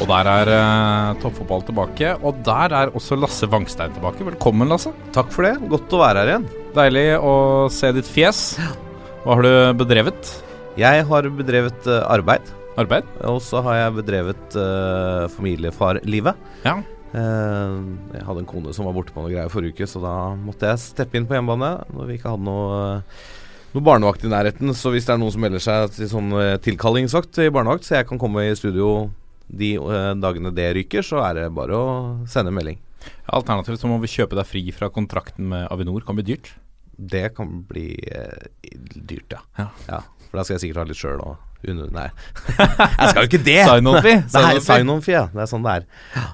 Og 0.00 0.08
der 0.08 0.28
er 0.32 0.48
uh, 0.48 1.18
toppfotball 1.20 1.64
tilbake. 1.68 2.14
Og 2.24 2.38
der 2.44 2.72
er 2.72 2.92
også 2.96 3.18
Lasse 3.20 3.44
Wangstein 3.52 3.92
tilbake. 3.92 4.24
Velkommen, 4.24 4.70
Lasse. 4.72 4.94
Takk 5.12 5.28
for 5.34 5.44
det. 5.44 5.58
Godt 5.68 5.92
å 5.92 6.00
være 6.00 6.22
her 6.22 6.30
igjen. 6.32 6.46
Deilig 6.76 7.02
å 7.20 7.34
se 7.72 7.90
ditt 7.92 8.08
fjes. 8.08 8.40
Hva 9.26 9.36
har 9.36 9.44
du 9.44 9.82
bedrevet? 9.82 10.32
Jeg 10.80 11.04
har 11.04 11.28
bedrevet 11.36 11.90
uh, 11.90 12.00
arbeid. 12.08 12.48
Arbeid? 12.80 13.12
Og 13.28 13.42
så 13.44 13.60
har 13.66 13.76
jeg 13.76 13.98
bedrevet 13.98 14.56
uh, 14.56 15.28
familiefarlivet. 15.36 16.48
Ja. 16.64 16.78
jeg 17.12 18.24
hadde 18.24 18.40
en 18.40 18.48
kone 18.48 18.72
som 18.72 18.86
var 18.86 18.96
borte 18.96 19.12
på 19.12 19.20
noe 19.20 19.34
greier 19.34 19.52
forrige 19.52 19.74
uke, 19.74 19.90
så 19.90 20.00
da 20.00 20.16
måtte 20.38 20.70
jeg 20.70 20.80
steppe 20.84 21.18
inn 21.18 21.26
på 21.26 21.34
hjemmebane 21.34 21.72
når 21.90 22.06
vi 22.06 22.16
ikke 22.16 22.36
hadde 22.36 22.46
noe 22.46 22.76
noe 23.74 23.84
barnevakt 23.86 24.24
i 24.24 24.30
nærheten. 24.30 24.72
Så 24.78 24.94
hvis 24.94 25.08
det 25.08 25.16
er 25.16 25.20
noen 25.20 25.34
som 25.34 25.42
melder 25.42 25.62
seg 25.62 25.92
til 25.94 26.08
sånn 26.10 26.32
tilkallingsvakt 26.62 27.42
i 27.42 27.50
barnevakt, 27.52 27.84
så 27.86 27.98
jeg 27.98 28.08
kan 28.08 28.22
komme 28.22 28.46
i 28.46 28.54
studio 28.58 29.10
de 29.50 29.74
uh, 29.82 30.12
dagene 30.20 30.52
det 30.54 30.70
ryker, 30.78 31.04
så 31.06 31.22
er 31.26 31.40
det 31.40 31.50
bare 31.56 31.76
å 31.76 31.90
sende 32.30 32.54
melding. 32.54 32.78
Alternativt 33.32 33.80
så 33.80 33.90
må 33.90 33.98
vi 34.02 34.10
kjøpe 34.12 34.36
deg 34.38 34.48
fri 34.48 34.64
fra 34.76 34.90
kontrakten 34.92 35.48
med 35.50 35.68
Avinor. 35.72 36.04
Kan 36.06 36.18
bli 36.18 36.26
dyrt? 36.32 36.52
Det 37.00 37.30
kan 37.36 37.62
bli 37.68 37.94
uh, 38.12 38.48
dyrt, 38.94 39.36
ja. 39.36 39.44
ja. 39.58 39.70
ja. 39.88 40.02
For 40.28 40.40
da 40.40 40.46
skal 40.46 40.58
jeg 40.58 40.66
sikkert 40.66 40.84
ha 40.84 40.90
litt 40.90 41.00
sjøl 41.00 41.22
og 41.24 41.68
under... 41.68 41.88
Nei, 41.92 42.08
jeg 43.00 43.08
skal 43.12 43.24
jo 43.24 43.30
ikke 43.30 43.42
det! 43.44 43.62
Sign-on-fee. 43.68 45.16
Ja. 45.16 45.26
Det 45.32 45.42
er 45.44 45.50
sånn 45.50 45.66
det 45.66 45.80
er. 45.80 45.88
Ja. 46.14 46.28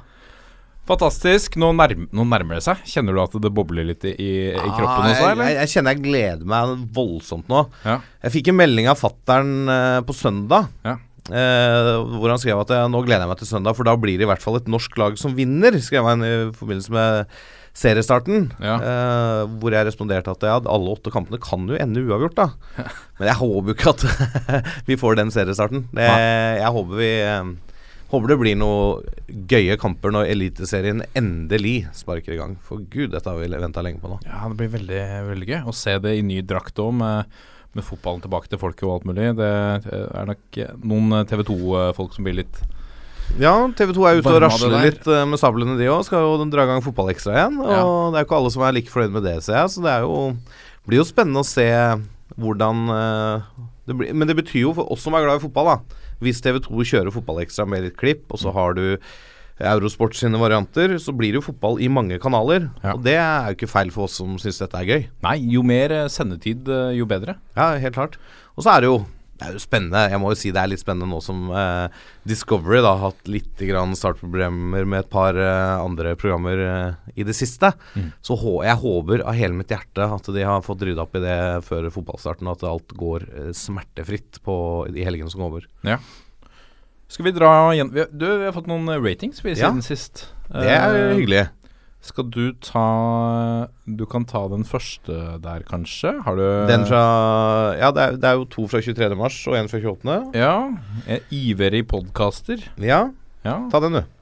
Fantastisk. 0.87 1.57
Nå, 1.59 1.73
nærm 1.75 2.07
nå, 2.15 2.27
nærmer 2.31 2.61
det 2.61 2.67
seg. 2.69 2.83
Kjenner 2.87 3.17
du 3.17 3.23
at 3.25 3.35
det 3.43 3.51
bobler 3.55 3.89
litt 3.89 4.07
i, 4.07 4.13
i, 4.23 4.31
i 4.55 4.69
kroppen 4.71 5.09
også? 5.09 5.33
Eller? 5.33 5.49
Jeg, 5.49 5.57
jeg, 5.59 5.73
kjenner 5.75 5.97
jeg 5.97 6.05
gleder 6.05 6.47
meg 6.53 6.85
voldsomt 6.95 7.51
nå. 7.51 7.65
Ja. 7.83 7.97
Jeg 8.23 8.37
fikk 8.37 8.53
en 8.53 8.59
melding 8.61 8.91
av 8.93 9.01
fattern 9.01 9.55
uh, 9.67 9.99
på 10.07 10.15
søndag. 10.15 10.71
Ja. 10.87 10.95
Eh, 11.27 11.93
hvor 12.17 12.31
han 12.31 12.41
skrev 12.41 12.63
at 12.63 12.73
nå 12.93 13.03
gleder 13.03 13.25
jeg 13.25 13.33
meg 13.33 13.41
til 13.43 13.51
søndag, 13.51 13.77
for 13.79 13.89
da 13.89 13.97
blir 13.99 14.19
det 14.19 14.27
i 14.27 14.31
hvert 14.31 14.45
fall 14.45 14.59
et 14.61 14.71
norsk 14.71 14.99
lag 15.01 15.21
som 15.21 15.35
vinner. 15.37 15.79
Skrev 15.83 16.07
han 16.07 16.25
i 16.27 16.35
forbindelse 16.57 16.95
med 16.95 17.37
seriestarten. 17.77 18.51
Ja. 18.63 18.77
Eh, 18.81 19.43
hvor 19.61 19.75
jeg 19.75 19.89
responderte 19.89 20.33
at 20.33 20.47
ja, 20.49 20.57
alle 20.59 20.95
åtte 20.95 21.13
kampene 21.15 21.41
kan 21.43 21.67
jo 21.69 21.79
ende 21.79 22.05
uavgjort, 22.07 22.39
da. 22.39 22.49
Men 23.21 23.31
jeg 23.31 23.41
håper 23.43 23.73
jo 23.73 23.77
ikke 23.77 23.95
at 23.95 24.05
vi 24.89 24.99
får 25.01 25.21
den 25.21 25.33
seriestarten. 25.35 25.87
Det, 25.97 26.11
jeg 26.63 26.75
håper 26.79 27.03
vi 27.03 27.15
eh, 27.23 27.55
Håper 28.07 28.31
det 28.31 28.37
blir 28.39 28.55
noen 28.55 29.25
gøye 29.51 29.75
kamper 29.83 30.13
når 30.15 30.29
Eliteserien 30.31 31.01
endelig 31.19 31.89
sparker 31.99 32.37
i 32.37 32.39
gang. 32.39 32.53
For 32.63 32.85
gud, 32.87 33.11
dette 33.11 33.27
har 33.27 33.41
vi 33.41 33.49
venta 33.51 33.83
lenge 33.83 33.99
på 33.99 34.13
nå. 34.13 34.21
Ja, 34.23 34.45
det 34.47 34.61
blir 34.61 34.71
veldig, 34.77 35.01
veldig 35.33 35.49
gøy 35.49 35.67
å 35.67 35.75
se 35.75 35.97
det 36.05 36.13
i 36.15 36.23
ny 36.23 36.37
drakt 36.47 36.79
òg, 36.79 36.95
med 37.01 37.41
med 37.75 37.85
fotballen 37.85 38.23
tilbake 38.25 38.51
til 38.53 38.61
folket 38.61 38.87
og 38.87 38.95
alt 38.99 39.09
mulig. 39.11 39.33
Det 39.39 39.51
er 39.51 40.31
nok 40.31 40.59
noen 40.85 41.27
TV 41.29 41.43
2-folk 41.51 42.17
som 42.17 42.27
blir 42.27 42.41
litt 42.43 42.63
ja, 43.43 43.53
TV 43.75 43.91
2 43.91 44.05
er 44.07 44.21
ute 44.21 44.31
og 44.31 44.39
rasler 44.45 44.75
litt 44.85 45.09
med 45.29 45.41
sablene, 45.41 45.75
de 45.81 45.89
òg. 45.91 46.05
Skal 46.07 46.23
jo 46.23 46.47
dra 46.53 46.65
i 46.65 46.71
gang 46.71 46.85
fotballekstra 46.85 47.35
igjen. 47.35 47.59
Og 47.59 47.73
ja. 47.73 47.81
det 47.83 48.21
er 48.21 48.23
jo 48.23 48.29
ikke 48.29 48.39
alle 48.39 48.53
som 48.55 48.65
er 48.65 48.77
like 48.77 48.93
fornøyd 48.93 49.17
med 49.17 49.27
det, 49.27 49.35
ser 49.45 49.59
jeg. 49.59 49.73
Så 49.75 49.83
det 49.85 49.97
jo, 50.05 50.21
blir 50.87 51.03
jo 51.03 51.09
spennende 51.09 51.43
å 51.43 51.49
se 51.49 51.67
hvordan 52.37 52.85
det 53.87 53.95
blir, 53.99 54.15
Men 54.15 54.31
det 54.31 54.39
betyr 54.39 54.67
jo 54.67 54.75
for 54.77 54.93
oss 54.93 55.05
som 55.07 55.15
er 55.19 55.27
glad 55.27 55.41
i 55.41 55.45
fotball, 55.45 55.75
da. 55.75 56.03
Hvis 56.23 56.41
TV 56.45 56.63
2 56.65 56.87
kjører 56.93 57.15
fotballekstra 57.15 57.67
med 57.69 57.85
litt 57.87 57.99
klipp, 57.99 58.25
og 58.31 58.41
så 58.41 58.55
har 58.57 58.79
du 58.79 58.87
Eurosport 59.57 60.17
sine 60.19 60.39
varianter, 60.41 60.99
så 61.01 61.15
blir 61.17 61.33
det 61.33 61.41
jo 61.41 61.47
fotball 61.49 61.81
i 61.81 61.89
mange 61.89 62.19
kanaler. 62.23 62.69
Ja. 62.83 62.95
Og 62.95 63.05
det 63.07 63.17
er 63.17 63.51
jo 63.51 63.57
ikke 63.57 63.71
feil 63.73 63.93
for 63.95 64.07
oss 64.07 64.19
som 64.21 64.37
syns 64.43 64.61
dette 64.63 64.81
er 64.81 64.91
gøy. 64.91 65.07
Nei, 65.25 65.37
jo 65.55 65.65
mer 65.67 65.95
eh, 65.95 66.09
sendetid, 66.13 66.69
eh, 66.69 66.97
jo 66.99 67.09
bedre. 67.09 67.39
Ja, 67.57 67.73
helt 67.81 67.97
klart. 67.97 68.19
Og 68.57 68.67
så 68.67 68.75
er 68.75 68.85
det 68.85 68.93
jo 68.93 68.99
det 69.37 69.45
er 69.45 69.57
jo 69.57 69.61
spennende. 69.61 70.03
Jeg 70.09 70.21
må 70.21 70.31
jo 70.33 70.39
si 70.41 70.51
det 70.55 70.61
er 70.63 70.71
litt 70.71 70.81
spennende 70.81 71.11
nå 71.11 71.19
som 71.25 71.51
eh, 71.53 71.97
Discovery 72.29 72.81
da, 72.81 72.95
har 72.97 73.11
hatt 73.11 73.29
litt 73.29 73.61
grann 73.69 73.93
startproblemer 73.99 74.87
med 74.89 75.03
et 75.03 75.11
par 75.13 75.37
eh, 75.37 75.73
andre 75.77 76.15
programmer 76.17 76.63
eh, 76.65 77.11
i 77.21 77.27
det 77.27 77.37
siste. 77.37 77.75
Mm. 77.95 78.09
Så 78.25 78.39
jeg 78.65 78.81
håper 78.81 79.25
av 79.29 79.37
hele 79.37 79.59
mitt 79.59 79.73
hjerte 79.73 80.09
at 80.17 80.31
de 80.33 80.47
har 80.47 80.65
fått 80.65 80.87
rydda 80.89 81.05
opp 81.05 81.19
i 81.21 81.25
det 81.25 81.39
før 81.69 81.91
fotballstarten, 81.93 82.49
og 82.49 82.57
at 82.57 82.69
alt 82.71 82.97
går 82.97 83.29
eh, 83.29 83.51
smertefritt 83.57 84.41
på, 84.47 84.57
i 84.89 85.05
helgene 85.05 85.33
som 85.33 85.45
kommer. 85.45 85.69
Ja. 85.85 86.01
Skal 87.09 87.29
vi 87.29 87.35
dra 87.37 87.51
igjen 87.75 87.93
vi 87.95 88.07
Du, 88.11 88.27
vi 88.27 88.49
har 88.49 88.55
fått 88.57 88.71
noen 88.71 88.89
eh, 88.91 89.03
ratings 89.03 89.43
vi, 89.45 89.55
siden 89.55 89.83
ja. 89.83 89.87
sist. 89.87 90.27
Det 90.51 90.73
er 90.73 90.97
uh, 90.97 91.15
hyggelig. 91.19 91.45
Skal 92.07 92.29
du 92.31 92.53
ta 92.63 92.87
Du 93.87 94.05
kan 94.11 94.27
ta 94.29 94.45
den 94.53 94.67
første 94.67 95.39
der, 95.43 95.65
kanskje? 95.67 96.17
Har 96.27 96.39
du 96.39 96.45
Den 96.71 96.87
fra 96.89 97.05
Ja, 97.79 97.93
det 97.95 98.03
er, 98.03 98.19
det 98.23 98.31
er 98.31 98.41
jo 98.41 98.51
to 98.51 98.67
fra 98.71 98.83
23. 98.83 99.15
mars 99.19 99.39
og 99.51 99.59
en 99.59 99.71
fra 99.71 99.81
28. 99.83 100.19
Ja. 100.39 100.53
Ivrig 101.35 101.87
podkaster. 101.91 102.63
Ja. 102.83 103.09
ja. 103.47 103.57
Ta 103.73 103.83
den, 103.83 104.01
du. 104.01 104.13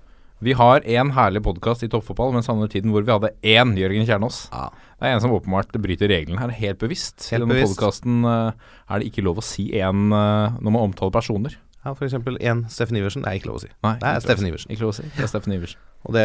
Vi 0.45 0.53
har 0.53 0.85
én 0.85 1.13
herlig 1.17 1.41
podkast 1.45 1.85
i 1.87 1.89
toppfotball, 1.89 2.35
men 2.35 2.45
savner 2.45 2.69
tiden 2.69 2.93
hvor 2.93 3.05
vi 3.07 3.13
hadde 3.13 3.31
én 3.41 3.77
Jørgen 3.81 4.05
Kjernås. 4.05 4.49
Ja. 4.53 4.67
Det 5.01 5.09
er 5.09 5.17
en 5.17 5.23
som 5.25 5.33
åpenbart 5.37 5.73
bryter 5.81 6.11
reglene 6.13 6.41
her, 6.41 6.53
helt 6.53 6.81
bevisst. 6.83 7.31
Helt 7.33 7.45
I 7.45 7.47
denne 7.47 7.65
podkasten 7.65 8.27
uh, 8.29 8.53
er 8.89 9.01
det 9.01 9.09
ikke 9.09 9.25
lov 9.25 9.41
å 9.41 9.45
si 9.45 9.71
én 9.73 10.11
uh, 10.13 10.57
når 10.61 10.69
man 10.69 10.91
omtaler 10.91 11.15
personer. 11.15 11.57
Ja, 11.85 11.93
f.eks. 11.93 12.15
én 12.41 12.63
Steffen 12.73 12.97
Iversen. 12.97 13.25
Det 13.25 13.29
er 13.31 13.39
ikke 13.41 13.51
lov 13.51 13.59
å 13.59 13.63
si. 13.65 13.69
Nei, 13.85 13.95
det 14.01 14.09
er 14.09 14.23
Steffen 14.25 14.47
Iversen. 14.49 14.71
Ikke 14.73 14.87
lov 14.87 14.95
å 14.95 14.97
si. 14.97 15.05
Det 15.17 15.27
er 15.27 15.29
Steffen 15.29 15.53
Iversen. 15.53 15.83
Og 16.05 16.17
det, 16.17 16.23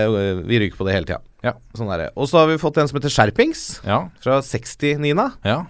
vi 0.48 0.60
ryker 0.60 0.80
på 0.80 0.86
det 0.88 0.94
hele 0.96 1.08
tida. 1.08 1.20
Ja. 1.44 1.54
Sånn 1.76 1.92
er 1.92 2.02
det. 2.04 2.08
Og 2.20 2.28
så 2.32 2.42
har 2.42 2.50
vi 2.50 2.58
fått 2.60 2.80
en 2.82 2.88
som 2.90 2.98
heter 3.00 3.12
Skjerpings. 3.14 3.64
Ja. 3.88 4.00
Fra 4.24 4.40
60 4.44 5.02
Nina. 5.04 5.30
Ja. 5.48 5.62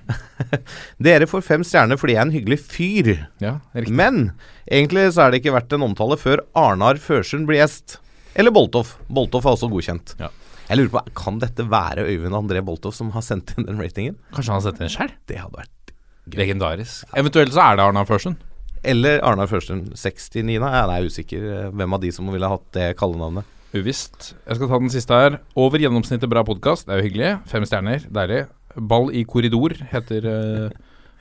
Dere 1.09 1.29
får 1.29 1.45
fem 1.45 1.66
stjerner 1.66 2.00
fordi 2.01 2.16
jeg 2.16 2.22
er 2.22 2.27
en 2.29 2.33
hyggelig 2.33 2.59
fyr. 2.66 3.11
Ja, 3.41 3.55
riktig. 3.77 3.94
Men 3.97 4.31
egentlig 4.66 5.07
så 5.13 5.25
er 5.25 5.33
det 5.33 5.41
ikke 5.44 5.53
verdt 5.57 5.77
en 5.77 5.85
omtale 5.89 6.17
før 6.21 6.41
Arnar 6.57 7.01
Førsund 7.01 7.50
blir 7.50 7.61
gjest. 7.61 8.00
Eller 8.38 8.53
Boltoff. 8.53 8.95
Boltoff 9.09 9.45
er 9.45 9.57
også 9.57 9.69
godkjent. 9.73 10.16
Ja. 10.21 10.29
Jeg 10.69 10.77
lurer 10.83 10.94
på, 11.00 11.06
Kan 11.17 11.39
dette 11.41 11.66
være 11.69 12.06
Øyvind 12.06 12.38
André 12.38 12.61
Boltoff 12.66 12.97
som 12.97 13.09
har 13.16 13.25
sendt 13.25 13.56
inn 13.57 13.66
den 13.66 13.81
ratingen? 13.81 14.17
Kanskje 14.35 14.53
han 14.53 14.61
har 14.61 14.67
sendt 14.69 14.85
inn 14.85 14.94
sjøl? 14.94 15.13
Det 15.29 15.41
hadde 15.41 15.57
vært 15.63 15.94
gøy. 16.29 16.38
Legendarisk. 16.44 17.09
Eventuelt 17.17 17.53
så 17.56 17.63
er 17.71 17.79
det 17.79 17.88
Arnar 17.89 18.06
Førsund. 18.09 18.41
Eller 18.84 19.19
Arnar 19.25 19.50
Førstuen 19.51 19.90
69. 19.91 20.44
Jeg 20.47 20.59
er 20.63 21.07
usikker 21.07 21.47
eh, 21.51 21.72
hvem 21.75 21.95
av 21.95 22.03
de 22.03 22.12
som 22.16 22.29
ville 22.31 22.51
hatt 22.51 22.67
det 22.75 22.91
kallenavnet. 23.00 23.47
Uvisst. 23.75 24.34
Jeg 24.47 24.57
skal 24.57 24.69
ta 24.72 24.79
den 24.81 24.94
siste 24.94 25.17
her. 25.17 25.40
Over 25.59 25.81
gjennomsnittet 25.84 26.31
bra 26.31 26.45
podkast. 26.47 26.88
Det 26.88 26.95
er 26.95 27.01
jo 27.01 27.09
hyggelig. 27.09 27.34
Fem 27.51 27.66
stjerner. 27.68 28.06
Deilig. 28.09 28.45
Ball 28.75 29.12
i 29.13 29.25
korridor 29.29 29.75
heter 29.91 30.25
uh, 30.25 30.79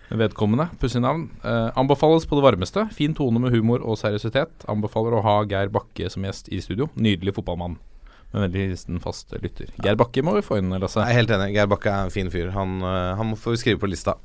vedkommende. 0.09 0.71
Pussig 0.81 1.03
navn. 1.05 1.27
Uh, 1.43 1.69
anbefales 1.77 2.25
på 2.29 2.39
det 2.39 2.47
varmeste. 2.47 2.87
Fin 2.97 3.17
tone 3.17 3.43
med 3.43 3.53
humor 3.53 3.85
og 3.85 3.99
seriøsitet. 4.01 4.65
Anbefaler 4.71 5.19
å 5.19 5.25
ha 5.27 5.37
Geir 5.51 5.75
Bakke 5.75 6.09
som 6.13 6.25
gjest 6.25 6.49
i 6.49 6.63
studio. 6.65 6.89
Nydelig 6.97 7.37
fotballmann. 7.37 7.77
Med 8.33 8.47
veldig 8.47 8.65
hilsen 8.71 9.03
fast 9.05 9.35
lytter. 9.43 9.75
Geir 9.85 9.99
Bakke 10.01 10.25
må 10.25 10.39
vi 10.39 10.47
få 10.47 10.63
inn, 10.63 10.73
Lasse. 10.79 11.03
Jeg 11.05 11.17
er 11.17 11.21
helt 11.21 11.37
enig. 11.37 11.53
Geir 11.59 11.69
Bakke 11.69 11.93
er 11.93 12.09
en 12.09 12.15
fin 12.15 12.33
fyr. 12.33 12.55
Han, 12.57 12.79
uh, 12.87 13.13
han 13.19 13.37
får 13.37 13.59
vi 13.59 13.63
skrive 13.67 13.83
på 13.85 13.93
lista. 13.93 14.17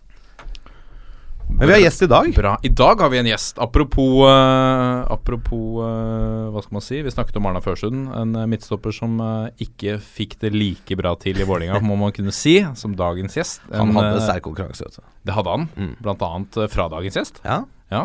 Men 1.54 1.68
vi 1.70 1.74
har 1.74 1.82
gjest 1.84 2.02
i 2.02 2.08
dag. 2.10 2.34
Bra. 2.34 2.54
I 2.66 2.70
dag 2.74 3.02
har 3.02 3.12
vi 3.14 3.20
en 3.22 3.28
gjest. 3.30 3.60
Apropos, 3.62 4.26
uh, 4.26 5.06
apropos 5.14 5.84
uh, 5.86 6.50
Hva 6.50 6.64
skal 6.66 6.78
man 6.80 6.84
si? 6.84 7.02
Vi 7.06 7.14
snakket 7.14 7.38
om 7.38 7.46
Arna 7.50 7.62
Førsund. 7.62 8.08
En 8.18 8.34
uh, 8.36 8.48
midtstopper 8.50 8.96
som 8.96 9.22
ikke 9.62 10.00
fikk 10.02 10.40
det 10.42 10.52
like 10.56 10.98
bra 11.00 11.14
til 11.22 11.38
i 11.38 11.48
Vålerenga, 11.48 11.78
må 11.86 11.96
man 12.00 12.16
kunne 12.16 12.34
si, 12.34 12.58
som 12.80 12.98
dagens 12.98 13.38
gjest. 13.38 13.62
En, 13.70 13.94
han 13.94 13.96
hadde 14.00 14.26
sterk 14.26 14.48
konkurranse. 14.50 15.06
Det 15.24 15.38
hadde 15.38 15.54
han. 15.54 15.70
Mm. 15.78 15.94
Blant 16.02 16.26
annet 16.26 16.60
fra 16.74 16.90
dagens 16.92 17.22
gjest. 17.22 17.42
Ja. 17.46 17.62
ja. 17.94 18.04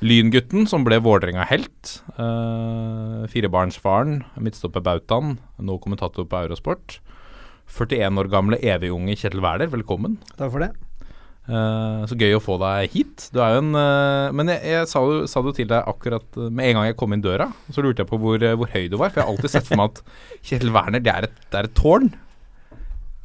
Lyngutten, 0.00 0.64
som 0.70 0.86
ble 0.88 1.02
Vålerenga-helt. 1.04 1.96
firebarnsfaren, 3.30 4.22
midtstopper 4.40 4.82
Bautan, 4.84 5.36
nå 5.60 5.76
kommentator 5.84 6.24
på 6.24 6.44
Eurosport. 6.46 7.02
41 7.70 8.18
år 8.18 8.30
gamle 8.32 8.58
evigunge 8.64 9.20
Kjetil 9.20 9.44
Wæler, 9.44 9.68
velkommen. 9.70 10.16
Takk 10.34 10.56
for 10.56 10.64
det. 10.64 10.72
Uh, 11.48 12.04
så 12.06 12.14
gøy 12.20 12.36
å 12.36 12.42
få 12.42 12.58
deg 12.62 12.92
hit. 12.92 13.26
Du 13.34 13.40
er 13.42 13.56
jo 13.56 13.62
en 13.64 13.72
uh, 13.74 14.28
Men 14.36 14.52
jeg, 14.52 14.60
jeg 14.70 14.88
sa, 14.90 15.00
jo, 15.02 15.24
sa, 15.26 15.40
det 15.42 15.54
til 15.56 15.70
deg 15.70 15.88
akkurat 15.88 16.38
uh, 16.38 16.46
med 16.46 16.68
en 16.68 16.78
gang 16.78 16.90
jeg 16.90 16.98
kom 17.00 17.16
inn 17.16 17.24
døra. 17.24 17.48
Så 17.74 17.82
lurte 17.84 18.04
jeg 18.04 18.10
på 18.10 18.20
hvor, 18.22 18.38
hvor, 18.38 18.70
høy 18.70 18.90
du 18.92 18.98
var. 19.00 19.10
For 19.10 19.22
jeg 19.22 19.26
har 19.26 19.32
alltid 19.34 19.54
sett 19.56 19.68
for 19.68 19.80
meg 19.80 19.94
at 19.94 20.02
Kjetil 20.46 20.74
Werner, 20.74 21.02
det 21.02 21.14
er 21.14 21.28
et, 21.30 21.40
det 21.48 21.62
er 21.62 21.70
et 21.70 21.76
tårn. 21.78 22.12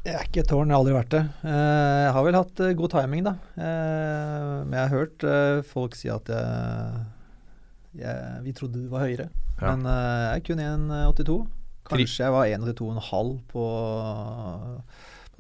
Jeg 0.06 0.20
er 0.20 0.28
ikke 0.28 0.44
et 0.44 0.50
tårn, 0.52 0.70
jeg 0.70 0.76
har 0.76 0.84
aldri 0.84 0.94
vært 0.94 1.14
det. 1.16 1.24
jeg 1.50 2.10
har 2.14 2.26
vel 2.28 2.36
hatt 2.38 2.60
god 2.78 2.92
timing, 2.94 3.24
da. 3.26 3.32
men 3.58 4.76
jeg 4.78 4.84
har 4.84 4.92
hørt 4.94 5.26
folk 5.66 5.98
si 5.98 6.12
at 6.14 6.30
jeg, 6.30 7.00
jeg, 8.04 8.44
vi 8.46 8.54
trodde 8.54 8.84
du 8.84 8.92
var 8.92 9.08
høyere. 9.08 9.32
Ja. 9.62 9.72
Men 9.72 9.86
eh, 9.88 10.24
jeg 10.26 10.42
er 10.42 10.46
kun 10.50 10.64
1,82. 10.64 11.38
Kanskje 11.86 12.26
jeg 12.26 12.34
var 12.34 12.50
1,82,5 12.50 13.34
på, 13.52 13.66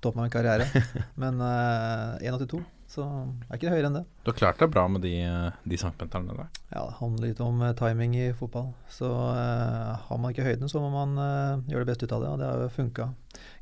på 0.06 0.12
toppen 0.12 0.22
av 0.22 0.25
en 0.25 0.31
karriere. 0.31 0.68
Men 1.22 1.42
uh, 1.42 2.18
1,82, 2.22 2.62
så 2.88 3.06
er 3.50 3.57
ikke 3.57 3.72
høyere 3.74 3.90
enn 3.90 3.98
det. 3.98 4.04
Du 4.24 4.30
har 4.31 4.38
klart 4.38 4.62
deg 4.62 4.74
bra 4.74 4.86
med 4.92 5.02
de, 5.04 5.16
eh, 5.25 5.56
de 5.66 5.80
centimeterne 5.81 6.36
der. 6.38 6.52
Ja, 6.69 6.86
Det 6.86 7.00
handler 7.00 7.31
litt 7.31 7.42
om 7.44 7.63
eh, 7.66 7.74
timing 7.80 8.13
i 8.19 8.28
fotball. 8.38 8.69
Så 8.94 9.10
uh, 9.10 9.96
har 10.06 10.22
man 10.22 10.36
ikke 10.36 10.46
høyden, 10.46 10.69
så 10.72 10.84
må 10.84 10.92
man 10.94 11.18
uh, 11.18 11.66
gjøre 11.72 11.84
det 11.84 11.92
beste 11.92 12.07
ut 12.07 12.16
av 12.16 12.24
det. 12.24 12.30
Og 12.30 12.40
det 12.40 12.52
har 12.52 12.62
jo 12.62 12.69
funka 12.78 13.10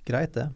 greit, 0.10 0.36
det. 0.36 0.50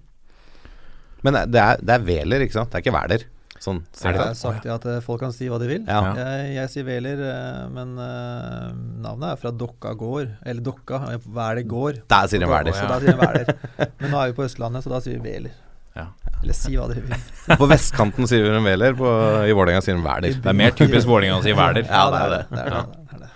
Men 1.26 1.40
det 1.50 1.64
er, 1.64 1.82
det 1.82 1.96
er 1.96 2.06
Veler, 2.06 2.46
ikke 2.46 2.60
sant? 2.60 2.70
Det 2.74 2.82
er 2.82 2.86
ikke 2.86 2.96
Hvaler. 2.98 3.28
Sånn, 3.58 3.80
du 3.90 4.04
har 4.06 4.18
det? 4.20 4.38
sagt 4.38 4.68
at 4.70 4.84
eh, 4.86 5.00
folk 5.02 5.22
kan 5.24 5.34
si 5.34 5.48
hva 5.50 5.58
de 5.62 5.70
vil. 5.70 5.86
Ja. 5.88 6.14
Jeg, 6.18 6.50
jeg 6.58 6.72
sier 6.74 6.86
Wæler, 6.88 7.22
eh, 7.26 7.62
men 7.74 7.96
uh, 7.98 8.70
navnet 9.02 9.32
er 9.32 9.40
fra 9.42 9.52
Dokka 9.64 9.96
gård. 9.98 10.36
Eller 10.46 10.62
Dokka, 10.66 11.02
eh, 11.16 11.30
det 11.58 11.66
gård. 11.70 12.04
Der 12.10 12.30
sier 12.30 12.44
de 12.44 12.50
Hvaler. 12.50 13.56
Men 13.98 14.14
nå 14.14 14.20
er 14.22 14.32
vi 14.32 14.38
på 14.38 14.46
Østlandet, 14.46 14.86
så 14.86 14.94
da 14.94 15.02
sier 15.04 15.18
vi 15.18 15.32
Wæler. 15.32 15.56
Ja. 15.98 16.06
Eller 16.44 16.54
si 16.54 16.76
hva 16.78 16.86
du 16.92 16.96
vil. 17.00 17.26
På 17.60 17.68
vestkanten 17.70 18.30
sier 18.30 18.46
de 18.54 18.60
Wæler, 18.62 18.94
på- 18.98 19.12
i 19.50 19.56
Vålerenga 19.58 19.82
sier 19.82 19.98
de 19.98 20.04
Wæler. 20.06 20.36
Det 20.44 20.52
er 20.52 20.58
mer 20.60 20.76
typisk 20.78 21.10
Vålerenga 21.10 21.40
å 21.40 21.44
si 21.46 21.56
Wæler. 21.58 21.88
Ja, 21.90 22.04
det 22.14 22.20
er 22.22 22.34
det. 22.36 22.42
det, 22.52 22.64
er 22.64 22.76
det, 22.76 23.22
det. 23.24 23.30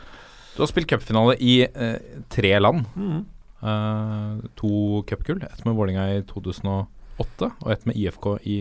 Du 0.55 0.61
har 0.61 0.69
spilt 0.69 0.89
cupfinale 0.91 1.35
i 1.41 1.55
eh, 1.65 1.95
tre 2.29 2.51
land. 2.61 2.85
Mm. 2.95 3.23
Uh, 3.61 4.41
to 4.57 5.01
cupgull. 5.09 5.41
Ett 5.47 5.65
med 5.65 5.75
Vålerenga 5.77 6.05
i 6.17 6.21
2008, 6.29 7.49
og 7.61 7.71
ett 7.73 7.85
med 7.89 7.97
IFK 7.97 8.27
i 8.49 8.57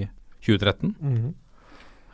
2013. 0.46 0.94
Mm. 1.00 1.30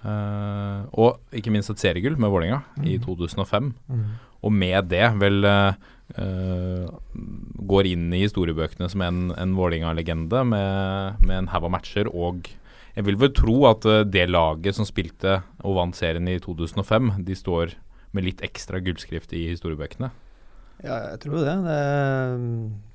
Uh, 0.06 0.82
og 0.94 1.34
ikke 1.34 1.50
minst 1.54 1.70
et 1.72 1.82
seriegull 1.82 2.18
med 2.20 2.30
Vålerenga 2.30 2.62
i 2.86 2.98
2005. 3.02 3.72
Mhm. 3.90 4.06
Og 4.46 4.52
med 4.52 4.90
det 4.92 5.06
vel 5.18 5.42
eh, 5.48 5.72
eh, 6.14 6.86
går 7.72 7.88
inn 7.90 8.06
i 8.14 8.22
historiebøkene 8.22 8.88
som 8.92 9.02
en, 9.02 9.24
en 9.34 9.56
Vålerenga-legende 9.58 10.44
med, 10.46 11.24
med 11.26 11.40
en 11.40 11.50
haug 11.52 11.66
av 11.68 11.74
matcher. 11.74 12.10
Og 12.12 12.50
jeg 12.96 13.08
vil 13.08 13.18
vel 13.20 13.34
tro 13.36 13.56
at 13.70 13.88
eh, 13.90 14.04
det 14.06 14.28
laget 14.30 14.78
som 14.78 14.88
spilte 14.88 15.40
og 15.62 15.80
vant 15.80 15.98
serien 15.98 16.30
i 16.30 16.38
2005, 16.42 17.16
de 17.26 17.36
står 17.38 17.76
med 18.16 18.28
litt 18.28 18.40
ekstra 18.46 18.80
gullskrift 18.80 19.34
i 19.36 19.48
historiebøkene. 19.50 20.12
Ja, 20.84 20.96
jeg 21.12 21.20
tror 21.24 21.40
det. 21.40 21.54
det. 21.64 21.76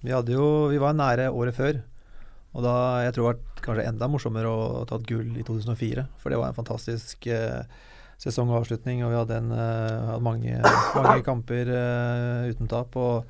Vi 0.05 0.13
hadde 0.13 0.35
jo 0.35 0.69
Vi 0.69 0.77
var 0.81 0.93
nære 0.93 1.31
året 1.33 1.57
før. 1.57 1.81
Og 2.51 2.65
da 2.65 2.75
jeg 3.05 3.15
tror 3.15 3.23
det 3.23 3.29
var 3.31 3.63
kanskje 3.65 3.87
enda 3.87 4.09
morsommere 4.11 4.49
å 4.49 4.83
ta 4.87 4.97
et 4.99 5.07
gull 5.07 5.37
i 5.39 5.45
2004. 5.47 6.05
For 6.19 6.33
det 6.33 6.39
var 6.41 6.51
en 6.51 6.57
fantastisk 6.57 7.27
eh, 7.31 7.63
sesongavslutning, 8.21 9.01
og 9.05 9.13
vi 9.13 9.19
hadde, 9.19 9.37
en, 9.41 9.53
eh, 9.55 10.09
hadde 10.11 10.25
mange, 10.25 10.57
mange 10.95 11.23
kamper 11.29 11.71
eh, 11.73 12.51
uten 12.53 12.69
tap. 12.69 12.95
Og 12.99 13.25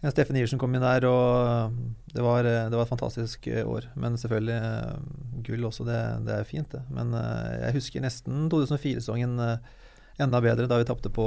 ja, 0.00 0.12
Steffen 0.12 0.36
Iversen 0.36 0.60
kom 0.60 0.74
inn 0.76 0.84
der, 0.84 1.06
og 1.08 1.74
det 2.14 2.24
var, 2.24 2.44
eh, 2.44 2.68
det 2.68 2.76
var 2.76 2.86
et 2.86 2.92
fantastisk 2.92 3.48
eh, 3.48 3.64
år. 3.64 3.88
Men 4.00 4.18
selvfølgelig, 4.20 4.58
eh, 4.60 5.40
gull 5.46 5.66
også, 5.68 5.88
det, 5.88 6.00
det 6.28 6.36
er 6.36 6.48
fint, 6.48 6.70
det. 6.72 6.82
Men 6.92 7.14
eh, 7.16 7.66
jeg 7.66 7.78
husker 7.80 8.04
nesten 8.04 8.48
2004-sesongen 8.52 9.40
eh, 9.46 9.74
enda 10.20 10.40
bedre, 10.44 10.68
da 10.68 10.80
vi 10.80 10.88
tapte 10.88 11.12
på 11.12 11.26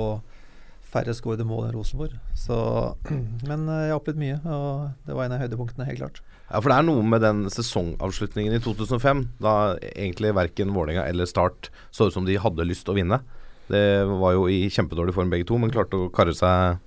færre 0.93 1.13
skårede 1.17 1.45
mål 1.49 1.69
enn 1.69 1.77
Rosenborg. 1.77 2.17
Så, 2.37 2.57
men 3.49 3.65
eh, 3.69 3.87
jeg 3.87 3.95
har 3.95 3.99
opplevd 4.01 4.21
mye, 4.21 4.39
og 4.45 5.07
det 5.07 5.17
var 5.17 5.27
en 5.27 5.37
av 5.37 5.45
høydepunktene, 5.45 5.89
helt 5.89 6.03
klart. 6.03 6.23
Ja, 6.49 6.59
for 6.59 6.69
det 6.69 6.77
er 6.77 6.85
noe 6.85 7.03
med 7.07 7.23
den 7.23 7.45
sesongavslutningen 7.49 8.53
i 8.53 8.61
2005, 8.61 9.23
da 9.41 9.53
egentlig 9.93 10.33
verken 10.37 10.73
Vålerenga 10.75 11.07
eller 11.09 11.29
Start 11.29 11.71
så 11.89 12.09
ut 12.09 12.15
som 12.15 12.27
de 12.27 12.35
hadde 12.41 12.67
lyst 12.67 12.85
til 12.85 12.93
å 12.93 12.99
vinne. 12.99 13.21
Det 13.71 13.83
var 14.19 14.35
jo 14.35 14.47
i 14.51 14.67
kjempedårlig 14.69 15.15
form 15.15 15.31
begge 15.31 15.47
to, 15.49 15.57
men 15.57 15.71
klarte 15.73 15.97
å 15.97 16.11
karre 16.13 16.35
seg 16.35 16.81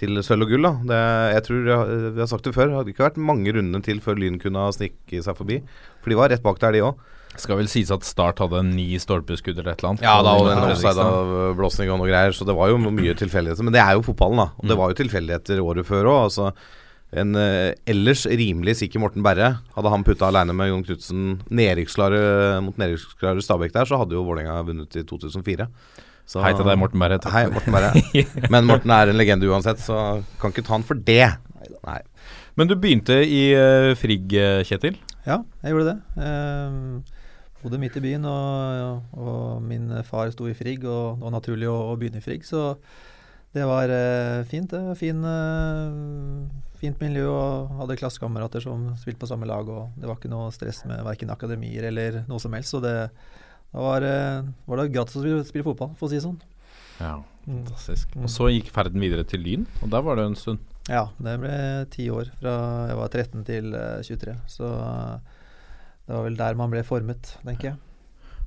til 0.00 0.20
sølv 0.24 0.46
og 0.46 0.52
gull. 0.52 0.66
da. 0.68 0.74
Det, 0.90 0.98
jeg 1.34 1.46
tror, 1.46 1.62
jeg, 1.70 2.02
vi 2.16 2.22
har 2.22 2.28
sagt 2.30 2.46
det 2.46 2.54
før, 2.56 2.70
det 2.70 2.78
hadde 2.78 2.92
ikke 2.94 3.06
vært 3.08 3.22
mange 3.30 3.54
rundene 3.56 3.82
til 3.84 4.02
før 4.04 4.20
Lyn 4.20 4.38
kunne 4.40 4.66
ha 4.66 4.74
sniket 4.74 5.26
seg 5.26 5.38
forbi. 5.38 5.60
For 6.04 6.12
de 6.12 6.20
var 6.20 6.30
rett 6.32 6.44
bak 6.44 6.60
der, 6.62 6.76
de 6.76 6.84
òg. 6.86 7.00
Skal 7.38 7.60
vel 7.60 7.68
sies 7.70 7.92
at 7.94 8.04
Start 8.06 8.40
hadde 8.42 8.62
ni 8.66 8.88
stolpeskudd 9.00 9.58
eller 9.60 9.72
et 9.72 9.82
eller 9.82 9.92
annet. 9.92 10.04
Ja, 10.04 10.16
da 10.26 10.34
og 10.38 10.48
den 10.48 10.64
offside-avblåsning 10.66 11.92
og 11.92 12.00
noe 12.02 12.10
greier, 12.10 12.34
så 12.34 12.46
det 12.48 12.56
var 12.58 12.72
jo 12.72 12.80
mye 12.82 13.14
tilfeldigheter. 13.18 13.66
Men 13.66 13.76
det 13.76 13.82
er 13.82 13.96
jo 13.96 14.04
fotballen, 14.06 14.42
da. 14.42 14.48
Og 14.60 14.70
det 14.70 14.78
var 14.80 14.92
jo 14.92 14.98
tilfeldigheter 15.02 15.62
året 15.62 15.88
før 15.88 16.10
òg. 16.10 16.22
Altså, 16.28 16.50
en 17.10 17.34
eh, 17.38 17.72
ellers 17.90 18.22
rimelig 18.26 18.76
sikker 18.80 19.02
Morten 19.02 19.24
Berre, 19.26 19.56
hadde 19.74 19.90
han 19.92 20.04
putta 20.06 20.28
aleine 20.28 20.54
med 20.54 20.70
Jon 20.70 20.84
Knutsen 20.86 21.24
nedrykksklare 21.50 22.60
mot 22.62 22.78
nedrykksklare 22.78 23.42
Stabæk 23.42 23.74
der, 23.74 23.88
så 23.90 23.98
hadde 23.98 24.14
jo 24.14 24.22
Vålerenga 24.26 24.60
vunnet 24.66 24.94
i 25.00 25.02
2004. 25.06 25.66
Så, 26.30 26.38
Hei 26.44 26.52
til 26.54 26.62
deg, 26.62 26.78
Morten 26.78 27.02
Berre. 27.02 27.18
Takk 27.18 27.34
Hei, 27.34 27.46
Morten 27.50 27.74
Berre. 27.74 27.90
Men 28.54 28.68
Morten 28.68 28.92
er 28.94 29.10
en 29.10 29.18
legende 29.18 29.50
uansett, 29.50 29.82
så 29.82 30.20
kan 30.38 30.54
ikke 30.54 30.62
ta 30.68 30.76
han 30.76 30.86
for 30.86 30.94
det. 30.94 31.24
Nei. 31.82 31.98
Men 32.54 32.70
du 32.70 32.76
begynte 32.78 33.16
i 33.26 33.48
uh, 33.58 33.90
Frigg, 33.98 34.30
eh, 34.38 34.60
Kjetil. 34.68 34.98
Ja, 35.26 35.40
jeg 35.64 35.74
gjorde 35.74 35.96
det. 35.96 35.98
Uh, 36.14 37.18
bodde 37.64 37.80
midt 37.82 37.98
i 37.98 38.04
byen, 38.04 38.28
og, 38.30 39.02
og 39.18 39.62
min 39.66 39.90
far 40.06 40.30
sto 40.30 40.46
i 40.46 40.54
Frigg, 40.54 40.86
og 40.86 41.18
det 41.18 41.26
var 41.26 41.34
naturlig 41.34 41.70
å, 41.72 41.78
å 41.90 41.98
begynne 41.98 42.22
i 42.22 42.24
Frigg. 42.24 42.46
Så 42.46 42.76
det 43.56 43.66
var 43.66 43.90
uh, 43.90 44.46
fint, 44.46 44.70
det. 44.70 44.96
Fin, 45.00 45.24
eh, 45.26 46.69
fint 46.80 47.00
miljø, 47.02 47.26
og 47.30 47.74
hadde 47.82 47.96
klassekamerater 48.00 48.62
som 48.64 48.88
spilte 49.00 49.20
på 49.22 49.28
samme 49.30 49.46
lag. 49.48 49.68
Og 49.68 49.92
det 50.00 50.08
var 50.08 50.16
ikke 50.18 50.30
noe 50.32 50.50
stress 50.54 50.82
med 50.88 51.02
verken 51.06 51.30
akademier 51.32 51.86
eller 51.90 52.22
noe 52.28 52.40
som 52.42 52.52
helst. 52.56 52.72
Så 52.74 52.80
det, 52.84 52.94
da 53.72 53.84
var, 53.84 54.02
eh, 54.06 54.42
var 54.66 54.80
det 54.82 54.92
gratis 54.94 55.16
å 55.20 55.24
spille, 55.24 55.44
spille 55.48 55.66
fotball, 55.66 55.92
for 56.00 56.08
å 56.08 56.12
si 56.12 56.18
det 56.20 56.26
sånn. 56.26 56.40
Ja, 57.00 57.18
Mm. 57.48 57.62
fantastisk. 57.64 58.10
Mm. 58.14 58.24
Og 58.26 58.28
så 58.28 58.48
gikk 58.52 58.66
ferden 58.70 59.00
videre 59.00 59.24
til 59.24 59.40
Lyn, 59.40 59.62
og 59.82 59.88
der 59.90 60.02
var 60.04 60.16
det 60.16 60.26
en 60.28 60.34
stund. 60.36 60.58
Ja, 60.90 61.06
det 61.18 61.38
ble 61.40 61.86
ti 61.90 62.04
år, 62.12 62.28
fra 62.38 62.52
jeg 62.90 62.96
var 62.98 63.08
13 63.08 63.44
til 63.48 63.74
eh, 63.74 64.02
23. 64.04 64.34
Så 64.46 64.68
eh, 64.68 65.18
det 66.06 66.14
var 66.16 66.24
vel 66.26 66.36
der 66.36 66.54
man 66.60 66.70
ble 66.70 66.82
formet, 66.84 67.36
tenker 67.44 67.70
jeg. 67.70 67.76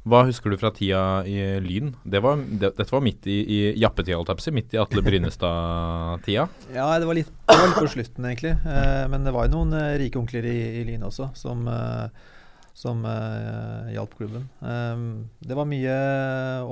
Hva 0.03 0.25
husker 0.27 0.51
du 0.51 0.57
fra 0.59 0.67
tida 0.75 1.23
i 1.23 1.37
Lyn? 1.63 1.93
Det 2.03 2.19
var, 2.23 2.41
det, 2.43 2.73
dette 2.75 2.91
var 2.91 3.03
midt 3.05 3.23
i, 3.31 3.37
i 3.39 3.59
jappetida. 3.79 4.19
Midt 4.51 4.75
i 4.75 4.79
Atle 4.81 5.03
Brynestad-tida. 5.05 6.47
Ja, 6.75 6.89
det 6.99 7.07
var 7.07 7.15
litt, 7.15 7.29
det 7.47 7.55
var 7.55 7.69
litt 7.69 7.79
på 7.79 7.91
slutten, 7.93 8.25
egentlig. 8.27 8.51
Eh, 8.67 9.05
men 9.07 9.23
det 9.23 9.31
var 9.31 9.47
jo 9.47 9.53
noen 9.53 9.77
eh, 9.79 9.93
rike 10.01 10.19
onkler 10.19 10.43
i, 10.49 10.57
i 10.81 10.83
Lyn 10.89 11.05
også, 11.07 11.29
som, 11.39 11.61
eh, 11.71 12.33
som 12.75 13.05
eh, 13.07 13.93
hjalp 13.95 14.17
klubben. 14.19 14.49
Eh, 14.59 15.05
det 15.47 15.55
var 15.55 15.69
mye 15.71 15.95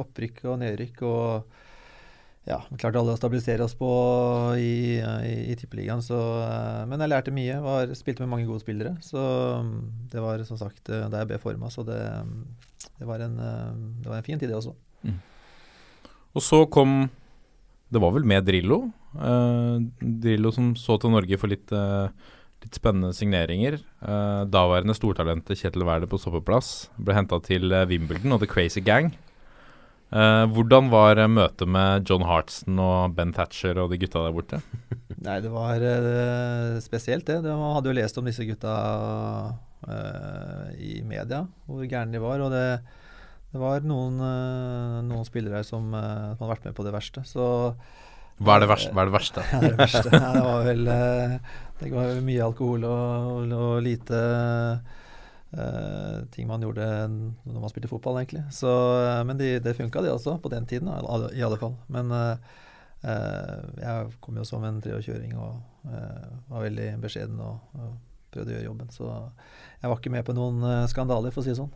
opprykk 0.03 0.41
og 0.51 0.57
nedrykk, 0.65 0.99
og 1.07 2.49
ja, 2.49 2.57
klarte 2.73 2.99
alle 2.99 3.13
å 3.15 3.21
stabilisere 3.21 3.63
oss 3.63 3.77
på 3.79 3.93
i, 4.59 4.97
i, 4.99 5.37
i 5.53 5.55
Tippeligaen. 5.55 6.03
Så, 6.03 6.19
eh, 6.49 6.81
men 6.91 6.99
jeg 6.99 7.13
lærte 7.13 7.35
mye. 7.37 7.61
Var, 7.63 7.95
spilte 7.95 8.25
med 8.25 8.33
mange 8.33 8.49
gode 8.49 8.65
spillere. 8.65 8.97
Så 9.07 9.23
mm, 9.63 9.79
det 10.11 10.25
var 10.27 10.43
som 10.51 10.59
sagt 10.59 10.91
der 10.91 11.15
jeg 11.21 11.31
ble 11.31 11.39
forma. 11.39 11.71
Så 11.71 11.87
det, 11.87 12.01
det, 12.97 13.07
var 13.07 13.23
en, 13.25 13.37
eh, 13.39 13.71
det 14.03 14.09
var 14.11 14.19
en 14.19 14.27
fin 14.27 14.39
tid, 14.39 14.49
det 14.49 14.57
også. 14.57 14.75
Og 16.31 16.43
så 16.43 16.61
kom 16.71 17.09
Det 17.91 17.99
var 17.99 18.13
vel 18.15 18.23
med 18.23 18.45
Drillo. 18.47 18.85
Eh, 19.19 19.81
Drillo 19.99 20.51
som 20.55 20.69
så 20.79 20.95
til 20.95 21.11
Norge 21.11 21.35
for 21.37 21.51
litt, 21.51 21.67
eh, 21.75 22.07
litt 22.63 22.77
spennende 22.77 23.11
signeringer. 23.11 23.81
Eh, 23.99 24.45
daværende 24.47 24.95
stortalentet 24.95 25.59
Kjetil 25.59 25.83
Wæler 25.83 26.07
på 26.07 26.19
stoppeplass 26.21 26.87
ble 26.95 27.17
henta 27.17 27.41
til 27.43 27.67
Wimbledon 27.89 28.31
og 28.31 28.39
The 28.39 28.47
Crazy 28.47 28.79
Gang. 28.79 29.11
Eh, 30.11 30.45
hvordan 30.51 30.89
var 30.91 31.15
eh, 31.21 31.29
møtet 31.31 31.69
med 31.71 32.09
John 32.09 32.25
Hartson 32.27 32.79
og 32.83 33.13
Ben 33.15 33.31
Thatcher 33.31 33.77
og 33.79 33.93
de 33.93 33.99
gutta 34.01 34.25
der 34.25 34.33
borte? 34.35 34.59
Nei, 35.25 35.37
det 35.39 35.51
var 35.53 35.79
uh, 35.79 36.79
spesielt, 36.83 37.23
det. 37.29 37.39
det. 37.45 37.53
Man 37.55 37.77
hadde 37.77 37.91
jo 37.91 37.95
lest 37.95 38.17
om 38.19 38.27
disse 38.27 38.43
gutta 38.47 38.73
uh, 39.87 40.65
i 40.75 40.99
media, 41.07 41.45
hvor 41.67 41.85
gærne 41.85 42.17
de 42.17 42.23
var. 42.23 42.43
Og 42.43 42.51
det, 42.51 42.81
det 43.53 43.61
var 43.61 43.87
noen, 43.87 44.19
noen 45.07 45.27
spillere 45.27 45.63
som, 45.67 45.93
hadde 45.95 46.49
vært 46.49 46.67
med 46.67 46.75
på 46.75 46.87
det 46.87 46.95
verste. 46.95 47.23
Så 47.27 47.45
Hva 48.41 48.57
er 48.57 48.65
det 48.65 48.71
verste? 48.73 48.91
Hva 48.91 49.05
er 49.05 49.11
det 49.11 49.15
verste? 49.15 49.45
ja, 49.53 49.61
det 49.63 49.75
verste 49.79 50.07
ja, 50.09 50.31
Det 50.35 50.43
var 50.47 50.65
vel 50.65 50.89
Det 51.79 51.93
var 51.93 52.25
mye 52.25 52.47
alkohol 52.49 52.89
og, 52.89 53.55
og 53.61 53.77
lite 53.85 54.25
eh, 55.53 56.23
ting 56.31 56.47
man 56.49 56.63
gjorde 56.63 56.85
når 57.11 57.59
man 57.59 57.71
spilte 57.71 57.89
fotball, 57.91 58.21
egentlig. 58.21 58.43
Så, 58.55 58.69
uh, 58.69 59.21
men 59.27 59.39
de, 59.39 59.57
det 59.63 59.75
funka, 59.77 60.03
det 60.03 60.13
også, 60.13 60.37
på 60.41 60.51
den 60.53 60.65
tiden, 60.69 60.87
i 60.87 61.41
alle- 61.43 61.59
fall. 61.59 61.75
Men 61.91 62.11
uh, 62.11 62.37
jeg 63.01 64.11
kom 64.21 64.37
jo 64.37 64.45
som 64.45 64.63
en 64.63 64.81
treårskjøring 64.81 65.35
og 65.41 65.61
var 66.51 66.61
veldig 66.61 66.89
beskjeden 67.01 67.39
og, 67.41 67.57
og 67.73 67.95
prøvde 68.31 68.51
å 68.51 68.55
gjøre 68.55 68.67
jobben. 68.67 68.91
Så 68.93 69.07
jeg 69.81 69.89
var 69.89 69.97
ikke 69.97 70.11
med 70.13 70.25
på 70.27 70.35
noen 70.37 70.85
skandaler, 70.87 71.33
for 71.33 71.41
å 71.41 71.45
si 71.47 71.49
det 71.49 71.57
sånn. 71.57 71.71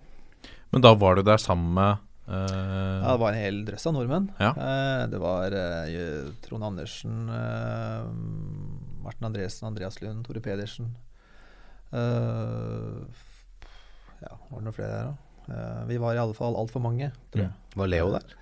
Men 0.70 0.84
da 0.86 0.92
var 0.94 1.18
du 1.18 1.24
der 1.26 1.42
sammen 1.42 1.74
med 1.74 2.04
Ja, 2.30 3.10
det 3.16 3.18
var 3.24 3.34
en 3.34 3.42
hel 3.42 3.58
drøss 3.66 3.88
av 3.90 3.96
nordmenn. 3.98 4.30
Ja. 4.38 4.52
Det 5.10 5.18
var 5.22 5.58
Trond 6.46 6.70
Andersen, 6.70 7.26
Martin 9.02 9.30
Andresen, 9.32 9.66
Andreas 9.72 9.98
Lund, 10.06 10.28
Tore 10.30 10.46
Pedersen. 10.46 10.94
Ja, 11.90 12.06
var 14.56 14.64
det 14.64 14.70
noen 14.70 14.78
flere 14.80 14.96
der, 14.96 15.12
da? 15.12 15.22
Eh, 15.46 15.84
vi 15.92 16.00
var 16.02 16.16
i 16.16 16.22
alle 16.24 16.36
fall 16.38 16.56
altfor 16.58 16.82
mange, 16.82 17.12
tror 17.34 17.46
jeg. 17.46 17.54
Var 17.78 17.92
Leo 17.92 18.10
der? 18.16 18.36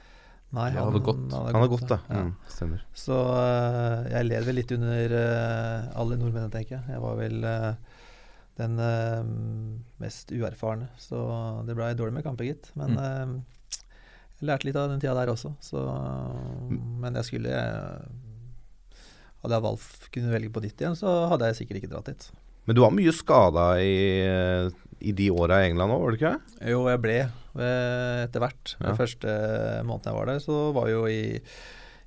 Nei, 0.53 0.67
han, 0.69 0.85
hadde 0.85 0.99
gått. 1.01 1.21
Han 1.33 1.55
hadde 1.57 1.69
gått, 1.71 1.87
da. 1.89 1.97
Ja. 2.13 2.21
Mm, 2.27 2.33
stemmer. 2.53 2.81
Så 2.93 3.15
uh, 3.17 4.03
jeg 4.05 4.27
led 4.27 4.45
vel 4.45 4.57
litt 4.59 4.73
under 4.75 5.15
uh, 5.17 5.87
alle 5.97 6.17
nordmennene, 6.19 6.51
tenker 6.53 6.75
jeg. 6.75 6.83
Jeg 6.93 7.01
var 7.01 7.17
vel 7.17 7.39
uh, 7.41 7.71
den 8.61 8.77
mest 9.97 10.29
uerfarne, 10.29 10.91
så 11.01 11.23
det 11.65 11.73
ble 11.73 11.87
dårlig 11.97 12.19
med 12.19 12.27
kamper, 12.27 12.45
gitt. 12.51 12.69
Men 12.77 12.93
Mm. 12.93 13.33
jeg 14.37 14.45
lærte 14.45 14.67
litt 14.67 14.77
av 14.77 14.91
den 14.91 15.01
tida 15.01 15.15
der 15.17 15.31
også, 15.33 15.55
så 15.57 15.81
Men 16.69 17.17
jeg 17.17 17.25
skulle 17.31 17.55
Hadde 19.41 19.57
jeg 19.57 19.65
valgt 19.65 20.05
kunne 20.13 20.31
velge 20.35 20.53
på 20.53 20.61
ditt 20.61 20.79
igjen, 20.79 20.95
så 20.95 21.25
hadde 21.33 21.49
jeg 21.49 21.63
sikkert 21.63 21.81
ikke 21.81 21.91
dratt 21.95 22.13
dit. 22.13 22.29
Men 22.69 22.77
du 22.77 22.83
var 22.85 22.93
mye 22.95 23.11
skada 23.11 23.65
i, 23.81 24.69
i 25.03 25.13
de 25.15 25.29
åra 25.35 25.61
i 25.63 25.69
England 25.69 25.93
òg, 25.95 26.01
var 26.03 26.13
du 26.13 26.19
ikke? 26.19 26.33
Jo, 26.71 26.81
jeg 26.91 27.01
ble 27.03 27.17
eh, 27.19 28.19
etter 28.23 28.43
hvert. 28.43 28.75
Ja. 28.79 28.85
Den 28.89 28.99
første 28.99 29.33
måneden 29.87 30.09
jeg 30.11 30.17
var 30.19 30.31
der, 30.31 30.41
så 30.43 30.59
var 30.75 30.89
jeg 30.89 30.97
jo 30.97 31.05
i, 31.11 31.23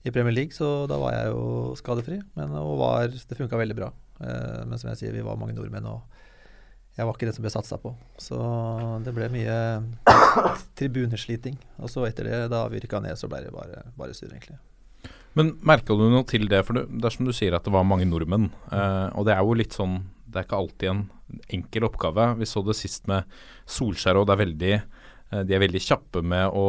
i 0.06 0.12
Premier 0.14 0.34
League, 0.34 0.56
så 0.56 0.70
da 0.90 0.98
var 1.02 1.16
jeg 1.16 1.32
jo 1.34 1.46
skadefri. 1.78 2.20
Men 2.38 2.54
og 2.60 2.76
var, 2.80 3.10
det 3.12 3.38
funka 3.38 3.60
veldig 3.60 3.78
bra. 3.78 3.90
Eh, 4.20 4.62
men 4.64 4.80
som 4.80 4.90
jeg 4.92 5.02
sier, 5.02 5.16
vi 5.16 5.24
var 5.26 5.38
mange 5.40 5.56
nordmenn, 5.56 5.88
og 5.92 6.22
jeg 6.96 7.04
var 7.04 7.18
ikke 7.18 7.28
den 7.28 7.36
som 7.36 7.44
ble 7.44 7.52
satsa 7.52 7.76
på. 7.82 7.92
Så 8.22 8.38
det 9.04 9.12
ble 9.16 9.28
mye 9.34 9.56
tribunesliting. 10.78 11.58
Og 11.82 11.92
så 11.92 12.06
etter 12.08 12.30
det, 12.30 12.38
da 12.52 12.64
vi 12.72 12.80
rykka 12.80 13.02
ned, 13.04 13.18
så 13.20 13.28
ble 13.28 13.42
det 13.44 13.52
bare, 13.54 13.84
bare 13.98 14.16
surr, 14.16 14.32
egentlig. 14.32 14.56
Men 15.36 15.52
merka 15.68 15.92
du 15.92 16.06
noe 16.08 16.24
til 16.24 16.48
det? 16.48 16.62
For 16.64 16.80
dersom 16.80 16.96
det 16.96 17.10
er 17.10 17.14
som 17.18 17.28
du 17.28 17.34
sier 17.36 17.56
at 17.58 17.66
det 17.66 17.74
var 17.74 17.84
mange 17.84 18.08
nordmenn. 18.08 18.48
eh, 18.72 19.08
og 19.12 19.28
det 19.28 19.34
er 19.36 19.44
jo 19.44 19.58
litt 19.60 19.76
sånn 19.76 19.98
Det 20.24 20.40
er 20.40 20.46
ikke 20.48 20.58
alltid 20.62 20.88
en 20.90 21.02
enkel 21.52 21.88
oppgave. 21.88 22.32
Vi 22.40 22.48
så 22.48 22.62
det 22.66 22.76
sist 22.78 23.06
med 23.10 23.26
Solskjær, 23.70 24.20
og 24.20 24.28
det 24.28 24.36
er 24.36 24.42
veldig 24.44 24.72
eh, 24.76 25.42
de 25.46 25.56
er 25.56 25.62
veldig 25.62 25.82
kjappe 25.82 26.22
med 26.22 26.48
å, 26.54 26.66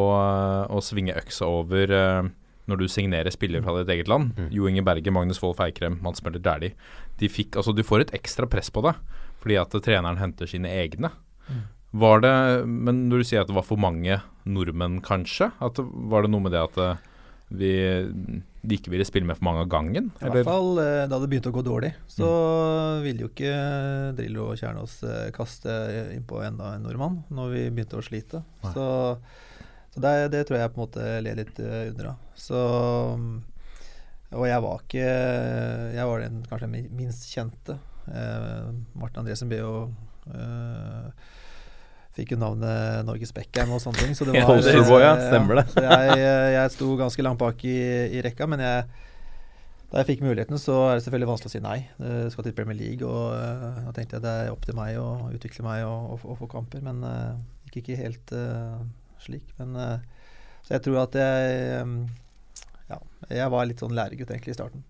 å 0.73 0.83
svinge 0.83 1.17
øksa 1.17 1.49
over 1.49 1.93
eh, 1.93 2.29
når 2.67 2.81
du 2.81 2.87
signerer 2.91 3.31
spillere 3.31 3.63
fra 3.63 3.77
ditt 3.79 3.93
eget 3.95 4.11
land. 4.11 4.33
Mm. 4.35 4.49
Jo 4.55 4.67
Inge 4.67 4.83
Berge, 4.87 5.13
Magnus 5.13 5.39
Wolff 5.43 5.61
Eikrem, 5.63 5.99
Mats 6.03 6.23
Møller 6.25 6.43
Dæhlie. 6.43 6.75
De 7.21 7.29
fikk, 7.31 7.55
altså, 7.55 7.73
du 7.73 7.85
får 7.87 8.05
et 8.05 8.13
ekstra 8.17 8.49
press 8.49 8.71
på 8.73 8.83
deg 8.85 8.99
fordi 9.37 9.57
at 9.61 9.75
treneren 9.85 10.17
henter 10.19 10.49
sine 10.49 10.67
egne. 10.73 11.11
Mm. 11.47 11.61
Var 12.01 12.23
det, 12.25 12.33
Men 12.67 13.05
når 13.07 13.21
du 13.21 13.27
sier 13.29 13.43
at 13.43 13.51
det 13.51 13.55
var 13.55 13.63
for 13.63 13.79
mange 13.79 14.17
nordmenn, 14.49 14.97
kanskje? 15.05 15.51
At 15.63 15.79
var 15.79 16.25
det 16.25 16.31
noe 16.33 16.43
med 16.43 16.51
det 16.55 16.63
at 16.65 16.79
eh, 16.83 17.03
vi, 17.47 17.71
de 18.67 18.75
ikke 18.77 18.91
ville 18.91 19.05
spille 19.07 19.25
med 19.29 19.37
for 19.39 19.47
mange 19.47 19.63
av 19.63 19.69
gangen? 19.71 20.09
I 20.19 20.29
hvert 20.33 20.47
fall 20.47 20.79
eh, 20.83 21.03
da 21.07 21.19
det 21.23 21.29
begynte 21.31 21.49
å 21.51 21.55
gå 21.55 21.63
dårlig, 21.65 21.93
så 22.11 22.27
ville 23.05 23.23
jo 23.25 23.29
ikke 23.31 23.53
Drillo 24.17 24.49
og 24.51 24.57
Kjernås 24.59 24.97
eh, 25.07 25.27
kaste 25.35 25.75
innpå 26.17 26.41
enda 26.45 26.73
en 26.75 26.83
nordmann 26.87 27.21
når 27.31 27.53
vi 27.55 27.65
begynte 27.71 27.99
å 28.01 28.05
slite. 28.05 28.43
Nei. 28.65 28.73
Så, 28.75 28.87
så 29.95 30.03
det, 30.03 30.15
det 30.35 30.43
tror 30.49 30.59
jeg 30.59 30.73
på 30.73 30.81
en 30.81 30.85
måte 30.85 31.07
led 31.25 31.39
litt 31.41 31.61
eh, 31.63 31.87
under 31.93 32.11
av. 32.13 32.25
Så 32.37 32.61
Og 34.35 34.43
jeg 34.49 34.59
var 34.65 34.81
ikke 34.83 35.05
Jeg 35.95 36.07
var 36.09 36.19
den 36.25 36.41
kanskje 36.49 36.67
mi- 36.71 36.89
minst 36.91 37.29
kjente. 37.31 37.77
Eh, 38.11 38.67
Martin 38.99 39.23
Andresen 39.23 39.49
ble 39.51 39.61
jo 39.61 39.71
eh, 40.33 41.07
Fikk 42.17 42.33
jo 42.33 42.39
navnet 42.41 43.05
Norges 43.07 43.33
Beckham 43.35 43.71
og 43.75 43.81
sånne 43.83 44.03
ting. 44.03 44.15
Så 44.17 44.27
det 44.27 44.35
Ja, 44.39 44.47
var, 44.47 44.57
Posterboy, 44.59 45.03
ja. 45.03 45.13
eh, 45.15 45.27
Stemmer 45.29 45.61
det. 45.61 45.67
Så 45.75 45.83
jeg, 45.85 46.23
jeg 46.57 46.73
sto 46.73 46.89
ganske 46.99 47.25
langt 47.27 47.41
bak 47.41 47.61
i, 47.67 47.77
i 48.17 48.23
rekka, 48.25 48.49
men 48.49 48.65
jeg 48.65 48.87
da 49.87 50.01
jeg 50.01 50.07
fikk 50.09 50.23
muligheten, 50.25 50.59
så 50.59 50.73
er 50.89 50.97
det 50.97 51.03
selvfølgelig 51.05 51.27
vanskelig 51.29 51.47
å 51.47 51.51
si 51.53 51.59
nei. 51.63 51.77
Jeg 52.03 52.31
skal 52.33 52.43
til 52.43 52.55
Premier 52.57 52.75
League, 52.75 53.07
og 53.07 53.37
eh, 53.37 53.77
da 53.85 53.93
tenkte 53.95 54.17
jeg 54.17 54.25
det 54.25 54.33
er 54.41 54.49
opp 54.51 54.65
til 54.67 54.75
meg 54.75 54.97
å 54.99 55.05
utvikle 55.31 55.63
meg 55.63 55.85
og, 55.87 56.09
og, 56.11 56.25
og 56.33 56.41
få 56.41 56.49
kamper. 56.51 56.81
Men 56.83 56.99
uh, 57.07 57.37
gikk 57.69 57.85
ikke 57.85 58.01
helt 58.01 58.33
uh, 58.35 58.81
slik. 59.23 59.47
Men, 59.61 59.77
uh, 59.79 60.17
så 60.67 60.75
jeg 60.75 60.83
tror 60.83 61.05
at 61.05 61.15
jeg 61.15 61.51
eh, 61.79 61.95
Ja, 62.91 62.99
jeg 63.31 63.51
var 63.53 63.67
litt 63.69 63.79
sånn 63.79 63.95
læregutt 63.95 64.33
egentlig 64.33 64.57
i 64.57 64.59
starten. 64.59 64.83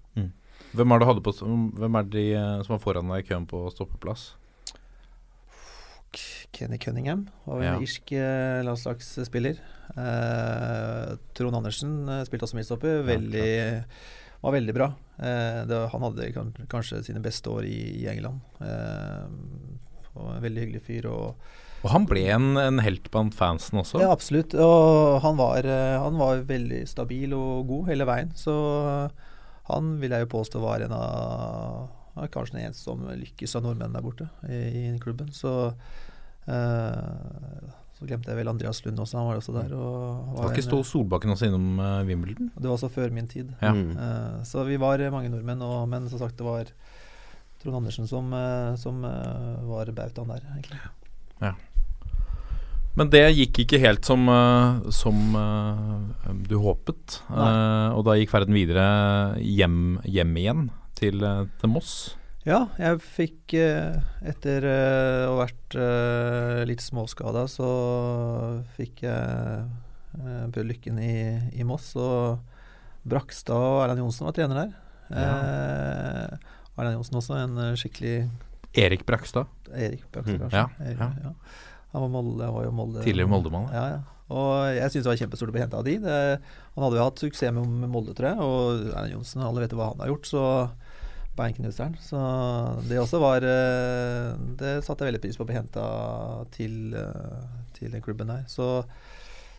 Hvem 0.76 0.92
er 0.92 1.00
det, 1.00 1.08
hadde 1.08 1.24
på, 1.24 1.32
hvem 1.80 1.98
er 1.98 2.10
de 2.12 2.24
eh, 2.36 2.62
som 2.66 2.76
var 2.76 2.82
foran 2.84 3.14
deg 3.14 3.24
i 3.24 3.28
køen 3.30 3.46
på 3.50 3.62
stoppeplass? 3.72 4.32
Kenny 6.56 6.78
Cunningham 6.82 7.28
var 7.46 7.60
en 7.62 7.64
Ja. 7.68 7.80
irsk 7.84 8.12
eh, 8.16 8.62
landslagsspiller. 8.66 9.60
Eh, 9.98 11.16
Trond 11.38 11.56
Andersen 11.60 12.08
eh, 12.10 12.24
spilte 12.28 12.48
også 12.48 12.58
midtstopper. 12.58 13.04
Veldig, 13.08 13.84
var 14.42 14.56
veldig 14.56 14.74
bra. 14.78 14.88
Eh, 15.20 15.62
det, 15.70 15.82
han 15.92 16.06
hadde 16.08 16.32
kan, 16.36 16.52
kanskje 16.72 17.04
sine 17.06 17.22
beste 17.24 17.50
år 17.54 17.68
i, 17.70 17.78
i 18.04 18.08
England. 18.12 18.40
Eh, 18.62 19.28
og 20.18 20.36
en 20.38 20.44
veldig 20.48 20.64
hyggelig 20.66 20.82
fyr. 20.88 21.10
Og, 21.12 21.36
Og 21.84 21.92
han 21.94 22.08
ble 22.10 22.24
en, 22.34 22.56
en 22.58 22.80
helt 22.82 23.12
blant 23.14 23.36
fansen 23.38 23.78
også. 23.84 24.02
ja, 24.02 24.10
absolutt. 24.14 24.56
Og 24.58 25.20
han 25.26 25.38
var, 25.38 25.68
eh, 25.68 25.98
han 26.02 26.18
var 26.18 26.42
veldig 26.50 26.86
stabil 26.90 27.36
og 27.38 27.68
god 27.70 27.92
hele 27.92 28.08
veien. 28.10 28.34
Så 28.38 28.56
han 29.68 29.98
vil 30.02 30.16
jeg 30.16 30.26
jo 30.26 30.32
påstå 30.38 30.64
var 30.64 30.82
en 30.86 30.96
av 30.96 31.90
ja, 32.18 32.28
Kanskje 32.34 32.58
den 32.58 32.68
eneste 32.68 32.90
som 32.90 33.06
lykkes 33.08 33.58
av 33.60 33.68
nordmenn 33.68 33.96
der 33.96 34.06
borte 34.06 34.30
i, 34.50 34.62
i 34.82 34.86
klubben. 35.04 35.30
Så 35.36 35.54
eh, 36.50 37.76
så 37.98 38.06
glemte 38.06 38.30
jeg 38.30 38.38
vel 38.38 38.50
Andreas 38.52 38.84
Lund 38.86 39.00
også, 39.02 39.18
han 39.18 39.26
var 39.26 39.40
også 39.40 39.54
der. 39.56 39.72
Og 39.74 40.36
Var 40.38 40.52
ikke 40.54 40.68
Stål 40.68 40.84
Solbakken 40.86 41.34
også 41.34 41.48
innom 41.48 41.80
uh, 41.82 42.06
Wimbledon? 42.06 42.52
Det 42.54 42.68
var 42.68 42.76
også 42.76 42.92
før 42.94 43.10
min 43.16 43.26
tid. 43.32 43.50
Ja. 43.58 43.72
Mm. 43.74 43.96
Eh, 43.98 44.36
så 44.46 44.62
vi 44.68 44.78
var 44.78 45.02
mange 45.10 45.32
nordmenn, 45.34 45.64
og, 45.66 45.88
men 45.90 46.06
som 46.12 46.22
sagt 46.22 46.38
det 46.38 46.46
var 46.46 46.70
Trond 47.64 47.80
Andersen 47.80 48.06
som, 48.08 48.30
eh, 48.38 48.76
som 48.78 49.02
eh, 49.06 49.66
var 49.66 49.90
bautaen 49.98 50.30
der, 50.30 50.46
egentlig. 50.54 50.84
Men 52.98 53.12
det 53.14 53.24
gikk 53.38 53.60
ikke 53.62 53.78
helt 53.82 54.08
som, 54.10 54.24
som 54.90 55.18
du 56.50 56.56
håpet. 56.58 57.20
Eh, 57.30 57.90
og 57.94 58.02
da 58.08 58.16
gikk 58.18 58.32
ferden 58.32 58.58
videre 58.58 58.88
hjem, 59.38 60.00
hjem 60.02 60.32
igjen 60.42 60.64
til, 60.98 61.22
eh, 61.24 61.44
til 61.62 61.72
Moss. 61.72 62.16
Ja, 62.48 62.62
jeg 62.80 63.01
fikk 63.04 63.54
eh, 63.60 63.98
Etter 64.32 64.63
eh, 64.66 65.25
å 65.27 65.36
ha 65.36 65.46
vært 65.46 65.77
litt 66.70 66.84
småskada, 66.84 67.44
så 67.51 67.68
fikk 68.77 69.04
jeg 69.04 69.66
prøvd 70.18 70.70
lykken 70.72 71.00
i, 71.04 71.16
i 71.60 71.66
Moss. 71.68 71.92
Og 72.00 72.39
Brakstad 73.08 73.56
og 73.56 73.84
Erland 73.86 74.01
Johnsen 74.01 74.27
var 74.27 74.36
trener 74.36 74.62
der. 74.63 74.72
Ja. 75.12 75.36
Erland 76.77 76.98
Johnsen 77.00 77.20
også, 77.20 77.38
en 77.39 77.60
skikkelig 77.80 78.30
Erik 78.77 79.06
Brakstad, 79.08 79.48
Erik 79.74 80.04
Brakstad, 80.13 80.38
Mm, 80.38 80.42
kanskje. 80.48 80.58
ja, 80.60 80.68
Erik, 80.86 81.00
ja. 81.00 81.30
ja. 81.30 81.34
Han 81.94 82.04
var, 82.04 82.10
Molde, 82.13 82.44
han 82.46 82.54
var 82.54 82.66
jo 82.68 82.72
Molde 82.75 83.04
tidligere 83.06 83.32
Moldemann. 83.32 83.70
Ja, 83.74 83.86
ja. 83.96 84.00
Og 84.27 84.50
jeg 84.75 84.92
syns 84.92 85.06
det 85.06 85.12
var 85.13 85.20
kjempestort 85.22 85.50
å 85.50 85.56
bli 85.56 85.62
henta 85.63 85.80
av 85.80 85.86
de. 85.88 85.94
Det, 86.04 86.18
han 86.75 86.84
hadde 86.84 86.98
jo 87.00 87.06
hatt 87.08 87.22
suksess 87.24 87.54
med, 87.56 87.70
med 87.86 87.89
Molde, 87.94 88.13
tror 88.18 88.27
jeg. 88.27 88.38
Og 88.44 88.89
Erlend 88.92 89.16
Johnsen, 89.16 89.46
alle 89.48 89.63
vet 89.63 89.75
hva 89.77 89.88
han 89.94 90.04
har 90.04 90.12
gjort, 90.12 90.27
så 90.27 90.44
beinknuseren. 91.38 91.96
Så 92.01 92.20
det 92.88 93.00
også 93.01 93.22
var 93.22 93.46
eh, 93.46 94.34
Det 94.60 94.79
satte 94.86 95.03
jeg 95.03 95.13
veldig 95.13 95.24
pris 95.24 95.38
på 95.38 95.46
å 95.46 95.50
bli 95.50 95.58
henta 95.58 95.86
til, 96.56 96.96
eh, 96.98 97.46
til 97.77 97.94
den 97.94 98.03
klubben 98.06 98.32
der. 98.32 98.46
Så 98.51 98.86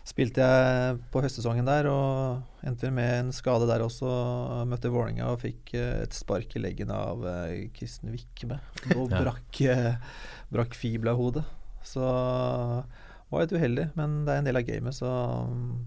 spilte 0.08 0.40
jeg 0.40 1.00
på 1.12 1.20
høstsesongen 1.20 1.68
der 1.68 1.86
og 1.90 2.64
endte 2.66 2.90
med 2.94 3.12
en 3.18 3.34
skade 3.36 3.68
der 3.68 3.84
også. 3.84 4.08
Møtte 4.68 4.92
Vålerenga 4.92 5.30
og 5.34 5.42
fikk 5.44 5.74
eh, 5.78 6.04
et 6.06 6.16
spark 6.16 6.56
i 6.56 6.64
leggen 6.64 6.92
av 6.94 7.26
Kristen 7.76 8.14
Vikme. 8.14 8.60
Og 8.96 9.12
brakk, 9.12 9.62
brakk 10.54 10.78
fibla-hodet. 10.78 11.44
Så 11.86 12.04
var 13.28 13.44
litt 13.44 13.52
uheldig, 13.52 13.90
men 13.96 14.22
det 14.24 14.32
er 14.32 14.40
en 14.40 14.48
del 14.48 14.58
av 14.58 14.64
gamet. 14.64 14.96
Så, 14.96 15.08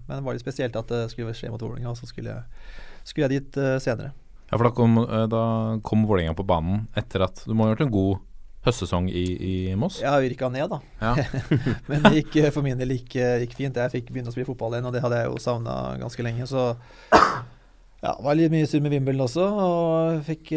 men 0.06 0.14
det 0.14 0.24
var 0.24 0.38
litt 0.38 0.44
spesielt 0.46 0.78
at 0.78 0.90
det 0.94 1.04
skulle 1.12 1.34
skje 1.36 1.50
mot 1.52 1.62
Vålerenga, 1.62 1.90
og 1.90 1.98
så 1.98 2.08
skulle 2.08 2.36
jeg, 2.36 2.66
skulle 3.02 3.26
jeg 3.28 3.42
dit 3.42 3.62
senere. 3.82 4.14
Ja, 4.52 4.58
for 4.58 4.68
da 4.68 4.74
kom, 4.76 4.98
eh, 5.00 5.24
da 5.32 5.44
kom 5.82 6.04
Vålerenga 6.04 6.34
på 6.36 6.44
banen 6.44 6.84
etter 6.94 7.24
at 7.24 7.40
du 7.46 7.54
må 7.56 7.64
ha 7.64 7.72
gjort 7.72 7.86
en 7.86 7.94
god 7.94 8.18
høstsesong 8.66 9.08
i, 9.08 9.24
i 9.32 9.54
Moss? 9.80 10.02
Jeg 10.02 10.12
har 10.12 10.20
jo 10.20 10.28
rykka 10.28 10.50
ned, 10.52 10.74
da. 10.74 10.78
Ja. 11.00 11.14
Men 11.88 12.04
det 12.04 12.12
gikk, 12.18 12.36
eh, 12.42 12.50
for 12.52 12.66
min 12.66 12.76
del 12.76 12.92
gikk, 12.98 13.16
eh, 13.16 13.38
gikk 13.46 13.56
fint. 13.56 13.80
Jeg 13.80 13.94
fikk 13.94 14.12
begynne 14.12 14.28
å 14.28 14.36
spille 14.36 14.50
fotball 14.50 14.76
igjen, 14.76 14.90
og 14.90 14.92
det 14.92 15.00
hadde 15.02 15.22
jeg 15.22 15.32
jo 15.32 15.40
savna 15.40 15.78
ganske 16.02 16.26
lenge. 16.26 16.44
Så 16.50 16.68
ja, 17.16 18.12
var 18.12 18.36
litt 18.36 18.52
mye 18.52 18.68
sur 18.68 18.84
med 18.84 18.92
Wimbledon 18.92 19.24
også, 19.24 19.48
og 19.64 20.22
fikk 20.28 20.52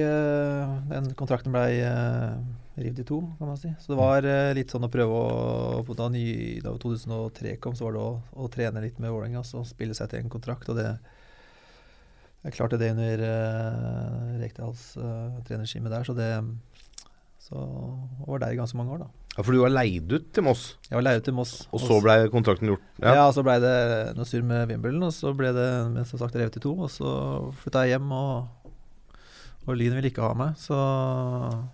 Den 0.91 1.11
kontrakten 1.15 1.55
ble 1.55 1.65
uh, 1.87 2.35
revet 2.75 2.99
i 2.99 3.07
to, 3.07 3.21
kan 3.39 3.47
man 3.47 3.57
si. 3.57 3.71
Så 3.79 3.93
det 3.93 3.99
var 3.99 4.25
eh, 4.27 4.53
litt 4.57 4.73
sånn 4.73 4.85
å 4.87 4.91
prøve 4.91 5.19
å 5.23 5.95
Da, 5.95 6.09
ny, 6.11 6.59
da 6.63 6.73
2003 6.81 7.55
kom, 7.63 7.75
så 7.77 7.87
var 7.87 7.95
det 7.95 8.03
å, 8.03 8.09
å 8.43 8.49
trene 8.51 8.83
litt 8.83 8.99
med 8.99 9.13
Vålerenga 9.13 9.39
og 9.41 9.47
så 9.47 9.63
spille 9.67 9.95
seg 9.95 10.11
til 10.11 10.23
en 10.23 10.31
kontrakt, 10.33 10.67
og 10.69 10.79
det 10.79 10.89
Jeg 12.45 12.53
klarte 12.53 12.77
det 12.77 12.91
under 12.93 13.21
uh, 13.25 14.39
Rekdals 14.41 14.91
uh, 15.01 15.33
trenerskime 15.47 15.89
der, 15.89 16.05
så 16.05 16.13
det 16.17 16.29
så 17.45 17.61
var 18.25 18.41
der 18.41 18.55
i 18.55 18.57
ganske 18.57 18.77
mange 18.77 18.95
år, 18.95 19.03
da. 19.03 19.07
Ja, 19.35 19.43
for 19.43 19.53
du 19.53 19.59
var 19.59 19.73
leid 19.73 20.09
ut 20.09 20.31
til 20.33 20.45
Moss, 20.47 20.63
Jeg 20.87 20.95
var 20.97 21.03
leid 21.05 21.19
ut 21.19 21.27
til 21.27 21.35
Moss. 21.37 21.67
og 21.69 21.81
så 21.83 21.99
ble 22.01 22.15
kontrakten 22.33 22.71
gjort? 22.71 22.85
ja. 23.03 23.27
så 23.35 23.43
blei 23.45 23.59
det 23.61 23.75
noe 24.17 24.25
surr 24.25 24.45
med 24.47 24.69
Wimbledon, 24.71 25.03
og 25.05 25.13
så 25.13 25.33
ble 25.35 25.51
det 25.53 25.67
men 25.91 26.07
som 26.09 26.21
sagt 26.21 26.37
revet 26.39 26.57
i 26.57 26.63
to. 26.63 26.73
Og 26.73 26.89
så 26.89 27.11
flytta 27.61 27.83
jeg 27.85 27.99
hjem, 27.99 28.09
og, 28.15 28.73
og 29.67 29.77
Lyn 29.77 29.97
ville 29.97 30.09
ikke 30.09 30.25
ha 30.25 30.33
meg. 30.37 30.57
Så 30.57 30.73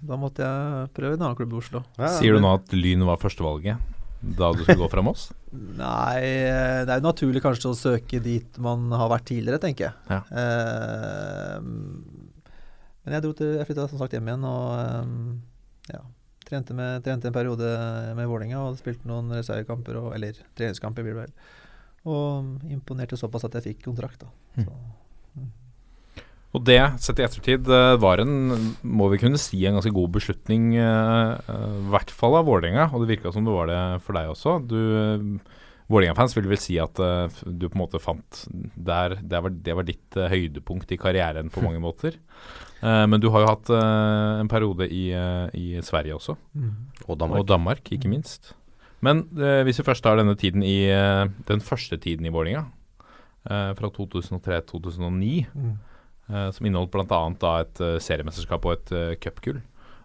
da 0.01 0.19
måtte 0.19 0.43
jeg 0.43 0.91
prøve 0.97 1.15
en 1.15 1.23
annen 1.23 1.39
klubb 1.39 1.55
i 1.55 1.59
Oslo. 1.61 1.83
Ja, 2.01 2.11
Sier 2.17 2.35
du 2.35 2.43
nå 2.43 2.51
at 2.57 2.75
Lyn 2.75 3.07
var 3.07 3.21
førstevalget? 3.21 3.79
Da 4.21 4.51
du 4.53 4.61
skulle 4.61 4.79
gå 4.83 4.89
fra 4.91 5.03
Moss? 5.05 5.29
Nei, 5.81 6.21
eh, 6.21 6.81
det 6.85 6.93
er 6.93 7.01
jo 7.01 7.07
naturlig 7.07 7.41
kanskje 7.43 7.71
å 7.71 7.77
søke 7.77 8.21
dit 8.23 8.59
man 8.61 8.91
har 8.93 9.09
vært 9.11 9.27
tidligere, 9.31 9.61
tenker 9.63 9.89
jeg. 9.89 9.95
Ja. 10.11 10.21
Uh, 10.29 11.57
men 13.01 13.15
jeg 13.17 13.25
dro 13.25 13.33
til, 13.37 13.55
jeg 13.57 13.67
flytta 13.69 13.87
som 13.89 14.01
sagt 14.01 14.13
hjem 14.13 14.29
igjen 14.29 14.45
og 14.45 14.65
um, 15.01 15.39
ja, 15.89 16.03
trente, 16.45 16.75
med, 16.77 17.01
trente 17.05 17.31
en 17.31 17.35
periode 17.35 17.71
med 18.17 18.29
Vålerenga 18.29 18.61
og 18.61 18.77
spilte 18.77 19.09
noen 19.09 19.33
reservekamper, 19.33 19.97
eller 20.13 20.37
treningskamper 20.59 21.05
blir 21.05 21.17
det 21.17 21.23
vel. 21.23 21.33
Og 22.11 22.69
imponerte 22.69 23.17
såpass 23.17 23.45
at 23.47 23.57
jeg 23.57 23.71
fikk 23.71 23.87
kontrakt, 23.89 24.21
da. 24.21 24.29
Mm. 24.57 24.67
Så, 24.67 24.77
Og 26.51 26.65
det, 26.67 26.79
sett 26.99 27.21
i 27.21 27.23
ettertid, 27.23 27.69
eh, 27.71 27.95
var 28.01 28.19
en, 28.19 28.75
må 28.83 29.07
vi 29.13 29.21
kunne 29.21 29.39
si, 29.39 29.61
en 29.63 29.77
ganske 29.77 29.93
god 29.95 30.11
beslutning, 30.17 30.73
eh, 30.75 31.31
eh, 31.39 31.75
i 31.79 31.89
hvert 31.93 32.11
fall 32.11 32.35
av 32.35 32.49
Vålerenga, 32.49 32.89
og 32.91 33.03
det 33.03 33.13
virka 33.13 33.31
som 33.31 33.47
det 33.47 33.55
var 33.55 33.71
det 33.71 33.81
for 34.03 34.19
deg 34.19 34.31
også. 34.33 34.57
Du, 34.67 35.39
Vålerenga-fans 35.91 36.35
vil 36.35 36.49
vel 36.51 36.59
si 36.59 36.77
at 36.79 36.95
du 36.95 37.65
på 37.67 37.75
en 37.75 37.81
måte 37.81 37.99
fant 37.99 38.45
der, 38.75 39.17
det, 39.19 39.41
var, 39.43 39.51
det 39.51 39.75
var 39.75 39.87
ditt 39.87 40.15
høydepunkt 40.15 40.91
i 40.91 40.99
karrieren 40.99 41.51
på 41.51 41.63
mange 41.63 41.81
måter. 41.83 42.15
Eh, 42.81 43.05
men 43.07 43.19
du 43.23 43.29
har 43.31 43.43
jo 43.43 43.51
hatt 43.51 43.71
en 43.75 44.51
periode 44.51 44.87
i, 44.91 45.07
i 45.55 45.67
Sverige 45.83 46.19
også, 46.19 46.35
Og 47.07 47.15
Danmark. 47.15 47.39
og 47.39 47.47
Danmark, 47.47 47.91
ikke 47.91 48.11
minst. 48.11 48.53
Men 49.01 49.23
eh, 49.39 49.63
hvis 49.63 49.79
vi 49.79 49.87
først 49.87 50.03
tar 50.03 50.19
denne 50.19 50.35
tiden 50.35 50.63
i 50.67 50.91
den 51.47 51.63
første 51.63 51.97
tiden 51.97 52.27
i 52.27 52.33
Vålerenga, 52.33 52.67
eh, 53.49 53.71
fra 53.77 53.89
2003-2009 53.89 55.47
mm. 55.55 55.71
Eh, 56.31 56.47
som 56.55 56.67
inneholdt 56.67 56.93
bl.a. 56.93 57.51
et 57.61 57.83
eh, 57.83 57.97
seriemesterskap 58.03 58.65
og 58.65 58.77
et 58.77 58.93
uh, 58.95 59.11
cupgull. 59.21 59.61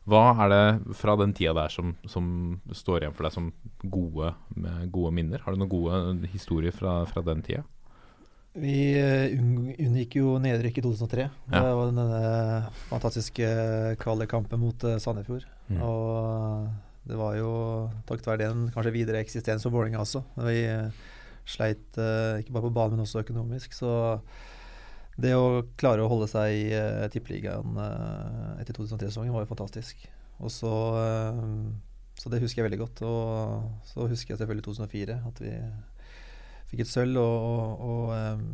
Hva 0.06 0.23
er 0.45 0.52
det 0.52 0.97
fra 0.99 1.16
den 1.18 1.33
tida 1.35 1.54
der 1.56 1.73
som, 1.73 1.97
som 2.06 2.26
står 2.71 3.02
igjen 3.02 3.14
for 3.16 3.26
deg 3.26 3.35
som 3.35 3.49
gode, 3.83 4.33
med 4.54 4.90
gode 4.95 5.11
minner? 5.16 5.42
Har 5.42 5.54
du 5.54 5.59
noen 5.59 5.73
gode 5.73 6.28
historier 6.30 6.75
fra, 6.75 7.00
fra 7.11 7.25
den 7.26 7.42
tida? 7.47 7.64
Vi 8.56 8.95
unngikk 9.37 10.14
jo 10.21 10.37
nedrykk 10.40 10.78
i 10.78 10.85
2003. 10.87 11.26
Ja. 11.26 11.59
Det 11.59 11.75
var 11.76 11.90
denne 11.90 12.21
fantastiske 12.87 13.50
kvalikkampen 14.00 14.62
mot 14.62 14.87
Sandefjord. 15.02 15.45
Mm. 15.68 15.83
Og 15.85 17.11
det 17.11 17.18
var 17.18 17.35
jo 17.37 17.50
takket 18.06 18.30
være 18.30 18.47
den 18.47 18.71
kanskje 18.73 18.95
videre 18.95 19.21
eksistens 19.26 19.66
for 19.66 19.75
Vålerenga 19.75 20.06
også. 20.06 20.23
Vi 20.47 20.62
sleit 21.50 21.99
ikke 21.99 22.54
bare 22.54 22.68
på 22.71 22.76
banen, 22.78 22.95
men 22.95 23.04
også 23.04 23.26
økonomisk. 23.26 23.75
Så 23.75 23.90
det 25.16 25.32
å 25.32 25.64
klare 25.80 26.04
å 26.04 26.11
holde 26.12 26.28
seg 26.28 26.52
i 26.52 26.64
uh, 26.76 27.08
tippeligaen 27.12 27.78
uh, 27.80 28.61
etter 28.61 28.76
2003-sesongen 28.76 29.32
var 29.32 29.46
jo 29.46 29.52
fantastisk. 29.54 30.04
Og 30.44 30.52
så 30.52 30.73
uh, 30.92 31.40
Så 32.20 32.32
det 32.32 32.42
husker 32.42 32.61
jeg 32.62 32.68
veldig 32.68 32.82
godt. 32.85 33.02
Og 33.08 33.88
så 33.88 34.08
husker 34.11 34.35
jeg 34.35 34.42
selvfølgelig 34.42 34.68
2004, 34.68 35.18
at 35.30 35.42
vi 35.44 35.56
fikk 36.70 36.85
et 36.85 36.92
sølv 36.92 37.20
og, 37.23 37.37
og, 37.49 37.82
og, 37.88 38.14
um, 38.16 38.46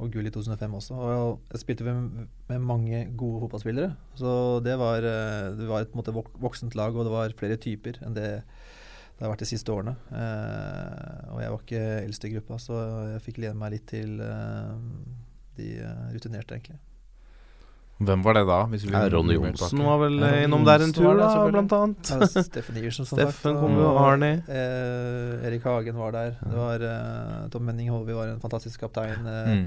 og 0.00 0.12
gull 0.14 0.28
i 0.28 0.32
2005 0.32 0.80
også. 0.80 0.96
Og 0.96 1.52
jeg 1.52 1.64
spilte 1.64 1.84
med, 1.84 2.26
med 2.48 2.64
mange 2.64 3.04
gode 3.20 3.44
fotballspillere. 3.44 3.92
Så 4.16 4.34
det 4.64 4.78
var, 4.80 5.04
det 5.04 5.68
var 5.68 5.84
et 5.84 5.96
måte, 5.96 6.14
voksent 6.14 6.76
lag, 6.78 6.96
og 6.96 7.08
det 7.08 7.12
var 7.12 7.40
flere 7.40 7.60
typer 7.60 8.00
enn 8.06 8.16
det 8.16 8.30
det 9.20 9.26
har 9.26 9.34
vært 9.34 9.42
de 9.42 9.50
siste 9.50 9.68
årene. 9.68 9.92
Og 11.28 11.40
jeg 11.42 11.52
var 11.52 11.58
ikke 11.60 11.80
eldst 12.06 12.22
i 12.24 12.30
gruppa, 12.32 12.56
så 12.56 12.78
jeg 13.10 13.24
fikk 13.26 13.42
lene 13.42 13.60
meg 13.60 13.74
litt 13.74 13.84
til 13.90 14.14
de 15.60 15.66
eh, 15.84 16.06
rutinerte, 16.16 16.56
egentlig. 16.56 16.80
Hvem 18.00 18.22
var 18.24 18.32
det 18.38 18.42
da? 18.48 18.58
Hvis 18.72 18.86
vi 18.88 18.94
Ja, 18.94 19.02
Ronny 19.12 19.34
Johnsen 19.36 19.82
var 19.84 19.98
vel 20.00 20.14
Ja, 20.24 20.28
innom 20.46 20.62
der 20.64 20.80
en 20.86 20.92
tur, 20.96 21.18
da, 21.18 21.26
blant 21.52 21.72
annet. 21.76 22.08
Ja, 22.14 22.28
Steffen 22.46 22.78
Iversen, 22.80 23.04
som 23.04 23.18
sagt. 23.20 23.34
Steffen 23.34 23.58
kom 23.60 23.74
jo, 23.76 23.90
Arnie. 24.00 24.38
Eh, 24.48 25.44
Erik 25.50 25.66
Hagen 25.68 25.98
var 26.00 26.14
der. 26.16 26.30
Det 26.40 26.56
var 26.56 26.80
eh, 26.88 27.42
Tom 27.52 27.66
Menning 27.68 27.90
Håvi 27.92 28.16
var 28.16 28.32
en 28.32 28.40
fantastisk 28.40 28.80
kaptein. 28.86 29.20
Eh, 29.20 29.50
Mm. 29.50 29.66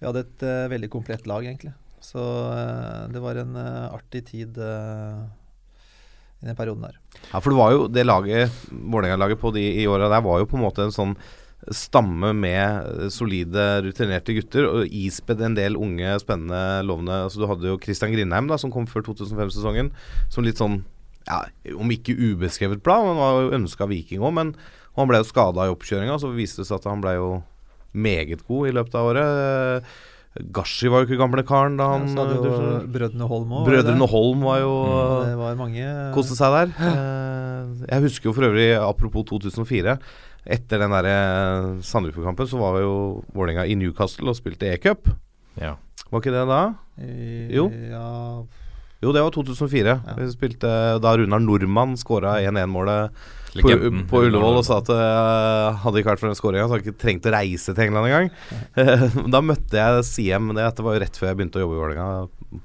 Vi 0.00 0.08
hadde 0.08 0.22
et 0.24 0.42
eh, 0.48 0.64
veldig 0.72 0.88
komplett 0.90 1.26
lag, 1.28 1.44
egentlig. 1.46 1.74
Så 2.04 2.20
eh, 2.24 3.04
det 3.12 3.20
var 3.22 3.36
en 3.44 3.52
eh, 3.56 3.94
artig 3.94 4.24
tid 4.32 4.56
eh, 4.58 5.20
i 6.42 6.48
den 6.48 6.56
perioden 6.58 6.88
der. 6.88 6.96
Ja, 7.30 7.38
for 7.40 7.52
det 7.52 7.60
var 7.60 7.72
jo 7.76 7.84
det 7.88 8.04
laget, 8.08 8.50
Vålerenga-laget 8.72 9.40
på 9.44 9.52
de 9.54 9.62
i 9.82 9.86
åra 9.88 10.08
der, 10.08 10.24
var 10.24 10.40
jo 10.42 10.48
på 10.50 10.56
en 10.58 10.64
måte 10.64 10.84
en 10.88 10.92
sånn 10.96 11.14
stamme 11.72 12.32
med 12.36 13.04
eh, 13.04 13.10
solide, 13.12 13.64
rutinerte 13.86 14.34
gutter, 14.36 14.66
og 14.68 14.92
ispedd 14.92 15.42
en 15.44 15.56
del 15.56 15.78
unge, 15.80 16.16
spennende, 16.20 16.82
lovende 16.86 17.22
Altså 17.24 17.40
Du 17.40 17.48
hadde 17.50 17.70
jo 17.70 17.80
Christian 17.80 18.12
Grindheim, 18.12 18.50
da, 18.50 18.58
som 18.60 18.72
kom 18.74 18.88
før 18.90 19.06
2005-sesongen, 19.08 19.92
som 20.32 20.44
litt 20.46 20.60
sånn 20.60 20.82
ja, 21.24 21.44
Om 21.72 21.92
ikke 21.94 22.16
ubeskrevet 22.18 22.82
blad, 22.84 23.06
men 23.08 23.20
var 23.20 23.38
jo 23.40 23.54
ønska 23.56 23.88
viking 23.88 24.20
òg. 24.20 24.34
Men 24.36 24.54
han 24.98 25.08
ble 25.08 25.22
jo 25.22 25.28
skada 25.30 25.64
i 25.64 25.72
oppkjøringa, 25.72 26.18
så 26.20 26.34
viste 26.34 26.60
det 26.62 26.68
seg 26.68 26.82
at 26.82 26.90
han 26.90 27.00
ble 27.04 27.14
jo 27.16 27.30
meget 27.94 28.42
god 28.44 28.68
i 28.68 28.74
løpet 28.74 28.98
av 28.98 29.08
året. 29.12 29.94
Gashi 30.54 30.90
var 30.90 31.00
jo 31.00 31.06
ikke 31.06 31.20
gamle 31.20 31.44
karen 31.46 31.76
da 31.78 31.86
han 31.92 32.08
Ja, 32.10 32.24
jo 32.34 32.40
Brødrene 32.90 33.26
Holm 33.30 33.52
òg. 33.54 33.68
Brødrene 33.68 34.08
Holm 34.10 34.40
var 34.42 34.58
jo 34.64 34.72
Det 35.22 35.36
var 35.38 35.58
mange 35.60 35.84
Koste 36.16 36.34
seg 36.34 36.56
der. 36.56 36.72
Eh, 36.74 37.84
jeg 37.86 38.02
husker 38.08 38.28
jo 38.28 38.34
for 38.34 38.48
øvrig, 38.48 38.72
apropos 38.74 39.28
2004 39.30 39.94
Etter 40.44 40.82
den 40.82 40.92
der 40.92 41.08
eh, 41.08 41.70
Sandefjord-kampen 41.84 42.50
så 42.50 42.60
var 42.60 42.80
jo 42.82 42.96
Vålerenga 43.32 43.64
i 43.68 43.76
Newcastle 43.80 44.32
og 44.32 44.38
spilte 44.38 44.68
e-cup. 44.74 45.08
Ja. 45.60 45.76
Var 46.10 46.20
ikke 46.20 46.34
det 46.34 46.44
da? 46.50 46.60
Jo. 47.50 47.70
Ja, 47.90 48.08
Jo, 49.04 49.12
det 49.12 49.20
var 49.24 49.32
2004. 49.34 49.94
Ja. 50.06 50.12
Vi 50.16 50.28
spilte 50.32 50.68
da 51.02 51.16
Runar 51.18 51.42
Nordmann 51.42 51.96
skåra 52.00 52.38
1-1-målet 52.40 53.16
på, 53.62 53.72
på 54.10 54.22
Ullevål 54.26 54.58
og 54.58 54.64
sa 54.66 54.78
at 54.80 54.88
uh, 54.90 55.76
hadde 55.84 56.00
ikke 56.00 56.10
vært 56.10 56.22
for 56.22 56.30
den 56.30 56.38
skåringa, 56.38 56.64
så 56.66 56.74
hadde 56.74 56.82
jeg 56.82 56.94
ikke 56.94 57.02
trengt 57.02 57.28
å 57.28 57.34
reise 57.34 57.74
til 57.74 57.84
England 57.84 58.08
engang. 58.08 58.30
da 59.34 59.42
møtte 59.44 59.78
jeg 59.78 60.06
Siem, 60.08 60.50
det, 60.56 60.64
det 60.74 60.86
var 60.86 60.96
jo 60.96 61.02
rett 61.04 61.20
før 61.20 61.30
jeg 61.30 61.38
begynte 61.38 61.60
å 61.60 61.64
jobbe 61.64 61.76
i 61.76 61.82
Vålerenga, 61.82 62.08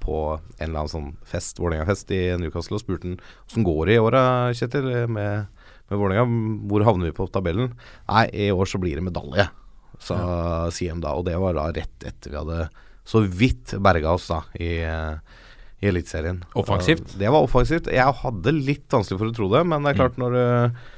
på 0.01 0.17
en 0.37 0.65
eller 0.65 0.81
annen 0.81 0.93
sånn 0.93 1.11
fest, 1.29 1.61
Vålerenga-fest 1.61 2.13
i 2.15 2.21
Newcastle, 2.41 2.79
og 2.79 2.85
spurte 2.85 3.09
han 3.09 3.19
åssen 3.45 3.67
går 3.67 3.91
det 3.91 3.99
i 3.99 4.03
året, 4.07 4.57
Kjetil, 4.57 4.89
med, 5.13 5.58
med 5.89 6.01
Vålerenga? 6.01 6.25
Hvor 6.69 6.85
havner 6.87 7.09
vi 7.09 7.17
på 7.17 7.27
tabellen? 7.33 7.73
Nei, 8.09 8.25
i 8.47 8.51
år 8.53 8.69
så 8.69 8.81
blir 8.81 8.99
det 8.99 9.05
medalje, 9.05 9.49
sa 10.03 10.19
Siem 10.73 11.01
da. 11.03 11.15
Og 11.17 11.27
det 11.27 11.37
var 11.41 11.57
da 11.57 11.69
rett 11.75 12.07
etter 12.07 12.33
vi 12.33 12.39
hadde 12.39 12.69
så 13.09 13.23
vidt 13.25 13.73
berga 13.81 14.13
oss 14.13 14.27
da 14.29 14.43
i 14.61 14.75
eh, 14.85 15.37
i 15.79 15.87
Eliteserien. 15.87 16.41
Offensivt? 16.59 17.13
Det 17.15 17.29
var 17.31 17.45
offensivt. 17.45 17.87
Jeg 17.93 18.15
hadde 18.21 18.51
litt 18.51 18.91
vanskelig 18.91 19.19
for 19.21 19.31
å 19.31 19.35
tro 19.35 19.47
det, 19.53 19.61
men 19.63 19.85
det 19.85 19.93
er 19.93 19.99
klart 20.01 20.17
når 20.19 20.35
uh, 20.35 20.89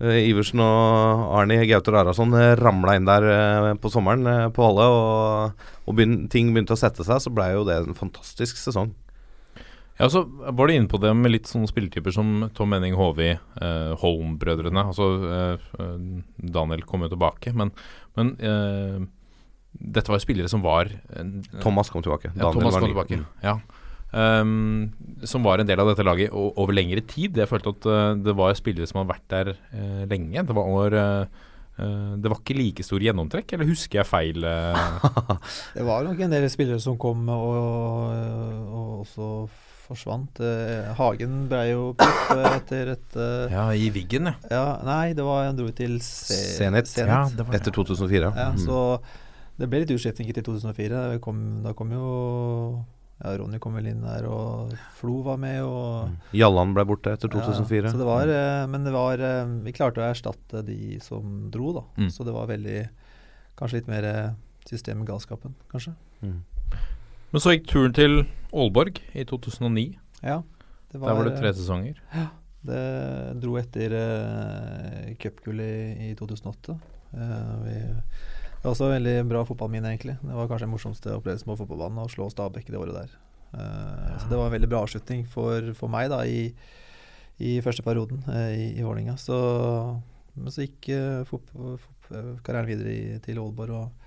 Iversen 0.00 0.62
og 0.64 1.26
Arnie 1.36 1.66
Gauter 1.68 1.98
Arason 2.00 2.32
ramla 2.58 2.96
inn 2.96 3.08
der 3.08 3.76
på 3.82 3.92
sommeren 3.92 4.48
på 4.56 4.64
Valle, 4.64 4.88
og, 4.88 5.68
og 5.84 5.98
begyn 5.98 6.24
ting 6.32 6.54
begynte 6.54 6.72
å 6.72 6.80
sette 6.80 7.04
seg, 7.04 7.20
så 7.20 7.34
blei 7.34 7.50
jo 7.52 7.66
det 7.68 7.76
en 7.82 7.98
fantastisk 7.98 8.56
sesong. 8.56 8.94
Ja, 10.00 10.08
så 10.10 10.22
var 10.24 10.66
du 10.66 10.74
inne 10.74 10.90
på 10.90 10.98
det 11.02 11.12
med 11.14 11.34
litt 11.34 11.50
sånne 11.50 11.68
spilletyper 11.68 12.14
som 12.14 12.48
Tom 12.56 12.72
Menning 12.72 12.96
Håvi, 12.98 13.34
eh, 13.36 13.92
Holm-brødrene. 14.00 14.86
Altså 14.88 15.08
eh, 15.28 15.66
eh, 15.78 15.98
Daniel 16.56 16.86
kom 16.88 17.04
jo 17.04 17.12
tilbake, 17.12 17.52
men, 17.56 17.74
men 18.16 18.32
eh, 18.40 19.04
dette 19.72 20.10
var 20.10 20.20
jo 20.20 20.24
spillere 20.24 20.50
som 20.50 20.64
var 20.64 20.90
en, 21.18 21.38
Thomas 21.60 21.92
kom 21.92 22.04
tilbake. 22.04 22.32
Ja, 22.32 22.48
Daniel 22.48 22.60
Thomas 22.60 22.76
var 22.78 22.86
kom 22.86 22.94
tilbake. 22.94 23.22
Ja. 23.44 23.58
Um, 24.12 24.92
som 25.24 25.44
var 25.44 25.62
en 25.62 25.68
del 25.68 25.80
av 25.80 25.88
dette 25.88 26.04
laget 26.04 26.34
Og 26.36 26.58
over 26.60 26.76
lengre 26.76 27.00
tid. 27.08 27.38
Jeg 27.40 27.48
følte 27.48 27.72
at 27.72 27.86
uh, 27.88 28.10
det 28.20 28.34
var 28.36 28.52
spillere 28.58 28.84
som 28.90 29.00
har 29.00 29.08
vært 29.14 29.24
der 29.32 29.54
uh, 29.72 30.02
lenge. 30.10 30.42
Det 30.44 30.56
var, 30.58 30.68
år 30.68 30.96
uh, 30.98 31.40
det 32.20 32.28
var 32.28 32.42
ikke 32.42 32.58
like 32.58 32.84
stor 32.84 33.00
gjennomtrekk, 33.00 33.54
eller 33.56 33.70
husker 33.70 34.02
jeg 34.02 34.08
feil? 34.10 34.44
eh? 34.44 35.06
det 35.78 35.86
var 35.88 36.04
nok 36.04 36.20
en 36.20 36.34
del 36.36 36.44
spillere 36.52 36.82
som 36.84 36.98
kom 37.00 37.24
og, 37.32 38.12
og 38.68 38.90
også 39.06 39.30
forsvant. 39.92 40.40
Eh, 40.44 40.92
Hagen 40.98 41.42
ble 41.50 41.62
jo 41.70 41.82
proff 41.98 42.30
etter 42.56 42.94
et 42.96 43.18
eh, 43.20 43.52
ja, 43.54 43.66
i 43.76 43.90
Wiggen, 43.94 44.32
ja. 44.32 44.34
ja, 44.50 44.64
Nei, 44.88 45.12
det 45.16 45.24
var 45.26 45.46
han 45.46 45.58
dro 45.58 45.68
til 45.76 45.98
Se 46.04 46.38
Zenit. 46.58 46.90
Ja, 46.98 47.22
det 47.30 47.46
var. 47.46 47.58
Etter 47.60 47.74
2004. 47.76 48.32
Ja, 48.36 48.48
Mm. 48.52 48.58
så 48.64 48.80
det 49.60 49.68
ble 49.70 49.82
litt 49.84 49.92
utskiftninger 49.94 50.34
til 50.34 50.44
2004. 50.48 51.20
Kom, 51.22 51.38
da 51.62 51.72
kom 51.76 51.92
jo 51.94 52.06
ja, 53.22 53.36
Ronny 53.38 53.60
kom 53.62 53.76
vel 53.78 53.86
inn 53.92 54.00
der, 54.02 54.24
og 54.26 54.72
Flo 54.98 55.20
var 55.22 55.36
med. 55.38 55.60
Og, 55.62 56.10
Jallan 56.34 56.72
ble 56.74 56.82
borte 56.88 57.12
etter 57.14 57.30
2004. 57.30 57.84
Ja, 57.86 57.92
så 57.92 58.00
det 58.00 58.08
var, 58.08 58.26
eh, 58.32 58.64
men 58.72 58.82
det 58.88 58.94
var 58.96 59.20
eh, 59.22 59.44
Vi 59.62 59.74
klarte 59.76 60.02
å 60.02 60.08
erstatte 60.08 60.64
de 60.66 60.96
som 61.04 61.44
dro, 61.54 61.70
da. 61.76 61.84
Mm. 62.00 62.08
Så 62.10 62.26
det 62.26 62.34
var 62.34 62.48
veldig 62.50 62.80
Kanskje 63.60 63.78
litt 63.82 63.90
mer 63.92 64.04
eh, 64.08 64.30
system 64.66 65.02
i 65.04 65.06
galskapen, 65.06 65.54
kanskje. 65.70 65.92
Men 66.22 67.40
så 67.42 67.52
gikk 67.54 67.66
turen 67.70 67.94
til 67.96 68.22
Aalborg 68.52 69.00
i 69.16 69.24
2009. 69.28 69.98
Ja. 70.22 70.42
Det 70.92 71.00
Der 71.00 71.16
var 71.16 71.24
det 71.24 71.38
tre 71.40 71.52
sesonger. 71.56 71.96
sesonger. 71.96 72.30
Det 72.62 72.82
dro 73.42 73.56
etter 73.58 73.94
uh, 73.96 75.14
cupgullet 75.18 75.98
i, 75.98 76.10
i 76.12 76.14
2008. 76.14 76.76
Uh, 77.12 77.54
vi, 77.64 77.78
det 78.62 78.68
var 78.68 78.76
også 78.76 78.86
en 78.86 78.94
veldig 78.94 79.14
bra 79.26 79.40
fotballminne, 79.48 79.90
egentlig. 79.90 80.14
Det 80.22 80.36
var 80.36 80.46
kanskje 80.46 80.68
den 80.68 80.70
morsomste 80.70 81.16
opplevelsen 81.16 81.48
på 81.50 81.56
fotballbanen 81.58 82.04
å 82.04 82.10
slå 82.12 82.28
Stabæk 82.30 82.68
det 82.70 82.78
året 82.78 82.94
der. 82.94 83.16
Eh, 83.58 84.18
Så 84.22 84.28
det 84.30 84.38
var 84.38 84.46
en 84.46 84.54
veldig 84.54 84.68
bra 84.70 84.84
avslutning 84.84 85.24
for, 85.26 85.72
for 85.74 85.90
meg 85.90 86.12
da 86.12 86.20
i, 86.24 86.52
i 87.42 87.56
første 87.64 87.82
perioden 87.82 88.22
eh, 88.30 88.52
i, 88.54 88.68
i 88.78 88.84
Vålerenga. 88.86 89.16
Så 89.18 89.34
Men 90.36 90.54
så 90.54 90.62
gikk 90.62 90.92
uh, 90.94 92.38
karrieren 92.46 92.70
videre 92.70 93.18
til 93.26 93.42
Aalborg. 93.42 93.74
og 93.74 94.01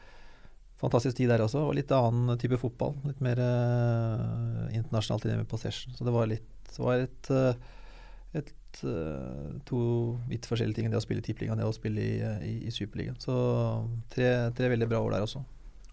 Fantastisk 0.82 1.18
tid 1.18 1.32
der 1.32 1.46
også. 1.46 1.64
Og 1.70 1.78
litt 1.78 1.94
annen 1.96 2.36
type 2.42 2.60
fotball. 2.62 2.98
Litt 3.08 3.24
mer 3.24 3.40
uh, 3.40 4.68
internasjonalt 4.76 5.26
i 5.26 5.32
det 5.32 5.40
med 5.44 5.50
possession. 5.52 5.96
Så 5.96 6.08
det 6.08 6.14
var 6.16 6.30
litt 6.32 6.52
det 6.76 6.84
var 6.84 7.00
et, 7.00 7.28
et 8.36 8.50
to 9.64 9.82
vidt 10.28 10.48
forskjellige 10.50 10.82
ting. 10.82 10.90
Det 10.92 11.00
å 11.00 11.04
spille 11.06 11.24
i 11.24 11.26
Tippeligaen 11.26 11.56
og 11.56 11.64
det 11.64 11.70
å 11.72 11.76
spille 11.78 12.04
i, 12.04 12.16
i, 12.44 12.56
i 12.68 12.74
Superligaen. 12.74 13.16
Så 13.24 13.36
tre, 14.12 14.52
tre 14.58 14.72
veldig 14.74 14.90
bra 14.92 15.00
år 15.06 15.16
der 15.16 15.28
også. 15.28 15.46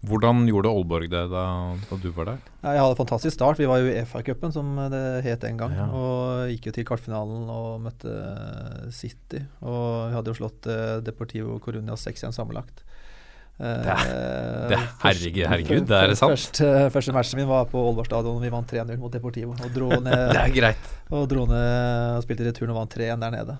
Hvordan 0.03 0.43
gjorde 0.49 0.67
Aalborg 0.67 1.07
det 1.13 1.21
da, 1.31 1.43
da, 1.79 1.97
du 2.03 2.09
var 2.11 2.33
der? 2.33 2.39
Ja, 2.59 2.73
jeg 2.75 2.81
hadde 2.81 2.91
en 2.91 2.99
fantastisk 2.99 3.37
start. 3.37 3.59
Vi 3.61 3.69
var 3.69 3.79
jo 3.79 3.87
i 3.87 4.01
FA-cupen, 4.03 4.51
som 4.51 4.75
det 4.91 5.03
het 5.23 5.45
en 5.47 5.61
gang. 5.61 5.75
Ja. 5.77 5.85
Og 5.95 6.51
gikk 6.51 6.67
jo 6.67 6.73
til 6.75 6.87
kvartfinalen 6.89 7.47
og 7.53 7.85
møtte 7.85 8.15
City. 8.91 9.45
Og 9.63 10.09
vi 10.11 10.17
hadde 10.17 10.33
jo 10.33 10.39
slått 10.41 10.67
uh, 10.67 10.99
Deportivo 11.05 11.55
Coruña 11.63 11.95
6-1 11.95 12.35
sammenlagt. 12.35 12.83
Uh, 13.61 13.83
det, 13.85 13.97
det, 14.71 14.79
herregud, 15.03 15.43
herregud, 15.45 15.83
det 15.87 15.97
er 15.99 16.15
sant? 16.17 16.33
Første, 16.33 16.69
første 16.95 17.13
matchen 17.15 17.39
min 17.39 17.49
var 17.49 17.67
på 17.69 17.79
Ålborg 17.79 18.09
stadion. 18.09 18.41
Vi 18.41 18.51
vant 18.53 18.73
3-0 18.73 18.97
mot 19.01 19.13
Deportivo. 19.13 19.53
Og 19.53 19.75
dro 19.75 19.91
ned, 20.07 20.23
det 20.33 20.41
er 20.41 20.55
greit. 20.55 20.89
Og 21.13 21.27
dro 21.31 21.45
ned 21.49 22.17
og 22.17 22.25
spilte 22.25 22.49
returen 22.49 22.73
og 22.73 22.81
vant 22.81 22.97
3-1 22.97 23.23
der 23.23 23.35
nede. 23.37 23.57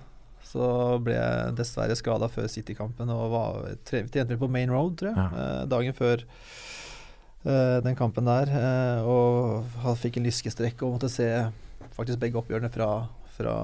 Så 0.54 0.66
ble 1.02 1.16
jeg 1.16 1.54
dessverre 1.58 1.96
skada 1.98 2.28
før 2.30 2.46
City-kampen 2.50 3.10
og 3.10 3.24
var 3.32 3.64
trente 3.86 4.38
på 4.38 4.50
Main 4.50 4.70
Road, 4.70 4.94
tror 5.00 5.10
jeg, 5.10 5.18
ja. 5.18 5.42
eh, 5.42 5.64
dagen 5.72 5.96
før 5.98 6.22
eh, 6.22 7.78
den 7.82 7.98
kampen 7.98 8.30
der. 8.30 8.52
Og 9.02 9.64
og 9.82 9.98
fikk 9.98 10.20
en 10.20 10.28
lyskestrekk 10.28 10.84
og 10.86 10.94
måtte 10.94 11.10
se 11.10 11.26
faktisk 11.96 12.20
begge 12.22 12.38
oppgjørene 12.38 12.70
fra, 12.74 12.90
fra 13.34 13.54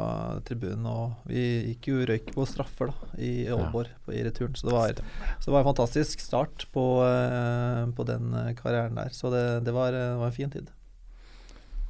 tribunen. 0.47 0.87
Og 0.89 1.31
vi 1.31 1.45
gikk 1.71 1.91
jo 1.91 2.03
røyk 2.09 2.33
på 2.35 2.47
straffer 2.49 2.91
da, 2.91 3.13
i 3.23 3.33
Aalborg 3.51 3.91
ja. 3.91 4.17
i 4.19 4.25
returen. 4.27 4.57
Så 4.59 4.69
det, 4.69 4.75
var, 4.75 4.95
så 5.39 5.47
det, 5.47 5.55
var, 5.55 5.63
en 5.63 5.71
fantastisk 5.71 6.25
start 6.25 6.67
på, 6.75 6.87
eh, 7.07 7.85
på 7.97 8.07
den 8.09 8.35
eh, 8.35 8.53
karrieren 8.59 8.99
der. 8.99 9.15
Så 9.17 9.33
det, 9.33 9.45
det, 9.67 9.75
var, 9.77 9.95
det 9.95 10.05
var 10.21 10.31
en 10.31 10.37
fin 10.37 10.53
tid. 10.53 10.71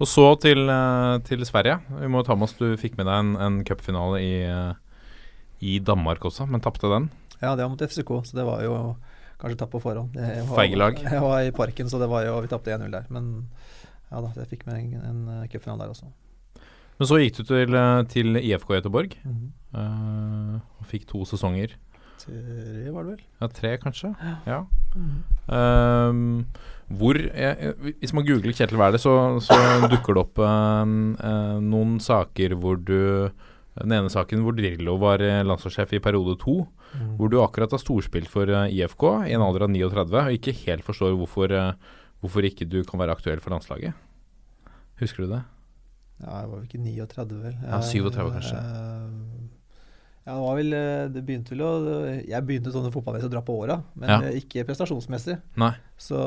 Og 0.00 0.08
så 0.08 0.26
til, 0.40 0.64
eh, 0.72 1.16
til, 1.28 1.44
Sverige. 1.48 1.80
Vi 2.00 2.10
må 2.12 2.24
ta 2.24 2.36
med 2.36 2.48
oss 2.48 2.56
Du 2.58 2.68
fikk 2.80 2.96
med 3.00 3.08
deg 3.08 3.24
en, 3.24 3.34
en 3.40 3.60
cupfinale 3.68 4.22
i, 4.24 4.34
i 5.60 5.78
Danmark 5.84 6.24
også, 6.24 6.48
men 6.48 6.64
tapte 6.64 6.90
den. 6.92 7.10
Ja, 7.40 7.54
det 7.54 7.64
var 7.64 7.72
mot 7.72 7.80
FCK, 7.80 8.16
så 8.28 8.36
det 8.36 8.44
var 8.48 8.64
jo 8.64 8.76
kanskje 9.40 9.62
tapt 9.62 9.72
på 9.72 9.80
forhånd. 9.80 10.16
Feige 10.52 10.76
lag. 10.76 10.98
Jeg 11.16 11.24
var 11.24 11.44
i 11.44 11.52
Parken, 11.56 11.88
så 11.88 12.00
det 12.00 12.10
var 12.12 12.26
jo, 12.28 12.36
vi 12.44 12.50
tapte 12.52 12.76
1-0 12.76 12.92
der. 12.92 13.08
Men 13.08 13.46
ja 14.10 14.18
da, 14.24 14.32
jeg 14.34 14.48
fikk 14.50 14.64
med 14.66 14.74
en, 14.98 15.04
en 15.06 15.48
cupfinale 15.48 15.84
der 15.84 15.92
også. 15.92 16.08
Men 17.00 17.08
så 17.08 17.16
gikk 17.16 17.38
du 17.38 17.46
til, 17.48 17.76
eh, 17.80 18.02
til 18.12 18.36
IFK 18.36 18.74
Göteborg 18.76 19.14
mm 19.24 19.32
-hmm. 19.32 19.48
uh, 19.72 20.60
og 20.78 20.86
fikk 20.86 21.06
to 21.08 21.24
sesonger. 21.24 21.72
Tre 22.20 22.92
var 22.92 23.04
det 23.04 23.10
vel? 23.10 23.22
Ja, 23.40 23.46
tre 23.46 23.78
kanskje. 23.78 24.14
Ja. 24.46 24.66
Mm 24.94 25.08
-hmm. 25.08 25.22
uh, 25.48 26.44
hvor 26.98 27.16
jeg, 27.16 27.74
Hvis 28.00 28.12
man 28.12 28.26
googler 28.26 28.52
Kjetil 28.52 28.78
Wæler, 28.78 28.98
så, 28.98 29.40
så 29.40 29.54
dukker 29.92 30.14
det 30.14 30.20
opp 30.20 30.38
uh, 30.38 31.60
noen 31.60 32.00
saker 32.00 32.54
hvor 32.54 32.76
du 32.76 33.30
den 33.80 33.92
ene 33.92 34.10
saken 34.10 34.42
hvor 34.42 34.52
Drillo 34.52 34.96
var 34.96 35.22
eh, 35.22 35.44
landslagssjef 35.44 35.92
i 35.92 35.98
periode 36.00 36.36
to, 36.38 36.66
mm. 36.92 37.16
hvor 37.16 37.28
du 37.30 37.40
akkurat 37.40 37.70
har 37.70 37.78
storspilt 37.78 38.28
for 38.28 38.44
IFK 38.44 39.02
i 39.28 39.32
en 39.32 39.40
alder 39.40 39.62
av 39.62 39.70
39 39.70 40.26
og 40.26 40.32
ikke 40.32 40.66
helt 40.66 40.84
forstår 40.84 41.16
hvorfor, 41.16 41.74
hvorfor 42.20 42.42
ikke 42.44 42.68
du 42.68 42.84
kan 42.84 42.98
være 43.00 43.12
aktuell 43.12 43.40
for 43.40 43.50
landslaget. 43.50 43.94
Husker 45.00 45.22
du 45.22 45.32
det? 45.32 45.42
Ja, 46.20 46.40
jeg 46.42 46.50
var 46.50 46.56
vel 46.56 46.66
ikke 46.68 46.82
39, 46.84 47.38
vel. 47.44 47.54
Ja, 47.64 47.80
37 47.84 48.32
kanskje. 48.36 48.58
ja, 50.26 50.34
det 50.34 50.40
var 50.44 50.58
vel 50.58 50.74
Det 51.14 51.22
begynte 51.26 51.54
vel 51.54 51.62
å 51.64 51.70
Jeg 52.28 52.44
begynte 52.46 52.72
sånn 52.74 52.90
fotballmessig 52.92 53.30
å 53.30 53.32
dra 53.32 53.42
på 53.44 53.56
åra, 53.62 53.80
men 53.94 54.12
ja. 54.12 54.34
ikke 54.42 54.66
prestasjonsmessig. 54.68 55.38
Nei. 55.60 55.72
Så 56.00 56.20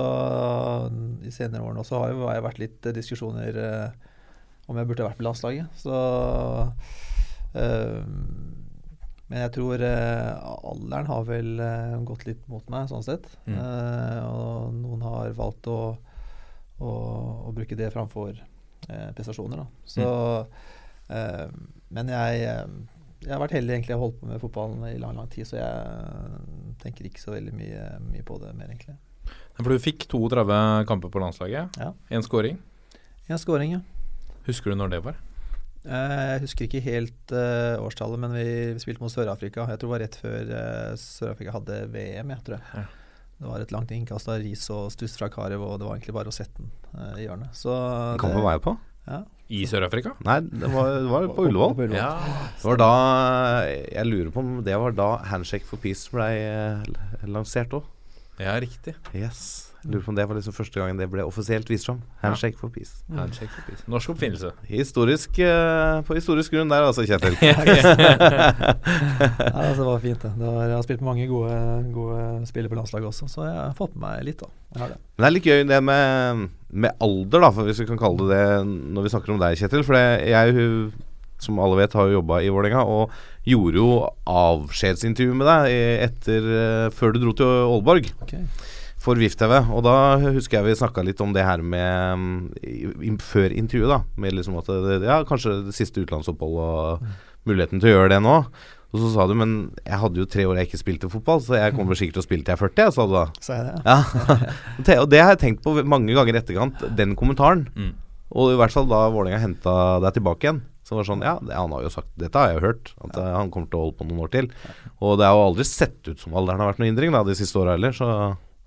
i 1.24 1.34
senere 1.34 1.64
årene 1.64 1.86
også 1.86 2.02
har 2.02 2.18
det 2.18 2.48
vært 2.48 2.64
litt 2.64 2.90
diskusjoner 2.98 3.62
om 4.72 4.80
jeg 4.80 4.90
burde 4.90 5.06
vært 5.06 5.20
på 5.20 5.28
landslaget. 5.28 5.80
Så 5.84 5.94
øh, 7.60 8.02
men 9.34 9.48
jeg 9.48 9.54
tror 9.56 9.82
uh, 9.82 10.54
alderen 10.70 11.08
har 11.10 11.24
vel 11.26 11.48
uh, 11.58 11.96
gått 12.06 12.28
litt 12.28 12.42
mot 12.52 12.68
meg, 12.70 12.86
sånn 12.92 13.06
sett. 13.06 13.26
Mm. 13.48 13.56
Uh, 13.58 14.20
og 14.28 14.76
noen 14.78 15.06
har 15.08 15.34
valgt 15.38 15.70
å, 15.72 15.78
å, 16.78 16.92
å 17.50 17.54
bruke 17.56 17.78
det 17.80 17.90
framfor 17.96 18.38
prestasjoner. 18.88 19.64
Da. 19.64 19.66
Så, 19.88 20.10
mm. 21.10 21.64
men 21.96 22.12
jeg, 22.12 22.44
jeg, 23.24 23.32
har 23.32 23.42
vært 23.42 23.56
heldig 23.58 23.78
egentlig 23.78 23.98
å 23.98 24.02
holdt 24.04 24.20
på 24.20 24.30
med 24.30 24.42
fotballen 24.44 24.86
i 24.90 25.00
lang 25.02 25.18
lang 25.20 25.32
tid, 25.32 25.48
så 25.50 25.60
jeg 25.60 26.78
tenker 26.84 27.08
ikke 27.10 27.24
så 27.24 27.36
veldig 27.36 27.56
mye, 27.56 27.88
mye 28.10 28.26
på 28.28 28.38
det 28.44 28.54
mer, 28.58 28.72
egentlig. 28.74 28.98
For 29.60 29.70
du 29.70 29.82
fikk 29.82 30.08
32 30.12 30.62
kamper 30.90 31.14
på 31.14 31.22
landslaget. 31.22 31.78
Ja. 31.80 31.92
Én 32.12 32.26
scoring. 32.26 32.58
En 33.30 33.40
scoring, 33.40 33.78
ja. 33.78 33.84
Husker 34.48 34.74
du 34.74 34.80
når 34.80 34.96
det 34.96 35.04
var? 35.06 35.20
Eh, 35.84 36.26
jeg 36.34 36.44
husker 36.46 36.68
ikke 36.68 36.84
helt 36.86 37.34
uh, 37.36 37.76
årstallet, 37.84 38.20
men 38.20 38.34
vi, 38.36 38.48
vi 38.76 38.84
spilte 38.84 39.04
mot 39.04 39.12
Sør-Afrika. 39.12 39.68
Jeg 39.68 39.80
tror 39.80 39.90
det 39.90 39.94
var 39.94 40.04
rett 40.06 40.20
før 40.20 40.52
uh, 40.52 41.00
Sør-Afrika 41.00 41.56
hadde 41.58 41.80
VM. 41.92 42.34
Jeg 42.36 42.46
tror 42.48 42.58
jeg. 42.58 42.68
Ja. 42.80 42.86
Det 43.44 43.50
var 43.52 43.60
et 43.60 43.74
langt 43.76 43.90
innkast 43.92 44.30
av 44.32 44.40
ris 44.40 44.62
og 44.72 44.88
stuss 44.94 45.18
fra 45.20 45.28
Karev, 45.32 45.60
og 45.60 45.80
det 45.82 45.88
var 45.88 45.98
egentlig 45.98 46.16
bare 46.16 46.32
å 46.32 46.36
sette 46.36 46.62
den 46.62 46.70
uh, 46.96 47.18
i 47.20 47.26
hjørnet. 47.26 47.52
Så 47.60 47.74
Kan 48.22 48.32
du 48.32 48.40
være 48.40 48.62
på? 48.64 48.78
Ja. 49.04 49.18
I 49.52 49.66
Sør-Afrika? 49.68 50.14
Nei, 50.24 50.38
det 50.48 50.70
var, 50.72 50.94
det 51.04 51.10
var 51.12 51.26
på 51.36 51.44
Ullevål. 51.50 51.92
Ja. 51.92 52.14
Det 52.56 52.64
var 52.64 52.80
da 52.80 52.94
Jeg 53.68 54.08
lurer 54.08 54.30
på 54.32 54.40
om 54.40 54.54
det 54.64 54.78
var 54.80 54.96
da 54.96 55.10
Handshake 55.28 55.68
for 55.68 55.82
Peace 55.84 56.08
ble 56.14 56.30
lansert 57.28 57.76
òg. 57.76 57.90
Ja, 58.42 58.58
riktig. 58.62 58.96
Yes 59.14 59.74
Lurer 59.84 60.04
på 60.04 60.12
om 60.14 60.16
det 60.16 60.24
var 60.30 60.38
liksom 60.38 60.54
første 60.56 60.80
gangen 60.80 61.00
det 61.00 61.10
ble 61.12 61.26
offisielt 61.28 61.68
vist 61.68 61.90
fram. 61.90 61.98
Handshake 62.22 62.56
for 62.56 62.72
peace. 62.72 63.02
Mm. 63.10 63.18
Handshake 63.20 63.52
for 63.52 63.66
peace. 63.68 63.84
Norsk 63.92 64.14
oppfinnelse. 64.14 64.54
Historisk 64.70 65.40
uh, 65.44 66.00
På 66.08 66.16
historisk 66.16 66.56
grunn 66.56 66.72
der, 66.72 66.86
altså, 66.88 67.04
Kjetil. 67.04 67.36
ja, 67.44 67.58
altså, 69.52 69.82
det 69.82 69.90
var 69.90 70.00
fint, 70.06 70.24
det. 70.24 70.32
det 70.40 70.48
var, 70.48 70.62
jeg 70.70 70.78
har 70.78 70.86
spilt 70.88 71.04
med 71.04 71.10
mange 71.12 71.28
gode, 71.28 71.58
gode 71.96 72.48
spillere 72.48 72.72
på 72.72 72.80
landslaget 72.80 73.12
også, 73.12 73.28
så 73.28 73.48
jeg 73.50 73.58
har 73.60 73.76
fått 73.78 73.98
med 73.98 74.08
meg 74.08 74.28
litt, 74.30 74.40
da. 74.40 74.48
Det. 74.74 74.96
Men 74.96 75.26
det 75.26 75.28
er 75.28 75.36
litt 75.36 75.50
gøy 75.52 75.66
det 75.70 75.82
med, 75.84 76.46
med 76.72 77.04
alder, 77.04 77.44
da, 77.44 77.52
for 77.52 77.68
hvis 77.68 77.84
vi 77.84 77.90
kan 77.92 78.00
kalle 78.00 78.30
det 78.32 78.40
det 78.40 78.64
når 78.64 79.02
vi 79.04 79.12
snakker 79.18 79.36
om 79.36 79.44
deg, 79.44 79.60
Kjetil. 79.60 79.84
For 79.84 80.00
det, 80.00 80.08
jeg 80.32 80.56
som 81.44 81.60
alle 81.62 81.82
vet, 81.82 81.96
har 82.00 82.10
jo 82.10 82.20
jobba 82.20 82.42
i 82.42 82.52
Vålerenga, 82.54 82.86
og 82.88 83.14
gjorde 83.48 83.82
jo 83.82 83.90
avskjedsintervju 84.32 85.36
med 85.40 85.50
deg 85.52 85.74
etter, 86.08 86.48
uh, 86.48 86.88
før 86.96 87.14
du 87.14 87.26
dro 87.26 87.36
til 87.38 87.60
Aalborg. 87.68 88.14
Okay 88.26 88.48
for 89.04 89.20
VIF-TV. 89.20 89.58
Og 89.74 89.84
da 89.86 89.96
husker 90.24 90.60
jeg 90.60 90.70
vi 90.70 90.78
snakka 90.80 91.04
litt 91.06 91.22
om 91.24 91.34
det 91.36 91.46
her 91.46 91.64
med 91.64 92.54
i, 92.64 93.16
Før 93.24 93.52
intervjuet, 93.52 93.92
da. 93.92 94.00
Med 94.20 94.38
liksom 94.38 94.60
at 94.62 94.70
det, 94.70 95.02
Ja, 95.04 95.24
kanskje 95.28 95.60
det 95.68 95.76
siste 95.78 96.04
utenlandsopphold 96.04 96.62
og 96.64 97.04
mm. 97.04 97.12
muligheten 97.50 97.84
til 97.84 97.92
å 97.92 97.98
gjøre 97.98 98.14
det 98.16 98.22
nå. 98.24 98.38
Og 98.94 99.02
så 99.02 99.10
sa 99.10 99.26
du 99.26 99.34
men 99.34 99.54
jeg 99.82 99.98
hadde 100.04 100.22
jo 100.22 100.30
tre 100.30 100.44
år 100.46 100.60
jeg 100.60 100.70
ikke 100.70 100.84
spilte 100.84 101.10
fotball, 101.10 101.40
så 101.42 101.58
jeg 101.58 101.74
kommer 101.74 101.98
sikkert 101.98 102.20
til 102.20 102.22
å 102.22 102.28
spille 102.28 102.46
til 102.46 102.54
jeg 102.54 102.60
er 102.60 102.62
40, 102.62 102.92
sa 102.94 103.06
du 103.10 103.16
da. 103.16 103.24
Sa 103.42 103.56
jeg 103.58 103.66
det, 103.66 103.78
ja. 103.90 105.00
og 105.02 105.08
det 105.10 105.22
har 105.24 105.34
jeg 105.34 105.42
tenkt 105.42 105.64
på 105.66 105.74
mange 105.82 106.14
ganger 106.14 106.38
i 106.38 106.42
etterkant, 106.44 106.84
den 106.94 107.16
kommentaren. 107.18 107.66
Mm. 107.74 107.96
Og 108.38 108.54
i 108.54 108.60
hvert 108.60 108.74
fall 108.74 108.86
da 108.90 109.08
Vålerenga 109.14 109.42
henta 109.42 109.74
deg 110.04 110.20
tilbake 110.20 110.46
igjen. 110.46 110.62
Så 110.94 111.00
var 111.00 111.08
sånn, 111.10 111.26
ja, 111.26 111.34
det, 111.42 111.56
han 111.58 111.74
har 111.74 111.82
jo 111.82 111.90
sagt 111.90 112.12
Dette 112.22 112.38
har 112.38 112.52
jeg 112.52 112.60
jo 112.60 112.66
hørt, 112.68 112.94
at 113.02 113.18
ja. 113.18 113.30
han 113.40 113.50
kommer 113.54 113.72
til 113.72 113.80
å 113.80 113.86
holde 113.88 113.98
på 113.98 114.06
noen 114.06 114.26
år 114.28 114.34
til. 114.36 114.50
Og 115.02 115.18
det 115.18 115.26
har 115.26 115.34
jo 115.34 115.48
aldri 115.50 115.66
sett 115.66 116.06
ut 116.06 116.22
som 116.22 116.36
alderen 116.38 116.62
har 116.62 116.70
vært 116.70 116.84
noen 116.84 116.92
hindring 116.92 117.16
da 117.16 117.24
de 117.26 117.38
siste 117.38 117.58
åra 117.58 117.74
heller, 117.74 117.96
så 117.98 118.10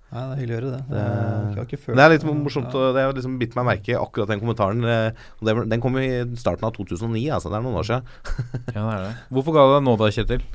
Nei, 0.07 0.21
det 0.23 0.27
er 0.27 0.37
hyggelig 0.39 0.53
å 0.53 0.57
høre 0.57 0.69
det. 0.71 0.83
Det, 0.87 0.99
det, 1.83 2.03
er 2.03 2.11
litt 2.13 2.25
morsomt. 2.27 2.71
Ja. 2.71 2.91
Det 2.95 3.01
har 3.03 3.17
liksom 3.17 3.33
bitt 3.41 3.57
meg 3.57 3.65
merke 3.67 3.91
i 3.91 3.97
akkurat 3.99 4.29
den 4.31 4.39
kommentaren. 4.39 4.85
Eh, 4.87 5.25
den 5.43 5.83
kom 5.83 5.97
i 5.99 6.07
starten 6.39 6.63
av 6.63 6.71
2009, 6.77 7.25
altså. 7.35 7.51
Det 7.51 7.57
er 7.59 7.65
noen 7.65 7.79
år 7.81 7.89
siden. 7.89 8.07
ja, 8.77 8.77
det 8.77 8.93
er 8.93 9.03
det. 9.03 9.09
Hvorfor 9.35 9.57
ga 9.57 9.65
du 9.67 9.73
deg 9.75 9.83
nå 9.83 9.97
da, 9.99 10.07
Kjetil? 10.15 10.45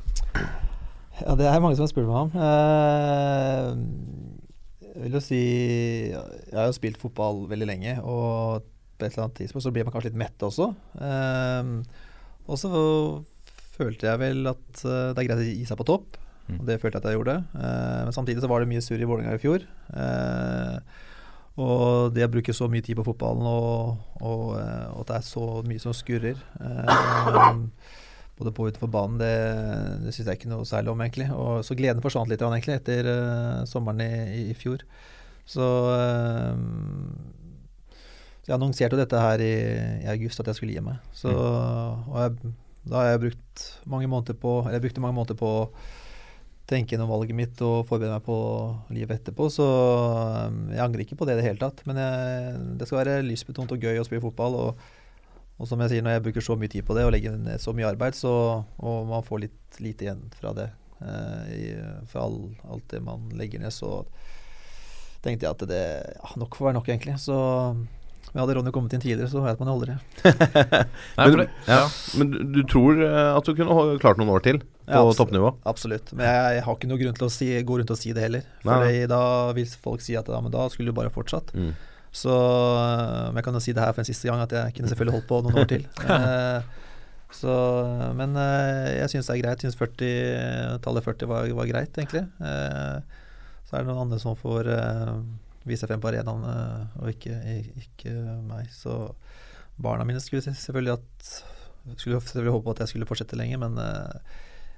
Ja, 1.19 1.35
det 1.37 1.45
er 1.51 1.61
mange 1.61 1.77
som 1.77 1.85
har 1.85 1.93
spurt 1.93 2.09
meg 2.09 2.17
om. 2.23 2.33
Eh, 2.49 3.67
jeg 4.93 5.05
vil 5.05 5.17
jo 5.17 5.21
si 5.25 5.43
Jeg 6.13 6.57
har 6.57 6.67
jo 6.69 6.75
spilt 6.75 7.01
fotball 7.01 7.45
veldig 7.49 7.69
lenge, 7.69 7.95
og 8.01 8.65
på 8.97 9.05
et 9.05 9.13
eller 9.13 9.27
annet 9.27 9.39
tidspunkt 9.41 9.65
så 9.65 9.73
blir 9.75 9.87
man 9.87 9.95
kanskje 9.95 10.11
litt 10.11 10.19
mett 10.23 10.45
også. 10.45 10.69
Eh, 11.09 11.71
og 12.43 12.59
så 12.59 12.73
følte 13.73 14.09
jeg 14.09 14.21
vel 14.21 14.51
at 14.51 14.83
det 14.83 15.17
er 15.17 15.25
greit 15.27 15.39
å 15.39 15.47
gi 15.47 15.65
seg 15.69 15.79
på 15.79 15.87
topp. 15.87 16.19
Mm. 16.49 16.59
Og 16.59 16.67
det 16.67 16.79
følte 16.81 16.99
jeg 16.99 17.03
at 17.03 17.09
jeg 17.09 17.17
gjorde. 17.17 17.39
Eh, 17.55 17.99
men 18.03 18.15
samtidig 18.15 18.43
så 18.43 18.51
var 18.51 18.61
det 18.61 18.69
mye 18.71 18.83
surr 18.83 19.01
i 19.01 19.07
Vålerenga 19.07 19.37
i 19.37 19.41
fjor. 19.41 19.65
Eh, 19.95 21.01
og 21.63 22.13
det 22.15 22.25
å 22.25 22.31
bruke 22.33 22.55
så 22.55 22.67
mye 22.71 22.83
tid 22.85 22.97
på 22.97 23.05
fotballen 23.05 23.45
og, 23.45 23.99
og, 24.19 24.47
eh, 24.57 24.87
og, 24.89 25.03
at 25.03 25.11
det 25.11 25.19
er 25.19 25.27
så 25.27 25.45
mye 25.67 25.83
som 25.83 25.93
skurrer 25.95 26.39
eh, 26.59 27.59
både 28.39 28.53
på 28.55 28.65
og 28.65 28.73
utenfor 28.73 28.89
banen, 28.89 29.19
det, 29.21 29.33
det 30.01 30.13
syns 30.15 30.31
jeg 30.31 30.39
ikke 30.39 30.49
noe 30.51 30.65
særlig 30.65 30.89
om, 30.89 31.01
egentlig. 31.05 31.29
Og 31.37 31.61
så 31.65 31.77
gleden 31.77 32.01
forsvant 32.03 32.31
litt 32.31 32.41
egentlig 32.41 32.79
etter 32.79 33.05
uh, 33.05 33.59
sommeren 33.69 34.01
i, 34.01 34.09
i, 34.09 34.41
i, 34.49 34.55
fjor. 34.57 34.81
Så, 35.45 35.67
uh, 35.93 36.57
så 38.43 38.51
jeg 38.51 38.57
annonserte 38.57 38.97
jo 38.97 38.99
dette 38.99 39.23
her 39.23 39.41
i, 39.41 39.53
i, 40.03 40.07
august, 40.11 40.41
at 40.43 40.51
jeg 40.51 40.59
skulle 40.59 40.75
gi 40.75 40.83
meg. 40.83 40.99
Så, 41.15 41.31
mm. 41.31 42.11
Og 42.11 42.17
jeg 42.19 42.53
da 42.83 42.99
har 42.99 43.13
jeg 43.13 43.21
brukt 43.27 43.67
mange 43.87 44.09
måneder 44.11 44.35
på 44.35 44.57
Eller 44.63 44.77
jeg 44.77 44.87
brukte 44.87 45.03
mange 45.03 45.15
måneder 45.15 45.39
på 45.39 45.51
å 45.61 45.67
tenke 46.67 46.95
gjennom 46.95 47.11
valget 47.11 47.35
mitt 47.35 47.61
og 47.63 47.83
forberede 47.89 48.15
meg 48.15 48.23
på 48.23 48.35
livet 48.95 49.17
etterpå, 49.19 49.49
så 49.51 49.65
um, 50.47 50.61
jeg 50.71 50.79
angrer 50.79 51.03
ikke 51.03 51.17
på 51.19 51.27
det 51.27 51.35
i 51.35 51.41
det 51.41 51.43
hele 51.43 51.59
tatt. 51.59 51.81
Men 51.83 51.99
jeg, 51.99 52.53
det 52.79 52.87
skal 52.87 53.01
være 53.01 53.25
lystbetont 53.27 53.73
og 53.75 53.83
gøy 53.83 53.99
å 53.99 54.05
spille 54.07 54.23
fotball. 54.23 54.55
og 54.61 54.85
og 55.61 55.67
som 55.69 55.83
jeg 55.83 55.91
sier, 55.91 56.03
når 56.03 56.15
jeg 56.15 56.23
bruker 56.25 56.43
så 56.43 56.55
mye 56.57 56.71
tid 56.71 56.85
på 56.87 56.95
det 56.97 57.03
og 57.05 57.11
legger 57.13 57.35
ned 57.37 57.61
så 57.61 57.75
mye 57.77 57.85
arbeid, 57.91 58.15
så, 58.17 58.31
og 58.65 59.03
man 59.07 59.21
får 59.23 59.43
litt 59.43 59.77
lite 59.85 60.07
igjen 60.07 60.23
fra 60.33 60.49
det, 60.57 60.65
eh, 60.97 61.51
i, 61.53 61.67
fra 62.09 62.23
all, 62.25 62.39
alt 62.73 62.87
det 62.89 63.03
man 63.05 63.27
legger 63.37 63.61
ned, 63.61 63.71
så 63.71 64.01
tenkte 65.23 65.45
jeg 65.45 65.53
at 65.53 65.67
det 65.69 65.83
ja, 66.17 66.31
nok 66.41 66.57
får 66.57 66.71
være 66.71 66.77
nok, 66.79 66.89
egentlig. 66.89 67.19
Så 67.21 67.37
men 68.31 68.41
hadde 68.41 68.55
Ronny 68.57 68.71
kommet 68.73 68.93
inn 68.95 69.01
tidligere, 69.03 69.29
så 69.29 69.41
vet 69.43 69.59
man 69.61 69.71
aldri. 69.73 69.95
Nei, 71.17 71.25
for 71.27 71.39
det, 71.43 71.47
Ja. 71.67 71.81
Men 72.19 72.31
du, 72.33 72.37
du 72.55 72.61
tror 72.69 73.01
eh, 73.03 73.29
at 73.37 73.45
du 73.49 73.53
kunne 73.57 73.97
klart 74.01 74.21
noen 74.21 74.31
år 74.33 74.43
til 74.45 74.61
på 74.63 74.67
Ja, 74.87 74.99
absolutt. 74.99 75.19
toppnivå? 75.21 75.51
Absolutt. 75.69 76.13
Men 76.17 76.27
jeg, 76.27 76.57
jeg 76.57 76.63
har 76.65 76.77
ikke 76.77 76.89
noen 76.91 77.01
grunn 77.03 77.17
til 77.19 77.27
å 77.27 77.33
si, 77.33 77.49
gå 77.63 77.79
rundt 77.79 77.93
og 77.93 77.99
si 77.99 78.13
det 78.15 78.23
heller. 78.25 78.45
For 78.63 78.87
da 79.11 79.23
vil 79.57 79.73
folk 79.85 80.03
si 80.05 80.15
at 80.19 80.31
ja, 80.31 80.39
men 80.43 80.53
da 80.53 80.65
skulle 80.73 80.91
du 80.93 80.97
bare 80.97 81.13
fortsatt. 81.13 81.53
Mm. 81.55 81.73
Så 82.13 82.29
øh, 82.29 83.27
Men 83.33 83.39
jeg 83.41 83.45
kan 83.47 83.55
jo 83.57 83.61
si 83.65 83.73
det 83.73 83.81
her 83.81 83.93
for 83.95 84.03
en 84.03 84.09
siste 84.09 84.29
gang, 84.29 84.41
at 84.45 84.51
jeg 84.53 84.75
kunne 84.77 84.91
selvfølgelig 84.91 85.15
holdt 85.19 85.29
på 85.31 85.41
noen 85.45 85.61
år 85.63 85.69
til. 85.75 85.85
Eh, 86.13 86.79
så, 87.33 87.49
men 88.13 88.35
eh, 88.37 88.91
jeg 88.99 89.09
syns 89.09 89.25
det 89.25 89.33
er 89.33 89.39
greit. 89.41 89.63
Jeg 89.65 89.71
syns 89.73 89.79
40, 89.79 90.81
tallet 90.85 91.05
40 91.07 91.29
var, 91.31 91.47
var 91.57 91.65
greit, 91.71 91.95
egentlig. 91.97 92.21
Eh, 92.45 93.23
så 93.65 93.73
er 93.73 93.81
det 93.81 93.87
noen 93.89 94.03
andre 94.03 94.19
som 94.21 94.35
får 94.37 94.69
eh, 94.69 95.15
vise 95.67 95.87
frem 95.89 96.01
på 96.03 96.11
arenaen, 96.11 96.45
og 96.99 97.09
ikke, 97.11 97.37
ikke 97.79 98.13
meg. 98.47 98.69
Så 98.75 99.13
barna 99.81 100.05
mine 100.07 100.21
skulle 100.21 100.43
selvfølgelig 100.43 100.97
at 100.97 101.33
skulle 101.97 102.21
selvfølgelig 102.21 102.55
håpe 102.55 102.73
at 102.73 102.83
jeg 102.83 102.93
skulle 102.93 103.07
fortsette 103.07 103.37
lenge, 103.39 103.59
men 103.59 103.77
eh, 103.81 104.35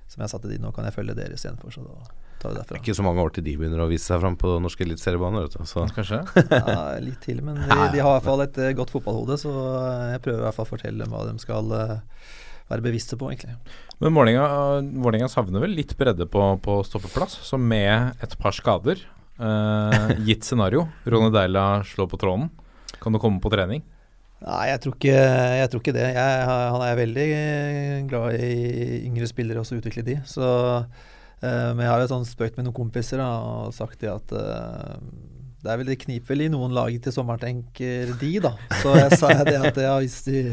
som 0.09 0.23
jeg 0.23 0.31
sa 0.31 0.39
til 0.41 0.53
de, 0.55 0.61
nå 0.61 0.71
kan 0.73 0.87
jeg 0.87 0.95
følge 0.95 1.15
dere 1.17 1.37
istedenfor, 1.37 1.73
så 1.73 1.83
da 1.85 1.97
tar 2.41 2.53
vi 2.53 2.59
derfra. 2.59 2.79
Ikke 2.81 2.97
så 2.97 3.05
mange 3.05 3.21
år 3.21 3.33
til 3.35 3.45
de 3.45 3.55
begynner 3.59 3.83
å 3.83 3.89
vise 3.89 4.07
seg 4.09 4.21
fram 4.21 4.37
på 4.41 4.55
norske 4.61 4.85
eliteseriebaner. 4.85 5.45
vet 5.45 5.57
du, 5.57 5.69
Så. 5.69 5.85
Kanskje? 5.95 6.23
Ja, 6.51 6.77
litt 7.01 7.21
til, 7.25 7.41
men 7.45 7.61
de, 7.61 7.69
de 7.69 8.01
har 8.01 8.15
i 8.15 8.17
hvert 8.17 8.27
fall 8.27 8.45
et 8.45 8.61
eh, 8.61 8.73
godt 8.77 8.93
fotballhode, 8.93 9.37
så 9.41 9.53
eh, 9.53 10.13
jeg 10.15 10.25
prøver 10.25 10.41
i 10.41 10.47
hvert 10.47 10.59
fall 10.59 10.69
å 10.69 10.73
fortelle 10.73 11.05
dem 11.05 11.13
hva 11.13 11.25
de 11.29 11.37
skal 11.41 11.73
være 12.65 12.81
bevisste 12.81 13.17
på, 13.21 13.29
egentlig. 13.29 13.59
Men 14.01 14.15
Vålerenga 14.17 15.27
savner 15.29 15.61
vel 15.61 15.75
litt 15.77 15.93
bredde 15.99 16.25
på, 16.25 16.47
på 16.65 16.79
stoppeplass, 16.87 17.37
så 17.45 17.59
med 17.61 18.17
et 18.25 18.33
par 18.41 18.57
skader, 18.57 19.03
eh, 19.39 20.13
gitt 20.27 20.47
scenario, 20.47 20.85
Ronny 21.05 21.31
Deila 21.33 21.83
slår 21.87 22.09
på 22.11 22.19
tråden, 22.21 22.49
kan 23.01 23.15
du 23.15 23.21
komme 23.21 23.41
på 23.43 23.51
trening? 23.53 23.83
Nei, 24.45 24.65
jeg 24.69 24.81
tror 24.83 24.95
ikke, 24.97 25.19
jeg 25.57 25.69
tror 25.71 25.81
ikke 25.81 25.93
det. 25.95 26.07
Jeg, 26.13 26.47
han 26.49 26.81
er 26.85 26.97
veldig 26.99 27.29
glad 28.11 28.35
i 28.45 29.05
yngre 29.07 29.29
spillere 29.29 29.61
og 29.61 29.65
så 29.65 29.79
utvikle 29.79 30.03
de. 30.05 30.17
Så, 30.27 30.49
uh, 30.83 31.69
men 31.71 31.81
jeg 31.81 31.89
har 31.89 32.03
jo 32.03 32.09
sånn 32.11 32.27
spøkt 32.27 32.59
med 32.59 32.67
noen 32.67 32.75
kompiser 32.75 33.23
da, 33.23 33.29
og 33.39 33.73
sagt 33.73 34.03
det 34.03 34.11
at 34.11 34.35
uh, 34.35 34.99
det 35.65 35.71
er 35.71 35.79
vel 35.81 35.89
det 35.89 35.97
kniper 36.03 36.35
vel 36.35 36.45
i 36.45 36.51
noen 36.53 36.75
lag 36.77 36.93
til 37.01 37.15
sommeren, 37.15 37.41
tenker 37.41 38.11
de, 38.21 38.33
da. 38.43 38.53
Så 38.83 38.93
jeg 38.99 39.17
sa 39.17 39.31
det 39.47 39.55
at 39.57 39.79
ja, 39.81 39.95
hvis 40.03 40.19
de 40.27 40.43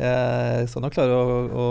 jeg 0.00 0.68
skal 0.72 0.84
nok 0.86 0.94
klare 0.94 1.16
å, 1.16 1.34
å 1.52 1.66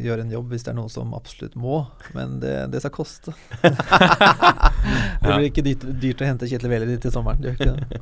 gjøre 0.00 0.24
en 0.24 0.32
jobb 0.32 0.52
hvis 0.54 0.64
det 0.66 0.72
er 0.72 0.78
noe 0.78 0.90
som 0.92 1.12
absolutt 1.16 1.56
må, 1.60 1.82
men 2.16 2.38
det, 2.42 2.54
det 2.72 2.80
skal 2.80 2.94
koste. 2.94 3.34
det 5.22 5.28
blir 5.28 5.46
ikke 5.50 5.64
dyrt, 5.66 5.84
dyrt 6.00 6.24
å 6.24 6.28
hente 6.28 6.48
Kjetil 6.48 6.72
Wæler 6.72 6.94
til 7.02 7.12
sommeren. 7.14 7.44
Det 7.44 7.54
det. 7.60 8.00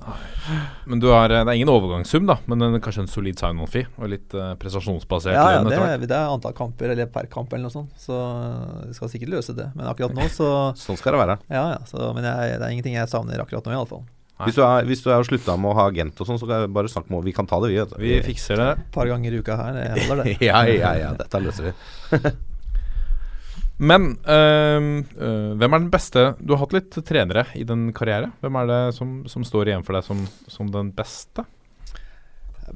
Men 0.87 1.03
du 1.03 1.09
har, 1.11 1.33
Det 1.33 1.43
er 1.43 1.53
ingen 1.59 1.73
overgangssum, 1.73 2.29
da, 2.31 2.39
men 2.47 2.63
en, 2.69 2.81
kanskje 2.83 3.07
en 3.07 3.11
solid 3.11 3.43
sign-on-fee 3.43 3.91
og 3.99 4.13
litt 4.13 4.37
uh, 4.39 4.55
prestasjonsbasert 4.61 5.35
Ja, 5.35 5.47
ja 5.57 5.63
det, 5.67 5.77
er, 5.77 6.07
det 6.07 6.17
er 6.17 6.31
antall 6.31 6.55
kamper 6.57 6.95
eller 6.95 7.11
per 7.11 7.29
kamp 7.33 7.53
eller 7.53 7.67
noe 7.67 7.75
sånt. 7.75 7.95
Så 8.01 8.17
vi 8.87 8.95
skal 8.97 9.13
sikkert 9.13 9.35
løse 9.35 9.57
det. 9.57 9.71
Men 9.75 9.91
akkurat 9.91 10.15
nå 10.17 10.29
så 10.33 10.51
Sånn 10.79 10.99
skal 11.01 11.17
det 11.17 11.25
være. 11.25 11.41
Ja, 11.51 11.65
ja. 11.75 11.81
Så, 11.89 12.01
men 12.17 12.27
jeg, 12.27 12.61
det 12.61 12.63
er 12.63 12.73
ingenting 12.75 12.97
jeg 12.99 13.11
savner 13.11 13.43
akkurat 13.43 13.67
nå, 13.67 13.77
iallfall. 13.77 14.07
Nei. 14.37 14.51
Hvis 14.51 14.59
du 14.59 14.63
er, 14.67 14.85
hvis 14.85 15.01
du 15.01 15.07
er 15.15 15.23
slutta 15.25 15.55
med 15.57 15.71
å 15.71 15.77
ha 15.79 15.87
agent 15.89 16.19
og 16.21 16.29
sånn, 16.29 16.37
så 16.37 16.49
kan 16.49 16.67
jeg 16.67 16.73
bare 16.77 16.91
snakke 16.93 17.09
med 17.09 17.25
Vi 17.25 17.33
kan 17.33 17.47
ta 17.49 17.57
det, 17.63 17.71
vi. 17.73 17.79
vet 17.81 17.95
du. 17.95 17.97
Vi 18.03 18.19
fikser 18.27 18.61
det. 18.61 18.69
Et 18.83 18.93
par 18.93 19.09
ganger 19.09 19.33
i 19.33 19.41
uka 19.41 19.57
her, 19.57 19.79
det 19.79 19.87
holder, 20.11 20.27
det. 20.27 20.37
ja, 20.51 20.61
ja, 20.69 20.93
ja. 21.01 21.15
Dette 21.17 21.41
løser 21.41 21.71
vi. 21.71 21.73
Men 23.77 24.15
øh, 24.25 25.05
øh, 25.21 25.51
hvem 25.61 25.75
er 25.77 25.83
den 25.83 25.91
beste 25.93 26.23
Du 26.41 26.55
har 26.55 26.63
hatt 26.63 26.73
litt 26.73 26.97
trenere 27.05 27.45
i 27.57 27.65
din 27.69 27.91
karriere. 27.97 28.31
Hvem 28.41 28.61
er 28.61 28.71
det 28.71 28.81
som, 28.97 29.19
som 29.29 29.45
står 29.45 29.73
igjen 29.73 29.85
for 29.85 29.97
deg 29.97 30.05
som, 30.05 30.23
som 30.53 30.71
den 30.73 30.93
beste? 30.97 31.45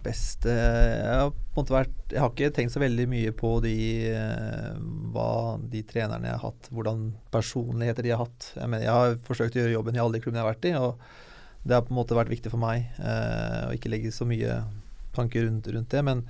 Best 0.04 0.46
Jeg 0.46 1.16
har 1.18 1.32
på 1.32 1.40
en 1.40 1.56
måte 1.58 1.74
vært 1.74 2.12
Jeg 2.14 2.22
har 2.22 2.30
ikke 2.30 2.52
tenkt 2.56 2.72
så 2.72 2.80
veldig 2.80 3.08
mye 3.10 3.32
på 3.36 3.56
de 3.64 3.78
eh, 4.12 4.76
hva 5.12 5.58
de 5.60 5.82
trenerne 5.84 6.30
jeg 6.30 6.38
har 6.38 6.44
hatt, 6.52 6.68
hvordan 6.70 7.08
personligheter 7.34 8.06
de 8.06 8.12
har 8.14 8.22
hatt. 8.22 8.52
Jeg, 8.54 8.68
mener, 8.68 8.86
jeg 8.86 8.94
har 8.94 9.18
forsøkt 9.26 9.58
å 9.58 9.64
gjøre 9.64 9.74
jobben 9.74 9.98
i 9.98 10.02
alle 10.04 10.16
de 10.16 10.22
klubbene 10.22 10.40
jeg 10.40 10.46
har 10.46 10.54
vært 10.54 10.68
i, 10.70 10.76
og 10.78 11.18
det 11.62 11.76
har 11.76 11.84
på 11.84 11.92
en 11.92 11.98
måte 12.00 12.16
vært 12.16 12.32
viktig 12.32 12.52
for 12.52 12.62
meg 12.62 12.86
eh, 12.98 13.66
å 13.68 13.74
ikke 13.76 13.92
legge 13.92 14.12
så 14.14 14.26
mye 14.28 14.62
tanker 15.16 15.44
rundt, 15.44 15.68
rundt 15.68 15.92
det. 15.92 16.02
Men 16.06 16.22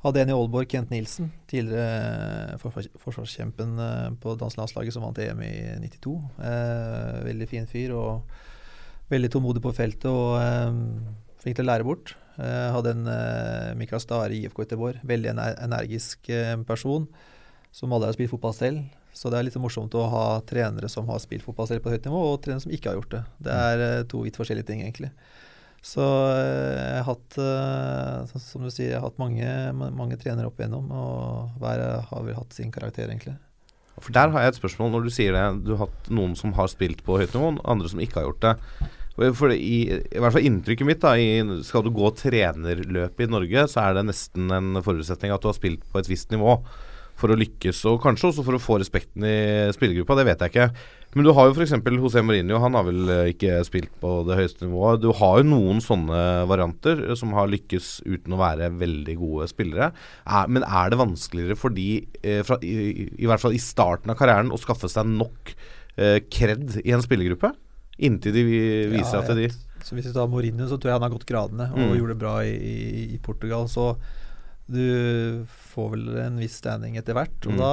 hadde 0.00 0.22
en 0.22 0.32
i 0.32 0.36
Aalborg, 0.36 0.70
Kent 0.72 0.92
Nilsen, 0.92 1.28
tidligere 1.50 2.56
forsvarskjempen 2.62 3.74
eh, 3.84 4.06
på 4.22 4.36
danselandslaget 4.40 4.96
som 4.96 5.04
vant 5.04 5.20
EM 5.20 5.42
i 5.44 5.52
92. 5.84 6.14
Eh, 6.48 7.18
veldig 7.28 7.50
fin 7.50 7.68
fyr 7.68 7.92
og 7.98 8.38
veldig 9.10 9.32
tålmodig 9.34 9.62
på 9.64 9.74
feltet 9.76 10.08
og 10.08 10.38
eh, 10.40 10.72
flink 11.42 11.58
til 11.58 11.66
å 11.66 11.72
lære 11.72 11.88
bort. 11.88 12.14
Eh, 12.40 12.68
hadde 12.72 12.94
en 12.94 13.10
eh, 13.12 13.74
Mikael 13.76 14.00
Stare 14.00 14.32
i 14.32 14.46
IFK 14.46 14.64
Göteborg. 14.64 15.02
Veldig 15.04 15.34
ener 15.34 15.60
energisk 15.60 16.32
eh, 16.32 16.56
person 16.64 17.04
som 17.74 17.92
alle 17.92 18.08
har 18.08 18.16
spilt 18.16 18.32
fotball 18.32 18.56
selv. 18.56 18.80
Så 19.12 19.30
det 19.30 19.40
er 19.40 19.46
litt 19.48 19.58
morsomt 19.60 19.94
å 19.98 20.06
ha 20.12 20.24
trenere 20.46 20.88
som 20.90 21.08
har 21.10 21.20
spilt 21.22 21.44
fotball 21.44 21.68
selv 21.68 21.84
på 21.84 21.92
høyt 21.92 22.06
nivå, 22.06 22.22
og 22.32 22.40
trenere 22.44 22.64
som 22.64 22.74
ikke 22.74 22.92
har 22.92 23.00
gjort 23.00 23.14
det. 23.16 23.22
Det 23.46 23.56
er 23.66 23.84
eh, 23.86 24.06
to 24.10 24.22
vidt 24.24 24.38
forskjellige 24.38 24.70
ting, 24.70 24.82
egentlig. 24.84 25.10
Så 25.82 26.04
eh, 26.04 26.78
jeg 26.78 27.02
har 27.02 27.08
hatt, 27.08 27.38
eh, 27.42 28.40
som 28.46 28.64
du 28.64 28.70
sier, 28.70 28.94
jeg 28.94 29.00
har 29.00 29.08
hatt 29.08 29.20
mange, 29.20 29.50
mange 29.74 30.18
trenere 30.20 30.50
opp 30.50 30.60
igjennom, 30.60 30.88
og 30.94 31.60
hver 31.60 31.84
har 32.06 32.26
vel 32.26 32.38
hatt 32.38 32.56
sin 32.56 32.72
karakter, 32.74 33.10
egentlig. 33.10 33.36
For 34.00 34.14
der 34.16 34.32
har 34.32 34.46
jeg 34.46 34.54
et 34.54 34.60
spørsmål 34.60 34.94
når 34.94 35.04
du 35.04 35.12
sier 35.12 35.36
det. 35.36 35.44
Du 35.66 35.74
har 35.74 35.84
hatt 35.88 36.10
noen 36.14 36.32
som 36.38 36.54
har 36.56 36.70
spilt 36.72 37.02
på 37.04 37.18
høyt 37.20 37.34
nivå, 37.36 37.52
andre 37.68 37.90
som 37.92 38.00
ikke 38.00 38.22
har 38.22 38.30
gjort 38.30 38.46
det. 38.46 38.90
For 39.36 39.52
i, 39.52 39.80
I 39.90 40.20
hvert 40.22 40.32
fall 40.32 40.46
inntrykket 40.48 40.86
mitt 40.88 41.02
da 41.02 41.10
i, 41.18 41.42
Skal 41.66 41.82
du 41.84 41.90
gå 41.92 42.08
trenerløpet 42.16 43.26
i 43.26 43.28
Norge, 43.28 43.66
så 43.68 43.82
er 43.82 43.98
det 43.98 44.06
nesten 44.08 44.48
en 44.54 44.80
forutsetning 44.86 45.34
at 45.34 45.42
du 45.42 45.50
har 45.50 45.58
spilt 45.58 45.84
på 45.90 46.00
et 46.00 46.08
visst 46.08 46.32
nivå 46.32 46.54
for 47.20 47.32
å 47.34 47.36
lykkes, 47.38 47.82
og 47.90 48.00
kanskje 48.02 48.30
også 48.30 48.44
for 48.46 48.56
å 48.56 48.60
få 48.62 48.78
respekten 48.80 49.26
i 49.28 49.34
spillergruppa. 49.76 50.16
Det 50.18 50.24
vet 50.30 50.42
jeg 50.46 50.52
ikke. 50.54 50.66
Men 51.14 51.26
du 51.26 51.32
har 51.34 51.48
jo 51.50 51.54
f.eks. 51.56 51.72
José 51.98 52.22
Mourinho. 52.22 52.58
Han 52.62 52.76
har 52.78 52.84
vel 52.86 53.08
eh, 53.10 53.30
ikke 53.32 53.56
spilt 53.66 53.90
på 54.00 54.12
det 54.28 54.36
høyeste 54.38 54.66
nivået. 54.68 55.00
Du 55.02 55.08
har 55.18 55.40
jo 55.40 55.48
noen 55.50 55.80
sånne 55.82 56.20
varianter 56.50 57.00
eh, 57.08 57.16
som 57.18 57.32
har 57.34 57.50
lykkes 57.50 57.88
uten 58.06 58.36
å 58.36 58.38
være 58.40 58.68
veldig 58.78 59.16
gode 59.18 59.48
spillere. 59.50 59.90
Er, 60.26 60.46
men 60.54 60.62
er 60.66 60.92
det 60.94 61.00
vanskeligere 61.00 61.58
for 61.58 61.74
de, 61.74 61.88
eh, 62.22 62.44
fra, 62.46 62.60
i, 62.62 63.08
i, 63.18 63.26
hvert 63.26 63.42
fall 63.42 63.56
i 63.56 63.62
starten 63.62 64.14
av 64.14 64.20
karrieren, 64.22 64.52
å 64.54 64.60
skaffe 64.62 64.88
seg 64.92 65.10
nok 65.10 65.50
eh, 65.98 66.20
kred 66.30 66.78
i 66.84 66.94
en 66.94 67.02
spillergruppe? 67.04 67.50
Inntil 68.00 68.32
de 68.32 68.46
vi- 68.46 68.86
viser 68.94 69.18
Ja, 69.18 69.26
at 69.26 69.34
de 69.36 69.50
Så 69.84 69.96
hvis 69.96 70.06
vi 70.08 70.14
tar 70.14 70.28
Mourinho, 70.30 70.64
så 70.70 70.78
tror 70.78 70.92
jeg 70.92 70.96
han 71.00 71.04
har 71.08 71.12
gått 71.18 71.26
gradene 71.28 71.66
og 71.74 71.82
Mm. 71.90 71.96
gjorde 71.98 72.14
det 72.14 72.22
bra 72.22 72.38
i, 72.46 72.54
i, 72.54 73.04
i 73.16 73.18
Portugal. 73.20 73.66
Så 73.68 73.96
du 74.70 75.44
får 75.74 75.90
vel 75.96 76.08
en 76.22 76.36
viss 76.38 76.56
standing 76.62 76.96
etter 77.00 77.16
hvert, 77.18 77.34
og 77.46 77.52
Mm. 77.54 77.58
da 77.58 77.70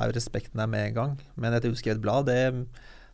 er 0.00 0.08
jo 0.08 0.16
respekten 0.18 0.56
der 0.62 0.66
med 0.66 0.88
en 0.88 0.94
gang. 0.94 1.16
Men 1.36 1.52
et 1.54 1.64
uskrevet 1.68 2.00
blad, 2.00 2.26
det, 2.26 2.66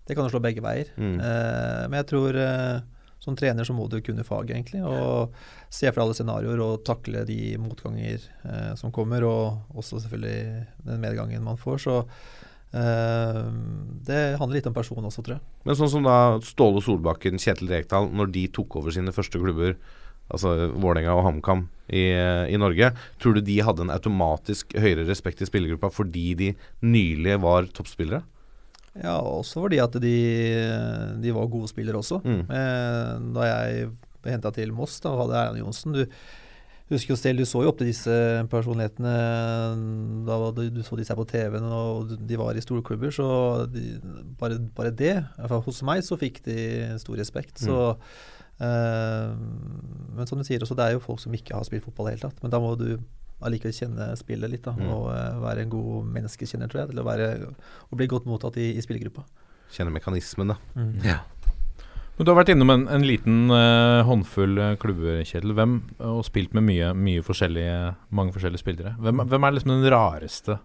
det 0.07 0.15
kan 0.17 0.25
jo 0.29 0.31
slå 0.35 0.41
begge 0.45 0.63
veier. 0.63 0.91
Mm. 0.97 1.19
Eh, 1.21 1.83
men 1.89 1.99
jeg 2.03 2.07
tror 2.13 2.37
eh, 2.39 2.81
som 3.25 3.35
trener 3.37 3.65
så 3.65 3.73
må 3.73 3.89
du 3.89 4.01
kunne 4.05 4.23
faget, 4.23 4.51
egentlig. 4.53 4.83
Og 4.85 5.33
se 5.73 5.91
for 5.91 6.03
alle 6.05 6.15
scenarioer 6.15 6.61
og 6.61 6.83
takle 6.85 7.25
de 7.25 7.57
motganger 7.59 8.21
eh, 8.45 8.75
som 8.77 8.93
kommer, 8.93 9.25
og 9.25 9.63
også 9.75 10.03
selvfølgelig 10.05 10.67
den 10.85 11.01
medgangen 11.01 11.43
man 11.43 11.57
får. 11.57 11.79
Så 11.87 11.97
eh, 12.75 13.43
det 14.05 14.21
handler 14.39 14.59
litt 14.59 14.69
om 14.71 14.77
person 14.77 15.05
også, 15.09 15.25
tror 15.25 15.39
jeg. 15.39 15.45
Men 15.65 15.79
sånn 15.79 15.93
som 15.97 16.05
da 16.07 16.17
Ståle 16.45 16.83
Solbakken, 16.85 17.41
Kjetil 17.41 17.71
Rekdal, 17.73 18.11
når 18.13 18.33
de 18.35 18.47
tok 18.55 18.77
over 18.81 18.95
sine 18.95 19.15
første 19.15 19.41
klubber, 19.41 19.77
altså 20.33 20.55
Vålerenga 20.73 21.17
og 21.17 21.27
HamKam 21.27 21.67
i, 21.93 22.05
i 22.49 22.61
Norge, 22.61 22.93
tror 23.21 23.37
du 23.37 23.43
de 23.45 23.59
hadde 23.65 23.85
en 23.85 23.93
automatisk 23.93 24.73
høyere 24.81 25.05
respekt 25.09 25.43
i 25.45 25.49
spillergruppa 25.49 25.91
fordi 25.93 26.31
de 26.39 26.55
nylig 26.85 27.37
var 27.45 27.69
toppspillere? 27.77 28.23
Ja, 28.95 29.19
også 29.19 29.65
fordi 29.65 29.81
at 29.83 29.97
de, 29.99 30.17
de 31.19 31.35
var 31.35 31.51
gode 31.51 31.69
spillere 31.69 31.99
også. 31.99 32.21
Mm. 32.23 32.47
Eh, 32.47 33.13
da 33.35 33.51
jeg 33.51 33.93
henta 34.31 34.53
til 34.55 34.73
Moss 34.73 35.01
da 35.05 35.13
hadde 35.19 35.37
Erland 35.37 35.61
Johnsen 35.61 35.97
Du 35.99 36.07
husker 36.95 37.13
jo 37.13 37.19
selv, 37.19 37.43
du 37.43 37.49
så 37.49 37.65
jo 37.65 37.73
opp 37.73 37.81
til 37.81 37.91
disse 37.91 38.15
personlighetene 38.53 39.15
da 40.29 40.37
var 40.41 40.55
du 40.55 40.83
så 40.85 40.97
disse 40.97 41.13
her 41.13 41.19
på 41.19 41.27
TV-en, 41.29 41.67
og 41.67 42.15
de 42.29 42.39
var 42.39 42.55
i 42.55 42.63
store 42.63 42.85
klubber. 42.87 43.11
Så 43.13 43.27
de, 43.73 43.99
bare, 44.39 44.61
bare 44.77 44.95
det, 44.95 45.17
i 45.19 45.41
hvert 45.41 45.53
fall 45.57 45.65
hos 45.67 45.83
meg, 45.85 46.05
så 46.07 46.21
fikk 46.21 46.45
de 46.47 46.59
stor 47.03 47.19
respekt. 47.19 47.59
Så 47.65 47.81
eh, 47.91 48.23
Men 48.61 50.29
som 50.29 50.39
du 50.39 50.45
sier 50.47 50.63
også, 50.63 50.77
det 50.79 50.85
er 50.87 50.97
jo 50.97 51.03
folk 51.03 51.21
som 51.23 51.35
ikke 51.35 51.57
har 51.57 51.67
spilt 51.67 51.85
fotball 51.85 52.09
i 52.09 52.15
det 52.15 52.19
hele 52.21 52.29
tatt. 52.31 52.43
Men 52.45 52.53
da 52.55 52.61
må 52.63 52.75
du 52.79 52.89
allikevel 53.45 53.75
kjenne 53.77 54.11
spillet 54.19 54.51
litt. 54.51 54.65
da, 54.65 54.73
Mm. 54.73 54.89
Og 54.95 55.11
eh, 55.13 55.41
være 55.43 55.65
en 55.65 55.71
god 55.71 56.07
menneskekjenner, 56.15 56.71
tror 56.71 56.85
jeg. 56.85 56.91
Til 56.93 57.03
å, 57.03 57.07
være, 57.07 57.29
og 57.91 57.99
bli 57.99 58.07
godt 58.11 58.27
mottatt 58.27 58.57
i, 58.57 58.71
i 58.77 58.85
spillergruppa. 58.85 59.25
Kjenne 59.75 59.93
mekanismen, 59.95 60.55
da. 60.55 60.59
Mm. 60.77 60.93
Ja. 61.05 61.19
Men 62.17 62.27
Du 62.27 62.31
har 62.31 62.39
vært 62.39 62.53
innom 62.55 62.71
en, 62.71 62.87
en 62.89 63.03
liten 63.03 63.51
uh, 63.51 64.05
håndfull 64.07 64.59
eh, 64.59 64.77
klubber, 64.79 65.25
Kjetil. 65.27 65.55
Hvem, 65.59 65.81
og 65.99 66.23
spilt 66.25 66.55
med 66.55 66.63
mye, 66.69 66.93
mye 66.95 67.25
forskjellige, 67.27 67.95
mange 68.15 68.33
forskjellige 68.37 68.63
spillere. 68.63 68.95
Hvem, 69.03 69.25
hvem 69.27 69.45
er 69.49 69.57
liksom 69.57 69.75
den 69.75 69.91
rareste 69.91 70.61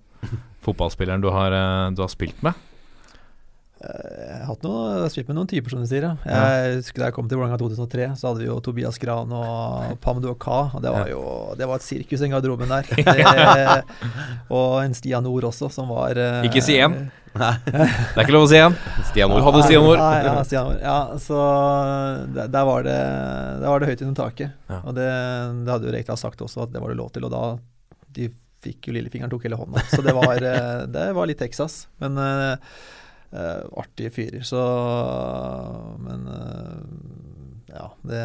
fotballspilleren 0.65 1.23
du 1.23 1.32
har, 1.34 1.56
uh, 1.56 1.89
du 1.95 2.04
har 2.06 2.12
spilt 2.13 2.43
med? 2.45 2.54
Eh, 3.80 4.15
Jeg 4.30 4.39
har 4.44 4.48
hatt 4.50 4.63
noe, 4.65 5.06
spilt 5.12 5.30
med 5.30 5.38
noen 5.38 5.48
typer, 5.48 5.72
som 5.72 5.84
du 5.84 5.88
sier. 5.88 6.04
Ja. 6.04 6.39
Jeg 6.60 6.80
husker 6.82 7.00
Da 7.04 7.08
jeg 7.10 7.15
kom 7.15 7.30
til 7.32 7.39
Vålerenga 7.39 7.60
2003, 7.62 8.08
så 8.20 8.28
hadde 8.30 8.42
vi 8.44 8.50
jo 8.50 8.58
Tobias 8.63 9.00
Gran 9.00 9.32
og 9.36 9.94
Pamdo 10.04 10.34
Ka. 10.36 10.60
Og 10.76 10.84
det 10.84 10.92
var 10.92 11.08
jo 11.12 11.22
det 11.60 11.68
var 11.70 11.80
et 11.80 11.86
sirkus, 11.88 12.20
den 12.24 12.34
garderoben 12.36 12.72
der. 12.72 12.89
Det, 13.20 13.84
og 14.52 14.82
en 14.84 14.94
Stian 14.98 15.24
Nord 15.24 15.48
også, 15.50 15.70
som 15.74 15.89
var 15.94 16.20
eh, 16.20 16.44
Ikke 16.50 16.63
si 16.65 16.76
en. 16.82 16.98
Det 17.39 17.46
er 18.18 18.24
ikke 18.26 18.34
lov 18.36 18.48
å 18.48 18.52
si 18.52 18.58
igjen. 18.58 18.76
Stian 19.12 19.32
Du 19.32 19.39
hadde 19.46 19.63
Stian. 19.63 19.86
Nei, 19.86 20.12
ja, 20.26 20.63
Nord. 20.65 20.84
Ja, 20.84 20.98
så 21.22 21.39
der, 22.36 22.62
var 22.68 22.84
det, 22.88 22.98
der 23.63 23.68
var 23.70 23.80
det 23.84 23.92
høyt 23.94 24.04
under 24.06 24.18
taket. 24.26 24.56
Ja. 24.68 24.82
Og 24.84 24.96
det, 24.98 25.08
det 25.63 25.74
hadde 25.76 25.88
jo 25.89 25.96
Rekdal 25.96 26.20
sagt 26.20 26.42
også, 26.44 26.65
at 26.68 26.74
det 26.76 26.84
var 26.84 26.92
det 26.92 27.00
lov 27.00 27.12
til. 27.15 27.28
Og 27.30 27.34
da 27.34 27.44
de 28.18 28.28
fikk 28.65 28.89
jo 28.89 28.96
lillefingeren, 28.98 29.32
tok 29.32 29.46
hele 29.48 29.60
hånda. 29.60 29.86
Så 29.88 30.04
det 30.04 30.15
var, 30.18 30.42
eh, 30.52 30.86
det 30.92 31.10
var 31.15 31.30
litt 31.32 31.39
Texas. 31.39 31.86
Men 32.04 32.18
eh, 33.34 33.39
eh, 33.39 33.63
artige 33.78 34.12
fyrer, 34.15 34.44
så 34.48 34.62
Men 36.04 36.28
uh, 36.28 36.80
ja, 37.70 37.86
det 38.10 38.24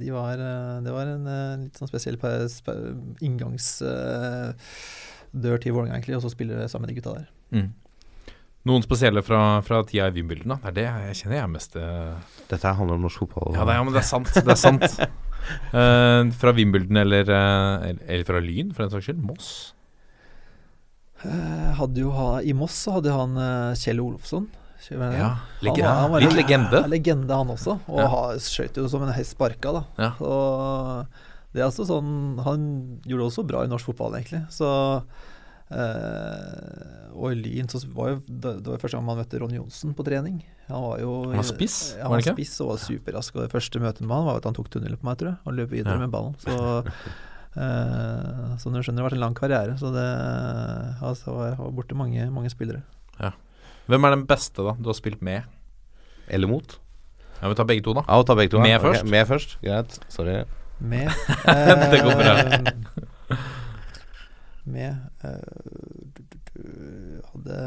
De 0.00 0.10
var 0.14 0.38
eh, 0.42 0.80
Det 0.82 0.92
var 0.94 1.06
en 1.14 1.26
litt 1.64 1.78
sånn 1.78 1.90
spesiell 1.90 2.18
pe- 2.18 2.48
spe- 2.50 2.78
inngangsdør 3.24 4.54
til 5.62 5.74
Vålerenga, 5.76 5.94
egentlig, 5.98 6.16
og 6.18 6.22
så 6.24 6.30
spiller 6.32 6.58
vi 6.62 6.68
sammen 6.70 6.86
med 6.88 6.94
de 6.94 7.00
gutta 7.00 7.14
der. 7.18 7.28
Mm. 7.54 7.68
Noen 8.68 8.82
spesielle 8.84 9.22
fra, 9.24 9.60
fra 9.64 9.82
tida 9.86 10.08
i 10.10 10.14
Wimbledon? 10.16 10.56
Det 10.60 10.68
er 10.72 10.76
det 10.76 10.86
jeg 10.88 11.18
kjenner 11.22 11.38
jeg 11.38 11.50
mest 11.54 11.76
uh... 11.78 12.16
Dette 12.50 12.72
handler 12.76 12.98
om 12.98 13.04
norsk 13.06 13.22
fotball. 13.22 13.54
Ja, 13.54 13.62
det 13.64 13.72
er, 13.72 13.78
ja, 13.78 13.84
men 13.86 13.94
det 13.94 14.02
er 14.02 14.08
sant. 14.08 14.32
Det 14.34 14.52
er 14.52 14.58
sant. 14.60 14.86
uh, 15.72 16.22
fra 16.40 16.52
Wimbledon 16.56 16.96
eller, 17.04 17.24
uh, 17.30 17.86
eller, 17.86 18.02
eller 18.08 18.26
fra 18.28 18.40
Lyn, 18.44 18.72
for 18.74 18.84
den 18.84 18.92
saks 18.96 19.08
skyld. 19.08 19.22
Moss. 19.24 19.50
Eh, 21.26 21.72
hadde 21.78 21.98
jo 22.04 22.10
ha, 22.14 22.28
I 22.46 22.52
Moss 22.54 22.76
så 22.86 22.92
hadde 22.98 23.10
han 23.10 23.36
eh, 23.42 23.74
Kjell 23.74 24.00
Olofsson. 24.04 24.46
Ja, 24.88 25.32
Han 25.60 25.80
han 25.82 26.10
var 26.12 26.20
litt 26.22 26.36
legende. 26.38 26.84
Legende, 26.88 27.34
han 27.34 27.48
også. 27.50 27.80
Og 27.90 27.98
Ja. 27.98 28.38
skøyt 28.38 28.76
jo 28.78 28.86
som 28.88 29.02
en 29.02 29.10
hest 29.12 29.34
sparka, 29.34 29.72
da. 29.74 29.82
Ja. 29.98 30.12
Så 30.20 31.06
det 31.52 31.60
er 31.60 31.66
altså 31.66 31.84
sånn 31.88 32.38
Han 32.44 33.00
gjorde 33.04 33.24
det 33.24 33.26
også 33.32 33.44
bra 33.48 33.64
i 33.64 33.68
norsk 33.72 33.90
fotball, 33.90 34.14
egentlig. 34.20 34.44
Så 34.54 34.68
eh, 35.70 37.10
Og 37.18 37.32
i 37.32 37.38
Lyn 37.40 37.68
så 37.68 37.80
var 37.92 38.12
jo 38.14 38.20
Det 38.28 38.52
det 38.62 38.70
var 38.70 38.78
første 38.82 38.96
gang 38.98 39.06
man 39.08 39.18
møtte 39.20 39.40
Ron 39.42 39.54
Johnsen 39.58 39.94
på 39.98 40.04
trening. 40.06 40.40
Han 40.68 40.82
var 40.86 40.98
jo 41.02 41.12
Han 41.26 41.40
var 41.40 41.48
spiss, 41.50 41.78
Ja, 41.96 42.02
han 42.06 42.12
var 42.14 42.22
ikke? 42.22 42.36
spiss 42.38 42.60
og 42.62 42.68
var 42.72 42.82
superrask. 42.84 43.34
Og 43.36 43.42
det 43.46 43.52
første 43.52 43.80
møtet 43.82 44.00
med 44.06 44.14
han 44.16 44.26
var 44.30 44.36
at 44.40 44.44
han 44.48 44.54
tok 44.56 44.70
tunnelen 44.70 44.98
på 45.00 45.08
meg, 45.10 45.18
tror 45.18 45.34
jeg, 45.34 45.38
og 45.44 45.54
løp 45.58 45.70
videre 45.74 45.98
med 45.98 46.10
ballen. 46.14 46.36
Så 46.38 46.54
eh, 47.58 48.54
Så 48.62 48.70
du 48.70 48.78
skjønner, 48.78 49.00
det 49.00 49.02
har 49.02 49.08
vært 49.10 49.18
en 49.18 49.26
lang 49.26 49.36
karriere. 49.38 49.74
Så 49.80 49.90
det 49.94 50.06
altså, 51.02 51.34
Jeg 51.50 51.58
har 51.58 51.74
borte 51.74 51.98
mange, 51.98 52.30
mange 52.30 52.54
spillere. 52.54 52.84
Hvem 53.88 54.04
er 54.04 54.12
den 54.12 54.26
beste 54.28 54.64
da 54.64 54.74
du 54.76 54.90
har 54.90 54.96
spilt 54.98 55.22
med? 55.24 55.46
Eller 56.28 56.50
mot? 56.50 56.74
Ja, 57.40 57.48
Vi 57.48 57.56
tar 57.56 57.64
begge 57.64 57.84
to, 57.86 57.94
da. 57.96 58.02
Ja, 58.04 58.18
vi 58.20 58.26
tar 58.28 58.36
begge 58.36 58.52
to. 58.52 58.60
Med 58.60 58.74
ja. 58.74 58.80
først? 58.82 59.04
Med 59.08 59.26
først. 59.26 59.54
Greit. 59.62 60.00
Sorry. 60.12 60.42
Med 60.78 61.08
Det 61.92 62.02
går 62.04 62.18
bra. 62.18 62.34
eh, 62.36 63.38
Med 64.68 64.96
uh, 65.24 65.30
du, 66.12 66.20
du, 66.20 66.36
du, 66.52 66.60
Hadde 67.32 67.62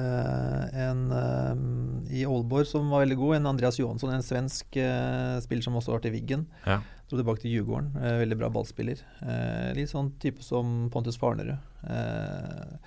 en 0.83 1.01
uh, 1.09 2.13
i 2.13 2.21
Aalborg 2.27 2.69
som 2.69 2.93
var 2.93 3.01
veldig 3.07 3.17
god. 3.17 3.35
En 3.39 3.49
Andreas 3.55 3.79
Johansson, 3.81 4.13
en 4.13 4.21
svensk 4.25 4.77
eh, 4.77 5.39
spiller 5.41 5.65
som 5.65 5.79
også 5.79 5.95
var 5.95 6.05
til 6.05 6.13
Wiggen. 6.13 6.45
Ja. 6.67 6.83
Dro 7.11 7.19
tilbake 7.19 7.41
til 7.43 7.51
Djurgården. 7.57 7.91
eh, 7.99 8.17
veldig 8.23 8.37
bra 8.39 8.47
ballspiller. 8.55 9.01
Eh, 9.21 9.73
litt 9.75 9.91
sånn 9.91 10.13
type 10.21 10.41
som 10.45 10.87
Pontus 10.93 11.17
Farnerud. 11.19 11.57
Eh, 11.83 12.77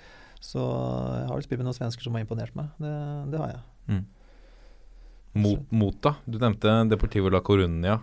så 0.41 0.61
jeg 0.65 1.27
har 1.29 1.35
vel 1.35 1.45
spilt 1.45 1.61
med 1.61 1.67
noen 1.69 1.77
svensker 1.77 2.01
som 2.03 2.17
har 2.17 2.25
imponert 2.25 2.55
meg. 2.57 2.71
Det, 2.81 2.93
det 3.31 3.39
har 3.43 3.53
jeg. 3.53 4.03
Mot, 5.35 5.71
mot, 5.71 5.95
da? 6.01 6.15
Du 6.25 6.37
nevnte 6.39 6.73
Deportivo 6.89 7.29
la 7.29 7.41
Coruña. 7.43 7.99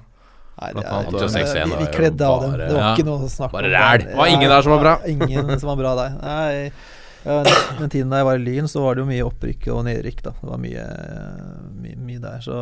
Nei, 0.61 0.73
det 0.77 0.83
er, 0.85 1.07
6-1 1.33 1.71
vi, 1.73 1.77
vi 1.81 1.87
kledde 1.95 2.27
av 2.29 2.43
dem. 2.45 2.57
Det 2.61 2.73
var 2.77 2.91
ikke 2.93 3.07
noe 3.09 3.25
å 3.25 3.31
snakke 3.33 3.57
Bare 3.57 3.71
om. 3.71 3.73
ræl. 3.73 4.03
Det 4.05 4.19
var 4.19 4.33
ingen 4.35 4.51
der 4.53 4.63
som 4.67 4.75
var 4.75 4.83
bra. 4.83 4.93
Ingen 5.09 5.55
som 5.59 5.71
var 5.73 5.79
bra 5.81 5.95
der. 5.97 6.19
Nei, 6.21 6.73
den, 7.25 7.49
den 7.79 7.93
tiden 7.95 8.13
da 8.13 8.21
jeg 8.21 8.29
var 8.29 8.37
i 8.37 8.43
Lyn, 8.45 8.69
så 8.69 8.83
var 8.85 8.95
det 8.99 9.03
jo 9.05 9.09
mye 9.09 9.25
opprykk 9.25 9.69
og 9.73 9.85
nedrykk. 9.89 10.21
da 10.27 10.35
Det 10.43 10.51
var 10.51 10.61
mye, 10.61 10.85
mye, 11.87 11.97
mye 12.11 12.21
der. 12.21 12.45
Så 12.45 12.59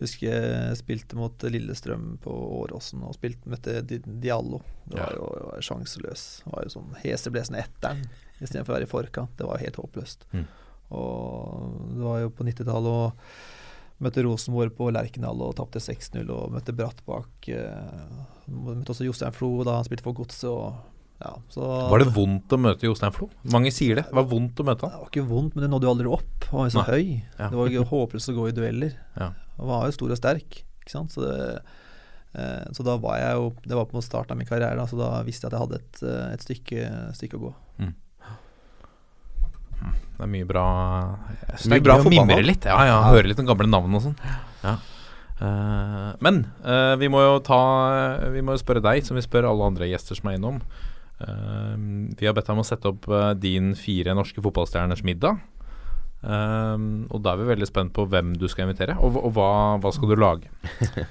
husker 0.00 0.28
jeg 0.30 0.76
spilte 0.78 1.16
mot 1.18 1.42
Lillestrøm 1.42 2.18
på 2.22 2.30
Åråsen 2.62 3.02
og 3.02 3.14
spilte, 3.16 3.50
møtte 3.50 3.80
Di- 3.86 4.02
Diallo. 4.04 4.60
Det 4.86 4.98
var 5.00 5.14
jo 5.16 5.28
var 5.50 5.60
sjanseløs. 5.64 6.24
Det 6.44 6.52
var 6.54 6.66
jo 6.68 6.74
sånn 6.76 6.96
heseblesende 7.02 7.62
etteren 7.64 8.04
istedenfor 8.40 8.72
å 8.72 8.76
være 8.78 8.86
i 8.88 8.92
forkant. 8.92 9.36
Det 9.36 9.46
var 9.48 9.58
jo 9.58 9.64
helt 9.66 9.80
håpløst. 9.82 10.26
Mm. 10.32 10.44
Og 10.98 11.80
det 11.96 12.04
var 12.06 12.20
jo 12.22 12.30
på 12.34 12.46
90-tallet 12.48 12.92
og 12.92 13.32
Møtte 13.98 14.22
Rosenborg 14.22 14.76
på 14.78 14.92
Lerkendal 14.94 15.40
og 15.42 15.56
tapte 15.58 15.80
6-0, 15.82 16.28
og 16.30 16.52
møtte 16.54 16.70
Brattbakk. 16.78 17.48
Eh, 17.50 18.20
møtte 18.46 18.94
også 18.94 19.08
Jostein 19.08 19.34
Flo 19.34 19.48
da 19.66 19.74
han 19.80 19.88
spilte 19.88 20.04
for 20.06 20.14
Godset. 20.14 20.46
og 20.46 20.76
Ja, 21.18 21.32
så 21.50 21.66
Var 21.90 22.04
det 22.04 22.12
vondt 22.14 22.52
å 22.54 22.60
møte 22.62 22.86
Jostein 22.86 23.14
Flo? 23.14 23.26
Mange 23.50 23.72
sier 23.74 23.98
det. 23.98 24.06
Det 24.06 24.14
var 24.20 24.28
vondt 24.30 24.60
å 24.62 24.66
møte 24.68 24.86
Det 24.86 25.00
var 25.00 25.10
ikke 25.10 25.26
vondt, 25.26 25.56
men 25.56 25.64
det 25.64 25.70
nådde 25.72 25.88
jo 25.88 25.94
aldri 25.96 26.12
opp. 26.14 26.48
Han 26.52 26.60
var 26.60 26.68
jo 26.68 26.74
så 26.76 26.84
Nei. 26.84 26.88
høy. 26.88 27.08
Ja. 27.40 27.48
Det 27.48 27.58
var 27.58 27.74
jo 27.74 27.84
håpløst 27.90 28.30
å 28.30 28.36
gå 28.36 28.46
i 28.48 28.54
dueller. 28.54 28.96
Ja. 29.18 29.32
Han 29.58 29.70
var 29.72 29.88
jo 29.88 29.96
stor 29.96 30.14
og 30.14 30.20
sterk, 30.20 30.60
ikke 30.84 30.94
sant. 30.94 31.16
Så, 31.16 31.24
det, 31.26 31.38
eh, 32.38 32.68
så 32.76 32.86
da 32.86 32.94
var 33.02 33.18
jeg 33.18 33.40
jo 33.40 33.48
Det 33.64 33.80
var 33.80 33.88
på 33.90 34.04
starten 34.06 34.36
av 34.36 34.38
min 34.38 34.50
karriere, 34.50 34.78
da, 34.78 34.86
så 34.86 35.00
da 35.00 35.10
visste 35.26 35.48
jeg 35.48 35.50
at 35.50 35.58
jeg 35.58 35.64
hadde 35.66 35.80
et, 35.82 36.04
eh, 36.06 36.28
et 36.36 36.46
stykke, 36.46 36.92
stykke 37.18 37.40
å 37.40 37.48
gå. 37.48 37.54
Det 40.18 40.26
er 40.26 40.30
mye 40.30 40.46
bra 40.46 40.66
Jeg 41.54 41.70
Mye 41.70 41.78
er 41.78 41.84
bra 41.86 41.98
å 42.02 42.10
mimre 42.10 42.42
litt. 42.42 42.66
Ja, 42.66 42.78
ja, 42.88 42.98
Høre 43.12 43.30
litt 43.30 43.38
om 43.38 43.46
gamle 43.46 43.68
navn 43.70 43.94
og 43.94 44.08
sånn. 44.08 44.16
Ja. 44.64 44.78
Uh, 45.38 46.16
men 46.18 46.40
uh, 46.66 46.96
vi 46.98 47.06
må 47.06 47.20
jo 47.22 47.36
ta 47.46 47.58
Vi 48.34 48.40
må 48.42 48.56
jo 48.56 48.58
spørre 48.58 48.82
deg, 48.82 49.04
som 49.06 49.14
vi 49.14 49.22
spør 49.22 49.46
alle 49.46 49.68
andre 49.70 49.86
gjester 49.86 50.18
som 50.18 50.30
er 50.30 50.38
innom. 50.38 50.58
Eh, 51.20 51.76
vi 52.18 52.26
har 52.26 52.34
bedt 52.36 52.48
deg 52.48 52.56
om 52.56 52.64
å 52.64 52.66
sette 52.66 52.90
opp 52.92 53.08
eh, 53.10 53.30
din 53.38 53.74
fire 53.78 54.16
norske 54.18 54.42
fotballstjerners 54.44 55.04
middag. 55.06 55.42
Eh, 56.22 56.76
og 57.10 57.22
da 57.22 57.34
er 57.34 57.42
vi 57.42 57.52
veldig 57.52 57.70
spent 57.70 57.94
på 57.96 58.08
hvem 58.10 58.34
du 58.38 58.48
skal 58.50 58.68
invitere, 58.68 58.98
og, 58.98 59.20
og 59.22 59.36
hva, 59.38 59.52
hva 59.82 59.94
skal 59.94 60.12
du 60.14 60.18
lage? 60.18 60.50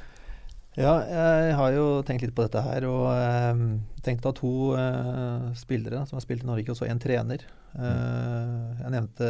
Ja, 0.77 0.91
jeg 1.09 1.53
har 1.57 1.71
jo 1.73 1.85
tenkt 2.05 2.21
litt 2.21 2.35
på 2.37 2.43
dette 2.45 2.61
her, 2.61 2.85
og 2.85 3.07
eh, 3.09 3.61
tenkt 4.05 4.27
å 4.27 4.29
ha 4.29 4.37
to 4.37 4.51
eh, 4.77 5.47
spillere 5.57 6.03
som 6.05 6.19
har 6.19 6.25
spilt 6.25 6.45
i 6.45 6.49
Norge, 6.51 6.69
og 6.69 6.77
så 6.77 6.85
en 6.85 7.01
trener. 7.01 7.47
Uh, 7.77 8.73
jeg 8.79 8.89
nevnte 8.89 9.27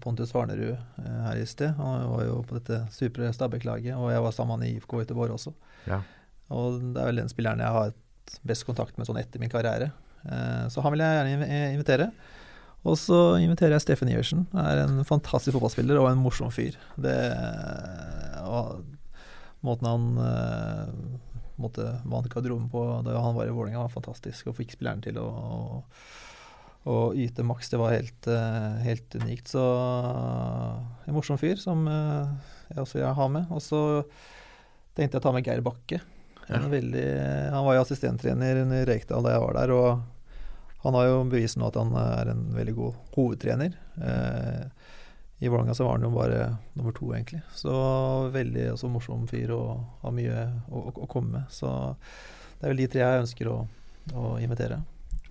Pontus 0.00 0.30
Varnerud 0.32 0.76
uh, 0.76 1.16
her 1.26 1.40
i 1.40 1.48
sted. 1.48 1.74
Han 1.76 2.06
var 2.08 2.22
jo 2.24 2.36
på 2.46 2.56
dette 2.56 2.78
supre 2.94 3.28
Stabæk-laget, 3.34 3.96
og 3.98 4.12
jeg 4.12 4.22
var 4.24 4.32
sammen 4.36 4.62
i 4.64 4.70
IFK 4.76 4.94
Göteborg 5.02 5.34
også. 5.34 5.52
Ja. 5.88 5.98
Og 6.56 6.78
det 6.94 7.02
er 7.02 7.10
vel 7.10 7.20
den 7.20 7.32
spilleren 7.32 7.60
jeg 7.60 7.76
har 7.76 7.92
best 8.46 8.66
kontakt 8.68 8.98
med 8.98 9.08
sånn 9.08 9.20
etter 9.20 9.42
min 9.42 9.52
karriere. 9.52 9.92
Eh, 10.26 10.66
så 10.72 10.82
han 10.84 10.94
vil 10.94 11.04
jeg 11.04 11.20
gjerne 11.20 11.60
invitere. 11.74 12.10
Og 12.86 12.94
så 13.00 13.18
inviterer 13.42 13.74
jeg 13.74 13.82
Steffen 13.82 14.10
Iversen. 14.12 14.44
Er 14.54 14.84
en 14.84 15.00
fantastisk 15.06 15.56
fotballspiller 15.56 15.98
og 15.98 16.10
en 16.10 16.22
morsom 16.22 16.52
fyr. 16.54 16.76
Det, 17.02 17.16
måten 19.66 19.88
han 19.90 20.04
eh, 20.22 20.92
måtte 21.58 21.88
vant 22.06 22.30
garderoben 22.30 22.70
på 22.70 22.84
da 23.06 23.16
han 23.24 23.34
var 23.34 23.48
i 23.48 23.54
Vålerenga, 23.56 23.82
var 23.88 23.94
fantastisk. 23.96 24.46
Og 24.46 24.58
fikk 24.60 24.76
spilleren 24.76 25.02
til 25.02 25.18
å, 25.18 25.26
å, 25.26 25.82
å 26.86 26.96
yte 27.18 27.46
maks. 27.46 27.72
Det 27.72 27.82
var 27.82 27.96
helt, 27.96 28.30
eh, 28.30 28.72
helt 28.86 29.18
unikt. 29.18 29.50
Så 29.56 29.66
en 29.66 31.16
morsom 31.16 31.42
fyr 31.42 31.58
som 31.58 31.88
jeg 31.90 32.82
også 32.82 33.00
vil 33.00 33.18
ha 33.18 33.30
med. 33.40 33.50
Og 33.50 33.64
så 33.66 33.80
tenkte 34.94 35.18
jeg 35.18 35.24
å 35.24 35.26
ta 35.26 35.34
med 35.34 35.48
Geir 35.48 35.66
Bakke. 35.66 36.04
En 36.48 36.68
veldig, 36.70 37.06
han 37.52 37.64
var 37.66 37.74
jo 37.78 37.82
assistenttrener 37.82 38.62
under 38.62 38.86
Rekdal 38.86 39.24
da 39.26 39.32
jeg 39.34 39.42
var 39.42 39.56
der. 39.58 39.72
og 39.74 40.04
han 40.86 40.94
har 40.94 41.06
jo 41.08 41.24
bevist 41.26 41.58
nå 41.58 41.66
at 41.66 41.74
han 41.80 41.90
er 41.98 42.28
en 42.30 42.42
veldig 42.54 42.74
god 42.76 42.98
hovedtrener. 43.16 43.72
Eh, 43.98 44.66
I 45.42 45.48
Vålerenga 45.50 45.74
så 45.74 45.84
var 45.84 45.96
han 45.96 46.04
jo 46.06 46.10
bare 46.14 46.44
nummer 46.78 46.94
to, 46.94 47.08
egentlig. 47.16 47.40
Så 47.58 47.72
veldig 48.30 48.68
også 48.76 48.90
morsom 48.92 49.24
fyr 49.26 49.50
og 49.56 49.80
har 50.04 50.14
mye 50.14 50.44
å, 50.70 50.84
å, 50.86 50.92
å 51.02 51.08
komme 51.10 51.32
med. 51.40 51.48
Så 51.50 51.72
det 52.60 52.68
er 52.68 52.70
vel 52.72 52.84
de 52.84 52.86
tre 52.92 53.02
jeg 53.02 53.24
ønsker 53.24 53.50
å, 53.50 53.56
å 54.14 54.36
invitere. 54.38 54.78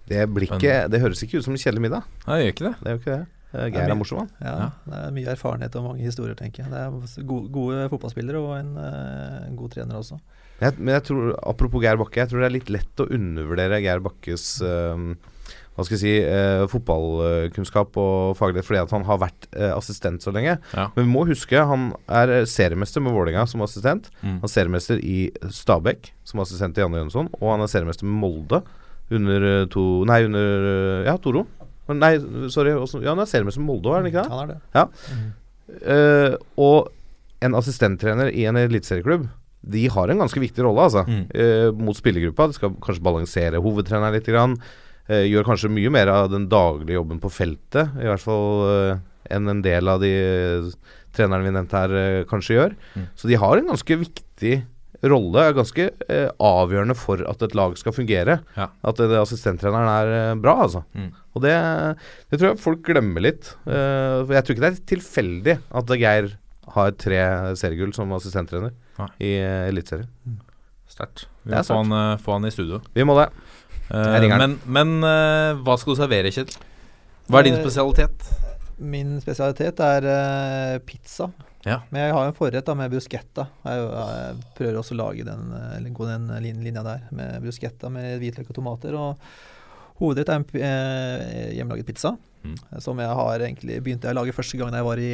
Det 0.06 0.28
blikket 0.30 0.92
Det 0.92 1.00
høres 1.02 1.24
ikke 1.26 1.40
ut 1.40 1.48
som 1.48 1.56
en 1.56 1.62
kjedelig 1.64 1.88
middag. 1.88 2.12
Nei, 2.28 2.42
jeg 2.42 2.50
gjør 2.50 2.56
ikke 2.58 2.68
det. 2.68 2.76
Det 2.84 2.92
jo 2.92 3.00
ikke 3.02 3.16
det. 3.16 3.24
Eh, 3.56 3.68
Geir 3.72 3.90
er 3.94 3.98
morsom, 3.98 4.26
han. 4.26 4.32
Ja, 4.44 4.70
Det 4.86 5.00
er 5.06 5.16
mye 5.16 5.32
erfarenhet 5.38 5.80
og 5.80 5.88
mange 5.88 6.04
historier, 6.04 6.36
tenker 6.36 6.66
jeg. 6.66 6.74
Det 6.76 6.84
er 6.84 7.30
gode, 7.32 7.48
gode 7.56 7.88
fotballspillere 7.96 8.42
og 8.44 8.58
en, 8.60 8.76
eh, 8.84 9.38
en 9.48 9.56
god 9.56 9.72
trener 9.78 10.02
også. 10.04 10.20
Jeg, 10.62 10.78
men 10.80 10.94
jeg 10.96 11.04
tror, 11.10 11.34
apropos 11.44 11.84
Geir 11.84 11.98
Bakke, 12.00 12.22
jeg 12.22 12.32
tror 12.32 12.44
det 12.44 12.48
er 12.50 12.54
litt 12.56 12.70
lett 12.72 13.02
å 13.04 13.10
undervurdere 13.12 13.82
Geir 13.84 14.04
Bakkes 14.06 14.46
eh, 14.64 15.02
hva 15.76 15.84
skal 15.84 15.98
jeg 15.98 16.02
si, 16.06 16.14
eh, 16.24 16.62
fotballkunnskap 16.72 17.98
og 18.00 18.38
faglighet 18.40 18.68
fordi 18.68 18.80
at 18.80 18.94
han 18.96 19.04
har 19.10 19.20
vært 19.20 19.48
eh, 19.52 19.74
assistent 19.76 20.24
så 20.24 20.32
lenge. 20.32 20.54
Ja. 20.72 20.86
Men 20.96 21.04
vi 21.04 21.12
må 21.12 21.26
huske 21.28 21.66
han 21.68 21.90
er 22.08 22.32
eh, 22.32 22.46
seriemester 22.48 23.04
med 23.04 23.12
Vålerenga 23.16 23.44
som 23.52 23.64
assistent. 23.66 24.08
Mm. 24.22 24.38
Han 24.40 24.48
er 24.48 24.54
seriemester 24.54 25.04
i 25.04 25.18
Stabæk 25.52 26.14
som 26.24 26.40
assistent 26.46 26.78
til 26.78 26.86
Janne 26.86 27.04
Jønsson. 27.04 27.28
Og 27.42 27.52
han 27.52 27.66
er 27.66 27.72
seriemester 27.74 28.08
med 28.08 28.22
Molde 28.24 28.62
under 29.12 29.50
eh, 29.52 29.68
to 29.76 29.84
Nei, 30.08 30.22
under 30.30 31.06
Ja, 31.10 31.18
Toro. 31.20 31.44
Nei, 31.92 32.16
sorry. 32.50 32.72
Også, 32.80 33.04
ja, 33.04 33.12
han 33.12 33.26
er 33.26 33.30
seriemester 33.30 33.60
med 33.66 33.74
Molde, 33.74 33.92
er 33.92 34.00
han 34.00 34.08
ikke 34.14 34.24
det? 34.24 34.32
Han 34.32 34.56
er 34.56 34.56
det. 34.56 35.20
Eh, 35.92 36.38
og 36.56 36.88
en 37.44 37.60
assistenttrener 37.60 38.32
i 38.32 38.48
en 38.48 38.64
eliteserieklubb 38.64 39.28
De 39.66 39.88
har 39.90 40.12
en 40.14 40.20
ganske 40.22 40.42
viktig 40.44 40.62
rolle 40.66 40.84
altså, 40.86 41.06
Mm. 41.10 41.24
eh, 41.34 41.70
mot 41.74 41.98
spillergruppa. 41.98 42.48
De 42.52 42.54
skal 42.60 42.76
kanskje 42.86 43.02
balansere 43.06 43.62
hovedtreneren 43.64 44.14
litt. 44.14 44.28
Grann. 44.30 44.58
Eh, 45.08 45.26
gjør 45.30 45.46
kanskje 45.46 45.70
mye 45.70 45.92
mer 45.94 46.10
av 46.10 46.32
den 46.32 46.48
daglige 46.50 46.98
jobben 46.98 47.20
på 47.22 47.30
feltet, 47.30 47.92
i 48.02 48.08
hvert 48.10 48.24
fall 48.24 48.64
eh, 48.70 48.98
enn 49.36 49.50
en 49.52 49.60
del 49.62 49.88
av 49.92 50.00
de 50.02 50.10
eh, 50.10 50.70
trenerne 51.14 51.46
vi 51.46 51.52
nevnte 51.54 51.78
her, 51.78 51.94
eh, 52.00 52.24
kanskje 52.30 52.56
gjør. 52.58 52.74
Mm. 52.96 53.04
Så 53.16 53.28
de 53.30 53.38
har 53.38 53.58
en 53.62 53.70
ganske 53.70 53.98
viktig 54.02 54.56
rolle, 55.06 55.44
er 55.46 55.54
ganske 55.54 55.86
eh, 56.10 56.30
avgjørende 56.42 56.96
for 56.98 57.22
at 57.30 57.44
et 57.46 57.54
lag 57.54 57.76
skal 57.78 57.94
fungere. 57.94 58.40
Ja. 58.58 58.68
At 58.84 59.00
eh, 59.04 59.14
assistenttreneren 59.22 59.92
er 59.94 60.14
eh, 60.32 60.34
bra, 60.42 60.56
altså. 60.66 60.82
Mm. 60.98 61.12
Og 61.36 61.44
det, 61.46 61.54
det 62.32 62.40
tror 62.40 62.50
jeg 62.56 62.64
folk 62.66 62.82
glemmer 62.88 63.22
litt. 63.28 63.52
Uh, 63.68 64.24
for 64.26 64.34
jeg 64.38 64.46
tror 64.48 64.56
ikke 64.56 64.64
det 64.66 64.70
er 64.72 64.86
tilfeldig 64.96 65.56
at 65.76 65.90
Geir 66.00 66.30
har 66.74 66.92
tre 66.98 67.22
seriegull 67.60 67.94
som 67.94 68.12
assistenttrener 68.18 68.74
i 69.20 69.36
uh, 69.44 69.68
Eliteserien. 69.70 70.10
Sterkt. 70.90 71.26
Vi 71.44 71.52
må 71.54 71.62
få 71.66 71.80
han, 71.82 71.92
eh, 71.92 72.18
få 72.22 72.36
han 72.38 72.46
i 72.46 72.52
studio. 72.54 72.80
Vi 72.94 73.04
må 73.04 73.16
det. 73.18 73.30
Eh, 73.90 74.26
men 74.38 74.60
men 74.66 74.94
eh, 75.04 75.58
hva 75.66 75.76
skal 75.82 75.96
du 75.96 76.00
servere, 76.00 76.32
Kjell? 76.34 76.50
Hva 77.28 77.40
er 77.42 77.48
din 77.50 77.58
Eh, 77.58 77.64
spesialitet? 77.66 78.28
Min 78.78 79.16
spesialitet 79.22 79.80
er 79.82 80.06
eh, 80.12 80.78
pizza. 80.86 81.32
Ja. 81.66 81.80
Men 81.90 82.04
jeg 82.04 82.14
har 82.14 82.26
jo 82.28 82.32
en 82.34 82.38
forrett 82.38 82.66
da 82.66 82.76
med 82.78 82.94
bruschetta. 82.94 83.48
Jeg, 83.66 83.82
jeg 83.82 84.46
prøver 84.58 84.78
også 84.78 84.94
å 84.94 85.00
lage 85.02 85.26
den, 85.26 85.52
eh, 85.58 85.78
eller 85.80 85.90
gå 85.98 86.06
den 86.10 86.30
linja 86.44 86.84
der 86.86 87.08
med 87.12 87.42
bruschetta 87.42 87.90
med 87.90 88.20
hvitløk 88.22 88.50
og 88.54 88.60
tomater. 88.60 88.94
Og 88.94 89.18
hovedrett 90.02 90.30
er 90.30 90.42
en 90.42 90.48
eh, 90.62 91.54
hjemmelaget 91.58 91.90
pizza. 91.90 92.14
Mm. 92.46 92.56
eh, 92.72 92.80
Som 92.84 93.00
jeg 93.02 93.10
har 93.20 93.40
egentlig 93.48 93.80
begynte 93.84 94.08
jeg 94.08 94.16
å 94.16 94.20
lage 94.22 94.36
første 94.38 94.58
gang 94.62 94.70
da 94.72 94.78
jeg 94.82 94.88
var 94.88 95.02
i 95.02 95.12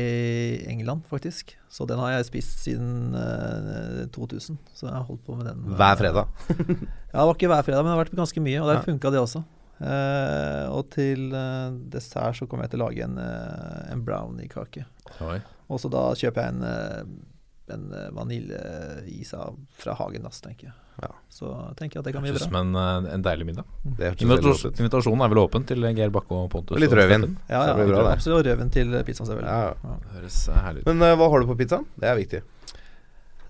England, 0.73 1.05
faktisk. 1.09 1.55
Så 1.71 1.88
den 1.88 1.97
har 2.03 2.11
jeg 2.17 2.27
spist 2.27 2.59
siden 2.65 3.15
uh, 3.15 4.03
2000. 4.11 4.57
Så 4.75 4.88
jeg 4.89 4.93
har 4.97 5.07
holdt 5.07 5.23
på 5.25 5.38
med 5.39 5.47
den. 5.47 5.63
eh, 5.71 5.77
Hver 5.79 5.95
fredag. 6.01 6.27
Ja, 7.11 7.19
det 7.23 7.27
var 7.27 7.36
ikke 7.36 7.49
hver 7.51 7.63
fredag, 7.67 7.82
men 7.84 7.89
det 7.91 7.97
har 7.97 8.03
vært 8.05 8.19
ganske 8.21 8.41
mye, 8.43 8.59
og 8.61 8.69
der 8.71 8.77
Ja. 8.79 8.86
funka 8.86 9.11
det 9.11 9.19
også. 9.23 9.41
Uh, 9.82 10.67
og 10.77 10.91
til 10.93 11.32
eh, 11.34 11.71
dessert 11.89 12.38
så 12.38 12.45
kommer 12.47 12.67
jeg 12.67 12.75
til 12.75 12.82
å 12.84 12.86
lage 12.86 13.01
en, 13.07 13.17
uh, 13.17 13.91
en 13.91 14.03
brownie-kake. 14.05 14.84
Og 15.71 15.79
så 15.82 15.89
da 15.89 16.03
kjøper 16.13 16.43
jeg 16.45 16.53
en, 16.53 16.63
eh, 16.67 17.03
en 17.73 17.86
eh, 17.95 18.09
vaniljeis 18.13 19.32
fra 19.79 19.93
Hagen 19.95 20.23
Dass, 20.27 20.41
tenker 20.43 20.67
jeg. 20.69 20.75
Ja. 21.02 21.10
Så 21.34 21.49
tenker 21.80 21.97
jeg 21.97 22.04
at 22.04 22.08
det 22.08 22.14
kan 22.14 22.24
bli 22.26 22.34
bra. 22.36 22.43
som 22.43 22.58
en, 22.60 22.76
en 23.10 23.24
deilig 23.26 23.47
middag. 23.47 23.70
Det 23.82 24.12
hørtes 24.12 24.26
Invitas 24.28 24.64
invitasjonen 24.70 25.24
er 25.26 25.32
vel 25.34 25.41
åpen 25.41 25.66
til 25.66 25.88
Geir 25.97 26.12
Bakke 26.14 26.38
og 26.38 26.49
Pontus? 26.54 26.76
Og 26.78 26.84
litt 26.84 26.93
rødvin. 26.93 27.26
Ja, 27.49 27.64
ja, 27.72 27.76
bra, 27.80 28.04
absolutt. 28.12 28.43
Og 28.43 28.49
rødvin 28.52 28.70
til 28.74 28.93
pizzaen, 29.08 29.30
selvfølgelig. 29.30 29.49
Ja, 29.49 29.72
ja. 29.72 29.91
Ja. 29.91 30.16
Høres 30.20 30.38
eh, 30.45 30.60
herlig 30.68 30.84
ut. 30.84 30.89
Men 30.91 31.06
uh, 31.08 31.14
hva 31.18 31.30
har 31.34 31.41
du 31.41 31.49
på 31.49 31.58
pizzaen? 31.64 31.88
Det 31.97 32.12
er 32.12 32.20
viktig. 32.20 32.43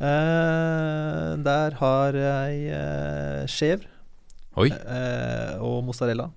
Uh, 0.02 1.36
der 1.45 1.76
har 1.82 2.18
jeg 2.18 2.62
uh, 2.72 3.43
skjev 3.52 3.84
eh, 3.84 5.60
og 5.60 5.84
mozzarella. 5.89 6.32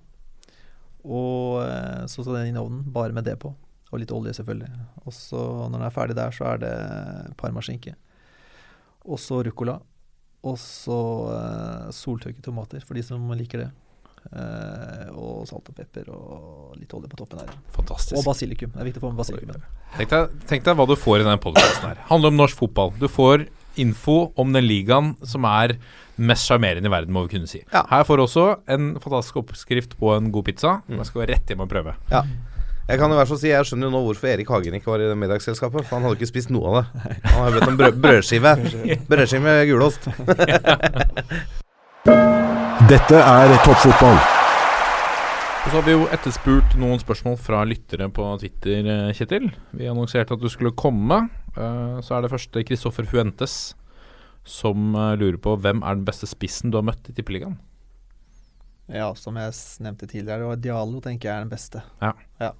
Og 1.05 1.61
så 2.09 2.23
skal 2.23 2.39
den 2.39 2.49
inn 2.49 2.57
i 2.57 2.63
ovnen, 2.63 2.81
bare 2.91 3.13
med 3.13 3.27
det 3.27 3.37
på. 3.39 3.53
Og 3.93 4.01
litt 4.01 4.11
olje, 4.11 4.33
selvfølgelig. 4.35 4.71
Og 5.05 5.13
så 5.13 5.41
når 5.69 5.77
den 5.77 5.83
er 5.85 5.93
ferdig 5.93 6.15
der, 6.17 6.33
så 6.33 6.47
er 6.55 6.63
det 6.63 6.77
parmaskinke. 7.37 7.93
Og 9.05 9.21
så 9.21 9.43
ruccola. 9.45 9.77
Og 10.45 10.59
så 10.61 10.99
uh, 11.31 11.89
soltørket 11.95 12.43
tomater, 12.45 12.83
for 12.85 12.97
de 12.97 13.03
som 13.05 13.33
liker 13.37 13.65
det. 13.65 13.71
Uh, 14.25 15.11
og 15.13 15.43
salt 15.45 15.67
og 15.69 15.75
pepper 15.77 16.07
og 16.09 16.77
litt 16.79 16.93
olje 16.97 17.09
på 17.11 17.19
toppen 17.19 17.43
her. 17.43 17.51
Fantastisk. 17.75 18.17
Og 18.17 18.25
basilikum. 18.25 18.71
Det 18.73 18.81
er 18.81 18.89
viktig 18.89 19.01
å 19.01 19.05
få 19.05 19.11
med 19.13 19.21
basilikum. 19.21 19.67
Tenk 19.97 20.13
deg, 20.13 20.39
tenk 20.49 20.65
deg 20.65 20.79
hva 20.79 20.87
du 20.89 20.95
får 20.97 21.21
i 21.21 21.27
denne 21.27 21.41
podkasten 21.41 21.91
her. 21.91 22.01
Handler 22.09 22.33
om 22.33 22.39
norsk 22.41 22.63
fotball. 22.63 22.93
Du 23.01 23.05
får 23.11 23.45
info 23.81 24.17
om 24.39 24.55
den 24.55 24.65
ligaen 24.65 25.13
som 25.27 25.45
er 25.49 25.75
mest 26.15 26.47
sjarmerende 26.47 26.87
i 26.87 26.93
verden, 26.93 27.13
må 27.13 27.25
vi 27.25 27.35
kunne 27.35 27.49
si. 27.49 27.61
Ja. 27.73 27.83
Her 27.91 28.05
får 28.07 28.17
du 28.17 28.25
også 28.25 28.47
en 28.71 28.93
fantastisk 29.03 29.41
oppskrift 29.43 29.97
på 29.99 30.13
en 30.15 30.31
god 30.33 30.47
pizza. 30.47 30.77
Mm. 30.87 30.99
Jeg 31.01 31.09
skal 31.11 31.27
rett 31.33 31.51
hjem 31.51 31.65
og 31.65 31.71
prøve. 31.71 31.95
Jeg 32.85 32.99
kan 33.01 33.09
i 33.09 33.15
hvert 33.17 33.29
fall 33.31 33.39
si 33.41 33.49
Jeg 33.49 33.65
skjønner 33.65 33.87
jo 33.89 33.93
nå 33.95 33.99
hvorfor 34.05 34.29
Erik 34.29 34.49
Hagen 34.53 34.75
ikke 34.77 34.91
var 34.91 35.01
i 35.01 35.07
det 35.09 35.17
middagsselskapet. 35.17 35.87
For 35.87 35.97
han 35.97 36.03
hadde 36.05 36.19
ikke 36.19 36.29
spist 36.29 36.51
noe 36.53 36.69
av 36.69 36.75
det. 36.77 37.13
Han 37.31 37.39
har 37.41 37.55
bedt 37.55 37.69
om 37.71 37.77
brød, 37.79 37.95
brødskive. 38.03 38.51
Brødskive 39.09 39.41
med 39.41 39.61
gulost. 39.71 40.05
Dette 42.91 43.17
er 43.17 43.53
toppfotball. 43.65 44.19
Og 45.65 45.71
så 45.71 45.79
har 45.79 45.85
vi 45.87 45.95
jo 45.95 46.03
etterspurt 46.13 46.75
noen 46.77 47.01
spørsmål 47.01 47.39
fra 47.41 47.63
lyttere 47.65 48.05
på 48.13 48.27
Twitter, 48.43 48.85
eh, 48.85 49.13
Kjetil. 49.17 49.47
Vi 49.73 49.87
annonserte 49.89 50.37
at 50.37 50.43
du 50.43 50.49
skulle 50.53 50.75
komme. 50.77 51.23
Eh, 51.57 51.95
Så 52.05 52.13
er 52.13 52.21
det 52.21 52.29
første 52.29 52.61
Kristoffer 52.67 53.09
Fuentes 53.09 53.73
som 54.45 54.93
eh, 54.93 55.15
lurer 55.17 55.41
på 55.41 55.55
hvem 55.57 55.81
er 55.81 55.97
den 55.97 56.05
beste 56.05 56.29
spissen 56.29 56.69
du 56.69 56.77
har 56.77 56.85
møtt 56.85 57.09
i 57.09 57.15
Tippeligaen? 57.17 57.57
Ja, 58.93 59.09
som 59.17 59.33
jeg 59.41 59.57
nevnte 59.81 60.05
tidligere, 60.05 60.45
og 60.45 60.61
Dialo 60.61 61.01
tenker 61.01 61.31
jeg 61.31 61.35
er 61.39 61.47
den 61.47 61.49
beste. 61.49 61.81
Ja. 62.05 62.13
ja 62.37 62.51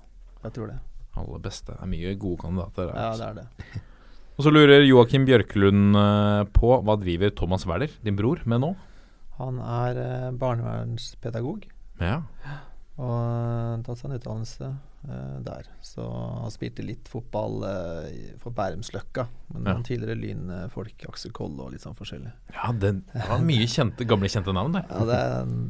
jeg 0.45 0.55
tror 0.55 0.71
det. 0.71 0.79
Aller 1.15 1.43
beste. 1.43 1.75
Det 1.75 1.85
er 1.85 1.91
mye 1.91 2.15
gode 2.19 2.41
kandidater 2.43 2.89
der. 2.89 2.95
Ja, 2.95 3.11
altså. 3.11 3.29
det 3.29 3.29
er 3.29 3.75
det. 3.75 3.83
Og 4.35 4.43
så 4.43 4.51
lurer 4.51 4.83
Joakim 4.83 5.23
Bjørklund 5.27 5.95
eh, 5.95 6.41
på 6.55 6.73
hva 6.83 6.97
driver 6.99 7.31
Thomas 7.31 7.63
Werder, 7.69 7.93
din 8.03 8.17
bror, 8.19 8.41
med 8.43 8.65
nå? 8.65 8.73
Han 9.37 9.61
er 9.63 9.99
eh, 10.01 10.33
barnevernspedagog. 10.35 11.63
Ja. 12.03 12.17
Og 12.99 13.13
eh, 13.15 13.77
tatt 13.87 14.01
seg 14.01 14.09
en 14.09 14.17
utdannelse 14.19 14.73
eh, 15.05 15.37
der. 15.45 15.69
Så 15.85 16.03
han 16.05 16.51
spilte 16.53 16.83
litt 16.85 17.07
fotball 17.11 17.63
uh, 17.63 18.07
for 18.41 18.55
Bærumsløkka. 18.55 19.27
Men 19.53 19.69
Ja. 19.69 19.75
tidligere 19.85 20.17
Lynfolk, 20.19 21.05
Aksel 21.09 21.31
Kolle 21.35 21.63
og 21.65 21.71
litt 21.73 21.85
sånn 21.85 21.95
forskjellig. 21.97 22.33
Ja, 22.53 22.71
det, 22.73 22.93
det 23.13 23.29
var 23.29 23.45
mye 23.45 23.67
kjente, 23.69 24.07
gamle 24.09 24.29
kjente 24.31 24.53
navn, 24.55 24.75
der. 24.77 24.85
Ja 24.89 25.05
det, 25.09 25.21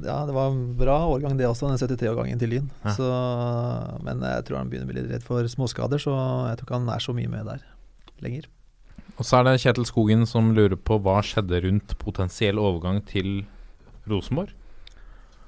ja, 0.08 0.18
det 0.30 0.36
var 0.38 0.52
en 0.54 0.66
bra 0.80 0.98
årgang 1.12 1.38
det 1.38 1.48
også, 1.50 1.70
den 1.70 1.82
73-årgangen 1.82 2.42
til 2.42 2.56
Lyn. 2.56 2.72
Ja. 2.86 2.96
Så, 2.98 3.12
men 4.06 4.24
jeg 4.26 4.48
tror 4.48 4.62
han 4.62 4.72
begynner 4.72 4.90
å 4.90 4.94
bli 4.94 5.02
litt 5.02 5.12
redd 5.14 5.26
for 5.28 5.48
småskader, 5.52 6.02
så 6.02 6.16
jeg 6.50 6.60
tror 6.60 6.70
ikke 6.70 6.80
han 6.80 6.94
er 6.96 7.04
så 7.04 7.16
mye 7.18 7.32
med 7.32 7.50
der 7.52 7.66
lenger. 8.24 8.48
Og 9.16 9.24
så 9.24 9.40
er 9.40 9.48
det 9.48 9.60
Kjetil 9.64 9.88
Skogen 9.88 10.26
som 10.28 10.52
lurer 10.56 10.76
på 10.76 10.98
hva 11.00 11.22
skjedde 11.24 11.62
rundt 11.64 11.94
potensiell 12.02 12.60
overgang 12.60 13.00
til 13.08 13.46
Rosenborg. 14.10 14.52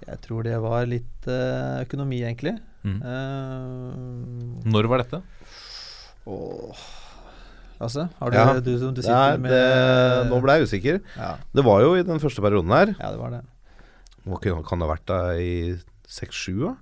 Jeg 0.07 0.21
tror 0.23 0.45
det 0.45 0.55
var 0.63 0.85
litt 0.87 1.27
eh, 1.27 1.81
økonomi, 1.83 2.21
egentlig. 2.23 2.53
Mm. 2.87 3.01
Uh, 3.03 4.71
Når 4.71 4.87
var 4.91 5.03
dette? 5.03 5.19
Åh. 6.27 6.85
Lasse, 7.77 8.07
har 8.19 8.31
du, 8.33 8.37
Ja. 8.37 8.45
du, 8.59 8.71
som- 8.79 8.93
du 8.95 9.01
Nei, 9.01 9.05
sitter 9.05 9.37
med 9.37 9.51
det, 9.51 10.29
nå 10.31 10.39
ble 10.41 10.55
jeg 10.57 10.65
usikker. 10.67 11.01
ja, 11.15 11.35
Det 11.53 11.63
var 11.63 11.81
jo 11.83 11.93
i 11.95 12.01
den 12.03 12.17
første 12.19 12.41
perioden 12.41 12.71
her. 12.73 12.95
ja, 12.99 13.11
det 13.11 13.19
var 13.19 13.29
det. 13.35 13.43
Hva 14.25 14.39
Kan 14.41 14.79
det 14.79 14.87
ha 14.87 14.93
vært 14.95 15.05
da 15.05 15.19
i 15.37 15.77
6-7, 16.07 16.59
da? 16.65 16.75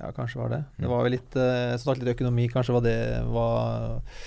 Ja, 0.00 0.10
kanskje 0.12 0.36
var 0.36 0.48
det. 0.50 0.64
Det 0.78 0.86
Mm. 0.86 0.90
var 0.90 1.04
jo 1.04 1.10
litt 1.10 1.36
uh, 1.36 1.76
Som 1.78 1.94
sagt, 1.94 2.02
litt 2.04 2.16
økonomi. 2.16 2.48
Kanskje 2.50 2.72
var 2.74 2.80
det 2.82 3.22
hva 3.26 4.20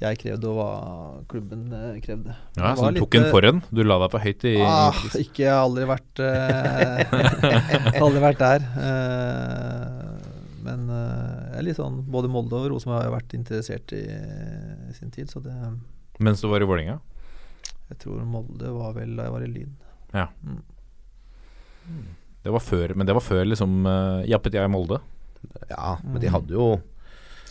jeg 0.00 0.16
krevde, 0.18 0.44
og 0.48 0.56
hva 0.56 1.24
klubben 1.28 1.72
eh, 1.76 2.00
krevde. 2.00 2.34
Ja, 2.56 2.74
Så 2.74 2.88
du 2.94 3.00
tok 3.00 3.14
en 3.16 3.24
eh, 3.24 3.30
for 3.30 3.44
en? 3.44 3.62
Du 3.70 3.82
la 3.84 3.98
deg 3.98 4.10
for 4.10 4.18
høyt 4.20 4.44
i 4.48 4.56
Ah, 4.64 4.92
ikke, 5.12 5.44
jeg 5.44 5.50
har 5.52 5.60
aldri 5.68 5.84
vært 5.84 6.20
uh, 6.24 8.00
Aldri 8.00 8.20
vært 8.24 8.38
der. 8.38 8.60
Eh, 8.80 9.90
men 10.64 10.88
eh, 10.88 11.49
jeg 11.49 11.49
er 11.49 11.49
litt 11.66 11.78
sånn 11.78 12.00
Både 12.10 12.30
Molde 12.32 12.58
og 12.58 12.68
Rosenborg 12.72 13.04
har 13.06 13.14
vært 13.14 13.34
interessert 13.36 13.92
i, 13.96 14.02
i 14.06 14.94
sin 14.96 15.12
tid, 15.14 15.30
så 15.32 15.42
det 15.44 15.54
Mens 16.20 16.42
du 16.42 16.48
var 16.50 16.62
i 16.62 16.68
Vålerenga? 16.68 16.98
Jeg 17.90 17.98
tror 18.04 18.22
Molde 18.28 18.70
var 18.74 18.94
vel 18.94 19.16
da 19.18 19.26
jeg 19.26 19.34
var 19.34 19.44
i 19.44 19.50
Lyn. 19.50 19.72
Ja. 20.14 20.26
Mm. 20.44 20.60
Det 22.44 22.52
var 22.54 22.62
før, 22.62 22.94
men 22.96 23.08
det 23.08 23.16
var 23.16 23.24
før 23.24 23.44
liksom 23.48 23.82
uh, 23.88 24.22
jappet 24.28 24.56
jeg 24.56 24.68
i 24.68 24.72
Molde. 24.72 25.00
Ja, 25.70 25.96
men 26.04 26.20
de 26.20 26.30
hadde 26.30 26.52
jo 26.52 26.66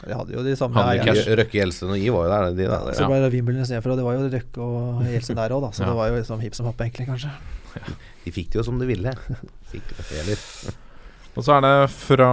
De 0.03 0.13
hadde 0.13 0.35
jo 0.35 0.43
de 0.45 0.51
samme 0.55 0.83
Røkke 0.85 1.57
Gjelsten 1.57 1.89
og 1.89 1.97
I 1.97 2.11
var 2.13 2.27
jo 2.27 2.31
der, 2.31 2.51
de 2.57 2.67
da. 2.69 2.79
Så 2.95 3.07
ble 3.09 3.17
det 3.23 3.31
Wimbledon 3.33 3.65
istedenfor, 3.65 3.95
og 3.95 3.99
det 3.99 4.05
var 4.07 4.17
jo 4.19 4.27
Røkke 4.35 4.67
og 4.67 5.07
Gjelsten 5.09 5.39
der 5.41 5.55
òg, 5.57 5.65
da. 5.65 5.71
Så 5.75 5.83
Ja. 5.83 5.89
det 5.89 5.97
var 5.99 6.11
jo 6.11 6.19
liksom 6.21 6.45
hipp 6.45 6.55
som 6.57 6.69
happ, 6.69 6.85
egentlig, 6.85 7.09
kanskje. 7.09 7.33
De 8.23 8.33
fikk 8.33 8.53
det 8.53 8.61
jo 8.61 8.65
som 8.65 8.79
de 8.79 8.87
ville. 8.89 9.13
Fikk 9.73 9.91
det 9.97 10.05
heller. 10.13 10.45
Og 11.39 11.45
så 11.47 11.53
er 11.55 11.61
det 11.63 11.75
fra 11.93 12.29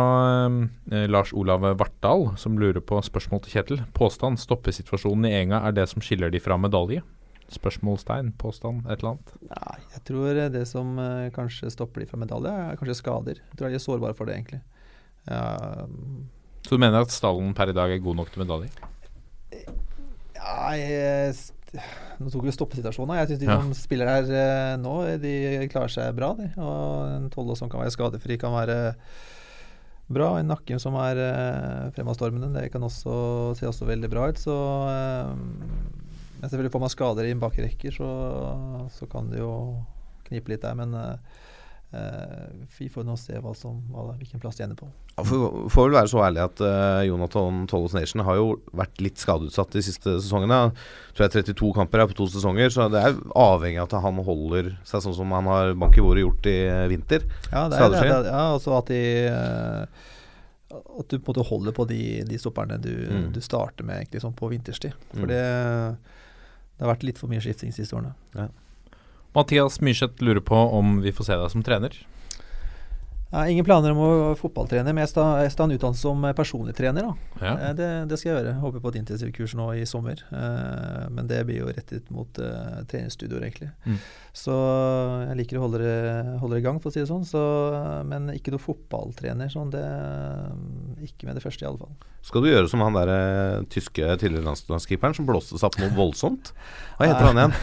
eh, 0.91 1.05
Lars 1.13 1.31
Olav 1.37 1.63
Vartdal, 1.79 2.33
som 2.41 2.57
lurer 2.59 2.83
på 2.83 2.99
spørsmål 3.07 3.45
til 3.45 3.53
Kjetil. 3.55 3.83
Påstand 3.95 4.41
stoppesituasjonen 4.43 5.29
i 5.29 5.35
Enga 5.45 5.61
er 5.69 5.77
det 5.77 5.85
som 5.93 6.03
skiller 6.03 6.33
de 6.35 6.41
fra 6.43 6.57
medalje? 6.59 7.05
Spørsmålstegn, 7.55 8.33
påstand, 8.41 8.81
et 8.91 8.99
eller 8.99 9.13
annet? 9.13 9.35
Nei, 9.53 9.77
jeg 9.95 10.03
tror 10.09 10.41
det 10.57 10.65
som 10.67 10.97
eh, 10.99 11.29
kanskje 11.37 11.71
stopper 11.71 12.03
de 12.03 12.09
fra 12.11 12.19
medalje, 12.19 12.51
er 12.73 12.81
kanskje 12.81 12.99
skader. 12.99 13.39
Jeg 13.45 13.61
tror 13.61 13.71
de 13.71 13.79
er 13.79 13.85
sårbare 13.85 14.17
for 14.19 14.27
det, 14.27 14.41
egentlig. 14.41 14.59
Ja, 15.31 15.87
Så 16.67 16.75
du 16.75 16.83
mener 16.83 17.07
at 17.07 17.15
stallen 17.15 17.55
per 17.55 17.71
i 17.71 17.77
dag 17.79 17.95
er 17.95 18.03
god 18.03 18.19
nok 18.25 18.33
til 18.35 18.43
medalje? 18.43 18.73
ja, 20.35 20.57
jeg, 20.75 21.31
s- 21.37 21.53
nå 21.75 22.31
tok 22.33 22.45
vi 22.47 22.55
stoppesituasjonen. 22.55 23.17
Jeg 23.21 23.31
syns 23.33 23.41
de 23.43 23.49
Ja. 23.51 23.61
som 23.61 23.73
spiller 23.77 24.07
her 24.09 24.29
eh, 24.31 24.77
nå, 24.81 24.95
de 25.23 25.33
klarer 25.73 25.93
seg 25.93 26.15
bra. 26.17 26.33
De. 26.39 26.51
Og 26.57 27.17
en 27.17 27.31
Tolle 27.33 27.57
som 27.59 27.69
kan 27.73 27.83
være 27.83 27.95
skadefri, 27.95 28.39
kan 28.39 28.55
være 28.55 28.95
bra. 30.13 30.37
En 30.39 30.51
nakke 30.53 30.79
som 30.83 30.95
er 31.03 31.19
uh, 31.19 31.91
fremadstormende, 31.97 32.53
det 32.55 32.71
kan 32.73 32.85
også 32.87 33.57
se 33.59 33.67
også 33.67 33.89
veldig 33.89 34.11
bra 34.13 34.29
ut. 34.31 34.39
Så 34.39 34.55
eh, 34.93 35.35
Men 36.37 36.51
selvfølgelig 36.51 36.73
får 36.77 36.85
man 36.85 36.93
skader 36.93 37.27
i 37.27 37.35
en 37.35 37.41
bakrekker 37.43 37.95
så, 37.97 38.09
så 38.93 39.09
kan 39.11 39.31
det 39.33 39.41
jo 39.41 39.53
knipe 40.29 40.53
litt 40.53 40.63
der. 40.63 40.77
Men 40.79 40.95
eh, 40.95 41.13
eh, 41.13 41.46
vi 42.79 42.89
får 42.93 43.05
nå 43.07 43.15
se 43.17 43.39
hva 43.41 43.53
som, 43.57 43.79
hva, 43.93 44.03
hvilken 44.19 44.41
plass 44.43 44.57
de 44.59 44.65
ender 44.67 44.77
på. 44.77 44.89
Ja, 45.17 45.23
for- 45.25 45.69
Får 45.73 45.87
vel 45.87 45.95
være 45.97 46.11
så 46.13 46.19
ærlig 46.27 46.43
at 46.43 46.61
uh, 46.61 47.01
Jonathan 47.07 47.63
Tollos 47.71 47.95
Nation 47.97 48.21
har 48.27 48.37
jo 48.37 48.49
vært 48.77 49.01
litt 49.01 49.17
skadeutsatt 49.23 49.71
de 49.73 49.83
siste 49.87 50.17
sesongene. 50.21 50.59
Jeg 50.75 51.15
tror 51.17 51.25
jeg 51.29 51.47
32 51.55 51.71
kamper 51.79 52.03
er 52.03 52.11
på 52.11 52.19
to 52.19 52.27
sesonger, 52.29 52.69
så 52.75 52.89
det 52.93 53.01
er 53.01 53.17
avhengig 53.39 53.81
av 53.81 53.89
at 53.89 53.97
han 54.05 54.19
holder 54.27 54.75
seg 54.85 55.07
sånn 55.07 55.17
som 55.17 55.33
han 55.33 55.49
har 55.49 55.73
bank 55.79 55.97
i 55.97 56.05
bordet 56.05 56.27
gjort 56.27 56.51
i 56.53 56.57
eh, 56.67 56.83
vinter. 56.93 57.25
Ja, 57.53 57.65
det 57.73 57.81
er 57.81 57.89
det. 57.95 58.03
Det 58.03 58.35
Ja, 58.35 58.45
altså 58.59 58.77
at 58.77 58.93
de 58.93 59.01
uh, 59.33 59.87
At 61.01 61.09
du 61.09 61.17
på 61.23 61.31
en 61.31 61.33
måte 61.33 61.49
holder 61.49 61.73
på 61.73 61.87
de, 61.89 62.03
de 62.29 62.37
stopperne 62.43 62.77
du, 62.83 62.91
Mm. 63.07 63.33
du 63.33 63.41
starter 63.41 63.87
med 63.87 64.11
sånn 64.21 64.35
på 64.37 64.51
vinterstid. 64.53 64.93
For 65.15 65.25
Mm. 65.25 65.29
det, 65.33 65.43
det 66.77 66.85
har 66.85 66.93
vært 66.93 67.05
litt 67.07 67.19
for 67.23 67.31
mye 67.31 67.41
skifting 67.41 67.71
de 67.73 67.77
siste 67.79 67.95
årene. 67.97 68.13
Mathias 69.37 69.81
Myrseth 69.85 70.25
lurer 70.25 70.41
på 70.41 70.57
om 70.57 71.01
vi 71.05 71.13
får 71.13 71.29
se 71.29 71.41
deg 71.41 71.53
som 71.53 71.65
trener. 71.67 71.99
Har 73.31 73.51
ingen 73.51 73.67
planer 73.67 73.91
om 73.91 73.99
å 74.01 74.09
være 74.09 74.37
fotballtrener, 74.39 74.95
men 74.95 75.03
jeg 75.03 75.11
skal, 75.11 75.43
jeg 75.43 75.51
skal 75.53 75.65
ha 75.65 75.69
en 75.69 75.77
utdannelse 75.77 76.05
som 76.07 76.23
eh, 76.25 76.35
personlig 76.39 76.77
trener. 76.79 77.09
da. 77.09 77.41
Ja. 77.43 77.55
Eh, 77.67 77.73
Det, 77.77 77.89
det 78.09 78.19
skal 78.21 78.31
jeg 78.31 78.39
gjøre. 78.39 78.55
Håper 78.63 78.85
på 78.85 78.93
et 78.93 78.99
intensivkurs 79.01 79.57
nå 79.59 79.67
i 79.77 79.83
sommer. 79.89 80.23
Eh, 80.31 81.03
men 81.13 81.29
det 81.29 81.43
blir 81.49 81.59
jo 81.65 81.73
rettet 81.75 82.09
mot 82.15 82.39
uh, 82.39 82.79
treningsstudioer, 82.89 83.49
egentlig. 83.49 83.73
Mm. 83.85 83.99
Så 84.31 84.55
jeg 85.27 85.41
liker 85.43 85.59
å 85.59 85.67
holde 85.67 85.83
det, 85.83 85.97
holde 86.41 86.55
det 86.55 86.63
i 86.63 86.67
gang, 86.69 86.79
for 86.81 86.93
å 86.93 86.95
si 86.95 87.03
det 87.03 87.11
sånn. 87.11 87.27
Så, 87.29 87.43
men 88.09 88.31
ikke 88.33 88.55
noe 88.55 88.63
fotballtrener. 88.63 89.51
Sånn, 89.53 89.75
det, 89.75 89.85
ikke 91.11 91.29
med 91.29 91.37
det 91.37 91.45
første, 91.45 91.67
i 91.67 91.69
alle 91.69 91.83
fall. 91.83 91.99
Skal 92.27 92.43
du 92.43 92.49
gjøre 92.51 92.67
som 92.69 92.81
han 92.83 92.97
der 92.99 93.11
eh, 93.13 93.61
tyske 93.71 94.03
tidligere 94.19 94.49
landslagskeeperen 94.49 95.15
som 95.15 95.29
blåste 95.29 95.55
seg 95.61 95.69
opp 95.69 95.79
noe 95.79 95.93
voldsomt? 95.95 96.51
Hva 96.97 97.07
heter 97.11 97.27
han 97.29 97.39
igjen? 97.39 97.55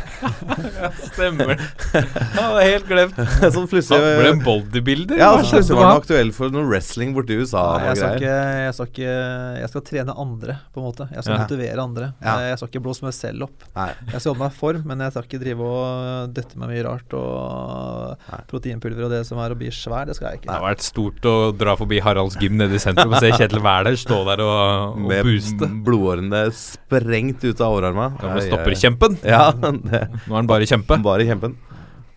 Stemmer. 1.09 1.51
Han 1.57 2.51
det 2.53 2.61
er 2.61 2.68
helt 2.70 2.86
glemt. 2.88 3.18
Som 3.55 3.66
plutselig 3.68 3.97
Han 3.97 4.20
ble 4.22 4.30
en 4.36 4.41
bodybuilder? 4.45 5.18
Ja, 5.20 5.32
så 5.41 5.55
plutselig 5.55 5.78
var 5.80 5.88
han 5.88 5.91
han? 5.95 6.01
aktuell 6.03 6.30
for 6.38 6.53
noe 6.53 6.68
wrestling 6.70 7.16
borti 7.16 7.38
USA. 7.41 7.64
Nei, 7.64 7.80
og 7.80 7.88
jeg, 7.89 7.97
skal 7.97 8.14
greier. 8.14 8.22
ikke, 8.22 8.61
jeg, 8.68 8.76
skal 8.78 8.91
ikke, 8.91 9.16
jeg 9.64 9.72
skal 9.74 9.84
trene 9.89 10.16
andre, 10.24 10.57
på 10.76 10.84
en 10.84 10.86
måte. 10.88 11.07
Jeg 11.16 11.26
skal 11.26 11.34
Ja. 11.34 11.39
motivere 11.47 11.82
andre. 11.88 12.09
Ja. 12.22 12.36
Jeg 12.51 12.59
skal 12.61 12.70
ikke 12.72 12.84
blåse 12.86 13.07
meg 13.07 13.16
selv 13.18 13.47
opp. 13.47 13.66
Nei. 13.76 13.88
Jeg 14.14 14.22
skal 14.22 14.30
holde 14.36 14.43
meg 14.45 14.53
i 14.53 14.59
form, 14.61 14.84
men 14.93 15.03
jeg 15.07 15.16
skal 15.16 15.28
ikke 15.28 15.41
drive 15.43 15.72
og 15.74 16.38
døtte 16.38 16.61
meg 16.61 16.74
mye 16.76 16.86
rart 16.88 17.18
og 17.18 18.30
Nei. 18.30 18.41
proteinpulver 18.53 19.07
og 19.09 19.14
det 19.18 19.24
som 19.28 19.41
er 19.43 19.57
å 19.57 19.59
bli 19.59 19.74
svær. 19.74 20.05
Det 20.11 20.16
skal 20.20 20.30
jeg 20.30 20.43
Det 20.43 20.45
ikke. 20.45 20.59
har 20.59 20.68
vært 20.70 20.86
stort 20.86 21.26
å 21.34 21.36
dra 21.57 21.74
forbi 21.82 21.99
Haralds 22.05 22.38
gym 22.39 22.55
nede 22.61 22.78
i 22.78 22.84
sentrum 22.86 23.18
og 23.18 23.20
se 23.26 23.34
Kjetil 23.34 23.66
Wæler 23.66 23.97
stå 23.97 24.22
der 24.30 24.45
og, 24.45 24.53
og 24.54 24.99
Med 25.10 25.26
booste. 25.28 25.68
blodårene 25.86 26.43
sprengt 26.56 27.43
ut 27.43 27.60
av 27.62 27.74
overarma. 27.76 28.12
Gamle 28.22 28.43
stopperkjempen. 28.47 29.18
Ja, 29.28 29.47
det, 29.54 30.04
Nå 30.28 30.34
er 30.34 30.39
han 30.41 30.49
bare 30.49 30.68
kjempe. 30.70 30.97
bare 31.04 31.26
kjempen. 31.28 31.58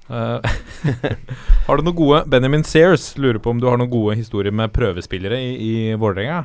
Eh, 0.06 0.38
har 1.66 1.76
du 1.80 1.82
noen 1.82 1.96
gode 1.98 2.20
Benjamin 2.30 2.62
Sears 2.66 3.08
lurer 3.18 3.40
på 3.42 3.50
om 3.50 3.58
du 3.62 3.66
har 3.66 3.80
noen 3.80 3.90
gode 3.90 4.14
historier 4.20 4.54
med 4.54 4.70
prøvespillere 4.76 5.40
i, 5.42 5.56
i 5.56 5.74
Vålerenga? 5.98 6.44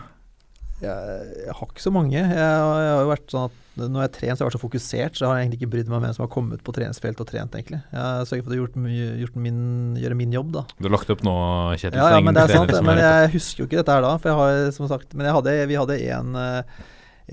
Jeg, 0.82 1.26
jeg 1.46 1.54
har 1.60 1.68
ikke 1.68 1.84
så 1.84 1.92
mange. 1.94 2.16
Jeg, 2.18 2.32
jeg 2.34 2.96
har 2.96 3.04
jo 3.04 3.12
vært 3.12 3.28
sånn 3.30 3.50
at 3.52 3.60
når 3.90 4.04
jeg 4.04 4.08
har 4.08 4.14
trent, 4.16 4.38
så 4.38 4.42
har 4.42 4.46
jeg 4.46 4.50
vært 4.50 4.58
så 4.58 4.62
fokusert, 4.62 5.16
så 5.16 5.24
jeg 5.24 5.30
har 5.32 5.42
egentlig 5.42 5.60
ikke 5.62 5.72
brydd 5.74 5.90
meg 5.92 5.98
om 5.98 6.06
hvem 6.06 6.16
som 6.18 6.24
har 6.26 6.32
kommet 6.34 6.64
på 6.66 6.74
treningsfelt 6.76 7.22
og 7.24 7.28
trent, 7.30 7.58
egentlig. 7.58 7.80
Jeg 7.92 8.02
har 8.02 8.28
sørget 8.30 8.48
for 8.48 8.56
å 8.56 8.60
gjort 8.60 8.78
gjort 9.22 9.38
min, 9.42 9.62
gjøre 10.02 10.18
min 10.20 10.36
jobb, 10.36 10.50
da. 10.56 10.64
Du 10.78 10.88
har 10.88 10.96
lagt 10.96 11.14
opp 11.14 11.24
nå, 11.26 11.36
Kjetil. 11.76 12.00
Ja, 12.00 12.10
ja, 12.16 12.24
men 12.26 12.38
det 12.38 12.46
er 12.46 12.56
sant, 12.56 12.74
men 12.88 13.02
jeg 13.02 13.30
husker 13.36 13.64
jo 13.64 13.70
ikke 13.70 13.80
dette 13.82 13.96
her 13.96 14.06
da. 14.06 14.16
For 14.22 14.32
jeg 14.32 14.40
har, 14.42 14.74
som 14.78 14.90
sagt, 14.92 15.16
men 15.16 15.30
jeg 15.30 15.38
hadde, 15.38 15.56
vi 15.72 15.80
hadde 15.80 15.98
en, 16.18 16.36
eh, 16.42 16.84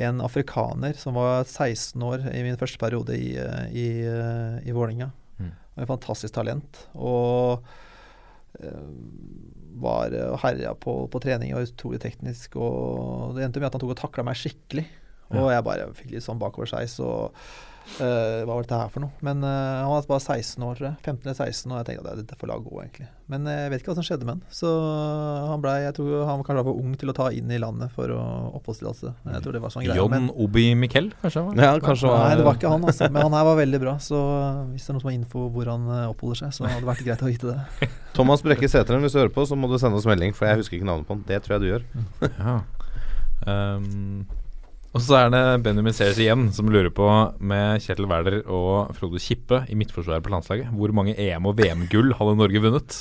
en 0.09 0.23
afrikaner 0.25 1.01
som 1.01 1.19
var 1.19 1.43
16 1.45 2.07
år 2.11 2.29
i 2.33 2.45
min 2.47 2.61
første 2.61 2.81
periode 2.81 3.19
i, 3.19 3.35
eh, 3.41 3.67
i, 3.73 3.89
eh, 4.07 4.57
i 4.69 4.77
Vålinga. 4.77 5.11
Mm. 5.39 5.53
En 5.83 5.91
fantastisk 5.91 6.39
talent. 6.39 6.87
Og 6.95 7.67
var 9.79 10.11
og 10.11 10.41
herja 10.43 10.73
på, 10.75 10.93
på 11.13 11.21
trening 11.23 11.53
og 11.55 11.69
utrolig 11.69 12.01
teknisk. 12.03 12.57
Og 12.59 13.37
det 13.37 13.45
endte 13.45 13.61
med 13.63 13.69
at 13.69 13.77
han 13.77 13.85
tok 13.85 13.95
og 13.95 14.01
takla 14.01 14.25
meg 14.27 14.39
skikkelig. 14.41 14.87
Og 15.37 15.51
jeg 15.53 15.65
bare 15.67 15.89
fikk 15.97 16.15
litt 16.15 16.25
sånn 16.25 16.39
bakoversveis 16.41 16.95
og 17.05 17.35
uh, 18.01 18.45
Hva 18.47 18.55
var 18.55 18.65
dette 18.65 18.79
her 18.81 18.93
for 18.93 19.05
noe? 19.05 19.13
Men 19.25 19.43
uh, 19.45 19.85
han 19.85 19.91
var 19.91 20.07
bare 20.09 20.25
16 20.39 20.65
år, 20.65 20.79
tror 20.79 20.87
jeg. 20.89 20.97
15 21.05 21.27
eller 21.27 21.37
16, 21.37 21.73
og 21.73 21.77
jeg 21.81 21.89
tenkte 21.89 22.13
at 22.15 22.21
dette 22.23 22.39
får 22.41 22.51
la 22.51 22.57
gå, 22.65 22.73
egentlig. 22.81 23.09
Men 23.29 23.45
eh, 23.45 23.59
jeg 23.67 23.73
vet 23.75 23.83
ikke 23.83 23.91
hva 23.91 23.97
som 23.99 24.07
skjedde 24.07 24.25
med 24.25 24.39
han. 24.39 24.55
Så 24.57 24.69
han 25.51 25.61
blei 25.61 25.75
Jeg 25.83 25.93
tror 25.99 26.23
han 26.25 26.41
kanskje 26.47 26.63
var 26.63 26.67
for 26.71 26.81
ung 26.81 26.95
til 26.97 27.13
å 27.13 27.15
ta 27.19 27.27
inn 27.37 27.51
i 27.53 27.59
landet 27.61 27.93
for 27.93 28.09
å 28.15 28.23
oppholdstillatelse. 28.57 29.13
Jeg 29.35 29.45
tror 29.45 29.59
det 29.59 29.61
var 29.61 29.75
sånn 29.75 29.85
greie. 29.85 29.99
John 29.99 30.15
Men, 30.15 30.31
Obi 30.33 30.71
Miquel, 30.81 31.11
kanskje? 31.21 31.43
han 31.45 31.51
var? 31.51 31.67
Ja, 31.67 31.83
kanskje 31.85 32.15
nei, 32.15 32.33
det 32.41 32.49
var 32.49 32.57
ikke 32.57 32.73
han, 32.73 32.89
altså. 32.89 33.11
Men 33.13 33.29
han 33.29 33.37
her 33.37 33.47
var 33.51 33.61
veldig 33.61 33.83
bra. 33.85 33.95
Så 34.01 34.23
hvis 34.73 34.89
det 34.89 34.95
er 34.95 34.97
noen 34.97 35.05
som 35.05 35.13
har 35.13 35.19
info 35.19 35.45
hvor 35.53 35.73
han 35.75 35.87
oppholder 36.09 36.41
seg, 36.41 36.57
så 36.57 36.65
hadde 36.65 36.81
det 36.87 36.89
vært 36.95 37.05
greit 37.11 37.27
å 37.27 37.29
vite 37.29 37.53
det. 37.53 37.93
Thomas 38.17 38.45
Brekke 38.47 38.73
Sæteren, 38.73 39.05
hvis 39.05 39.13
du 39.13 39.21
hører 39.21 39.37
på, 39.37 39.45
så 39.45 39.61
må 39.61 39.69
du 39.69 39.77
sende 39.77 40.01
oss 40.01 40.09
melding, 40.09 40.33
for 40.33 40.49
jeg 40.49 40.63
husker 40.63 40.81
ikke 40.81 40.89
navnet 40.89 41.11
på 41.11 41.19
han. 41.19 41.25
Det 41.29 41.45
tror 41.45 41.59
jeg 41.59 41.67
du 41.67 41.71
gjør. 41.75 41.89
Ja. 42.39 42.61
Um, 43.47 44.25
og 44.97 45.05
så 45.05 45.19
er 45.19 45.31
det 45.35 45.43
Benjamin 45.67 45.95
Sears 45.95 46.19
igjen 46.23 46.49
som 46.55 46.71
lurer 46.73 46.91
på, 46.95 47.07
med 47.45 47.83
Kjetil 47.85 48.09
Wæler 48.09 48.41
og 48.45 48.95
Frode 48.97 49.21
Kippe 49.21 49.63
i 49.69 49.77
midtforsvaret 49.79 50.25
på 50.25 50.33
landslaget, 50.33 50.71
hvor 50.73 50.95
mange 50.97 51.17
EM- 51.21 51.49
og 51.51 51.59
VM-gull 51.59 52.15
hadde 52.17 52.37
Norge 52.39 52.63
vunnet? 52.65 53.01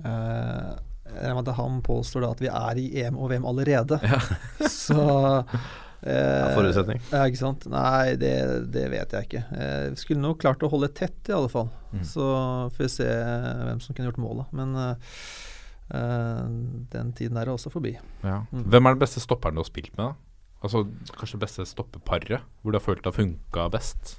Uh, 0.00 0.74
at 1.10 1.52
han 1.56 1.78
påstår 1.86 2.24
da 2.24 2.32
at 2.34 2.42
vi 2.42 2.50
er 2.50 2.80
i 2.80 2.88
EM 3.02 3.18
og 3.20 3.30
VM 3.30 3.46
allerede. 3.46 4.00
Så 4.82 4.98
uh, 4.98 5.68
Ja, 6.00 6.54
forutsetning. 6.56 7.02
Ja, 7.12 7.26
ikke 7.28 7.42
sant. 7.42 7.66
Nei, 7.70 8.16
det, 8.18 8.34
det 8.72 8.86
vet 8.90 9.14
jeg 9.14 9.28
ikke. 9.28 9.44
Uh, 9.52 9.90
vi 9.92 10.00
skulle 10.02 10.24
nok 10.24 10.40
klart 10.42 10.64
å 10.64 10.70
holde 10.72 10.90
tett, 10.96 11.20
i 11.28 11.36
alle 11.36 11.50
fall. 11.52 11.68
Mm. 11.92 12.02
Så 12.06 12.26
får 12.74 12.86
vi 12.86 12.90
se 12.94 13.08
hvem 13.68 13.84
som 13.84 13.94
kunne 13.94 14.10
gjort 14.10 14.22
målet. 14.22 14.50
Men 14.56 14.74
uh, 14.78 15.20
eh, 15.94 16.42
den 16.94 17.12
tiden 17.18 17.38
er 17.38 17.52
også 17.52 17.72
forbi. 17.72 17.94
Ja. 18.24 18.42
Mm. 18.50 18.64
Hvem 18.72 18.88
er 18.88 18.96
den 18.96 19.04
beste 19.04 19.22
stopperen 19.22 19.58
du 19.58 19.62
har 19.62 19.68
spilt 19.68 19.92
med? 19.98 20.10
da? 20.10 20.29
Altså 20.60 20.84
Kanskje 21.16 21.38
det 21.38 21.44
beste 21.46 21.68
stoppeparet? 21.68 22.44
Hvor 22.60 22.72
du 22.72 22.78
har 22.78 22.84
følt 22.84 23.04
det 23.04 23.10
har 23.12 23.16
funka 23.16 23.68
best? 23.72 24.18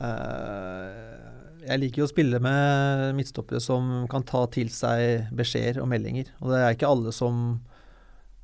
Uh, 0.00 1.40
jeg 1.66 1.82
liker 1.82 2.02
jo 2.02 2.06
å 2.06 2.10
spille 2.10 2.38
med 2.40 3.10
midtstoppere 3.18 3.60
som 3.60 4.06
kan 4.10 4.24
ta 4.24 4.46
til 4.52 4.70
seg 4.72 5.28
beskjeder 5.36 5.82
og 5.82 5.90
meldinger. 5.92 6.30
Og 6.40 6.54
det 6.54 6.62
er 6.62 6.76
ikke 6.76 6.88
alle 6.88 7.12
som 7.12 7.60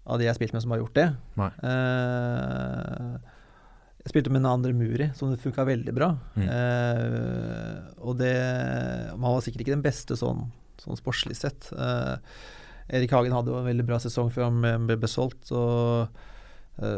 av 0.06 0.20
de 0.20 0.26
jeg 0.26 0.30
har 0.30 0.36
spilt 0.38 0.52
med, 0.54 0.62
som 0.62 0.74
har 0.74 0.82
gjort 0.82 0.98
det. 0.98 1.06
Eh, 1.66 3.14
jeg 4.04 4.12
spilte 4.12 4.30
med 4.30 4.44
Nander 4.44 4.76
Muri, 4.76 5.08
som 5.18 5.32
det 5.32 5.40
funka 5.42 5.64
veldig 5.66 5.94
bra. 5.96 6.12
Mm. 6.36 6.44
Uh, 6.46 7.88
og 8.06 8.20
det 8.20 8.36
Man 9.16 9.32
var 9.32 9.42
sikkert 9.42 9.64
ikke 9.64 9.74
den 9.74 9.82
beste 9.82 10.14
sånn, 10.20 10.44
sånn 10.78 11.00
sportslig 11.00 11.34
sett. 11.40 11.72
Erik 12.86 13.16
Hagen 13.16 13.34
hadde 13.34 13.50
jo 13.50 13.58
en 13.58 13.66
veldig 13.66 13.88
bra 13.88 13.98
sesong 14.02 14.30
før 14.30 14.46
han 14.52 14.86
ble 14.86 15.10
solgt. 15.10 15.50
Og 15.50 16.06
eh, 16.82 16.90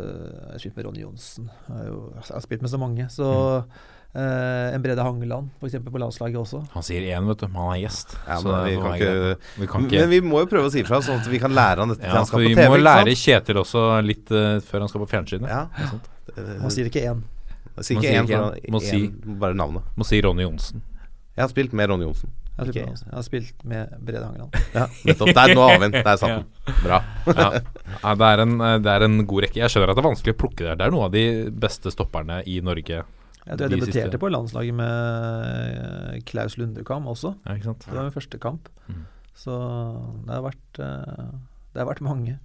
jeg 0.49 0.53
har 0.57 0.59
spilt 0.62 0.76
med 0.76 0.87
Ronny 0.89 1.05
Johnsen. 1.05 1.51
Jeg 1.68 1.87
jo, 1.91 2.01
jeg 2.16 2.35
har 2.35 2.45
spilt 2.45 2.62
med 2.66 2.70
så 2.72 2.81
mange. 2.81 3.07
Så 3.14 3.29
eh, 4.14 4.74
en 4.74 4.83
Brede 4.83 5.05
Hangeland, 5.05 5.51
f.eks. 5.61 5.76
på 5.85 6.03
landslaget 6.03 6.39
også. 6.41 6.62
Han 6.74 6.87
sier 6.87 7.07
én, 7.12 7.26
vet 7.29 7.43
du, 7.45 7.47
men 7.49 7.61
han 7.62 7.72
er 7.76 7.81
gjest. 7.85 8.16
Ja, 8.26 8.39
så 8.43 8.53
men 8.53 8.66
vi 8.66 8.76
kan 8.83 8.95
ikke, 8.99 9.14
vi 9.62 9.70
kan 9.70 9.87
ikke 9.89 10.03
Men 10.03 10.12
vi 10.14 10.20
må 10.33 10.43
jo 10.45 10.51
prøve 10.51 10.70
å 10.70 10.74
si 10.74 10.83
ifra, 10.85 11.01
sånn 11.05 11.20
at 11.22 11.31
vi 11.31 11.41
kan 11.43 11.55
lære 11.55 11.85
han 11.85 11.95
dette 11.95 12.05
til 12.07 12.16
han 12.16 12.26
skal 12.29 12.45
på 12.45 12.53
TV. 12.53 12.62
vi 12.62 12.68
må 12.74 12.81
lære? 12.83 13.16
Kjetil 13.22 13.62
også 13.62 13.87
litt 14.07 14.35
uh, 14.35 14.59
før 14.64 14.87
han 14.87 14.93
skal 14.93 15.05
på 15.05 15.11
fjernsynet. 15.14 15.49
Ja. 15.49 15.66
Han 16.64 16.70
sier 16.74 16.91
ikke 16.91 17.05
én. 17.12 17.24
Si 17.85 17.95
Må 17.95 18.03
ikke 18.03 18.18
én, 18.18 18.83
si- 18.83 19.37
bare 19.39 19.55
navnet. 19.55 19.85
Må 19.95 20.07
si 20.07 20.18
Ronny 20.24 20.43
Johnsen. 20.43 20.83
Jeg 21.37 21.45
har 21.45 21.51
spilt 21.53 21.72
med 21.79 21.87
Ronny 21.93 22.09
Johnsen. 22.09 22.33
Jeg, 22.59 22.66
har 22.66 22.72
spilt 22.72 22.88
med- 22.88 23.04
jeg 23.06 23.14
har 23.14 23.22
spilt 23.26 23.64
med 23.70 23.92
Brede 24.09 24.24
Hangeland. 24.26 24.56
Ja, 24.74 24.86
nettopp. 25.06 25.30
Der, 25.38 25.54
nå 25.54 25.66
har 25.68 25.78
vi 25.78 25.84
den. 25.88 26.02
Der 26.04 26.16
satt 26.18 26.32
den. 26.34 26.74
Bra. 26.82 26.98
Ja. 27.28 27.50
Ja, 28.02 28.14
det, 28.18 28.26
er 28.32 28.42
en, 28.44 28.56
det 28.82 28.90
er 28.96 29.04
en 29.06 29.18
god 29.30 29.44
rekke. 29.46 29.61
Jeg 29.62 29.70
skjønner 29.72 29.92
at 29.92 29.96
det 29.98 30.02
er 30.04 30.09
vanskelig 30.09 30.34
å 30.34 30.40
plukke 30.42 30.64
der. 30.66 30.74
Det 30.80 30.86
er 30.88 30.94
noen 30.94 31.06
av 31.06 31.14
de 31.14 31.24
beste 31.64 31.92
stopperne 31.94 32.40
i 32.50 32.59
Norge. 32.66 32.98
Jeg 33.48 33.56
tror 33.56 33.62
jeg 33.64 33.70
De 33.70 33.76
debuterte 33.78 34.11
siste- 34.11 34.20
på 34.20 34.28
landslaget 34.34 34.74
med 34.76 36.24
Klaus 36.28 36.59
Lundekam 36.61 37.06
også. 37.09 37.34
Ja, 37.46 37.54
ikke 37.56 37.70
sant? 37.70 37.86
Det 37.86 37.94
var 37.96 38.09
min 38.09 38.16
første 38.18 38.40
kamp. 38.42 38.68
Mm. 38.88 39.04
Så 39.38 39.54
det 40.26 40.34
har 40.34 40.42
vært, 40.44 40.80
eh, 40.82 41.24
det 41.72 41.80
har 41.84 41.88
vært 41.94 42.02
mange. 42.04 42.38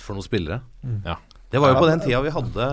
For 0.00 0.16
noen 0.16 0.26
spillere. 0.26 0.62
Mm. 0.82 1.02
Ja. 1.06 1.16
Det 1.52 1.60
var 1.60 1.74
jo 1.74 1.80
på 1.82 1.90
den 1.90 2.00
tida 2.00 2.20
vi 2.24 2.30
hadde 2.34 2.66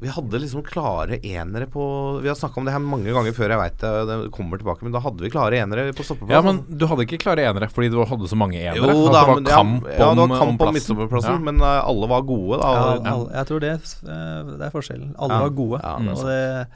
Vi 0.00 0.10
hadde 0.12 0.38
liksom 0.42 0.62
klare 0.66 1.16
enere 1.24 1.64
på 1.72 1.84
Vi 2.20 2.28
har 2.28 2.36
snakka 2.36 2.60
om 2.60 2.66
det 2.68 2.72
her 2.74 2.82
mange 2.84 3.12
ganger 3.16 3.32
før, 3.32 3.54
jeg 3.54 3.60
veit 3.62 3.78
det, 3.80 3.92
det 4.10 4.16
kommer 4.34 4.60
tilbake, 4.60 4.84
men 4.84 4.92
da 4.92 5.00
hadde 5.00 5.24
vi 5.24 5.30
klare 5.32 5.56
enere 5.62 5.86
på 5.96 6.04
stoppeplassen. 6.04 6.34
Ja, 6.36 6.42
men 6.44 6.78
du 6.78 6.84
hadde 6.90 7.06
ikke 7.06 7.20
klare 7.22 7.46
enere 7.48 7.70
fordi 7.72 7.88
du 7.94 7.96
hadde 8.04 8.28
så 8.28 8.36
mange 8.36 8.58
enere? 8.60 8.76
jo, 8.76 8.84
da, 8.84 8.92
det 8.92 9.22
var 9.24 9.34
men, 9.40 9.48
ja, 9.48 9.56
kamp 9.62 9.86
ja, 9.88 9.94
det 9.96 10.04
var 10.04 10.24
om, 10.26 10.34
kamp 10.36 10.60
om 10.66 10.68
om 10.68 10.74
midtstopperplassen, 10.76 11.38
Ja. 11.38 11.44
men 11.48 11.62
uh, 11.64 11.80
alle 11.88 12.10
var 12.12 12.26
gode, 12.28 12.58
da. 12.60 12.72
Ja, 12.74 13.12
alle, 13.14 13.30
jeg 13.38 13.50
tror 13.50 13.64
det, 13.64 13.72
eh, 14.04 14.52
det 14.52 14.66
er 14.68 14.74
forskjellen. 14.74 15.14
Alle 15.18 15.38
Ja. 15.40 15.46
var 15.46 15.54
gode. 15.62 15.80
Ja, 15.82 15.94
det 16.04 16.16
og 16.18 16.26
det, 16.28 16.68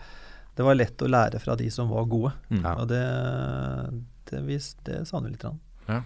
det 0.59 0.65
var 0.67 0.75
lett 0.81 1.05
å 1.05 1.11
lære 1.13 1.39
fra 1.45 1.55
de 1.61 1.69
som 1.71 1.91
var 1.93 2.09
gode. 2.11 2.33
Mm. 2.51 2.63
Ja. 2.65 2.73
Og 2.83 2.89
det, 2.91 3.05
det, 4.31 4.41
vis- 4.49 4.77
det 4.89 5.05
savner 5.09 5.29
vi 5.29 5.37
litt. 5.37 5.45
Grann. 5.45 5.61
Eh, 5.89 6.01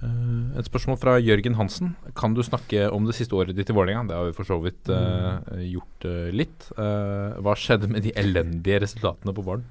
et 0.00 0.68
spørsmål 0.68 0.96
fra 1.00 1.18
Jørgen 1.20 1.58
Hansen. 1.58 1.94
Kan 2.16 2.32
du 2.36 2.40
snakke 2.46 2.86
om 2.88 3.04
det 3.04 3.16
siste 3.18 3.36
året 3.36 3.56
ditt 3.56 3.68
i 3.68 3.76
Vålerenga? 3.76 4.06
Det 4.08 4.16
har 4.16 4.30
vi 4.30 4.36
for 4.38 4.48
så 4.48 4.56
vidt 4.64 4.88
eh, 4.88 5.66
gjort 5.74 6.06
uh, 6.08 6.30
litt. 6.32 6.70
Uh, 6.78 7.36
hva 7.44 7.52
skjedde 7.58 7.90
med 7.92 8.06
de 8.06 8.14
elendige 8.16 8.80
resultatene 8.86 9.36
på 9.36 9.44
våren? 9.44 9.66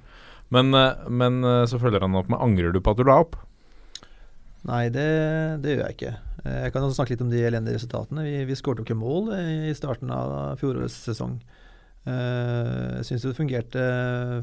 Men, 0.54 0.74
eh, 0.74 1.06
men 1.10 1.44
eh, 1.46 1.66
så 1.70 1.80
følger 1.82 2.02
han 2.02 2.18
opp 2.18 2.30
med 2.32 2.42
Angrer 2.42 2.74
du 2.74 2.82
på 2.82 2.94
at 2.94 3.00
du 3.00 3.06
la 3.06 3.20
opp? 3.22 3.38
Nei, 4.66 4.90
det, 4.92 5.06
det 5.64 5.76
gjør 5.76 5.84
jeg 5.86 5.98
ikke. 5.98 6.14
Eh, 6.44 6.60
Jeg 6.66 6.74
kan 6.74 6.86
også 6.86 7.00
snakke 7.00 7.14
litt 7.14 7.24
om 7.26 7.32
de 7.32 7.44
elendige 7.46 7.78
resultatene. 7.78 8.26
Vi, 8.26 8.36
vi 8.50 8.58
skåret 8.58 8.82
jo 8.82 8.88
ikke 8.88 8.98
mål 8.98 9.30
i 9.70 9.74
starten 9.78 10.12
av 10.14 10.58
fjorårets 10.60 10.98
sesong. 11.06 11.38
Eh, 12.10 12.98
Jeg 12.98 13.08
syns 13.12 13.28
det 13.28 13.38
fungerte 13.38 13.86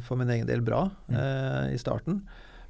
for 0.07 0.21
min 0.21 0.31
egen 0.31 0.49
del 0.49 0.63
bra 0.67 0.87
eh, 1.11 1.75
i 1.75 1.83
starten. 1.83 2.23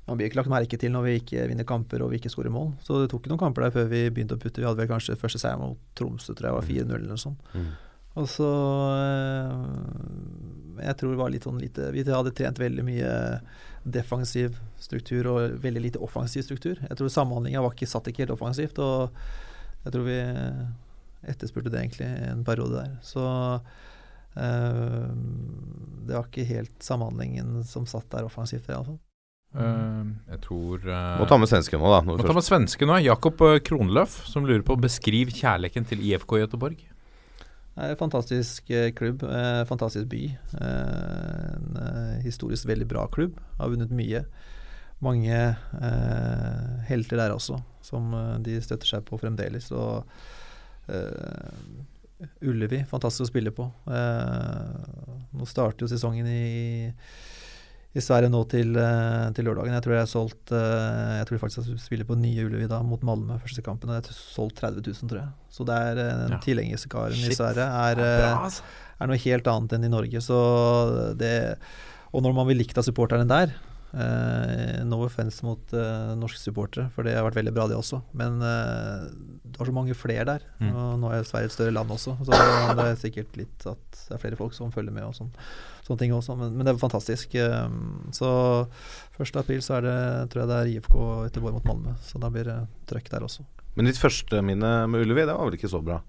Man 0.06 0.18
blir 0.18 0.28
ikke 0.28 0.38
lagt 0.38 0.52
merke 0.52 0.78
til 0.78 0.92
når 0.94 1.02
vi 1.06 1.14
ikke 1.20 1.48
vinner 1.50 1.66
kamper 1.66 2.04
og 2.04 2.12
vi 2.12 2.20
ikke 2.20 2.30
skårer 2.30 2.52
mål. 2.54 2.70
Så 2.84 3.00
det 3.02 3.08
tok 3.10 3.24
ikke 3.24 3.32
noen 3.32 3.42
kamper 3.42 3.66
der 3.66 3.74
før 3.74 3.88
vi 3.90 4.04
begynte 4.06 4.38
å 4.38 4.42
putte. 4.42 4.62
Vi 4.62 4.68
hadde 4.68 4.78
vel 4.78 4.90
kanskje 4.90 5.18
første 5.18 5.40
seier 5.42 5.58
mot 5.58 5.80
Tromsø, 5.98 6.36
tror 6.36 6.52
jeg 6.52 6.58
var 6.60 6.68
4-0 6.68 6.94
eller 6.94 7.10
noe 7.10 7.22
sånt. 7.22 7.50
Mm. 7.56 7.72
Og 8.16 8.28
så 8.32 8.50
eh, 8.96 10.84
Jeg 10.86 10.96
tror 10.98 11.12
det 11.12 11.20
var 11.20 11.32
litt 11.34 11.44
sånn 11.44 11.60
lite 11.60 11.90
Vi 11.92 12.04
hadde 12.08 12.32
trent 12.36 12.60
veldig 12.60 12.84
mye 12.86 13.10
defensiv 13.86 14.56
struktur 14.82 15.28
og 15.30 15.58
veldig 15.62 15.82
lite 15.84 16.00
offensiv 16.02 16.42
struktur. 16.42 16.80
Jeg 16.82 16.98
tror 16.98 17.12
samhandlinga 17.12 17.60
var 17.62 17.74
ikke 17.76 17.86
satt 17.86 18.08
ikke 18.10 18.24
helt 18.24 18.32
offensivt, 18.34 18.80
og 18.82 19.14
jeg 19.84 19.94
tror 19.94 20.06
vi 20.08 20.16
etterspurte 21.30 21.70
det 21.70 21.84
egentlig 21.84 22.08
en 22.26 22.42
periode 22.48 22.80
der. 22.80 22.96
Så 23.06 23.22
øh, 24.42 25.06
det 26.02 26.18
var 26.18 26.26
ikke 26.26 26.48
helt 26.50 26.74
samhandlingen 26.82 27.62
som 27.62 27.86
satt 27.86 28.10
der 28.10 28.26
offensivt, 28.26 28.66
iallfall. 28.66 28.98
Eh, 29.56 30.08
jeg 30.34 30.40
tror 30.44 30.82
eh, 30.84 31.14
Må 31.20 31.26
ta 31.28 31.38
med 31.40 31.48
svensken 31.50 31.80
nå, 31.80 31.92
da. 31.92 32.02
Må 32.04 32.18
ta 32.20 32.36
med 32.36 32.44
svensken 32.44 32.90
nå. 32.90 32.98
Jakob 33.04 33.40
eh, 33.46 33.58
Kronløf, 33.64 34.18
som 34.28 34.44
lurer 34.48 34.64
på 34.66 34.76
beskriv 34.80 35.32
kjærligheten 35.32 35.88
til 35.88 36.02
IFK 36.04 36.36
Göteborg. 36.42 36.82
Det 37.76 37.84
er 37.84 37.92
en 37.92 38.00
fantastisk 38.00 38.70
eh, 38.72 38.90
klubb, 38.96 39.24
fantastisk 39.68 40.08
by. 40.12 40.22
En 40.64 41.80
historisk 42.24 42.68
veldig 42.68 42.88
bra 42.88 43.06
klubb. 43.12 43.40
Har 43.60 43.72
vunnet 43.72 43.92
mye. 43.92 44.24
Mange 45.04 45.36
eh, 45.36 46.76
helter 46.88 47.20
der 47.20 47.34
også, 47.36 47.60
som 47.84 48.14
de 48.44 48.56
støtter 48.64 48.94
seg 48.94 49.04
på 49.08 49.20
fremdeles. 49.20 49.68
Og 49.76 50.08
eh, 50.88 52.30
Ullevi, 52.48 52.80
fantastisk 52.88 53.26
å 53.26 53.32
spille 53.32 53.52
på. 53.56 53.68
Eh, 53.92 55.26
nå 55.36 55.48
starter 55.48 55.84
jo 55.84 55.92
sesongen 55.92 56.28
i 56.32 56.44
i 57.96 58.02
Sverige 58.04 58.28
nå 58.32 58.42
til, 58.52 58.74
eh, 58.76 59.30
til 59.36 59.46
lørdagen. 59.48 59.72
Jeg 59.72 59.82
tror 59.86 59.94
jeg 59.96 60.02
har 60.04 60.10
solgt 60.10 60.52
eh, 60.52 61.12
Jeg 61.18 61.26
tror 61.30 61.40
faktisk 61.42 61.70
jeg 61.70 61.80
spiller 61.80 62.04
på 62.08 62.16
nye 62.20 62.44
Ullevi 62.44 62.68
da 62.68 62.82
mot 62.84 63.00
Malmö 63.00 63.38
første 63.40 63.64
kampen. 63.64 63.88
Og 63.88 63.96
jeg 63.96 64.04
har 64.10 64.18
solgt 64.18 64.58
30 64.60 64.82
000, 64.84 65.08
tror 65.08 65.22
jeg. 65.22 65.30
Så 65.56 65.64
det 65.68 65.76
er 65.80 66.00
eh, 66.04 66.12
den 66.26 66.34
Ja. 66.36 66.40
tilhengerskaren 66.44 67.16
i 67.24 67.32
Sverige 67.38 67.64
er, 67.66 68.02
Ja, 68.04 68.32
eh, 68.36 68.44
altså. 68.50 68.62
er 69.00 69.06
noe 69.10 69.16
helt 69.24 69.46
annet 69.52 69.72
enn 69.78 69.88
i 69.88 69.92
Norge. 69.96 70.20
Så 70.20 70.36
det 71.16 71.32
Og 72.14 72.22
når 72.22 72.34
man 72.36 72.46
blir 72.48 72.56
likt 72.60 72.76
av 72.78 72.84
supporterne 72.84 73.26
der 73.28 73.52
eh, 74.02 74.82
No 74.86 75.00
offense 75.06 75.44
mot 75.46 75.72
uh, 75.74 76.12
norske 76.18 76.40
supportere, 76.40 76.90
for 76.94 77.06
det 77.06 77.14
har 77.16 77.24
vært 77.26 77.38
veldig 77.40 77.54
bra, 77.56 77.66
det 77.70 77.78
også. 77.78 78.00
Men 78.16 78.38
uh, 78.42 79.06
det 79.44 79.58
var 79.58 79.70
så 79.70 79.74
mange 79.76 79.96
flere 79.98 80.26
der. 80.28 80.44
Mm. 80.60 80.70
Og 80.70 80.92
nå 81.02 81.12
er 81.12 81.26
Sverige 81.28 81.50
et 81.50 81.56
større 81.56 81.74
land 81.74 81.92
også, 81.92 82.16
så 82.20 82.30
det 82.76 82.86
er 82.86 83.00
sikkert 83.00 83.38
litt 83.40 83.66
at 83.68 84.00
det 84.06 84.16
er 84.16 84.22
flere 84.22 84.38
folk 84.38 84.56
som 84.56 84.74
følger 84.74 84.94
med 84.94 85.08
og 85.08 85.16
sånn. 85.18 85.32
Sånne 85.86 86.02
ting 86.02 86.14
også, 86.16 86.36
men, 86.38 86.54
men 86.56 86.66
det 86.66 86.74
er 86.74 86.82
fantastisk. 86.82 87.36
Så 88.16 88.30
1. 89.22 89.36
april 89.38 89.62
så 89.62 89.78
er 89.78 89.86
det, 89.86 89.98
tror 90.32 90.42
jeg 90.42 90.50
det 90.50 90.56
er 90.58 90.72
IFK 90.74 90.96
Göteborg 91.28 91.60
mot 91.60 91.70
Malmö, 91.70 91.94
så 92.02 92.18
da 92.22 92.30
blir 92.34 92.48
det 92.50 92.58
trøkk 92.90 93.12
der 93.12 93.26
også. 93.28 93.46
Men 93.76 93.90
ditt 93.90 94.00
første 94.00 94.40
minne 94.42 94.72
med 94.90 95.04
Ullevi, 95.04 95.26
det 95.28 95.36
var 95.36 95.46
vel 95.46 95.58
ikke 95.58 95.70
så 95.70 95.82
bra? 95.84 96.00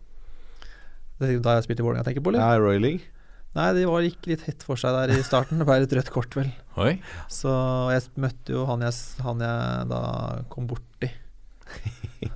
Det 1.18 1.30
er 1.30 1.40
da 1.44 1.58
jeg 1.58 1.68
spilte 1.68 1.84
i 1.84 1.88
Vålerenga, 1.88 2.06
tenker 2.08 2.24
på, 2.24 2.32
eller? 2.32 2.44
Ja, 2.46 2.62
Royal 2.62 2.84
League. 2.84 3.17
Nei, 3.56 3.68
det 3.74 3.86
var 3.90 4.04
gikk 4.06 4.28
litt 4.30 4.44
hett 4.46 4.64
for 4.66 4.80
seg 4.80 4.94
der 4.94 5.16
i 5.16 5.24
starten. 5.26 5.62
Det 5.62 5.66
ble 5.68 5.80
et 5.82 5.94
rødt 5.98 6.12
kort, 6.14 6.36
vel. 6.38 6.50
Oi. 6.78 6.98
Så 7.32 7.52
jeg 7.94 8.04
møtte 8.22 8.54
jo 8.54 8.66
han 8.70 8.84
jeg, 8.86 8.94
han 9.26 9.42
jeg 9.42 9.88
da 9.90 10.02
kom 10.54 10.68
borti. 10.70 11.10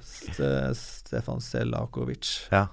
Stefan 0.78 1.44
Selakovic. 1.44 2.48
Ja. 2.54 2.68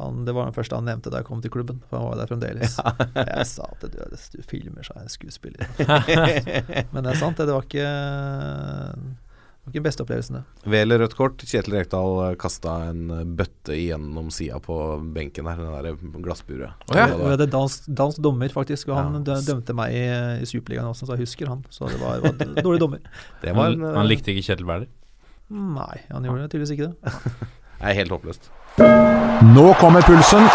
Han, 0.00 0.24
det 0.24 0.32
var 0.32 0.48
den 0.48 0.56
første 0.56 0.78
han 0.78 0.86
nevnte 0.88 1.10
da 1.12 1.20
jeg 1.20 1.28
kom 1.28 1.42
til 1.44 1.52
klubben, 1.52 1.82
for 1.90 2.00
han 2.00 2.08
var 2.08 2.20
der 2.22 2.30
fremdeles. 2.30 2.78
Jeg 3.20 3.48
sa 3.50 3.66
at 3.68 3.82
du, 3.84 3.98
du 4.32 4.38
filmer 4.48 4.86
er 4.94 5.02
jeg 5.04 5.12
skuespiller. 5.12 5.66
Men 6.94 7.04
det 7.04 7.12
er 7.12 7.18
sant, 7.20 7.36
det. 7.36 7.50
Det 7.50 7.52
var 7.52 7.66
ikke 7.66 7.90
ikke 9.68 9.76
den 9.76 9.84
beste 9.84 10.02
opplevelsen, 10.02 10.38
det. 10.40 10.70
Ved 10.72 10.92
rødt 11.02 11.14
kort. 11.18 11.42
Kjetil 11.46 11.74
Rekdal 11.76 12.36
kasta 12.40 12.72
en 12.90 13.02
eh, 13.12 13.24
bøtte 13.38 13.76
gjennom 13.76 14.30
sida 14.32 14.56
på 14.64 14.74
benken 15.14 15.44
der, 15.46 15.60
det 15.60 15.92
der 16.00 16.22
glassburet. 16.24 16.72
Oh, 16.88 16.96
ja. 16.96 17.06
Det 17.12 17.18
var- 17.20 17.36
det 17.36 17.50
dansk, 17.52 17.84
dansk 18.00 18.22
dommer, 18.24 18.48
faktisk, 18.48 18.88
og 18.88 18.96
han 18.96 19.12
Ja. 19.20 19.20
dø- 19.34 19.44
dømte 19.52 19.74
meg 19.76 19.92
i, 19.94 20.06
i 20.42 20.46
Superligaen 20.48 20.88
også, 20.88 21.06
så 21.06 21.12
jeg 21.14 21.26
husker 21.26 21.48
han. 21.52 21.64
Så 21.70 21.86
det 21.92 22.00
var, 22.00 22.20
var 22.24 22.32
en 22.40 22.54
dårlig 22.64 22.80
dommer. 22.80 22.98
Det 23.42 23.54
var 23.54 23.70
Han, 23.70 23.84
en, 23.84 23.94
han 24.00 24.08
likte 24.08 24.32
ikke 24.32 24.46
Kjetil 24.48 24.66
Wæler. 24.66 24.88
Nei, 25.50 25.96
han 26.10 26.22
gjorde 26.24 26.48
tydeligvis 26.48 26.70
ikke 26.78 26.88
det. 26.88 27.14
det 27.80 27.90
er 27.90 27.94
helt 28.00 28.10
håpløst. 28.16 28.50
Nå 29.54 29.74
kommer 29.80 30.00
pulsen. 30.06 30.46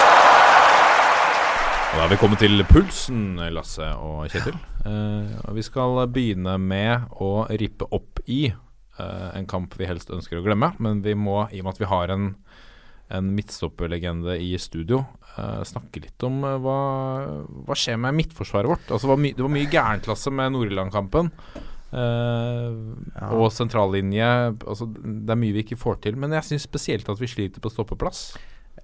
Da 1.95 2.03
er 2.03 2.09
vi 2.11 2.17
kommet 2.19 2.41
til 2.43 2.59
pulsen, 2.67 3.37
Lasse 3.55 3.85
og 3.95 4.25
Kjetil. 4.33 4.55
Ja. 4.83 4.91
Uh, 4.91 5.53
vi 5.55 5.63
skal 5.65 6.01
begynne 6.13 6.57
med 6.59 7.07
å 7.23 7.45
rippe 7.49 7.87
opp 7.95 8.19
i 8.27 8.41
eh, 8.49 8.57
en 9.03 9.47
kamp 9.49 9.75
vi 9.79 9.87
helst 9.89 10.11
ønsker 10.13 10.39
å 10.39 10.45
glemme. 10.45 10.71
Men 10.79 11.01
vi 11.05 11.15
må, 11.17 11.43
i 11.51 11.61
og 11.61 11.67
med 11.67 11.75
at 11.75 11.83
vi 11.83 11.91
har 11.91 12.13
en, 12.13 12.31
en 13.13 13.29
midtstopperlegende 13.35 14.37
i 14.41 14.53
studio, 14.61 15.03
eh, 15.35 15.61
snakke 15.67 16.03
litt 16.05 16.25
om 16.27 16.41
eh, 16.47 16.57
hva, 16.63 16.79
hva 17.67 17.77
skjer 17.77 17.99
med 18.01 18.17
midtforsvaret 18.21 18.71
vårt. 18.71 18.89
Altså, 18.89 19.05
det 19.05 19.13
var 19.13 19.23
my, 19.27 19.33
det 19.35 19.45
var 19.45 19.55
mye 19.57 19.71
gærenklasse 19.71 20.33
med 20.33 20.55
Nord-Irland-kampen. 20.55 21.31
Eh, 21.95 23.29
Og 23.35 23.47
sentrallinje. 23.53 24.31
Altså, 24.65 24.89
det 24.89 25.31
er 25.31 25.39
mye 25.39 25.55
vi 25.55 25.63
ikke 25.65 25.79
får 25.79 26.01
til. 26.07 26.19
Men 26.19 26.35
jeg 26.39 26.49
syns 26.49 26.67
spesielt 26.67 27.09
at 27.11 27.21
vi 27.21 27.31
sliter 27.31 27.63
på 27.63 27.71
stoppeplass. 27.73 28.27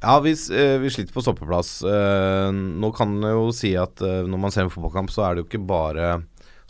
Ja, 0.01 0.15
vi, 0.23 0.31
eh, 0.31 0.77
vi 0.81 0.89
sliter 0.89 1.13
på 1.13 1.21
stoppeplass. 1.21 1.81
Uh, 1.83 2.49
nå 2.51 2.89
kan 2.95 3.11
jeg 3.21 3.35
jo 3.35 3.49
si 3.53 3.73
at 3.77 4.01
uh, 4.01 4.23
når 4.25 4.39
man 4.39 4.53
ser 4.53 4.65
en 4.65 4.71
fotballkamp, 4.73 5.11
så 5.13 5.27
er 5.27 5.35
det 5.35 5.43
jo 5.43 5.49
ikke 5.49 5.67
bare 5.69 6.07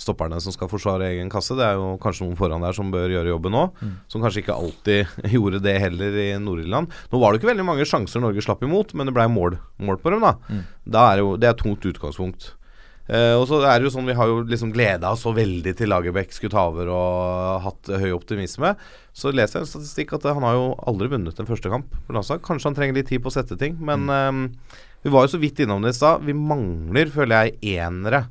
stopperne 0.01 0.39
som 0.41 0.53
skal 0.55 0.69
forsvare 0.71 1.11
egen 1.11 1.29
kasse. 1.31 1.55
Det 1.57 1.65
er 1.65 1.77
jo 1.79 1.95
kanskje 2.01 2.25
noen 2.25 2.39
foran 2.39 2.65
der 2.65 2.75
som 2.77 2.91
bør 2.93 3.11
gjøre 3.13 3.33
jobben 3.33 3.55
nå. 3.55 3.65
Mm. 3.81 3.91
Som 4.11 4.23
kanskje 4.25 4.43
ikke 4.43 4.57
alltid 4.57 5.13
gjorde 5.35 5.61
det 5.63 5.77
heller 5.83 6.17
i 6.23 6.29
Nord-Irland. 6.41 6.95
Nå 7.11 7.21
var 7.21 7.31
det 7.31 7.41
ikke 7.41 7.51
veldig 7.53 7.67
mange 7.67 7.87
sjanser 7.87 8.23
Norge 8.23 8.43
slapp 8.45 8.63
imot, 8.65 8.95
men 8.97 9.09
det 9.09 9.15
ble 9.17 9.27
mål, 9.31 9.59
mål 9.81 10.01
på 10.01 10.15
dem, 10.15 10.25
da. 10.25 10.35
Mm. 10.49 10.65
da 10.97 11.05
er 11.11 11.23
jo, 11.23 11.37
det 11.39 11.51
er 11.51 11.61
tungt 11.61 11.85
utgangspunkt. 11.87 12.51
Eh, 13.11 13.33
og 13.35 13.47
så 13.49 13.59
er 13.65 13.79
det 13.81 13.89
jo 13.89 13.91
sånn 13.91 14.07
Vi 14.07 14.13
har 14.15 14.29
jo 14.29 14.43
liksom 14.47 14.69
gleda 14.71 15.09
oss 15.11 15.23
så 15.25 15.33
veldig 15.35 15.73
til 15.75 15.89
Lagerbäck 15.91 16.31
skulle 16.31 16.53
ta 16.53 16.67
over 16.69 16.91
og 16.93 17.65
hatt 17.65 17.89
høy 17.99 18.11
optimisme. 18.15 18.75
Så 19.11 19.33
leser 19.35 19.59
jeg 19.59 19.65
en 19.65 19.71
statistikk 19.73 20.13
at 20.15 20.29
han 20.29 20.45
har 20.45 20.55
jo 20.55 20.69
aldri 20.87 21.09
vunnet 21.11 21.39
en 21.41 21.49
første 21.49 21.71
kamp 21.71 21.91
på 22.07 22.15
landslag. 22.15 22.43
Kanskje 22.45 22.69
han 22.69 22.77
trenger 22.77 23.01
litt 23.01 23.09
tid 23.11 23.23
på 23.23 23.31
å 23.31 23.35
sette 23.35 23.57
ting, 23.59 23.75
men 23.83 24.07
eh, 24.13 24.31
vi 25.01 25.13
var 25.13 25.25
jo 25.25 25.33
så 25.33 25.41
vidt 25.41 25.63
innom 25.63 25.83
det 25.83 25.95
i 25.95 25.97
stad. 25.97 26.23
Vi 26.27 26.37
mangler, 26.37 27.09
føler 27.11 27.49
jeg, 27.49 27.79
enere. 27.81 28.27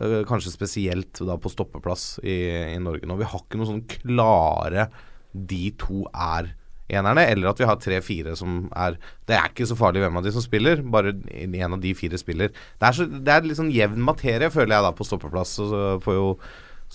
Eh, 0.00 0.20
kanskje 0.28 0.52
spesielt 0.54 1.22
da 1.26 1.38
på 1.40 1.52
stoppeplass 1.52 2.18
i, 2.22 2.36
i 2.74 2.78
Norge 2.82 3.08
nå. 3.08 3.18
Vi 3.20 3.28
har 3.28 3.42
ikke 3.42 3.60
noe 3.60 3.70
sånn 3.70 3.84
klare 3.90 4.88
De 5.32 5.68
to 5.80 6.06
er 6.12 6.54
enerne, 6.86 7.24
eller 7.26 7.50
at 7.50 7.60
vi 7.60 7.66
har 7.66 7.78
tre-fire 7.82 8.36
som 8.38 8.68
er 8.76 8.98
Det 9.26 9.34
er 9.34 9.50
ikke 9.50 9.66
så 9.66 9.76
farlig 9.78 10.04
hvem 10.04 10.20
av 10.20 10.26
de 10.26 10.32
som 10.34 10.44
spiller, 10.44 10.82
bare 10.82 11.16
en 11.34 11.74
av 11.74 11.80
de 11.82 11.94
fire 11.98 12.18
spiller. 12.20 12.52
Det 12.54 12.88
er, 12.88 12.94
så, 12.94 13.06
det 13.06 13.32
er 13.32 13.46
litt 13.46 13.58
sånn 13.58 13.74
jevn 13.74 14.04
materie, 14.06 14.52
føler 14.54 14.76
jeg, 14.76 14.86
da, 14.86 14.92
på 14.94 15.06
stoppeplass. 15.06 15.56
Så 15.58 15.86
får 16.04 16.18
jo 16.18 16.28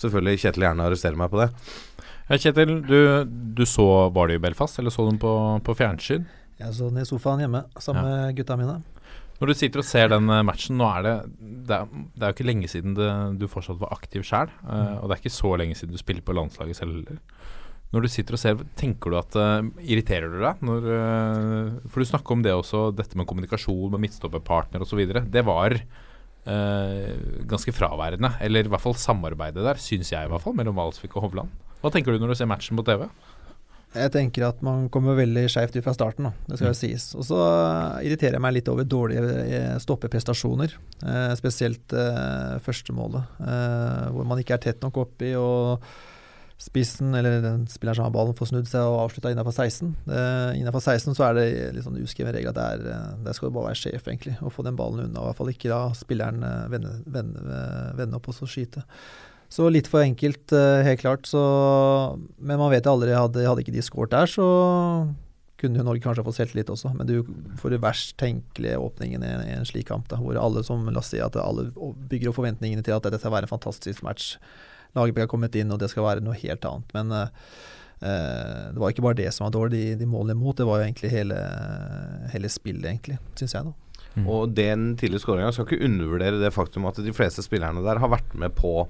selvfølgelig 0.00 0.44
Kjetil 0.46 0.66
gjerne 0.68 0.86
arrestere 0.88 1.20
meg 1.20 1.32
på 1.32 1.42
det. 1.42 1.50
Ja, 2.30 2.38
Kjetil, 2.38 2.78
du, 2.86 2.98
du 3.28 3.66
så 3.68 4.08
Var 4.14 4.30
du 4.30 4.38
i 4.38 4.40
Belfast, 4.40 4.78
eller 4.80 4.94
så 4.94 5.04
du 5.04 5.12
den 5.12 5.20
på, 5.20 5.34
på 5.66 5.76
fjernsyn? 5.76 6.24
Jeg 6.62 6.74
så 6.78 6.88
den 6.88 7.02
i 7.02 7.08
sofaen 7.08 7.42
hjemme 7.42 7.66
sammen 7.82 8.06
med 8.06 8.36
gutta 8.38 8.56
mine. 8.56 8.80
Når 9.42 9.50
du 9.50 9.58
sitter 9.58 9.82
og 9.82 9.86
ser 9.88 10.12
den 10.12 10.30
eh, 10.30 10.44
matchen, 10.46 10.78
nå 10.78 10.86
er 10.86 11.06
det 11.06 11.14
Det 11.66 11.74
er, 11.74 11.88
det 12.14 12.22
er 12.22 12.30
jo 12.30 12.36
ikke 12.36 12.46
lenge 12.46 12.70
siden 12.70 12.94
det, 12.98 13.10
du 13.40 13.48
fortsatt 13.50 13.80
var 13.82 13.96
aktiv 13.96 14.22
sjøl. 14.26 14.50
og 14.62 15.08
det 15.08 15.16
er 15.16 15.20
ikke 15.20 15.34
så 15.34 15.56
lenge 15.58 15.74
siden 15.78 15.94
du 15.94 16.00
spiller 16.00 16.22
på 16.22 16.34
landslaget 16.36 16.78
selv 16.78 16.94
heller. 16.96 17.20
Når 17.92 18.06
du 18.06 18.08
sitter 18.08 18.36
og 18.36 18.40
ser, 18.40 18.60
tenker 18.78 19.12
du 19.12 19.18
at 19.20 19.36
uh, 19.36 19.66
Irriterer 19.84 20.32
du 20.32 20.38
deg? 20.40 20.62
Når, 20.64 20.86
uh, 20.88 21.90
for 21.92 22.00
du 22.00 22.08
snakker 22.08 22.34
om 22.36 22.44
det 22.44 22.54
også, 22.56 22.86
dette 22.96 23.18
med 23.20 23.28
kommunikasjon 23.28 23.92
med 23.92 24.00
midtstopperpartner 24.06 24.84
osv. 24.84 25.02
Det 25.28 25.42
var 25.44 25.76
uh, 25.76 27.10
ganske 27.48 27.74
fraværende. 27.76 28.32
Eller 28.40 28.64
i 28.64 28.72
hvert 28.72 28.84
fall 28.84 28.96
samarbeidet 28.96 29.66
der, 29.66 29.80
syns 29.82 30.14
jeg 30.14 30.24
i 30.24 30.32
hvert 30.32 30.44
fall, 30.44 30.56
mellom 30.56 30.80
Valsvik 30.80 31.18
og 31.18 31.28
Hovland. 31.28 31.52
Hva 31.82 31.92
tenker 31.92 32.14
du 32.14 32.22
når 32.22 32.32
du 32.32 32.40
ser 32.40 32.48
matchen 32.48 32.80
på 32.80 32.86
TV? 32.86 33.04
Jeg 33.92 34.12
tenker 34.14 34.46
at 34.46 34.62
man 34.64 34.86
kommer 34.92 35.18
veldig 35.18 35.44
skeivt 35.52 35.74
ut 35.76 35.84
fra 35.84 35.92
starten, 35.92 36.30
da. 36.30 36.32
det 36.48 36.56
skal 36.56 36.70
jo 36.70 36.76
mm. 36.76 36.80
sies. 36.80 37.10
Og 37.18 37.26
så 37.28 37.40
irriterer 38.00 38.38
jeg 38.38 38.44
meg 38.44 38.54
litt 38.56 38.70
over 38.72 38.86
dårlige 38.88 39.60
stoppeprestasjoner. 39.84 40.78
Eh, 41.04 41.34
spesielt 41.36 41.92
eh, 41.92 42.56
førstemålet, 42.64 43.36
eh, 43.44 44.06
hvor 44.14 44.28
man 44.28 44.40
ikke 44.40 44.56
er 44.56 44.64
tett 44.64 44.82
nok 44.84 45.04
oppi. 45.04 45.34
og 45.36 45.84
spissen, 46.62 47.10
eller 47.18 47.40
den 47.42 47.64
spilleren 47.66 47.98
som 47.98 48.06
har 48.06 48.12
ballen, 48.14 48.36
får 48.38 48.52
snudd 48.52 48.68
seg 48.70 48.86
og 48.86 49.00
avslutta 49.00 49.32
innafor 49.34 49.50
16. 49.56 49.88
Eh, 50.06 50.60
innafor 50.60 50.84
16 50.84 51.16
så 51.18 51.24
er 51.26 51.34
det 51.34 51.46
litt 51.74 51.86
sånn 51.88 51.98
uskreven 51.98 52.36
regel 52.36 52.52
at 52.52 52.58
det 52.60 52.66
er, 52.76 53.16
der 53.26 53.34
skal 53.34 53.50
du 53.50 53.56
bare 53.56 53.72
være 53.72 53.80
sjef, 53.80 54.06
egentlig, 54.06 54.36
og 54.38 54.54
få 54.54 54.64
den 54.64 54.78
ballen 54.78 55.08
unna. 55.08 55.24
I 55.24 55.26
hvert 55.26 55.40
fall 55.40 55.50
ikke 55.50 55.72
da 55.72 55.80
spilleren 55.98 56.46
vende, 56.70 56.94
vende, 57.10 57.58
vende, 57.98 58.20
opp 58.20 58.30
og 58.30 58.38
så 58.38 58.48
skyte. 58.48 58.84
Så 59.52 59.68
litt 59.68 59.90
for 59.90 60.04
enkelt, 60.04 60.46
uh, 60.56 60.80
helt 60.86 61.02
klart. 61.02 61.28
Så, 61.28 61.42
men 62.38 62.60
man 62.60 62.72
vet 62.72 62.88
jo 62.88 62.96
aldri. 62.96 63.12
Hadde, 63.16 63.44
hadde 63.44 63.64
ikke 63.64 63.74
de 63.74 63.84
skåret 63.84 64.14
der, 64.14 64.30
så 64.30 64.46
kunne 65.60 65.78
jo 65.78 65.86
Norge 65.86 66.02
kanskje 66.02 66.24
fått 66.26 66.40
selvtillit 66.40 66.72
også. 66.72 66.90
Men 66.96 67.06
du 67.06 67.20
får 67.60 67.74
det 67.74 67.82
verst 67.84 68.16
tenkelige 68.20 68.80
åpningen 68.80 69.22
i, 69.22 69.32
i 69.52 69.56
en 69.58 69.68
slik 69.68 69.90
kamp, 69.92 70.08
da, 70.10 70.18
hvor 70.18 70.40
alle 70.40 70.64
som 70.66 70.88
la 70.88 71.02
oss 71.02 71.12
si 71.12 71.20
at 71.22 71.36
alle 71.38 71.68
bygger 72.10 72.32
opp 72.32 72.40
forventningene 72.40 72.82
til 72.86 72.96
at 72.96 73.06
dette 73.06 73.20
skal 73.22 73.34
være 73.36 73.46
en 73.46 73.54
fantastisk 73.54 74.02
match 74.06 74.34
Lagerbäck 74.92 75.24
har 75.24 75.30
kommet 75.30 75.54
inn, 75.56 75.70
og 75.72 75.78
det 75.80 75.88
skal 75.88 76.04
være 76.04 76.24
noe 76.24 76.36
helt 76.36 76.66
annet. 76.68 76.90
Men 76.96 77.14
uh, 77.16 77.28
det 78.02 78.80
var 78.80 78.92
ikke 78.92 79.04
bare 79.06 79.20
det 79.22 79.30
som 79.32 79.46
var 79.46 79.54
dårlig, 79.54 79.78
de, 79.78 80.00
de 80.02 80.08
målene 80.08 80.36
imot. 80.36 80.58
Det 80.58 80.66
var 80.68 80.80
jo 80.80 80.88
egentlig 80.88 81.12
hele, 81.14 81.38
hele 82.34 82.50
spillet, 82.52 82.88
egentlig, 82.90 83.16
syns 83.38 83.56
jeg. 83.56 83.70
da. 83.70 84.02
Mm. 84.12 84.26
Og 84.28 84.52
den 84.52 84.90
tidlige 85.00 85.22
skåringa 85.22 85.54
skal 85.56 85.64
ikke 85.64 85.86
undervurdere 85.86 86.42
det 86.42 86.52
faktum 86.52 86.84
at 86.90 87.00
de 87.00 87.14
fleste 87.16 87.44
spillerne 87.44 87.80
der 87.84 88.02
har 88.02 88.12
vært 88.12 88.34
med 88.36 88.52
på 88.58 88.82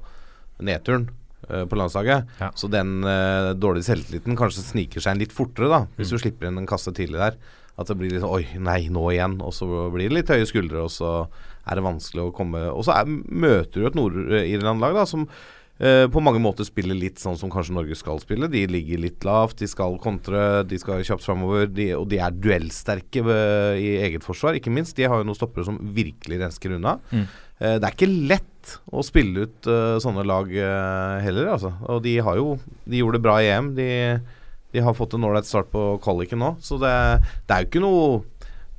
nedturen 0.66 1.08
uh, 1.48 1.64
på 1.68 1.78
landslaget. 1.78 2.28
Ja. 2.40 2.50
Så 2.58 2.70
den 2.72 3.00
uh, 3.06 3.52
dårlige 3.58 3.90
selvtilliten 3.90 4.38
kanskje 4.38 4.66
sniker 4.66 5.04
seg 5.04 5.16
inn 5.16 5.24
litt 5.24 5.34
fortere, 5.36 5.70
da, 5.72 5.82
hvis 5.98 6.10
mm. 6.10 6.14
du 6.14 6.24
slipper 6.24 6.50
inn 6.50 6.62
en 6.62 6.70
kasse 6.70 6.94
tidlig 6.96 7.22
der. 7.22 7.40
At 7.80 7.88
det 7.88 7.96
blir 7.96 8.12
litt 8.12 8.20
sånn 8.20 8.36
Oi, 8.36 8.44
nei, 8.60 8.82
nå 8.92 9.06
igjen. 9.14 9.38
Og 9.40 9.54
så 9.56 9.66
blir 9.94 10.10
det 10.10 10.18
litt 10.18 10.32
høye 10.32 10.48
skuldre, 10.48 10.84
og 10.84 10.92
så 10.92 11.14
er 11.62 11.78
det 11.78 11.84
vanskelig 11.86 12.24
å 12.24 12.32
komme 12.34 12.58
Og 12.74 12.82
så 12.82 12.96
er, 12.96 13.06
møter 13.06 13.80
du 13.80 13.86
et 13.86 13.98
Nord-Irland-lag 13.98 14.96
da 14.98 15.08
som 15.08 15.28
Uh, 15.82 16.04
på 16.12 16.20
mange 16.22 16.38
måter 16.38 16.62
spiller 16.62 16.94
litt 16.94 17.18
sånn 17.18 17.34
som 17.40 17.50
kanskje 17.50 17.74
Norge 17.74 17.96
skal 17.98 18.20
spille. 18.22 18.46
De 18.52 18.60
ligger 18.70 19.00
litt 19.02 19.24
lavt, 19.26 19.56
de 19.58 19.66
skal 19.66 19.96
kontre, 20.02 20.62
de 20.68 20.78
skal 20.78 21.02
kjapt 21.02 21.24
framover. 21.24 21.66
De, 21.66 21.88
og 21.96 22.04
de 22.12 22.20
er 22.22 22.36
duellsterke 22.36 23.24
i 23.80 23.88
eget 24.04 24.22
forsvar, 24.22 24.54
ikke 24.54 24.70
minst. 24.70 24.94
De 24.94 25.08
har 25.08 25.18
jo 25.18 25.26
noen 25.26 25.38
stoppere 25.38 25.66
som 25.66 25.80
virkelig 25.96 26.38
rensker 26.44 26.76
unna. 26.76 26.98
Mm. 27.10 27.24
Uh, 27.58 27.74
det 27.80 27.88
er 27.88 27.96
ikke 27.96 28.12
lett 28.12 28.51
å 28.92 29.02
spille 29.06 29.46
ut 29.46 29.70
sånne 30.02 30.24
lag 30.28 30.50
heller, 31.24 31.52
altså. 31.54 31.72
Og 31.90 32.02
de 32.04 32.16
har 32.22 32.36
jo 32.38 32.56
De 32.84 33.00
gjorde 33.00 33.18
det 33.18 33.24
bra 33.24 33.36
i 33.42 33.48
EM. 33.50 33.72
De, 33.76 33.88
de 34.72 34.84
har 34.84 34.96
fått 34.96 35.16
en 35.16 35.26
ålreit 35.28 35.48
start 35.48 35.70
på 35.72 35.96
kvaliken 36.04 36.40
nå, 36.42 36.54
så 36.64 36.78
det, 36.80 36.92
det 37.46 37.56
er 37.56 37.64
jo 37.64 37.70
ikke 37.70 37.84
noe 37.84 38.04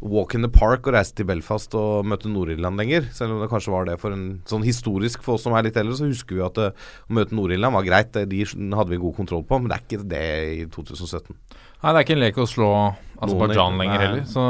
walk 0.03 0.35
in 0.35 0.43
the 0.43 0.51
park 0.51 0.87
og 0.87 0.97
reise 0.97 1.15
til 1.15 1.27
Belfast 1.29 1.73
og 1.79 2.07
møte 2.07 2.29
Nord-Irland 2.31 2.79
lenger. 2.79 3.07
Selv 3.15 3.35
om 3.35 3.41
det 3.41 3.49
kanskje 3.51 3.73
var 3.73 3.87
det 3.87 3.97
for 4.01 4.15
en 4.15 4.41
sånn 4.49 4.65
historisk 4.67 5.23
for 5.23 5.37
oss 5.37 5.45
som 5.47 5.55
er 5.55 5.67
litt 5.67 5.79
eldre, 5.79 5.95
så 5.97 6.09
husker 6.09 6.37
vi 6.37 6.43
at 6.45 6.59
uh, 6.59 6.89
å 7.07 7.17
møte 7.17 7.35
Nord-Irland 7.37 7.77
var 7.77 7.87
greit. 7.87 8.19
De 8.29 8.43
hadde 8.43 8.91
vi 8.91 9.01
god 9.01 9.15
kontroll 9.21 9.45
på, 9.47 9.61
men 9.61 9.71
det 9.71 9.77
er 9.77 9.85
ikke 9.85 10.09
det 10.11 10.25
i 10.57 10.65
2017. 10.73 11.37
Nei, 11.83 11.91
det 11.91 11.97
er 11.99 12.05
ikke 12.05 12.15
en 12.15 12.23
lek 12.23 12.37
å 12.39 12.47
slå 12.47 12.69
Aserbajdsjan 13.23 13.77
lenger 13.79 14.01
heller, 14.01 14.23
så, 14.27 14.43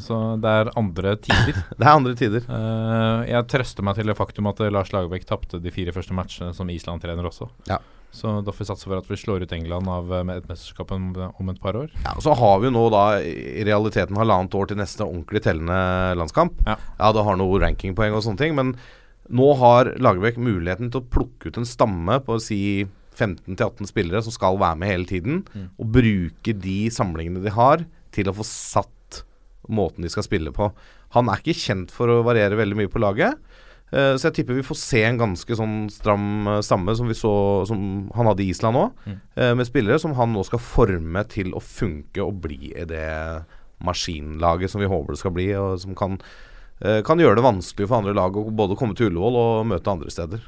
så, 0.00 0.16
det 0.40 0.54
er 0.60 0.70
andre 0.76 1.14
tider. 1.20 1.60
det 1.78 1.84
er 1.84 1.92
andre 1.92 2.14
tider. 2.16 2.48
Uh, 2.48 3.24
jeg 3.28 3.46
trøster 3.52 3.86
meg 3.86 3.98
til 3.98 4.10
det 4.10 4.16
faktum 4.18 4.48
at 4.50 4.60
Lars 4.72 4.92
Lagerbäck 4.92 5.24
tapte 5.28 5.60
de 5.64 5.72
fire 5.72 5.94
første 5.96 6.16
matchene 6.16 6.56
som 6.56 6.68
Island-trener 6.72 7.28
også. 7.28 7.48
Ja. 7.70 7.80
Så 8.10 8.38
da 8.40 8.52
får 8.54 8.64
vi 8.64 8.68
satse 8.70 8.88
for 8.88 8.96
at 8.96 9.08
vi 9.10 9.18
slår 9.20 9.44
ut 9.44 9.52
England 9.52 9.88
av 9.92 10.12
eh, 10.16 10.22
med 10.24 10.40
et 10.40 10.46
mesterskap 10.48 10.94
om, 10.96 11.10
om, 11.28 11.50
et 11.52 11.58
par 11.60 11.76
år. 11.76 11.90
Ja, 12.06 12.14
og 12.16 12.22
Så 12.24 12.32
har 12.40 12.54
vi 12.60 12.70
jo 12.70 12.72
nå 12.72 12.86
da 12.94 13.02
i 13.20 13.66
realiteten 13.68 14.16
halvannet 14.16 14.56
år 14.56 14.70
til 14.70 14.80
neste 14.80 15.04
ordentlig 15.04 15.42
tellende 15.44 16.16
landskamp. 16.16 16.56
Ja, 16.64 16.78
ja 16.96 17.10
det 17.12 17.26
har 17.26 17.36
noe 17.36 17.60
rankingpoeng 17.60 18.16
og 18.16 18.24
sånne 18.24 18.40
ting, 18.40 18.56
men 18.56 18.72
nå 19.28 19.50
har 19.60 19.92
Lagerbäck 20.00 20.40
muligheten 20.40 20.88
til 20.88 21.02
å 21.02 21.10
plukke 21.12 21.52
ut 21.52 21.60
en 21.60 21.68
stamme 21.68 22.16
på 22.24 22.38
å 22.38 22.42
si 22.42 22.62
15-18 23.18 23.90
spillere 23.90 24.22
som 24.24 24.34
skal 24.34 24.60
være 24.60 24.78
med 24.80 24.92
hele 24.92 25.08
tiden, 25.10 25.42
mm. 25.50 25.68
og 25.78 25.92
bruke 25.98 26.54
de 26.54 26.78
samlingene 26.94 27.42
de 27.44 27.52
har, 27.54 27.84
til 28.14 28.30
å 28.30 28.36
få 28.38 28.46
satt 28.46 29.22
måten 29.68 30.04
de 30.04 30.10
skal 30.12 30.26
spille 30.26 30.52
på. 30.54 30.70
Han 31.16 31.30
er 31.30 31.40
ikke 31.40 31.58
kjent 31.60 31.92
for 31.94 32.10
å 32.10 32.22
variere 32.26 32.58
veldig 32.58 32.78
mye 32.78 32.92
på 32.92 33.02
laget. 33.02 33.38
Uh, 33.88 34.18
så 34.20 34.28
jeg 34.28 34.40
tipper 34.40 34.58
vi 34.58 34.66
får 34.66 34.76
se 34.76 35.00
en 35.06 35.20
ganske 35.20 35.56
sånn 35.56 35.86
stram 35.88 36.44
uh, 36.44 36.58
stamme 36.60 36.92
som 36.92 37.08
så 37.16 37.30
Som 37.64 38.10
han 38.12 38.28
hadde 38.28 38.44
i 38.44 38.50
Island 38.52 38.76
òg, 38.76 38.98
mm. 39.06 39.14
uh, 39.40 39.54
med 39.56 39.68
spillere 39.68 39.96
som 40.02 40.12
han 40.18 40.34
nå 40.36 40.44
skal 40.44 40.60
forme 40.60 41.22
til 41.32 41.54
å 41.56 41.62
funke 41.64 42.20
og 42.20 42.42
bli 42.44 42.74
i 42.74 42.84
det 42.88 43.08
maskinlaget 43.80 44.72
som 44.72 44.82
vi 44.82 44.90
håper 44.90 45.14
det 45.14 45.22
skal 45.22 45.32
bli, 45.32 45.48
og 45.54 45.78
som 45.78 45.94
kan, 45.94 46.16
kan 47.06 47.20
gjøre 47.22 47.38
det 47.38 47.44
vanskelig 47.46 47.86
for 47.86 48.00
andre 48.00 48.14
lag 48.18 48.34
å 48.34 48.42
både 48.50 48.74
komme 48.74 48.96
til 48.98 49.12
Ullevål 49.12 49.36
og 49.38 49.68
møte 49.70 49.92
andre 49.92 50.10
steder. 50.10 50.42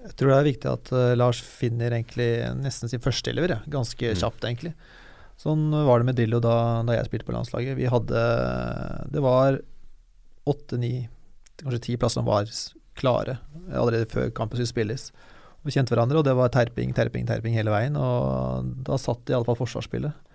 Jeg 0.00 0.16
tror 0.16 0.32
det 0.32 0.38
er 0.38 0.48
viktig 0.48 0.70
at 0.70 0.90
Lars 1.20 1.42
finner 1.44 1.92
egentlig 1.92 2.30
nesten 2.56 2.88
sin 2.88 3.02
første 3.04 3.32
elever, 3.32 3.52
ja. 3.56 3.60
ganske 3.68 4.14
mm. 4.14 4.18
kjapt, 4.22 4.46
egentlig. 4.48 4.72
Sånn 5.40 5.70
var 5.72 6.00
det 6.00 6.08
med 6.08 6.18
Drillo 6.18 6.40
da, 6.44 6.54
da 6.84 6.96
jeg 6.96 7.08
spilte 7.08 7.28
på 7.28 7.34
landslaget. 7.36 7.76
Vi 7.78 7.88
hadde 7.88 8.24
Det 9.12 9.22
var 9.24 9.60
åtte-ni 10.50 10.94
kanskje 11.60 11.82
ti 11.84 11.96
plasser 12.00 12.20
som 12.20 12.28
var 12.28 12.48
klare 13.00 13.38
allerede 13.72 14.08
før 14.10 14.32
kampen 14.36 14.58
skulle 14.58 14.72
spilles. 14.72 15.10
Vi 15.64 15.74
kjente 15.74 15.92
hverandre, 15.92 16.20
og 16.20 16.24
det 16.24 16.34
var 16.36 16.52
terping, 16.52 16.92
terping, 16.96 17.26
terping 17.28 17.56
hele 17.56 17.72
veien. 17.72 17.96
Og 18.00 18.70
da 18.86 18.96
satt 19.00 19.28
i 19.28 19.36
alle 19.36 19.44
fall 19.48 19.58
forsvarsspillet. 19.60 20.28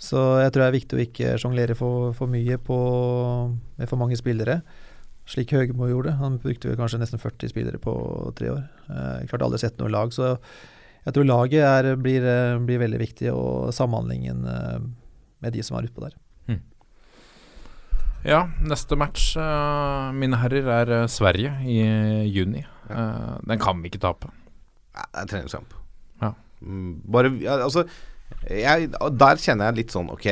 Så 0.00 0.20
jeg 0.42 0.52
tror 0.52 0.64
det 0.64 0.68
er 0.68 0.76
viktig 0.78 0.96
å 0.96 1.02
ikke 1.04 1.34
sjonglere 1.40 1.76
for, 1.78 2.12
for, 2.16 2.30
mye 2.30 2.56
på, 2.60 2.78
med 3.78 3.90
for 3.90 4.00
mange 4.00 4.18
spillere. 4.18 4.62
Slik 5.28 5.54
Høgmo 5.56 5.88
gjorde. 5.88 6.16
Han 6.20 6.36
brukte 6.42 6.68
vel 6.68 6.78
kanskje 6.78 7.00
nesten 7.00 7.20
40 7.22 7.52
spillere 7.52 7.80
på 7.80 7.94
tre 8.36 8.50
år. 8.52 8.64
Eh, 8.90 9.12
jeg 9.22 9.30
klarte 9.30 9.48
aldri 9.48 9.60
sett 9.62 9.78
noe 9.80 9.92
lag, 9.92 10.12
så 10.12 10.34
jeg 11.04 11.16
tror 11.16 11.28
laget 11.28 11.64
er, 11.64 11.88
blir, 12.00 12.26
blir, 12.64 12.80
veldig 12.80 13.00
viktig, 13.00 13.30
og 13.32 13.72
samhandlingen 13.76 14.44
eh, 14.48 14.78
med 15.44 15.56
de 15.56 15.64
som 15.64 15.78
er 15.78 15.88
utpå 15.88 16.06
der. 16.06 16.20
Ja, 18.24 18.46
neste 18.64 18.96
match, 18.96 19.34
uh, 19.36 20.08
mine 20.16 20.38
herrer, 20.40 20.64
er 20.72 20.92
Sverige 21.12 21.50
i 21.68 21.74
uh, 21.84 22.22
juni. 22.24 22.62
den 22.88 23.60
kan 23.60 23.82
vi 23.82 23.90
ikke 23.90 24.00
tape. 24.00 24.30
Ja, 24.96 25.04
det 25.10 25.24
er 25.26 25.28
treningskamp. 25.28 25.74
Ja. 26.22 26.30
Mm, 26.64 27.02
bare 27.04 27.34
Altså 27.52 27.84
jeg, 28.44 28.90
der 29.16 29.40
kjenner 29.40 29.70
jeg 29.70 29.78
litt 29.78 29.94
sånn 29.94 30.10
Ok, 30.12 30.26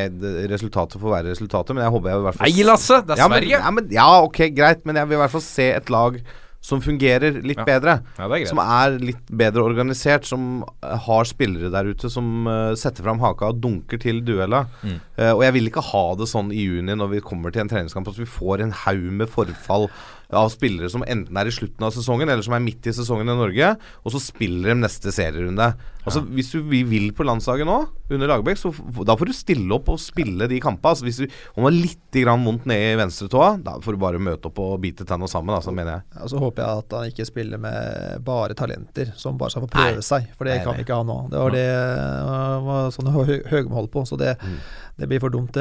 resultatet 0.51 1.01
får 1.01 1.15
være 1.15 1.33
resultatet, 1.33 1.73
men 1.77 1.87
jeg 1.87 1.95
håper 1.95 2.11
jeg 2.11 2.21
i 2.21 2.25
hvert 2.27 2.39
fall 2.39 2.51
Nei, 2.51 2.67
Lasse! 2.69 3.01
Det 3.07 3.15
er 3.15 3.23
ja, 3.23 3.29
Sverige! 3.31 3.59
Men, 3.59 3.65
ja, 3.65 3.75
men, 3.79 3.93
ja, 3.97 4.09
ok, 4.27 4.41
greit, 4.57 4.87
men 4.89 5.01
jeg 5.01 5.09
vil 5.09 5.17
i 5.17 5.23
hvert 5.23 5.35
fall 5.37 5.47
se 5.47 5.69
et 5.79 5.93
lag 5.93 6.19
som 6.63 6.79
fungerer 6.79 7.41
litt 7.43 7.59
ja. 7.59 7.65
bedre. 7.67 7.97
Ja, 8.15 8.29
er 8.31 8.47
som 8.47 8.61
er 8.63 8.95
litt 9.03 9.31
bedre 9.35 9.65
organisert. 9.67 10.29
Som 10.29 10.63
har 10.81 11.27
spillere 11.27 11.73
der 11.75 11.91
ute 11.91 12.11
som 12.13 12.47
uh, 12.47 12.77
setter 12.79 13.03
fram 13.03 13.19
haka 13.23 13.51
og 13.51 13.59
dunker 13.65 13.99
til 14.03 14.23
duella. 14.23 14.63
Mm. 14.87 15.01
Uh, 15.19 15.33
og 15.33 15.43
jeg 15.43 15.57
vil 15.59 15.73
ikke 15.73 15.83
ha 15.91 16.05
det 16.21 16.31
sånn 16.31 16.55
i 16.55 16.63
juni 16.63 16.95
når 16.95 17.17
vi 17.17 17.25
kommer 17.27 17.55
til 17.55 17.65
en 17.65 17.73
treningskamp 17.73 18.13
at 18.15 18.21
vi 18.23 18.31
får 18.31 18.63
en 18.63 18.77
haug 18.85 19.09
med 19.11 19.33
forfall 19.33 19.89
av 20.37 20.51
spillere 20.53 20.91
som 20.93 21.05
enten 21.07 21.39
er 21.39 21.49
i 21.49 21.55
slutten 21.55 21.87
av 21.87 21.95
sesongen 21.95 22.29
eller 22.29 22.45
som 22.45 22.55
er 22.57 22.65
midt 22.65 22.87
i 22.89 22.95
sesongen 22.97 23.29
i 23.29 23.39
Norge, 23.39 23.75
og 24.03 24.15
så 24.15 24.21
spiller 24.23 24.73
de 24.73 24.83
neste 24.83 25.13
serierunde. 25.15 25.73
Altså 26.03 26.23
Hvis 26.35 26.51
du 26.51 26.63
vi 26.67 26.83
vil 26.87 27.11
på 27.15 27.25
landslaget 27.27 27.67
nå, 27.69 27.77
under 28.13 28.29
Lagerbäck, 28.29 28.59
så 28.59 28.73
da 29.07 29.15
får 29.17 29.31
du 29.31 29.35
stille 29.37 29.77
opp 29.77 29.87
og 29.93 30.01
spille 30.03 30.49
de 30.51 30.59
kampene. 30.61 30.93
Altså 30.93 31.07
Hvis 31.07 31.21
du 31.23 31.27
om 31.57 31.67
har 31.69 31.75
litt 31.75 32.19
grann 32.19 32.45
vondt 32.45 32.67
nede 32.69 32.93
i 32.93 32.99
venstretåa, 32.99 33.55
da 33.63 33.77
får 33.83 33.97
du 33.97 34.03
bare 34.03 34.21
møte 34.23 34.51
opp 34.51 34.59
og 34.63 34.75
bite 34.83 35.07
tenna 35.09 35.29
sammen, 35.31 35.55
altså, 35.55 35.73
mener 35.75 35.95
jeg. 35.97 36.05
Ja, 36.19 36.29
så 36.33 36.43
håper 36.43 36.65
jeg 36.65 36.83
at 36.83 36.97
han 36.99 37.13
ikke 37.13 37.29
spiller 37.29 37.63
med 37.63 38.25
bare 38.27 38.57
talenter 38.59 39.13
som 39.17 39.39
bare 39.41 39.55
skal 39.55 39.67
få 39.67 39.71
prøve 39.73 40.01
nei. 40.01 40.07
seg, 40.07 40.27
for 40.37 40.49
det 40.49 40.59
nei, 40.59 40.65
kan 40.67 40.79
vi 40.79 40.87
ikke 40.87 40.99
ha 40.99 41.07
nå. 41.07 41.19
Det 41.33 41.45
var 41.45 41.57
det 41.57 41.69
var 42.67 42.91
sånn 42.95 43.13
Høgmo 43.13 43.79
holdt 43.79 43.95
på, 43.95 44.05
så 44.09 44.19
det, 44.21 44.35
mm. 44.43 44.59
det 44.99 45.09
blir 45.11 45.23
for 45.23 45.33
dumt. 45.33 45.57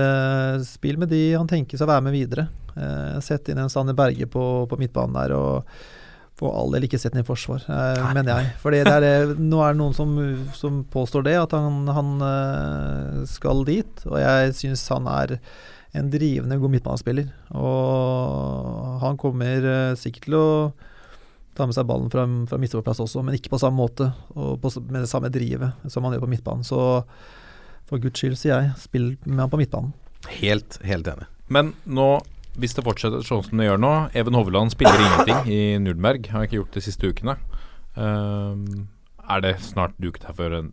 Spill 0.68 1.00
med 1.02 1.14
de 1.14 1.24
han 1.38 1.50
tenker 1.50 1.78
seg 1.78 1.88
å 1.88 1.94
være 1.94 2.08
med 2.10 2.18
videre. 2.18 2.50
Eh, 2.76 3.20
sett 3.20 3.50
inn 3.52 3.60
en 3.60 3.70
Sanne 3.70 3.94
Berge 3.94 4.28
på, 4.32 4.44
på 4.70 4.80
midtbanen 4.82 5.18
der. 5.18 5.36
og 5.38 6.00
for 6.42 6.56
all 6.58 6.72
del 6.74 6.88
ikke 6.88 6.98
sett 6.98 7.14
den 7.14 7.22
i 7.22 7.28
forsvar, 7.28 7.62
Nei. 7.70 8.14
mener 8.18 8.32
jeg. 8.34 8.54
For 8.64 8.74
det 8.74 8.82
er 8.90 9.04
det, 9.04 9.36
nå 9.38 9.60
er 9.62 9.76
det 9.76 9.82
noen 9.82 9.94
som, 9.94 10.16
som 10.58 10.80
påstår 10.90 11.28
det, 11.28 11.36
at 11.38 11.54
han, 11.54 11.84
han 11.94 12.24
eh, 12.26 13.20
skal 13.30 13.62
dit. 13.68 14.02
Og 14.10 14.18
jeg 14.18 14.56
syns 14.58 14.88
han 14.90 15.10
er 15.12 15.36
en 15.94 16.10
drivende 16.10 16.58
god 16.58 16.74
midtbanespiller. 16.74 17.30
Og 17.54 18.98
han 19.04 19.20
kommer 19.22 19.70
eh, 19.70 20.00
sikkert 20.00 20.26
til 20.26 20.40
å 20.40 20.48
ta 21.58 21.68
med 21.68 21.76
seg 21.78 21.86
ballen 21.86 22.10
fra, 22.10 22.26
fra 22.50 22.58
midtstopperplass 22.58 23.04
også, 23.04 23.22
men 23.28 23.38
ikke 23.38 23.52
på 23.54 23.60
samme 23.62 23.78
måte 23.78 24.08
og 24.34 24.56
på, 24.64 24.72
med 24.88 25.04
det 25.04 25.12
samme 25.12 25.30
drivet 25.30 25.92
som 25.92 26.08
han 26.08 26.16
gjør 26.16 26.26
på 26.26 26.32
midtbanen. 26.32 26.66
Så 26.66 26.82
for 27.90 28.02
guds 28.02 28.18
skyld, 28.18 28.40
sier 28.40 28.56
jeg, 28.56 28.74
spill 28.82 29.12
med 29.28 29.44
han 29.44 29.52
på 29.52 29.60
midtbanen. 29.62 29.94
Helt, 30.40 30.80
helt 30.88 31.10
enig. 31.12 31.28
Men 31.52 31.74
nå, 31.84 32.14
hvis 32.60 32.76
det 32.76 32.84
fortsetter 32.86 33.24
sånn 33.26 33.46
som 33.46 33.62
det 33.62 33.70
gjør 33.70 33.80
nå 33.80 33.92
Even 34.18 34.36
Hovland 34.36 34.74
spiller 34.74 35.00
ingenting 35.00 35.52
i 35.52 35.62
Nürnberg, 35.80 36.28
har 36.34 36.48
ikke 36.48 36.60
gjort 36.60 36.74
det 36.74 36.82
de 36.82 36.88
siste 36.90 37.12
ukene. 37.12 37.38
Um, 37.96 38.90
er 39.32 39.44
det 39.44 39.56
snart 39.64 39.96
duket 40.02 40.28
her 40.28 40.38
for 40.38 40.60
en 40.60 40.72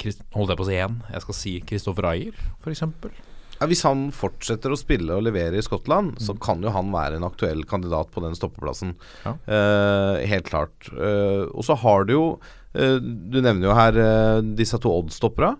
Holdt 0.00 0.48
jeg 0.48 0.56
på 0.56 0.64
å 0.64 0.68
si 0.70 0.76
én? 0.80 0.94
Jeg 1.12 1.22
skal 1.26 1.36
si 1.36 1.50
Kristoffer 1.68 2.06
Ayer, 2.08 2.36
f.eks. 2.62 2.80
Ja, 3.60 3.66
hvis 3.68 3.82
han 3.84 4.06
fortsetter 4.16 4.72
å 4.72 4.78
spille 4.80 5.18
og 5.18 5.26
levere 5.26 5.58
i 5.60 5.64
Skottland, 5.64 6.14
mm. 6.14 6.22
så 6.24 6.32
kan 6.40 6.64
jo 6.64 6.72
han 6.72 6.88
være 6.94 7.18
en 7.18 7.26
aktuell 7.26 7.60
kandidat 7.68 8.08
på 8.14 8.22
den 8.24 8.32
stoppeplassen. 8.38 8.94
Ja. 9.26 9.34
Uh, 9.44 10.22
helt 10.30 10.48
klart. 10.48 10.88
Uh, 10.94 11.52
og 11.52 11.66
så 11.68 11.76
har 11.82 12.08
du 12.08 12.14
jo 12.14 12.24
uh, 12.40 12.96
Du 12.96 13.36
nevner 13.42 13.68
jo 13.68 13.76
her 13.76 14.00
disse 14.56 14.80
to 14.80 14.94
Odd-stoppera. 15.02 15.52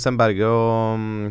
Sem 0.00 0.16
Berge 0.16 0.46
og 0.48 0.94
um, 0.96 1.26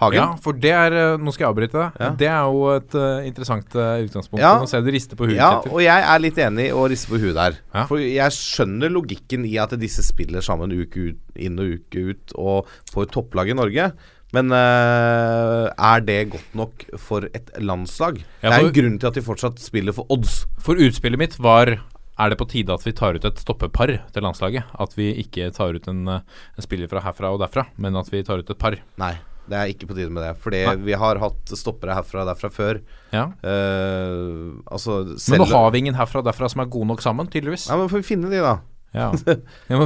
Hagen. 0.00 0.18
Ja, 0.20 0.28
for 0.40 0.56
det 0.56 0.70
er 0.72 0.94
Nå 1.20 1.32
skal 1.34 1.46
jeg 1.46 1.52
avbryte 1.52 1.76
deg. 1.76 1.98
Ja. 2.00 2.10
Det 2.20 2.28
er 2.32 2.46
jo 2.48 2.62
et 2.72 2.94
interessant 3.28 3.74
utgangspunkt. 3.76 4.40
Ja. 4.42 4.54
Nå 4.62 4.68
ser 4.70 4.84
du 4.84 4.88
rister 4.94 5.18
på 5.18 5.28
huet. 5.28 5.36
Ja, 5.38 5.50
og 5.60 5.82
jeg 5.84 6.06
er 6.12 6.22
litt 6.22 6.38
enig 6.40 6.70
i 6.70 6.76
å 6.76 6.86
riste 6.90 7.12
på 7.12 7.20
huet 7.20 7.36
der. 7.36 7.58
Ja. 7.74 7.84
For 7.90 8.00
jeg 8.00 8.36
skjønner 8.36 8.92
logikken 8.92 9.44
i 9.48 9.56
at 9.60 9.74
disse 9.80 10.04
spiller 10.06 10.44
sammen 10.44 10.72
uke 10.72 11.10
ut, 11.10 11.20
inn 11.36 11.60
og 11.60 11.76
uke 11.76 12.06
ut 12.12 12.34
og 12.40 12.72
på 12.94 13.04
et 13.04 13.14
topplag 13.14 13.52
i 13.52 13.58
Norge. 13.60 13.90
Men 14.36 14.52
uh, 14.54 15.66
er 15.74 16.04
det 16.06 16.18
godt 16.34 16.58
nok 16.58 16.84
for 17.02 17.26
et 17.34 17.50
landslag? 17.58 18.20
Ja, 18.40 18.50
for, 18.50 18.50
det 18.50 18.58
er 18.58 18.68
en 18.68 18.76
grunn 18.76 18.98
til 19.02 19.10
at 19.10 19.18
de 19.18 19.24
fortsatt 19.26 19.62
spiller 19.62 19.96
for 19.96 20.10
odds. 20.14 20.44
For 20.62 20.78
utspillet 20.78 21.20
mitt 21.20 21.38
var 21.42 21.80
er 22.20 22.32
det 22.32 22.36
på 22.36 22.46
tide 22.52 22.74
at 22.74 22.84
vi 22.84 22.92
tar 22.92 23.16
ut 23.16 23.24
et 23.24 23.40
stoppepar 23.40 23.94
til 24.12 24.24
landslaget? 24.26 24.76
At 24.78 24.94
vi 24.98 25.08
ikke 25.22 25.48
tar 25.56 25.74
ut 25.74 25.88
en, 25.90 26.04
en 26.20 26.66
spiller 26.66 26.90
fra 26.90 27.02
herfra 27.06 27.32
og 27.32 27.40
derfra, 27.42 27.64
men 27.80 27.96
at 27.96 28.12
vi 28.12 28.22
tar 28.26 28.42
ut 28.42 28.52
et 28.52 28.60
par? 28.60 28.76
Nei, 29.00 29.14
det 29.50 29.58
er 29.58 29.72
ikke 29.72 29.88
på 29.90 29.96
tide 29.98 30.12
med 30.14 30.22
det. 30.24 30.32
Fordi 30.42 30.62
Nei. 30.68 30.76
vi 30.86 30.96
har 31.02 31.20
hatt 31.22 31.54
stoppere 31.58 31.96
herfra 31.98 32.24
og 32.24 32.30
derfra 32.30 32.50
før. 32.54 32.80
Ja. 33.10 33.26
Uh, 33.42 34.60
altså 34.70 35.02
men 35.32 35.42
nå 35.42 35.50
har 35.50 35.70
vi 35.74 35.84
ingen 35.84 35.98
herfra 35.98 36.22
og 36.22 36.28
derfra 36.28 36.50
som 36.52 36.62
er 36.64 36.70
gode 36.72 36.90
nok 36.92 37.04
sammen, 37.04 37.30
tydeligvis. 37.30 37.68
Ja, 37.70 37.78
Men 37.80 37.90
får 37.92 38.04
vi 38.04 38.10
finne 38.12 38.32
de, 38.32 38.42
da. 38.44 38.58
Ja. 38.94 39.12
ja 39.70 39.78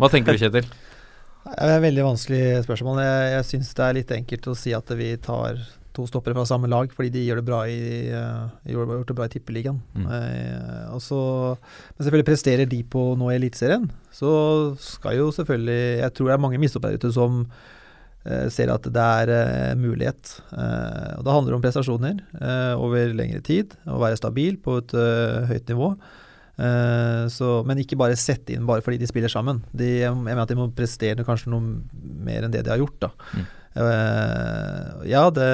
Hva 0.00 0.12
tenker 0.12 0.36
du, 0.36 0.40
Kjetil? 0.40 0.68
Det 1.46 1.56
er 1.62 1.76
et 1.76 1.84
veldig 1.84 2.04
vanskelig 2.08 2.44
spørsmål. 2.66 3.00
Jeg, 3.04 3.26
jeg 3.36 3.48
syns 3.52 3.74
det 3.78 3.84
er 3.86 3.98
litt 4.00 4.14
enkelt 4.16 4.48
å 4.50 4.56
si 4.58 4.72
at 4.74 4.96
vi 4.98 5.12
tar 5.22 5.60
to 5.96 6.04
stoppere 6.08 6.36
fra 6.36 6.44
samme 6.48 6.68
lag, 6.68 6.90
fordi 6.92 7.12
de 7.14 7.22
gjør 7.24 7.40
det 7.40 7.46
bra 7.46 7.60
i, 7.70 7.78
uh, 8.12 8.50
gjort 8.68 9.08
det 9.08 9.16
bra 9.16 9.28
i 9.28 9.32
Tippeligaen. 9.32 9.78
Mm. 9.96 10.08
Uh, 10.10 11.54
men 11.96 12.02
selvfølgelig 12.02 12.28
presterer 12.28 12.68
de 12.68 12.82
på 12.84 13.06
nå 13.16 13.30
i 13.30 13.38
Eliteserien, 13.38 13.86
så 14.12 14.30
skal 14.80 15.20
jo 15.20 15.30
selvfølgelig 15.34 16.02
Jeg 16.02 16.12
tror 16.16 16.28
det 16.28 16.34
er 16.36 16.44
mange 16.44 16.60
misstoppere 16.60 17.00
ute 17.00 17.12
som 17.14 17.44
ser 18.50 18.72
at 18.74 18.86
det 18.90 19.06
er 19.22 19.78
mulighet. 19.78 20.36
og 20.50 21.24
Det 21.26 21.34
handler 21.34 21.56
om 21.56 21.64
prestasjoner 21.64 22.22
over 22.74 23.12
lengre 23.14 23.42
tid, 23.46 23.76
å 23.86 24.00
være 24.02 24.18
stabil 24.18 24.58
på 24.62 24.80
et 24.82 24.94
høyt 25.50 25.70
nivå. 25.70 25.92
Så, 27.30 27.50
men 27.68 27.82
ikke 27.82 27.98
bare 28.00 28.16
sette 28.18 28.54
inn 28.54 28.66
bare 28.66 28.82
fordi 28.82 28.98
de 29.02 29.08
spiller 29.10 29.30
sammen. 29.30 29.60
De, 29.76 29.90
jeg 30.02 30.16
mener 30.16 30.42
at 30.42 30.50
de 30.50 30.58
må 30.58 30.70
prestere 30.74 31.26
kanskje 31.26 31.52
noe 31.52 31.76
mer 32.26 32.46
enn 32.46 32.54
det 32.54 32.64
de 32.66 32.72
har 32.72 32.82
gjort. 32.82 32.98
da. 33.06 33.12
Mm. 33.36 33.46
Ja, 35.06 35.28
det 35.30 35.48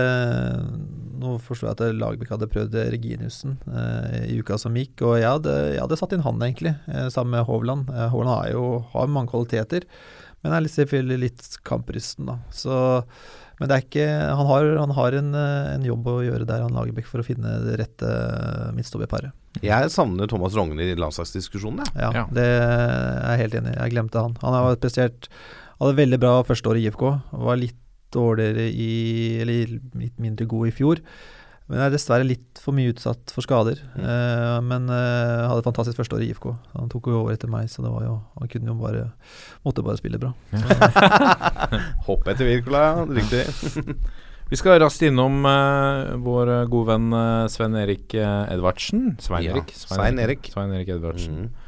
Nå 1.22 1.36
forstår 1.38 1.68
jeg 1.68 1.76
at 1.76 1.98
Lagerbäck 2.00 2.32
hadde 2.34 2.48
prøvd 2.50 2.74
Reginiussen 2.90 3.54
uh, 3.70 4.24
i 4.26 4.40
uka 4.42 4.56
som 4.58 4.74
gikk, 4.74 5.04
og 5.06 5.20
jeg 5.20 5.28
hadde, 5.28 5.52
jeg 5.76 5.78
hadde 5.78 5.98
satt 6.00 6.14
inn 6.16 6.24
han, 6.24 6.42
egentlig, 6.42 6.72
sammen 7.14 7.36
med 7.36 7.46
Hovland. 7.46 7.92
Hovland 8.10 8.32
har 8.32 8.48
jo 8.50 8.64
har 8.90 9.12
mange 9.12 9.30
kvaliteter, 9.30 9.86
men 10.42 10.56
er 10.56 10.64
litt, 10.64 10.74
selvfølgelig 10.74 11.22
litt 11.22 11.46
kamprysten, 11.66 12.28
da. 12.30 12.40
Så 12.54 12.74
men 13.60 13.68
det 13.70 13.76
er 13.76 13.84
ikke, 13.84 14.06
han 14.10 14.48
har, 14.48 14.68
han 14.80 14.92
har 14.96 15.14
en, 15.14 15.28
en, 15.38 15.84
jobb 15.86 16.08
å 16.10 16.16
gjøre 16.24 16.46
der, 16.48 16.64
han 16.64 16.74
Lagerbäck, 16.74 17.06
for 17.06 17.22
å 17.22 17.26
finne 17.26 17.60
det 17.62 17.76
rette 17.78 18.08
midtstopperparet. 18.74 19.30
Jeg 19.62 19.92
savner 19.94 20.26
Thomas 20.26 20.56
Rogne 20.58 20.82
i 20.82 20.96
landslagsdiskusjonen. 20.98 21.92
Ja. 21.94 22.08
ja, 22.16 22.24
det 22.34 22.46
er 22.48 23.36
jeg 23.36 23.42
helt 23.44 23.58
enig 23.60 23.74
i. 23.74 23.78
Jeg 23.84 23.94
glemte 23.94 24.24
han. 24.24 24.34
Han 24.42 24.56
har 24.56 24.80
prestert 24.82 25.28
hadde 25.82 25.98
veldig 25.98 26.18
bra 26.24 26.32
første 26.46 26.72
år 26.72 26.80
i 26.80 26.88
IFK. 26.88 27.04
Var 27.46 27.60
litt 27.60 27.78
dårligere 28.12 28.66
i 28.68 28.90
Eller 29.42 29.78
litt 30.00 30.18
mindre 30.20 30.48
god 30.50 30.72
i 30.72 30.74
fjor. 30.74 31.04
Men 31.72 31.86
er 31.86 31.92
dessverre 31.94 32.26
litt 32.28 32.60
for 32.60 32.76
mye 32.76 32.92
utsatt 32.92 33.32
for 33.32 33.44
skader. 33.44 33.78
Mm. 33.96 34.02
Uh, 34.04 34.58
men 34.66 34.90
uh, 34.92 35.48
hadde 35.48 35.62
et 35.62 35.68
fantastisk 35.70 35.96
første 35.96 36.18
år 36.18 36.24
i 36.26 36.28
IFK. 36.28 36.50
Han 36.76 36.92
tok 36.92 37.08
jo 37.08 37.22
over 37.22 37.32
etter 37.32 37.48
meg, 37.48 37.70
så 37.72 37.84
det 37.84 37.92
var 37.94 38.04
jo 38.04 38.18
han 38.36 38.50
kunne 38.52 38.68
jo 38.68 38.76
bare 38.82 39.06
måtte 39.64 39.84
bare 39.86 39.96
spille 39.96 40.20
bra. 40.20 40.34
Hopp 42.08 42.28
etter 42.28 42.50
Wirkola, 42.50 43.06
riktig. 43.08 43.46
Vi 44.52 44.58
skal 44.60 44.76
raskt 44.82 45.06
innom 45.08 45.46
uh, 45.48 46.12
vår 46.20 46.52
gode 46.68 46.92
venn 46.92 47.14
Sven 47.48 47.78
Erik 47.80 48.12
Edvardsen. 48.20 49.14
Svein 49.24 49.48
Erik. 49.48 49.72
Ja, 49.72 49.84
Svein 49.96 50.20
Erik. 50.20 50.52
Svein 50.52 50.76
Erik 50.76 50.92
Edvardsen. 50.92 51.46
Mm. 51.46 51.61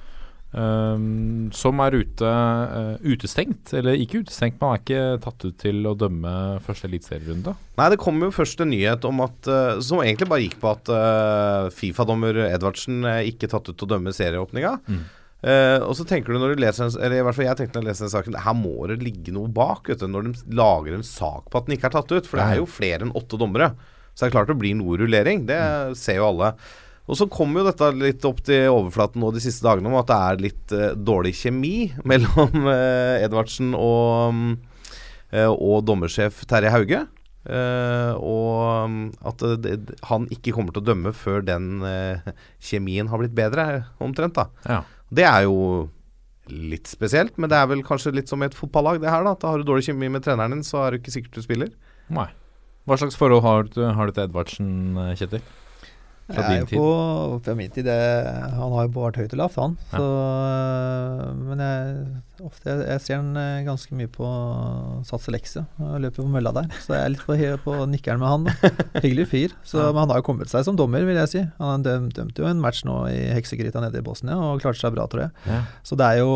Um, 0.54 1.48
som 1.50 1.80
er 1.82 1.96
ute, 1.98 2.28
uh, 2.30 2.94
utestengt. 3.02 3.72
Eller 3.74 3.98
ikke 3.98 4.20
utestengt, 4.22 4.60
men 4.60 4.70
er 4.70 4.82
ikke 4.82 5.22
tatt 5.24 5.46
ut 5.48 5.56
til 5.58 5.80
å 5.90 5.96
dømme 5.98 6.34
første 6.62 6.86
eliteserierunde. 6.86 7.56
Nei, 7.80 7.88
det 7.90 7.98
kom 8.02 8.22
jo 8.22 8.30
først 8.34 8.62
en 8.62 8.70
nyhet 8.70 9.06
om 9.08 9.24
at 9.24 9.50
uh, 9.50 9.80
som 9.82 10.04
egentlig 10.04 10.30
bare 10.30 10.44
gikk 10.44 10.60
på 10.62 10.70
at 10.70 10.92
uh, 10.94 11.72
Fifa-dommer 11.74 12.38
Edvardsen 12.46 13.02
ikke 13.26 13.50
tatt 13.50 13.66
ut 13.66 13.74
til 13.74 13.88
å 13.88 13.92
dømme 13.96 14.14
serieåpninga. 14.14 14.78
Mm. 14.86 15.04
og 15.84 15.90
så 15.98 16.06
tenker 16.08 16.32
du 16.32 16.38
når 16.40 16.54
du 16.54 16.60
leser 16.62 16.94
Eller 17.04 17.18
i 17.18 17.24
hvert 17.26 17.36
fall 17.36 17.44
jeg 17.44 17.58
tenkte 17.58 17.76
når 17.76 17.82
jeg 17.82 17.90
leste 17.90 18.04
den 18.06 18.12
saken 18.14 18.36
Her 18.46 18.54
må 18.56 18.86
det 18.88 18.94
ligge 19.04 19.34
noe 19.36 19.50
bak 19.52 19.90
vet 19.90 20.00
du, 20.00 20.06
når 20.08 20.30
de 20.30 20.54
lager 20.56 20.96
en 20.96 21.04
sak 21.04 21.50
på 21.52 21.60
at 21.60 21.66
den 21.66 21.76
ikke 21.76 21.90
er 21.90 21.96
tatt 21.98 22.14
ut. 22.14 22.30
For 22.30 22.40
det 22.40 22.46
er 22.46 22.60
jo 22.62 22.70
flere 22.70 23.04
enn 23.04 23.12
åtte 23.18 23.40
dommere. 23.40 23.72
Så 24.14 24.22
det 24.22 24.30
er 24.30 24.36
klart 24.38 24.52
det 24.52 24.56
blir 24.62 24.78
noe 24.78 24.96
rullering. 25.02 25.44
Det 25.50 25.58
mm. 25.58 25.98
ser 25.98 26.22
jo 26.22 26.30
alle. 26.30 26.54
Og 27.04 27.18
så 27.18 27.26
kommer 27.28 27.60
jo 27.60 27.68
dette 27.68 27.90
litt 28.00 28.24
opp 28.24 28.40
til 28.46 28.70
overflaten 28.72 29.20
nå 29.20 29.28
de 29.34 29.42
siste 29.44 29.64
dagene 29.66 29.90
om 29.90 29.98
at 30.00 30.08
det 30.08 30.20
er 30.28 30.44
litt 30.46 30.74
uh, 30.76 30.86
dårlig 30.96 31.34
kjemi 31.36 31.74
mellom 32.10 32.64
uh, 32.64 33.20
Edvardsen 33.20 33.74
og, 33.76 34.38
uh, 35.34 35.50
og 35.52 35.82
dommersjef 35.88 36.44
Terje 36.48 36.72
Hauge. 36.74 37.04
og 37.44 38.94
at 39.28 39.42
det, 39.60 39.74
han 40.08 40.24
ikke 40.32 40.54
kommer 40.56 40.72
til 40.72 40.80
å 40.80 40.86
dømme 40.86 41.10
før 41.12 41.42
den 41.44 41.82
kjemien 42.56 43.10
har 43.12 43.20
blitt 43.20 43.34
bedre, 43.36 43.84
omtrent. 44.00 44.38
da. 44.38 44.46
Ja. 44.64 44.78
Det 45.12 45.26
er 45.28 45.42
jo 45.44 45.58
litt 46.48 46.88
spesielt, 46.88 47.36
men 47.36 47.52
det 47.52 47.58
er 47.58 47.68
vel 47.68 47.84
kanskje 47.84 48.14
litt 48.16 48.32
som 48.32 48.40
et 48.46 48.56
fotballag, 48.56 49.02
det 49.02 49.12
her. 49.12 49.26
da. 49.28 49.34
At 49.36 49.44
Har 49.44 49.60
du 49.60 49.68
dårlig 49.68 49.84
kjemi 49.90 50.08
med 50.08 50.24
treneren 50.24 50.56
din, 50.56 50.64
så 50.64 50.86
er 50.86 50.96
du 50.96 51.02
ikke 51.02 51.12
sikkert 51.18 51.36
du 51.36 51.44
spiller. 51.44 51.74
Nei. 52.08 52.30
Hva 52.88 52.96
slags 52.96 53.20
forhold 53.20 53.44
har 53.44 53.68
du, 53.68 53.82
har 53.92 54.08
du 54.08 54.16
til 54.16 54.24
Edvardsen, 54.24 54.72
Kjetil? 55.20 55.44
Fra 56.26 56.44
din 56.48 56.66
tid? 56.66 56.78
På, 56.78 57.40
fra 57.44 57.54
min 57.54 57.70
tid 57.70 57.84
det, 57.84 57.96
Han 58.56 58.72
har 58.72 58.86
jo 58.86 58.92
vært 58.94 59.18
høyt 59.20 59.34
og 59.34 59.40
lavt, 59.42 59.58
han. 59.60 59.74
Ja. 59.92 59.98
Så, 59.98 60.06
men 61.36 61.60
jeg, 61.60 62.06
ofte, 62.40 62.70
jeg, 62.70 62.86
jeg, 62.88 63.02
ser 63.04 63.20
han 63.20 63.40
eh, 63.40 63.64
ganske 63.66 63.98
mye 63.98 64.10
på 64.14 64.30
Sats 65.04 65.28
Lekse. 65.32 65.66
Og 65.82 65.98
løper 66.00 66.22
på 66.22 66.30
mølla 66.32 66.54
der. 66.56 66.70
Så 66.80 66.96
jeg 66.96 67.02
er 67.02 67.12
litt 67.12 67.26
på, 67.26 67.36
på 67.66 67.76
nikkeren 67.92 68.22
med 68.22 68.32
han. 68.32 68.48
Da. 68.48 68.72
Hyggelig 69.04 69.28
fyr. 69.34 69.58
Så, 69.66 69.82
ja. 69.82 69.90
Men 69.92 70.06
han 70.06 70.14
har 70.14 70.22
jo 70.22 70.28
kommet 70.30 70.52
seg 70.52 70.64
som 70.64 70.80
dommer, 70.80 71.04
vil 71.04 71.20
jeg 71.20 71.32
si. 71.34 71.44
Han 71.60 71.84
dømte 71.84 72.22
dømt 72.22 72.40
jo 72.40 72.48
en 72.48 72.62
match 72.62 72.86
nå 72.88 73.02
i 73.10 73.20
Heksegryta 73.34 73.84
nede 73.84 74.00
i 74.00 74.06
Bosnia 74.06 74.40
og 74.40 74.64
klarte 74.64 74.80
seg 74.80 74.96
bra, 74.96 75.06
tror 75.10 75.26
jeg. 75.26 75.36
Ja. 75.50 75.60
Så 75.84 75.98
det 76.00 76.08
er 76.08 76.24
jo 76.24 76.34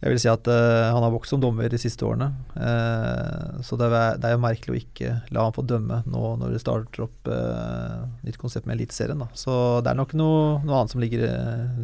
jeg 0.00 0.14
vil 0.14 0.20
si 0.22 0.28
at 0.32 0.48
uh, 0.48 0.90
han 0.94 1.04
har 1.04 1.12
vokst 1.12 1.34
som 1.34 1.40
dommer 1.42 1.68
de 1.68 1.78
siste 1.80 2.06
årene. 2.08 2.30
Uh, 2.54 3.60
så 3.66 3.76
det 3.76 3.90
er, 3.90 4.16
det 4.16 4.30
er, 4.30 4.32
jo 4.32 4.40
merkelig 4.40 4.72
å 4.72 4.78
ikke 4.78 5.10
la 5.36 5.44
han 5.44 5.56
få 5.56 5.64
dømme 5.68 5.98
nå 6.08 6.30
når 6.40 6.54
det 6.54 6.62
starter 6.62 7.04
opp 7.04 7.28
uh, 7.28 8.06
nytt 8.24 8.38
konsept 8.40 8.64
med 8.64 8.78
Eliteserien. 8.78 9.20
Så 9.36 9.52
det 9.84 9.92
er 9.92 10.00
nok 10.00 10.14
noe, 10.16 10.56
noe 10.64 10.78
annet 10.78 10.94
som 10.94 11.04
ligger 11.04 11.26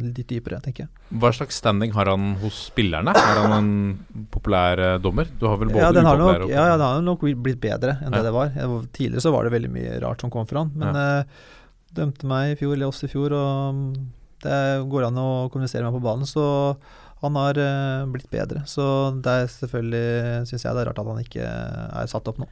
litt 0.01 0.25
dypere, 0.33 0.57
tenker 0.65 0.87
jeg. 0.87 1.05
Hva 1.21 1.29
slags 1.37 1.61
standing 1.61 1.93
har 1.93 2.09
han 2.09 2.33
hos 2.41 2.63
spillerne? 2.71 3.13
Er 3.13 3.43
han 3.43 3.55
en 3.59 4.27
populær 4.33 4.97
dommer? 5.03 5.29
Du 5.37 5.45
har 5.45 5.61
vel 5.61 5.69
både 5.69 5.85
ja, 5.85 5.93
den 5.93 6.09
har 6.09 6.17
nok, 6.17 6.49
ja, 6.49 6.67
ja, 6.73 6.75
den 6.75 6.87
har 6.87 7.05
nok 7.05 7.29
blitt 7.45 7.61
bedre 7.61 7.99
enn 8.01 8.09
ja. 8.09 8.17
det 8.17 8.31
det 8.31 8.35
var. 8.39 8.53
Tidligere 8.97 9.27
så 9.29 9.35
var 9.35 9.45
det 9.45 9.53
veldig 9.59 9.75
mye 9.77 9.97
rart 10.01 10.25
som 10.25 10.33
kom 10.33 10.49
for 10.49 10.63
han. 10.63 10.73
Men 10.73 10.97
ja. 10.97 11.09
dømte 12.01 12.25
meg 12.33 12.55
i 12.55 12.61
fjor, 12.63 12.73
eller 12.73 12.89
oss 12.89 13.05
i 13.05 13.13
fjor, 13.13 13.37
og 13.37 13.77
mm, 13.77 13.89
det 14.41 14.61
går 14.89 15.11
an 15.11 15.21
å 15.21 15.27
kommunisere 15.53 15.85
med 15.85 15.93
på 15.93 16.07
banen. 16.09 16.25
så 16.25 16.47
han 17.23 17.37
har 17.39 17.57
uh, 17.57 18.05
blitt 18.13 18.29
bedre. 18.33 18.63
Så 18.69 18.85
det 19.23 19.33
er 19.33 19.51
selvfølgelig, 19.51 20.47
syns 20.49 20.65
jeg 20.65 20.77
det 20.77 20.83
er 20.83 20.89
rart 20.91 21.01
at 21.01 21.11
han 21.11 21.21
ikke 21.23 21.49
er 21.49 22.09
satt 22.11 22.29
opp 22.29 22.41
nå. 22.43 22.49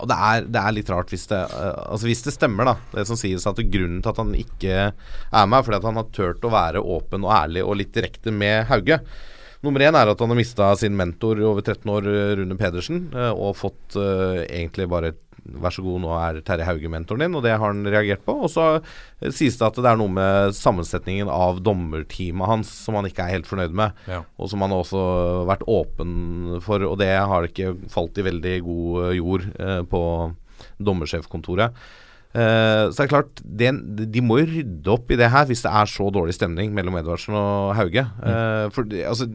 Og 0.00 0.08
det, 0.08 0.16
er, 0.16 0.46
det, 0.48 0.60
er, 0.60 0.74
litt 0.74 0.90
rart 0.92 1.10
hvis 1.12 1.26
det, 1.30 1.40
uh, 1.52 1.92
altså 1.92 2.08
hvis 2.08 2.24
det 2.26 2.34
stemmer, 2.36 2.68
da. 2.68 2.76
Det 2.92 3.06
som 3.08 3.18
sies 3.20 3.46
at 3.48 3.60
grunnen 3.72 4.02
til 4.04 4.12
at 4.12 4.22
han 4.22 4.34
ikke 4.36 4.78
er 4.92 5.46
med, 5.48 5.58
er 5.58 5.66
fordi 5.66 5.80
at 5.80 5.88
han 5.88 6.00
har 6.00 6.10
turt 6.12 6.44
å 6.44 6.52
være 6.52 6.84
åpen 6.96 7.28
og 7.28 7.36
ærlig 7.36 7.64
og 7.64 7.78
litt 7.80 7.94
direkte 7.96 8.34
med 8.34 8.66
Hauge. 8.72 9.00
Nummer 9.62 9.84
én 9.86 9.94
er 9.94 10.10
at 10.10 10.20
han 10.20 10.32
har 10.32 10.40
mista 10.40 10.72
sin 10.76 10.96
mentor 10.98 11.38
over 11.46 11.62
13 11.62 11.92
år, 11.92 12.08
Rune 12.40 12.56
Pedersen, 12.60 13.06
uh, 13.16 13.30
og 13.32 13.56
fått 13.60 13.96
egentlig 13.96 14.90
bare 14.92 15.14
vær 15.44 15.74
så 15.74 15.82
god, 15.82 16.00
nå 16.04 16.10
er 16.18 16.40
Terje 16.46 16.66
Hauge 16.68 16.90
mentoren 16.92 17.24
din, 17.24 17.34
og 17.34 17.42
det 17.42 17.52
har 17.56 17.62
han 17.64 17.80
reagert 17.90 18.22
på. 18.26 18.34
Og 18.46 18.50
så 18.52 18.66
eh, 18.78 19.30
sies 19.34 19.56
det 19.58 19.66
at 19.66 19.80
det 19.82 19.90
er 19.90 19.98
noe 19.98 20.12
med 20.12 20.54
sammensetningen 20.54 21.30
av 21.32 21.58
dommerteamet 21.66 22.46
hans 22.50 22.70
som 22.84 22.94
han 22.98 23.08
ikke 23.10 23.24
er 23.26 23.36
helt 23.38 23.50
fornøyd 23.50 23.74
med, 23.74 23.92
Ja. 24.10 24.22
og 24.38 24.50
som 24.52 24.62
han 24.62 24.70
har 24.74 24.84
også 24.84 25.02
vært 25.50 25.66
åpen 25.66 26.60
for, 26.62 26.84
og 26.86 26.98
det 27.02 27.10
har 27.18 27.48
ikke 27.48 27.74
falt 27.90 28.18
i 28.22 28.26
veldig 28.28 28.56
god 28.68 29.02
eh, 29.08 29.16
jord 29.18 29.48
eh, 29.58 29.82
på 29.90 30.02
dommersjefkontoret. 30.82 31.72
Eh, 32.32 32.88
så 32.88 32.96
det 32.96 33.04
er 33.06 33.12
klart, 33.12 33.40
det, 33.44 33.70
de 34.14 34.22
må 34.24 34.38
jo 34.40 34.48
rydde 34.54 34.92
opp 34.94 35.10
i 35.12 35.18
det 35.20 35.28
her 35.34 35.48
hvis 35.50 35.64
det 35.66 35.72
er 35.82 35.90
så 35.90 36.06
dårlig 36.14 36.36
stemning 36.38 36.72
mellom 36.76 36.96
Edvardsen 37.00 37.36
og 37.36 37.74
Hauge. 37.76 38.06
Eh, 38.24 38.66
for 38.72 38.88
altså, 39.04 39.26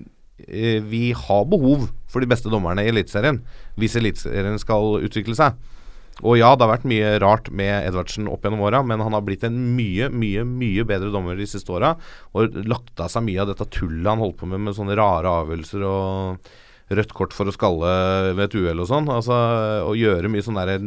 eh, 0.47 0.79
vi 0.81 1.11
har 1.13 1.45
behov 1.51 1.89
for 2.09 2.23
de 2.23 2.29
beste 2.31 2.49
dommerne 2.53 2.85
i 2.85 2.89
Eliteserien 2.93 3.41
hvis 3.77 3.97
Eliteserien 3.99 4.57
skal 4.61 4.97
utvikle 5.05 5.37
seg. 5.37 5.59
Og 6.25 6.37
ja, 6.39 6.53
det 6.55 6.65
har 6.65 6.71
vært 6.71 6.87
mye 6.89 7.09
rart 7.21 7.49
med 7.53 7.85
Edvardsen 7.85 8.29
opp 8.31 8.45
gjennom 8.45 8.63
åra, 8.65 8.81
men 8.85 9.03
han 9.03 9.13
har 9.13 9.25
blitt 9.25 9.45
en 9.45 9.57
mye, 9.77 10.09
mye 10.09 10.45
mye 10.47 10.85
bedre 10.87 11.11
dommer 11.13 11.37
de 11.37 11.45
siste 11.49 11.73
åra. 11.73 11.93
Og 12.33 12.57
lagt 12.65 12.97
av 13.03 13.11
seg 13.13 13.27
mye 13.27 13.43
av 13.43 13.51
dette 13.51 13.69
tullet 13.75 14.09
han 14.09 14.23
holdt 14.23 14.39
på 14.41 14.49
med, 14.49 14.63
med 14.65 14.77
sånne 14.77 14.97
rare 14.97 15.35
avgjørelser 15.43 15.85
og 15.85 16.53
rødt 16.97 17.11
kort 17.13 17.35
for 17.35 17.49
å 17.49 17.53
skalle 17.53 17.89
ved 18.37 18.45
et 18.47 18.55
uhell 18.57 18.81
og 18.81 18.89
sånn. 18.89 19.09
Altså 19.13 19.35
å 19.85 19.93
gjøre 19.97 20.31
mye 20.31 20.45
sånne 20.45 20.79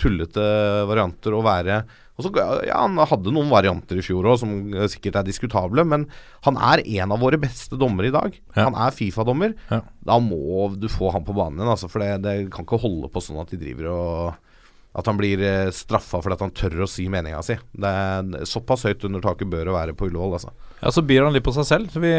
tullete 0.00 0.46
varianter 0.88 1.36
og 1.36 1.44
være 1.48 1.82
og 2.20 2.26
så, 2.26 2.30
ja, 2.68 2.82
Han 2.82 3.00
hadde 3.00 3.32
noen 3.32 3.48
varianter 3.48 3.96
i 3.96 4.04
fjor 4.04 4.28
òg 4.28 4.42
som 4.42 4.52
sikkert 4.92 5.16
er 5.20 5.24
diskutable, 5.24 5.84
men 5.88 6.04
han 6.44 6.58
er 6.60 6.82
en 7.00 7.14
av 7.16 7.22
våre 7.22 7.40
beste 7.40 7.78
dommere 7.80 8.10
i 8.10 8.14
dag. 8.14 8.36
Ja. 8.52 8.66
Han 8.66 8.76
er 8.76 8.92
Fifa-dommer. 8.92 9.54
Ja. 9.70 9.80
Da 10.04 10.18
må 10.20 10.68
du 10.76 10.84
få 10.92 11.14
han 11.14 11.24
på 11.24 11.36
banen 11.36 11.60
igjen, 11.60 11.72
altså, 11.72 11.88
for 11.88 12.04
det, 12.04 12.20
det 12.26 12.34
kan 12.52 12.66
ikke 12.66 12.82
holde 12.82 13.08
på 13.12 13.24
sånn 13.24 13.40
at 13.40 13.54
de 13.54 13.60
driver 13.60 13.88
og 13.94 14.49
at 14.90 15.06
han 15.06 15.18
blir 15.20 15.38
eh, 15.46 15.68
straffa 15.70 16.18
fordi 16.18 16.34
at 16.34 16.40
han 16.42 16.50
tør 16.56 16.80
å 16.82 16.88
si 16.90 17.04
meninga 17.12 17.42
si. 17.46 17.54
Det 17.70 17.90
er 17.94 18.46
Såpass 18.50 18.82
høyt 18.88 19.04
under 19.06 19.22
taket 19.22 19.50
bør 19.52 19.68
det 19.70 19.76
være 19.76 19.94
på 19.94 20.08
Ullevål. 20.10 20.34
Altså. 20.40 20.50
Ja, 20.82 20.90
Så 20.90 21.04
byr 21.06 21.28
han 21.28 21.36
litt 21.36 21.46
på 21.46 21.54
seg 21.54 21.68
selv, 21.68 21.92
så 21.94 22.02
vi 22.02 22.10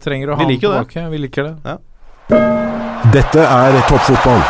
trenger 0.00 0.32
å 0.32 0.38
ha 0.38 0.40
Vi 0.40 0.46
han 0.48 0.54
liker 0.54 0.72
det. 0.72 0.84
tilbake. 0.88 1.08
Vi 1.12 1.22
liker 1.26 1.50
det. 1.50 1.78
Dette 3.12 3.44
er 3.44 3.76
toppfotball. 3.90 4.40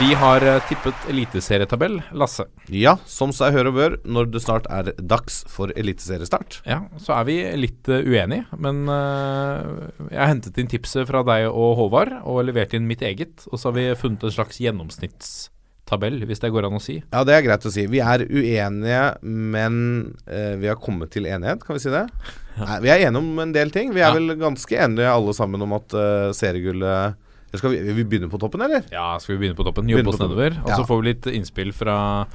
Vi 0.00 0.10
har 0.18 0.42
eh, 0.42 0.58
tippet 0.66 1.06
eliteserietabell, 1.08 2.00
Lasse. 2.18 2.48
Ja, 2.74 2.96
som 3.06 3.30
seg 3.32 3.54
hør 3.54 3.70
og 3.70 3.76
bør 3.78 3.94
når 4.04 4.32
det 4.34 4.42
snart 4.42 4.66
er 4.66 4.90
dags 4.98 5.44
for 5.48 5.70
eliteseriestart. 5.78 6.58
Ja, 6.66 6.82
så 7.00 7.14
er 7.20 7.28
vi 7.30 7.36
litt 7.62 7.86
eh, 7.88 8.02
uenige, 8.02 8.50
men 8.58 8.82
jeg 8.90 10.18
har 10.18 10.32
hentet 10.34 10.58
inn 10.58 10.68
tipset 10.74 11.06
fra 11.08 11.22
deg 11.30 11.46
og 11.52 11.76
Håvard, 11.78 12.16
og 12.26 12.42
levert 12.50 12.74
inn 12.74 12.90
mitt 12.90 13.06
eget. 13.06 13.46
Og 13.52 13.62
så 13.62 13.70
har 13.70 13.78
vi 13.78 13.86
funnet 14.02 14.26
en 14.26 14.34
slags 14.34 14.58
gjennomsnittstabell, 15.86 16.26
hvis 16.26 16.40
det 16.42 16.50
går 16.52 16.66
an 16.66 16.76
å 16.76 16.80
si. 16.82 17.02
Ja, 17.12 17.22
det 17.24 17.34
er 17.36 17.42
greit 17.46 17.64
å 17.66 17.70
si. 17.72 17.86
Vi 17.86 18.00
er 18.00 18.24
uenige, 18.26 19.18
men 19.22 20.14
eh, 20.26 20.56
vi 20.58 20.66
har 20.68 20.76
kommet 20.76 21.10
til 21.14 21.26
enighet, 21.26 21.64
kan 21.64 21.76
vi 21.76 21.80
si 21.80 21.90
det? 21.90 22.06
Nei, 22.58 22.80
vi 22.82 22.88
er 22.90 23.06
enige 23.06 23.20
om 23.20 23.38
en 23.38 23.52
del 23.52 23.70
ting. 23.70 23.92
Vi 23.94 24.00
er 24.00 24.08
Ja. 24.10 24.14
vel 24.14 24.36
ganske 24.36 24.72
enige 24.76 25.08
alle 25.10 25.32
sammen 25.34 25.60
om 25.62 25.72
at 25.76 25.92
uh, 25.94 26.32
seriegullet 26.32 27.14
skal 27.56 27.70
vi, 27.72 27.78
vi 27.94 28.04
begynne 28.04 28.28
på 28.28 28.38
toppen, 28.40 28.60
eller? 28.60 28.82
Ja, 28.92 29.18
skal 29.18 29.36
vi 29.36 29.44
begynne 29.46 29.56
på 29.56 29.64
toppen? 29.64 29.88
Jobbe 29.88 30.08
oss 30.12 30.18
nedover. 30.20 30.58
Og 30.64 30.70
så 30.72 30.80
Ja. 30.82 30.86
får 30.86 31.00
vi 31.02 31.08
litt 31.12 31.26
innspill 31.26 31.72
fra 31.72 32.26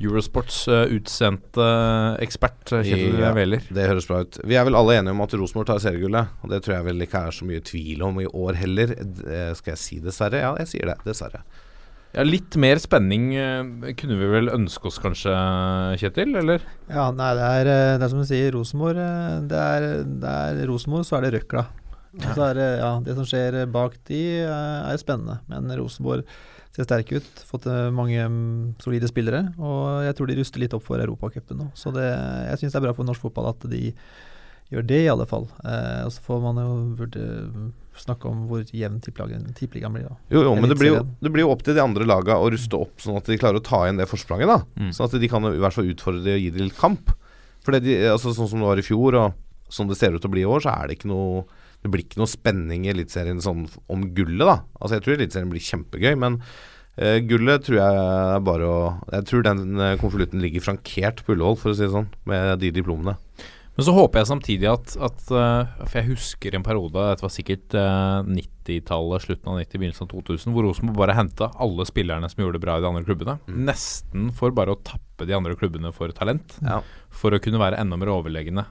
Eurosports 0.00 0.66
uh, 0.66 0.86
utsendte 0.90 1.66
ekspert 2.24 2.72
eh, 2.72 2.82
Kjetil 2.82 3.20
Ja. 3.20 3.32
Wæler. 3.34 3.62
Det 3.70 3.86
høres 3.86 4.06
bra 4.08 4.22
ut. 4.24 4.38
Vi 4.44 4.56
er 4.58 4.64
vel 4.66 4.74
alle 4.74 4.96
enige 4.98 5.14
om 5.14 5.20
at 5.22 5.34
Rosenborg 5.38 5.66
tar 5.68 5.78
seriegullet. 5.78 6.26
Og 6.42 6.50
det 6.50 6.62
tror 6.64 6.78
jeg 6.78 6.84
vel 6.88 7.02
ikke 7.06 7.20
er 7.28 7.30
så 7.36 7.44
mye 7.46 7.60
tvil 7.62 8.02
om 8.02 8.18
i 8.20 8.26
år 8.26 8.54
heller. 8.58 8.86
Det 8.98 9.44
skal 9.60 9.74
jeg 9.76 9.78
si 9.84 10.00
dessverre? 10.02 10.40
Ja, 10.42 10.54
jeg 10.58 10.66
sier 10.72 10.86
det. 10.90 10.96
Dessverre. 11.06 11.44
Ja, 12.14 12.22
litt 12.22 12.54
mer 12.62 12.78
spenning 12.78 13.32
eh, 13.34 13.92
kunne 13.98 14.16
vi 14.20 14.28
vel 14.30 14.52
ønske 14.52 14.86
oss 14.86 15.00
kanskje, 15.02 15.32
Kjetil? 15.98 16.36
Eller? 16.38 16.62
Ja, 16.86 17.08
nei, 17.10 17.32
det 17.34 17.48
er, 17.48 17.70
eh, 17.72 17.94
det 17.98 18.06
er 18.06 18.12
som 18.12 18.20
du 18.22 18.28
sier, 18.28 18.52
Rosenborg 18.54 19.00
eh, 19.02 19.38
Det 19.50 19.62
er, 19.74 19.86
det 20.22 20.34
er 20.34 20.60
Rosenborg, 20.70 21.08
så 21.08 21.18
er 21.18 21.26
det 21.26 21.32
Røkla. 21.34 21.64
Og 22.14 22.26
så 22.28 22.44
er 22.46 22.58
det, 22.60 22.68
ja, 22.78 22.90
det 23.02 23.16
som 23.18 23.26
skjer 23.26 23.56
bak 23.74 23.96
de, 24.06 24.20
er 24.46 25.00
spennende. 25.02 25.40
Men 25.50 25.66
Rosenborg 25.80 26.22
ser 26.74 26.86
sterke 26.86 27.18
ut. 27.18 27.42
Fått 27.48 27.66
mange 27.94 28.28
mm, 28.30 28.76
solide 28.82 29.10
spillere. 29.10 29.48
Og 29.58 30.04
jeg 30.06 30.14
tror 30.14 30.30
de 30.30 30.38
ruster 30.38 30.62
litt 30.62 30.76
opp 30.78 30.86
for 30.86 31.02
Europacupen 31.02 31.58
nå. 31.58 31.72
Så 31.74 31.90
det, 31.94 32.06
jeg 32.06 32.62
syns 32.62 32.76
det 32.76 32.78
er 32.78 32.86
bra 32.86 32.94
for 32.94 33.10
norsk 33.10 33.26
fotball 33.26 33.50
at 33.50 33.66
de 33.72 33.88
gjør 34.72 34.86
det, 34.86 35.00
i 35.04 35.10
alle 35.10 35.26
fall. 35.28 35.48
Eh, 35.64 36.04
og 36.06 36.12
så 36.14 36.22
får 36.24 36.44
man 36.44 36.60
jo 36.62 36.70
burde 37.00 37.24
snakke 38.00 38.28
om 38.30 38.44
hvor 38.50 38.64
jevn 38.74 39.00
tippeligaen 39.04 39.94
blir. 39.94 40.08
da. 40.08 40.16
Jo, 40.34 40.42
jo, 40.48 40.54
men 40.58 40.70
det 40.70 40.78
blir 40.80 40.92
jo, 40.96 41.02
det 41.22 41.30
blir 41.34 41.44
jo 41.46 41.52
opp 41.54 41.62
til 41.66 41.76
de 41.76 41.82
andre 41.84 42.06
lagene 42.08 42.40
å 42.42 42.50
ruste 42.52 42.78
opp, 42.78 42.96
sånn 43.02 43.18
at 43.20 43.28
de 43.30 43.38
klarer 43.38 43.60
å 43.60 43.64
ta 43.64 43.84
igjen 43.84 44.00
det 44.00 44.10
forspranget. 44.10 44.50
da 44.50 44.60
Mm. 44.74 44.90
Sånn 44.96 45.06
at 45.06 45.20
de 45.20 45.28
kan 45.30 45.44
i 45.46 45.60
hvert 45.62 45.76
fall 45.76 45.90
utfordre 45.90 46.24
det 46.24 46.34
og 46.34 46.42
gi 46.42 46.50
det 46.50 46.64
litt 46.64 46.78
kamp. 46.78 47.12
For 47.64 47.72
det 47.72 47.84
de, 47.86 47.96
altså, 48.10 48.34
sånn 48.34 48.48
som 48.50 48.60
det 48.60 48.66
var 48.66 48.80
i 48.80 48.86
fjor, 48.86 49.16
og 49.20 49.72
som 49.72 49.88
det 49.88 49.96
ser 49.98 50.14
ut 50.14 50.20
til 50.22 50.30
å 50.30 50.34
bli 50.34 50.44
i 50.44 50.48
år, 50.48 50.64
så 50.64 50.74
er 50.74 50.88
det 50.88 50.98
ikke 50.98 51.12
noe 51.12 51.44
Det 51.84 51.90
blir 51.92 52.00
ikke 52.00 52.16
noe 52.16 52.30
spenning 52.32 52.86
i 52.86 52.92
Eliteserien 52.94 53.42
sånn 53.44 53.66
om 53.92 54.06
gullet, 54.16 54.46
da. 54.48 54.62
Altså 54.80 54.96
Jeg 54.96 55.04
tror 55.04 55.14
Eliteserien 55.18 55.50
blir 55.52 55.60
kjempegøy, 55.60 56.14
men 56.16 56.38
uh, 56.96 57.18
gullet 57.28 57.66
tror 57.66 57.76
jeg 57.76 57.98
er 58.04 58.40
bare 58.40 58.70
å 58.70 58.78
Jeg 59.12 59.26
tror 59.28 59.44
den 59.44 59.76
uh, 59.76 59.90
konvolutten 60.00 60.40
ligger 60.40 60.64
frankert 60.64 61.20
på 61.24 61.34
Ullevål, 61.36 61.58
for 61.60 61.72
å 61.72 61.76
si 61.76 61.84
det 61.84 61.92
sånn, 61.92 62.08
med 62.24 62.56
de 62.62 62.72
diplomene. 62.72 63.18
Men 63.74 63.86
så 63.86 63.94
håper 63.96 64.20
jeg 64.20 64.30
samtidig 64.30 64.68
at, 64.70 64.92
at 65.02 65.30
eh, 65.34 65.72
For 65.82 65.98
jeg 65.98 66.10
husker 66.12 66.54
en 66.54 66.66
periode, 66.66 67.06
dette 67.10 67.24
var 67.24 67.32
sikkert 67.34 67.74
eh, 67.78 68.28
90-tallet, 68.28 69.24
slutten 69.24 69.50
av 69.50 69.58
90, 69.58 69.80
begynnelsen 69.80 70.06
av 70.06 70.12
2000, 70.12 70.54
hvor 70.54 70.68
Rosenborg 70.68 71.00
bare 71.00 71.16
henta 71.18 71.50
alle 71.62 71.86
spillerne 71.88 72.30
som 72.30 72.44
gjorde 72.44 72.60
det 72.60 72.64
bra 72.64 72.78
i 72.78 72.84
de 72.84 72.90
andre 72.90 73.06
klubbene. 73.06 73.38
Nesten 73.50 74.30
for 74.38 74.54
bare 74.54 74.76
å 74.76 74.82
tappe 74.86 75.26
de 75.26 75.34
andre 75.36 75.56
klubbene 75.58 75.90
for 75.94 76.14
talent. 76.14 76.56
Ja. 76.62 76.80
For 77.14 77.34
å 77.34 77.42
kunne 77.42 77.62
være 77.62 77.80
enda 77.82 77.98
mer 77.98 78.14
overlegne. 78.14 78.68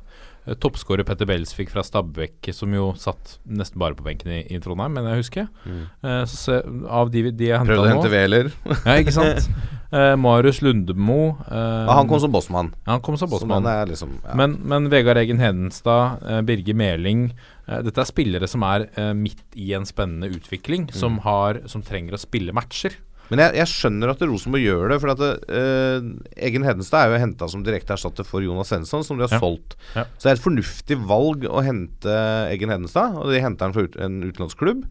Uh, 0.48 0.56
Toppskårer 0.60 1.06
Petter 1.08 1.30
fikk 1.56 1.72
fra 1.74 1.84
Stabæk, 1.86 2.50
som 2.56 2.74
jo 2.76 2.92
satt 3.00 3.38
nesten 3.46 3.80
bare 3.80 3.96
på 3.96 4.04
benken 4.06 4.32
i, 4.32 4.42
i 4.52 4.60
Trondheim, 4.64 4.94
men 4.98 5.08
jeg 5.12 5.22
husker. 5.24 5.48
Mm. 5.66 5.86
Uh, 6.04 6.24
så 6.30 6.60
av 6.90 7.14
de, 7.14 7.30
de 7.32 7.52
jeg 7.52 7.60
henta 7.60 7.72
Prøvde 7.72 7.88
å 7.88 7.94
hente 7.94 8.12
Wæler. 8.14 8.52
Ja, 8.88 8.98
ikke 9.00 9.16
sant? 9.16 9.48
Uh, 9.94 10.16
Marius 10.18 10.58
Lundemo 10.66 11.36
uh, 11.46 11.86
ah, 11.86 12.00
han 12.00 12.08
kom 12.10 12.18
som 12.18 12.32
bossmann. 12.34 12.72
ja, 12.82 12.96
han 12.96 13.02
kom 13.06 13.18
som 13.20 13.30
bossmann. 13.30 13.68
liksom 13.86 14.16
ja. 14.24 14.34
Men, 14.40 14.56
men 14.66 14.90
Vegard 14.90 15.20
Egen 15.22 15.38
Hedenstad, 15.38 16.24
eh, 16.26 16.40
Birger 16.42 16.74
Meling 16.74 17.28
eh, 17.68 17.84
Dette 17.86 18.02
er 18.02 18.10
spillere 18.10 18.50
som 18.50 18.66
er 18.66 18.88
eh, 18.98 19.12
midt 19.14 19.44
i 19.54 19.70
en 19.78 19.86
spennende 19.86 20.32
utvikling, 20.34 20.88
Mm. 20.90 20.98
som, 20.98 21.20
har, 21.28 21.62
som 21.70 21.86
trenger 21.86 22.18
å 22.18 22.22
spille 22.22 22.54
matcher. 22.58 22.98
Men 23.34 23.42
jeg, 23.42 23.56
jeg 23.64 23.70
skjønner 23.72 24.12
at 24.14 24.22
Rosenborg 24.30 24.62
gjør 24.62 24.92
det. 24.94 24.98
For 25.02 25.12
at 25.16 25.22
det, 25.24 25.30
eh, 25.58 26.08
Egen 26.46 26.66
Hedenstad 26.68 27.08
er 27.08 27.16
jo 27.16 27.22
henta 27.24 27.48
som 27.50 27.64
direkte 27.66 27.96
erstatter 27.96 28.28
for 28.28 28.46
Jonas 28.46 28.70
Svensson, 28.70 29.02
som 29.08 29.18
de 29.18 29.26
har 29.26 29.34
Ja. 29.34 29.40
solgt. 29.42 29.74
Ja. 29.98 30.04
Så 30.20 30.28
det 30.28 30.32
er 30.34 30.38
et 30.38 30.46
fornuftig 30.46 30.98
valg 31.10 31.48
å 31.50 31.64
hente 31.66 32.14
Egen 32.54 32.70
Hedenstad, 32.70 33.18
og 33.18 33.32
de 33.34 33.42
henter 33.42 33.66
han 33.66 33.74
fra 33.74 33.88
ut, 33.90 33.98
en 33.98 34.20
utenlandsklubb. 34.22 34.86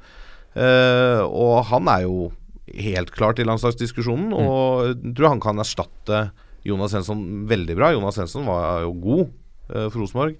Uh, 0.53 1.23
og 1.33 1.63
han 1.71 1.87
er 1.89 2.03
jo 2.05 2.33
helt 2.75 3.13
klart 3.15 3.39
i 3.41 3.47
landslagsdiskusjonen, 3.47 4.33
Mm. 4.33 4.43
og 4.43 4.87
jeg 4.91 5.15
tror 5.17 5.29
han 5.33 5.41
kan 5.41 5.57
erstatte 5.63 6.19
Jonas 6.65 6.93
Svensson 6.93 7.23
veldig 7.49 7.77
bra. 7.79 7.93
Jonas 7.95 8.15
Svensson 8.19 8.45
var 8.47 8.83
jo 8.83 8.93
god 8.93 9.31
uh, 9.73 9.87
for 9.89 10.03
Rosenborg. 10.03 10.37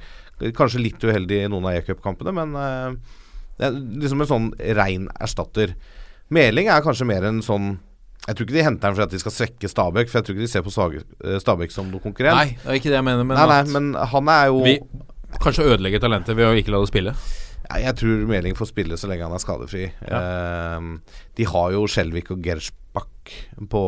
Kanskje 0.59 0.83
litt 0.83 0.99
uheldig 1.07 1.45
i 1.45 1.49
noen 1.49 1.65
av 1.71 1.79
e-cupkampene, 1.79 2.35
men 2.35 2.55
uh, 2.59 2.93
det 3.59 3.71
liksom 4.03 4.21
en 4.25 4.31
sånn 4.33 4.51
rein 4.77 5.09
erstatter. 5.23 5.75
Meling 6.33 6.69
er 6.73 6.83
kanskje 6.83 7.07
mer 7.07 7.25
en 7.29 7.41
sånn 7.45 7.79
Jeg 8.23 8.37
tror 8.39 8.47
ikke 8.47 8.55
de 8.55 8.63
henter 8.63 8.87
han 8.87 8.95
for 8.97 9.03
at 9.03 9.15
de 9.15 9.19
skal 9.19 9.35
svekke 9.35 9.69
Stabæk, 9.71 10.11
for 10.11 10.21
jeg 10.21 10.27
tror 10.27 10.37
ikke 10.37 10.47
de 10.47 10.51
ser 10.53 10.63
på 10.63 10.73
eh, 11.27 11.39
Stabæk 11.43 11.73
som 11.75 11.89
noen 11.91 12.05
konkurrent. 12.05 12.39
Nei, 12.39 12.59
det 12.61 12.69
er 12.71 12.79
ikke 12.79 12.93
det 12.93 13.01
jeg 13.01 13.07
mener, 13.09 13.27
men, 13.27 13.39
nei, 13.39 13.47
nei, 13.51 13.63
men 13.75 13.89
han 14.13 14.31
er 14.31 14.51
jo 14.53 14.61
vi 14.63 14.77
kanskje 15.43 15.67
ødelegger 15.73 16.03
talentet 16.05 16.37
ved 16.39 16.47
å 16.47 16.53
ikke 16.55 16.75
la 16.75 16.83
det 16.85 16.91
spille. 16.93 17.15
ja, 17.67 17.81
Jeg 17.89 17.97
tror 17.99 18.27
Meling 18.31 18.55
får 18.59 18.71
spille 18.71 18.99
så 19.01 19.11
lenge 19.11 19.27
han 19.27 19.35
er 19.35 19.43
skadefri. 19.43 19.89
Eh, 20.07 20.89
de 21.41 21.49
har 21.55 21.73
jo 21.75 21.87
Skjelvik 21.91 22.31
og 22.37 22.45
Gersbakk 22.47 23.33
på 23.73 23.83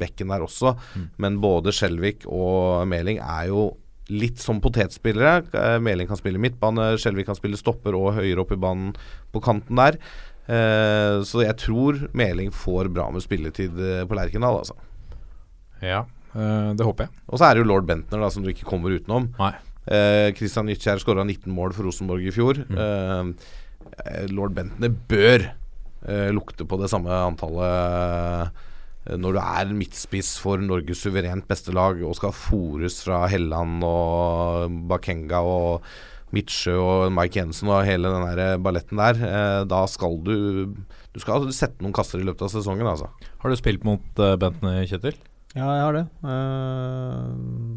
bekken 0.00 0.32
der 0.34 0.44
også, 0.44 0.74
men 1.22 1.40
både 1.40 1.72
Skjelvik 1.72 2.26
og 2.28 2.84
Meling 2.90 3.22
er 3.24 3.48
jo 3.52 3.70
litt 4.12 4.40
som 4.42 4.60
potetspillere. 4.60 5.46
Eh, 5.56 5.78
Meling 5.80 6.10
kan 6.10 6.18
spille 6.20 6.40
midtbane, 6.42 6.92
Skjelvik 7.00 7.30
kan 7.30 7.38
spille 7.38 7.56
stopper 7.56 7.96
og 7.96 8.16
høyere 8.18 8.42
opp 8.44 8.52
i 8.52 8.60
banen 8.60 8.92
på 9.32 9.40
kanten 9.44 9.78
der. 9.80 9.96
Eh, 10.52 11.18
så 11.24 11.44
jeg 11.46 11.56
tror 11.60 12.00
Meling 12.18 12.52
får 12.54 12.90
bra 12.92 13.08
med 13.14 13.24
spilletid 13.24 13.78
eh, 13.78 14.02
på 14.08 14.18
Lerkendal, 14.18 14.60
altså. 14.60 14.76
Ja, 15.82 16.04
eh, 16.34 16.72
det 16.76 16.86
håper 16.86 17.08
jeg. 17.08 17.22
Og 17.30 17.40
så 17.40 17.48
er 17.48 17.54
det 17.54 17.64
jo 17.64 17.70
lord 17.70 17.88
Bentner, 17.88 18.20
da, 18.22 18.30
som 18.32 18.44
du 18.44 18.50
ikke 18.52 18.68
kommer 18.68 18.94
utenom. 18.94 19.32
Nei. 19.40 19.54
Christian 20.38 20.68
Nytkjær 20.70 21.00
skåra 21.02 21.24
19 21.26 21.50
mål 21.50 21.72
for 21.74 21.88
Rosenborg 21.88 22.22
i 22.22 22.30
fjor. 22.30 22.60
Mm. 22.70 23.32
lord 24.30 24.52
Bentner 24.54 24.92
bør 25.10 25.48
lukte 26.30 26.62
på 26.70 26.78
det 26.78 26.86
samme 26.92 27.10
antallet 27.10 28.60
når 29.18 29.34
du 29.34 29.40
er 29.42 29.72
midtspiss 29.74 30.36
for 30.38 30.62
Norges 30.62 31.02
suverent 31.02 31.48
beste 31.50 31.74
lag 31.74 31.98
og 31.98 32.14
skal 32.14 32.30
fòres 32.30 33.00
fra 33.02 33.24
Helland 33.32 33.82
og 33.82 34.78
Bakenga 34.92 35.42
og 35.42 35.90
Midtsjø 36.32 36.76
og 36.80 37.02
Mike 37.12 37.38
Jensen 37.38 37.68
og 37.68 37.84
hele 37.86 38.12
den 38.12 38.24
der 38.32 38.60
balletten 38.62 39.00
der, 39.00 39.18
eh, 39.28 39.58
da 39.68 39.82
skal 39.90 40.16
du 40.24 40.36
Du 41.12 41.20
skal 41.20 41.44
sette 41.52 41.84
noen 41.84 41.92
kasser 41.92 42.22
i 42.22 42.24
løpet 42.24 42.46
av 42.46 42.54
sesongen, 42.54 42.88
altså. 42.88 43.10
Har 43.42 43.52
du 43.52 43.58
spilt 43.60 43.84
mot 43.84 44.00
uh, 44.16 44.32
Bentner, 44.40 44.80
Kjetil? 44.88 45.18
Ja, 45.52 45.66
jeg 45.76 45.82
har 45.84 45.96
det. 45.98 46.06
Eh, 46.24 47.24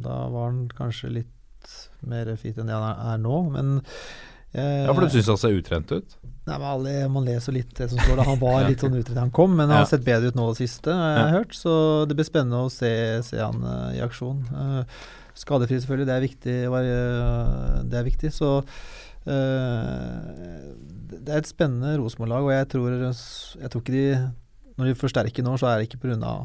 da 0.05 0.19
var 0.31 0.47
han 0.47 0.61
kanskje 0.71 1.11
litt 1.17 1.73
mer 2.07 2.29
fit 2.39 2.59
enn 2.61 2.69
det 2.69 2.77
han 2.77 2.85
er, 2.93 3.19
nå, 3.19 3.41
men 3.51 3.73
eh, 4.53 4.85
Ja, 4.85 4.93
for 4.93 5.03
du 5.03 5.11
syns 5.11 5.27
han 5.33 5.41
ser 5.41 5.57
utrent 5.57 5.91
ut? 5.91 6.15
Nei, 6.45 6.55
men 6.55 6.67
alle, 6.69 6.93
Man 7.11 7.25
leser 7.25 7.55
litt 7.55 7.73
det 7.75 7.89
som 7.91 7.99
står 7.99 8.19
der. 8.19 8.29
Han 8.29 8.39
var 8.39 8.63
litt 8.69 8.83
sånn 8.85 8.95
utrent 8.95 9.17
da 9.17 9.25
han 9.25 9.35
kom, 9.35 9.57
men 9.57 9.67
han 9.67 9.81
har 9.81 9.91
sett 9.91 10.05
bedre 10.05 10.31
ut 10.31 10.39
nå 10.39 10.47
det 10.53 10.61
siste, 10.61 10.93
har 10.93 11.19
jeg 11.19 11.35
hørt. 11.39 11.57
Så 11.57 11.75
det 12.07 12.17
blir 12.17 12.27
spennende 12.27 12.63
å 12.63 12.71
se, 12.71 12.91
se 13.27 13.41
han 13.41 13.65
eh, 13.65 13.99
i 13.99 14.03
aksjon. 14.05 14.43
Eh, 14.55 14.99
skadefri, 15.35 15.79
selvfølgelig. 15.83 16.07
Det 16.09 16.15
er 16.15 16.25
viktig. 16.25 16.57
eh, 16.81 17.77
det 17.91 17.99
er 17.99 18.07
viktig 18.07 18.31
så 18.33 18.51
eh, 19.27 20.73
det 21.15 21.31
er 21.31 21.41
et 21.41 21.49
spennende 21.49 21.95
Rosenborg-lag, 21.99 22.43
og 22.43 22.53
jeg 22.53 22.67
tror, 22.73 22.97
jeg 23.61 23.71
tror 23.71 23.81
ikke 23.81 23.95
de 23.95 24.31
Når 24.75 24.85
de 24.89 24.99
forsterker 24.99 25.43
nå, 25.43 25.55
så 25.57 25.69
er 25.69 25.79
det 25.79 25.87
ikke 25.87 26.01
pga. 26.03 26.35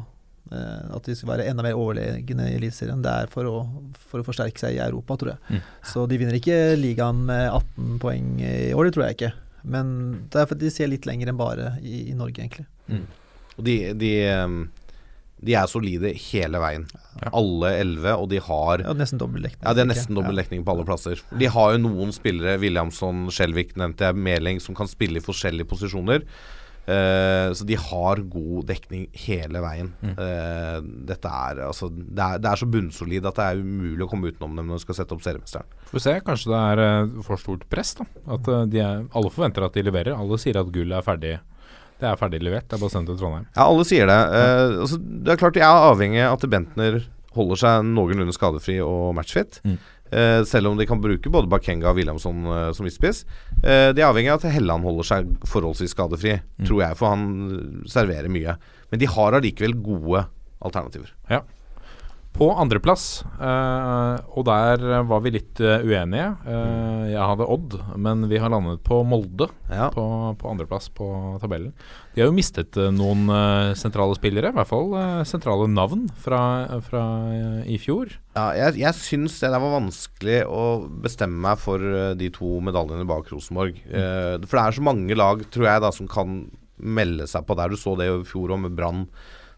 Uh, 0.51 0.95
at 0.97 1.05
de 1.05 1.13
skal 1.15 1.29
være 1.29 1.45
enda 1.47 1.63
mer 1.63 1.77
overlegne 1.79 2.45
i 2.49 2.55
Eliteserien. 2.57 3.03
Det 3.03 3.11
er 3.11 3.29
for 3.31 3.47
å, 3.47 3.57
for 4.09 4.19
å 4.19 4.25
forsterke 4.27 4.59
seg 4.59 4.75
i 4.75 4.81
Europa, 4.83 5.15
tror 5.19 5.33
jeg. 5.33 5.39
Mm. 5.47 5.69
Så 5.87 6.03
de 6.11 6.17
vinner 6.19 6.35
ikke 6.35 6.57
ligaen 6.79 7.21
med 7.27 7.45
18 7.47 7.99
poeng 8.03 8.33
i 8.39 8.73
år, 8.75 8.87
det 8.87 8.93
tror 8.95 9.05
jeg 9.05 9.17
ikke. 9.17 9.31
Men 9.63 9.93
det 10.31 10.41
er 10.41 10.49
fordi 10.49 10.67
de 10.67 10.73
ser 10.75 10.91
litt 10.91 11.07
lenger 11.07 11.31
enn 11.31 11.39
bare 11.39 11.73
i, 11.79 12.09
i 12.11 12.15
Norge, 12.17 12.39
egentlig. 12.41 12.67
Og 13.57 13.65
de, 13.67 13.75
de, 13.99 14.11
um, 14.41 14.57
de 15.41 15.55
er 15.57 15.67
solide 15.69 16.13
hele 16.29 16.61
veien. 16.61 16.85
Alle 17.33 17.73
elleve, 17.81 18.13
og 18.21 18.29
de 18.29 18.39
har 18.45 18.83
Ja, 18.85 18.93
nesten 18.97 19.21
dobbel 19.21 19.47
dekning. 19.47 19.65
Ja, 19.65 19.73
det 19.73 19.83
er 19.85 19.89
nesten 19.89 20.17
dobbel 20.17 20.37
dekning 20.37 20.63
på 20.65 20.75
alle 20.75 20.85
plasser. 20.85 21.21
De 21.37 21.49
har 21.49 21.73
jo 21.73 21.81
noen 21.81 22.13
spillere, 22.13 22.59
Williamson, 22.61 23.27
Skjelvik 23.33 23.75
nevnte 23.79 24.09
jeg, 24.09 24.15
Meling, 24.21 24.61
som 24.61 24.77
kan 24.77 24.89
spille 24.91 25.17
i 25.21 25.25
forskjellige 25.25 25.69
posisjoner. 25.71 26.25
Uh, 26.81 27.53
så 27.53 27.65
de 27.69 27.75
har 27.77 28.21
god 28.33 28.65
dekning 28.65 29.03
hele 29.27 29.61
veien. 29.61 29.91
Eh, 30.01 30.79
dette 31.11 31.29
er 31.29 31.59
altså 31.67 31.91
det 31.93 32.17
er, 32.17 32.39
det 32.41 32.49
er 32.49 32.57
så 32.57 32.67
bunnsolid 32.73 33.27
at 33.29 33.37
det 33.37 33.45
er 33.51 33.61
umulig 33.61 34.07
å 34.07 34.09
komme 34.09 34.31
utenom 34.33 34.57
dem 34.57 34.71
når 34.71 34.81
de 34.81 34.85
skal 34.87 34.97
sette 34.97 35.13
opp 35.13 35.21
seriemesteren. 35.21 35.69
Får 35.91 35.99
vi 35.99 36.03
se. 36.07 36.15
Kanskje 36.25 36.51
det 36.51 36.63
er 36.71 36.81
eh, 36.87 37.13
for 37.27 37.41
stort 37.41 37.67
press. 37.69 37.93
da 37.99 38.09
At 38.33 38.49
de 38.73 38.81
er, 38.81 39.05
Alle 39.13 39.33
forventer 39.33 39.67
at 39.67 39.77
de 39.77 39.85
leverer. 39.85 40.17
Alle 40.17 40.41
sier 40.41 40.57
at 40.57 40.73
gull 40.73 40.97
er 40.97 41.05
ferdig 41.05 41.37
Det 42.01 42.09
er 42.09 42.17
ferdig 42.19 42.41
levert. 42.41 42.67
Det 42.67 42.77
er 42.77 42.81
bare 42.81 42.93
sendt 42.95 43.11
til 43.11 43.19
Trondheim. 43.19 43.47
Ja, 43.53 43.67
alle 43.67 43.85
sier 43.87 44.09
det. 44.09 44.19
Eh, 44.37 44.77
altså, 44.83 44.97
det 44.97 45.33
er 45.33 45.41
klart 45.41 45.57
de 45.57 45.63
er 45.63 45.87
avhengig 45.91 46.23
av 46.25 46.37
at 46.39 46.45
Bentner 46.49 47.01
holder 47.35 47.61
seg 47.61 47.85
noenlunde 47.87 48.33
skadefri 48.35 48.79
og 48.83 49.13
matchfit. 49.15 49.61
Mm. 49.63 49.77
Eh, 50.11 50.41
selv 50.43 50.67
om 50.67 50.79
de 50.79 50.87
kan 50.89 50.99
bruke 50.99 51.31
både 51.31 51.47
Bakenga 51.51 51.93
og 51.93 51.99
Williamson 52.01 52.43
eh, 52.43 52.67
som 52.75 52.87
midtspiss. 52.87 53.23
Eh, 53.61 53.93
de 53.95 54.03
er 54.03 54.09
avhengig 54.09 54.33
av 54.33 54.41
at 54.41 54.51
Helland 54.57 54.83
holder 54.83 55.07
seg 55.07 55.31
forholdsvis 55.47 55.95
skadefri, 55.95 56.35
tror 56.65 56.83
jeg, 56.83 56.99
for 56.99 57.13
han 57.13 57.85
serverer 57.89 58.31
mye. 58.33 58.57
Men 58.91 59.01
de 59.01 59.07
har 59.13 59.37
allikevel 59.37 59.77
gode 59.79 60.25
alternativer. 60.59 61.13
På 62.31 62.47
andreplass, 62.57 63.21
uh, 63.41 64.15
og 64.33 64.45
der 64.47 65.03
var 65.05 65.19
vi 65.21 65.33
litt 65.35 65.59
eh, 65.61 65.83
uenige. 65.83 66.29
Eh, 66.47 67.09
jeg 67.11 67.19
hadde 67.27 67.45
Odd, 67.53 67.75
men 67.99 68.23
vi 68.31 68.39
har 68.39 68.49
landet 68.49 68.79
på 68.87 69.01
Molde 69.05 69.49
Ja. 69.69 69.89
på, 69.93 70.05
på 70.39 70.49
andreplass 70.49 70.87
på 70.95 71.05
tabellen. 71.43 71.73
De 72.15 72.23
har 72.23 72.29
jo 72.31 72.35
mistet 72.35 72.79
noen 72.95 73.27
sentrale 73.77 74.15
spillere, 74.17 74.49
i 74.49 74.55
hvert 74.55 74.69
fall 74.71 74.95
sentrale 75.27 75.67
navn 75.69 76.07
fra, 76.23 76.41
fra 76.87 77.03
i 77.67 77.77
fjor. 77.79 78.15
Ja, 78.35 78.47
jeg, 78.57 78.79
jeg 78.81 78.97
syns 78.99 79.37
det 79.43 79.51
var 79.51 79.75
vanskelig 79.77 80.41
å 80.47 80.65
bestemme 81.03 81.39
meg 81.45 81.59
for 81.61 81.83
de 82.17 82.31
to 82.33 82.57
medaljene 82.63 83.07
bak 83.11 83.29
Rosenborg. 83.31 83.79
Eh, 83.91 84.37
for 84.47 84.55
det 84.57 84.63
er 84.65 84.79
så 84.79 84.85
mange 84.87 85.19
lag, 85.19 85.43
tror 85.53 85.67
jeg, 85.67 85.83
da 85.83 85.91
som 85.95 86.09
kan 86.11 86.45
melde 86.81 87.27
seg 87.29 87.45
på 87.45 87.59
der. 87.59 87.69
Du 87.75 87.77
så 87.79 87.93
det 87.99 88.07
i 88.09 88.21
fjor 88.27 88.55
òg, 88.55 88.63
med 88.65 88.79
Brann, 88.79 89.05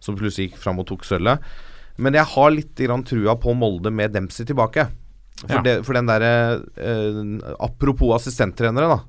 som 0.03 0.17
plutselig 0.19 0.51
gikk 0.51 0.59
fram 0.65 0.81
og 0.83 0.89
tok 0.89 1.05
sølvet. 1.07 1.53
Men 1.97 2.13
jeg 2.17 2.25
har 2.33 2.51
litt 2.55 2.75
grann 2.79 3.03
trua 3.05 3.35
på 3.39 3.53
Molde 3.57 3.91
med 3.93 4.13
Dempsey 4.15 4.45
tilbake. 4.49 4.87
For, 5.43 5.57
Ja. 5.57 5.61
det, 5.65 5.73
for 5.85 5.93
den 5.97 6.07
derre 6.07 6.63
eh, 6.77 7.53
Apropos 7.59 8.13
assistenttrenere, 8.15 8.87
da. 8.87 8.99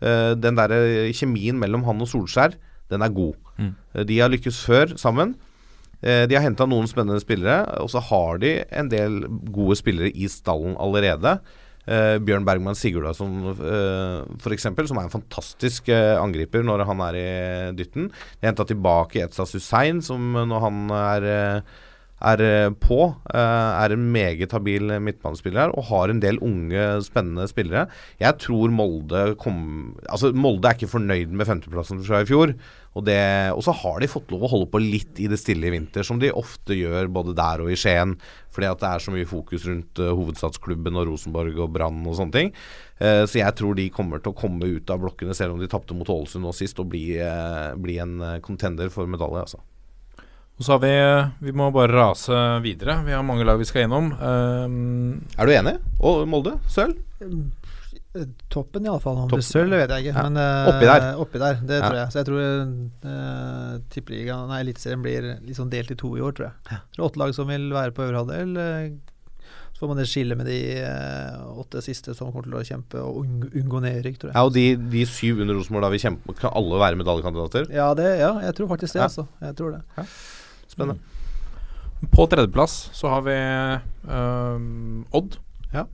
Eh, 0.00 0.34
den 0.38 0.56
derre 0.56 1.10
kjemien 1.12 1.58
mellom 1.58 1.82
han 1.84 2.00
og 2.00 2.08
Solskjær, 2.08 2.54
den 2.90 3.02
er 3.02 3.12
god. 3.12 3.34
Mm. 3.58 3.72
Eh, 3.94 4.04
de 4.08 4.18
har 4.20 4.30
lykkes 4.32 4.60
før 4.64 4.94
sammen. 5.00 5.34
Eh, 6.02 6.26
De 6.26 6.34
har 6.36 6.44
henta 6.46 6.64
noen 6.68 6.86
spennende 6.88 7.20
spillere, 7.20 7.64
og 7.82 7.90
så 7.92 8.00
har 8.00 8.38
de 8.40 8.54
en 8.72 8.88
del 8.88 9.20
gode 9.52 9.76
spillere 9.76 10.12
i 10.14 10.28
stallen 10.32 10.76
allerede. 10.80 11.40
Eh, 11.90 12.18
Bjørn 12.22 12.44
Bergman 12.46 12.76
Sigurdasson 12.76 13.38
uh, 13.56 14.22
f.eks., 14.38 14.62
som 14.62 14.98
er 15.00 15.06
en 15.08 15.12
fantastisk 15.12 15.88
eh, 15.88 16.16
angriper 16.20 16.62
når 16.62 16.84
han 16.86 17.00
er 17.08 17.16
i 17.18 17.28
dytten. 17.76 18.10
De 18.12 18.44
har 18.46 18.52
henta 18.52 18.66
tilbake 18.68 19.24
Etzas 19.24 19.52
Hussein, 19.56 20.00
som 20.04 20.36
eh, 20.36 20.44
når 20.46 20.60
han 20.68 20.80
er, 20.94 21.26
eh, 21.34 21.78
er 22.20 22.42
eh, 22.44 22.72
på, 22.82 23.00
eh, 23.32 23.70
er 23.84 23.94
en 23.94 24.04
meget 24.12 24.52
habil 24.52 24.92
midtbanespiller 25.00 25.64
her, 25.64 25.74
og 25.76 25.88
har 25.90 26.12
en 26.12 26.20
del 26.22 26.40
unge, 26.44 26.84
spennende 27.06 27.48
spillere. 27.50 27.86
Jeg 28.20 28.38
tror 28.42 28.74
Molde 28.74 29.34
kom 29.40 29.96
Altså, 30.08 30.32
Molde 30.36 30.68
er 30.68 30.76
ikke 30.76 30.90
fornøyd 30.90 31.32
med 31.32 31.48
femteplassen 31.48 32.02
fra 32.04 32.22
i 32.22 32.28
fjor. 32.28 32.54
Og, 32.98 33.04
det, 33.06 33.20
og 33.54 33.62
så 33.62 33.72
har 33.84 34.00
de 34.02 34.08
fått 34.10 34.32
lov 34.34 34.48
å 34.48 34.50
holde 34.50 34.66
på 34.72 34.80
litt 34.82 35.20
i 35.22 35.28
det 35.30 35.38
stille 35.38 35.68
i 35.68 35.72
vinter, 35.76 36.02
som 36.06 36.18
de 36.18 36.32
ofte 36.34 36.74
gjør 36.74 37.06
både 37.14 37.36
der 37.38 37.62
og 37.62 37.70
i 37.70 37.78
Skien. 37.78 38.16
Fordi 38.50 38.66
at 38.66 38.82
det 38.82 38.88
er 38.90 39.04
så 39.04 39.14
mye 39.14 39.28
fokus 39.30 39.66
rundt 39.70 40.02
uh, 40.02 40.10
hovedstadsklubben 40.18 40.98
og 40.98 41.12
Rosenborg 41.12 41.54
og 41.62 41.70
Brann 41.76 42.02
og 42.02 42.18
sånne 42.18 42.34
ting. 42.34 42.54
Uh, 42.98 43.22
så 43.30 43.44
jeg 43.44 43.54
tror 43.60 43.78
de 43.78 43.86
kommer 43.94 44.18
til 44.18 44.34
å 44.34 44.40
komme 44.42 44.72
ut 44.74 44.90
av 44.90 45.04
blokkene, 45.04 45.36
selv 45.38 45.54
om 45.54 45.62
de 45.62 45.70
tapte 45.70 45.94
mot 45.94 46.10
Ålesund 46.10 46.42
nå 46.42 46.54
sist, 46.56 46.82
og 46.82 46.90
bli, 46.90 47.04
uh, 47.22 47.76
bli 47.78 48.00
en 48.02 48.18
contender 48.42 48.90
for 48.90 49.10
medalje. 49.10 49.46
Altså. 49.46 49.62
Og 50.60 50.66
så 50.66 50.74
har 50.76 50.80
vi 50.82 50.90
Vi 51.48 51.52
må 51.56 51.70
bare 51.72 51.88
rase 51.94 52.36
videre. 52.64 52.98
Vi 53.06 53.14
har 53.16 53.22
mange 53.24 53.46
lag 53.48 53.56
vi 53.60 53.64
skal 53.68 53.86
gjennom. 53.86 54.10
Um, 54.20 55.22
Er 55.40 55.48
du 55.48 55.52
enig? 55.56 55.78
Og 56.04 56.26
Molde? 56.28 56.58
Sølv? 56.68 56.98
Eh, 58.12 58.26
Toppen, 58.50 58.84
iallfall. 58.84 59.20
Om 59.22 59.28
Toppen. 59.30 59.38
det 59.40 59.46
sølv, 59.46 59.70
vet 59.78 59.92
jeg 59.94 60.04
ikke. 60.04 60.16
Ja. 60.18 60.24
Men 60.28 60.36
uh, 60.36 60.68
Oppi 60.72 60.86
der. 60.90 61.04
Oppi 61.22 61.38
der, 61.40 61.60
det 61.64 61.76
Ja. 61.78 61.86
tror 61.88 61.98
jeg. 62.00 62.08
Så 62.12 62.18
jeg 62.20 62.26
tror 62.28 62.40
uh, 63.06 63.78
tippeligaen, 63.94 64.48
nei, 64.50 64.58
Eliteserien 64.66 65.02
blir 65.04 65.28
sånn 65.56 65.70
delt 65.72 65.92
i 65.94 65.96
to 65.96 66.10
i 66.18 66.20
år, 66.26 66.34
tror 66.36 66.50
jeg. 66.50 66.56
Ja. 66.74 66.80
tror 66.96 67.06
åtte 67.08 67.22
lag 67.22 67.32
som 67.38 67.48
vil 67.48 67.70
være 67.72 67.94
på 67.96 68.04
øvre 68.08 68.20
halvdel. 68.24 68.56
Uh, 68.58 68.98
Så 69.72 69.86
får 69.86 69.94
man 69.94 70.00
det 70.02 70.08
skille 70.12 70.36
med 70.36 70.44
de 70.50 70.58
uh, 70.84 71.54
åtte 71.62 71.80
siste 71.80 72.12
som 72.12 72.28
kommer 72.34 72.44
til 72.50 72.58
å 72.58 72.64
kjempe 72.68 73.00
og 73.00 73.22
unngå, 73.22 73.48
unngå 73.62 73.80
nedrykk, 73.80 74.18
tror 74.20 74.28
jeg. 74.28 74.36
Ja, 74.36 74.42
og 74.44 74.52
de, 74.52 74.66
de 74.76 75.06
syv 75.08 75.40
under 75.40 75.56
Rosenborg 75.56 75.86
da 75.86 75.88
vi 75.94 76.02
kjemper 76.02 76.36
Kan 76.36 76.52
alle 76.52 76.76
være 76.82 76.98
medaljekandidater? 77.00 77.70
Ja, 77.72 77.94
det, 77.96 78.10
ja, 78.20 78.34
jeg 78.44 78.58
tror 78.58 78.68
faktisk 78.74 78.92
det, 78.98 79.00
Ja. 79.00 79.08
altså. 79.08 79.24
Jeg 79.40 79.56
tror 79.56 79.78
det. 79.78 80.04
Spennende. 80.70 81.00
på 82.14 82.26
tredjeplass 82.30 82.90
så 82.96 83.10
har 83.12 83.24
vi 83.26 83.36
um, 84.08 85.06
Odd. 85.10 85.36
Ja. 85.74 85.86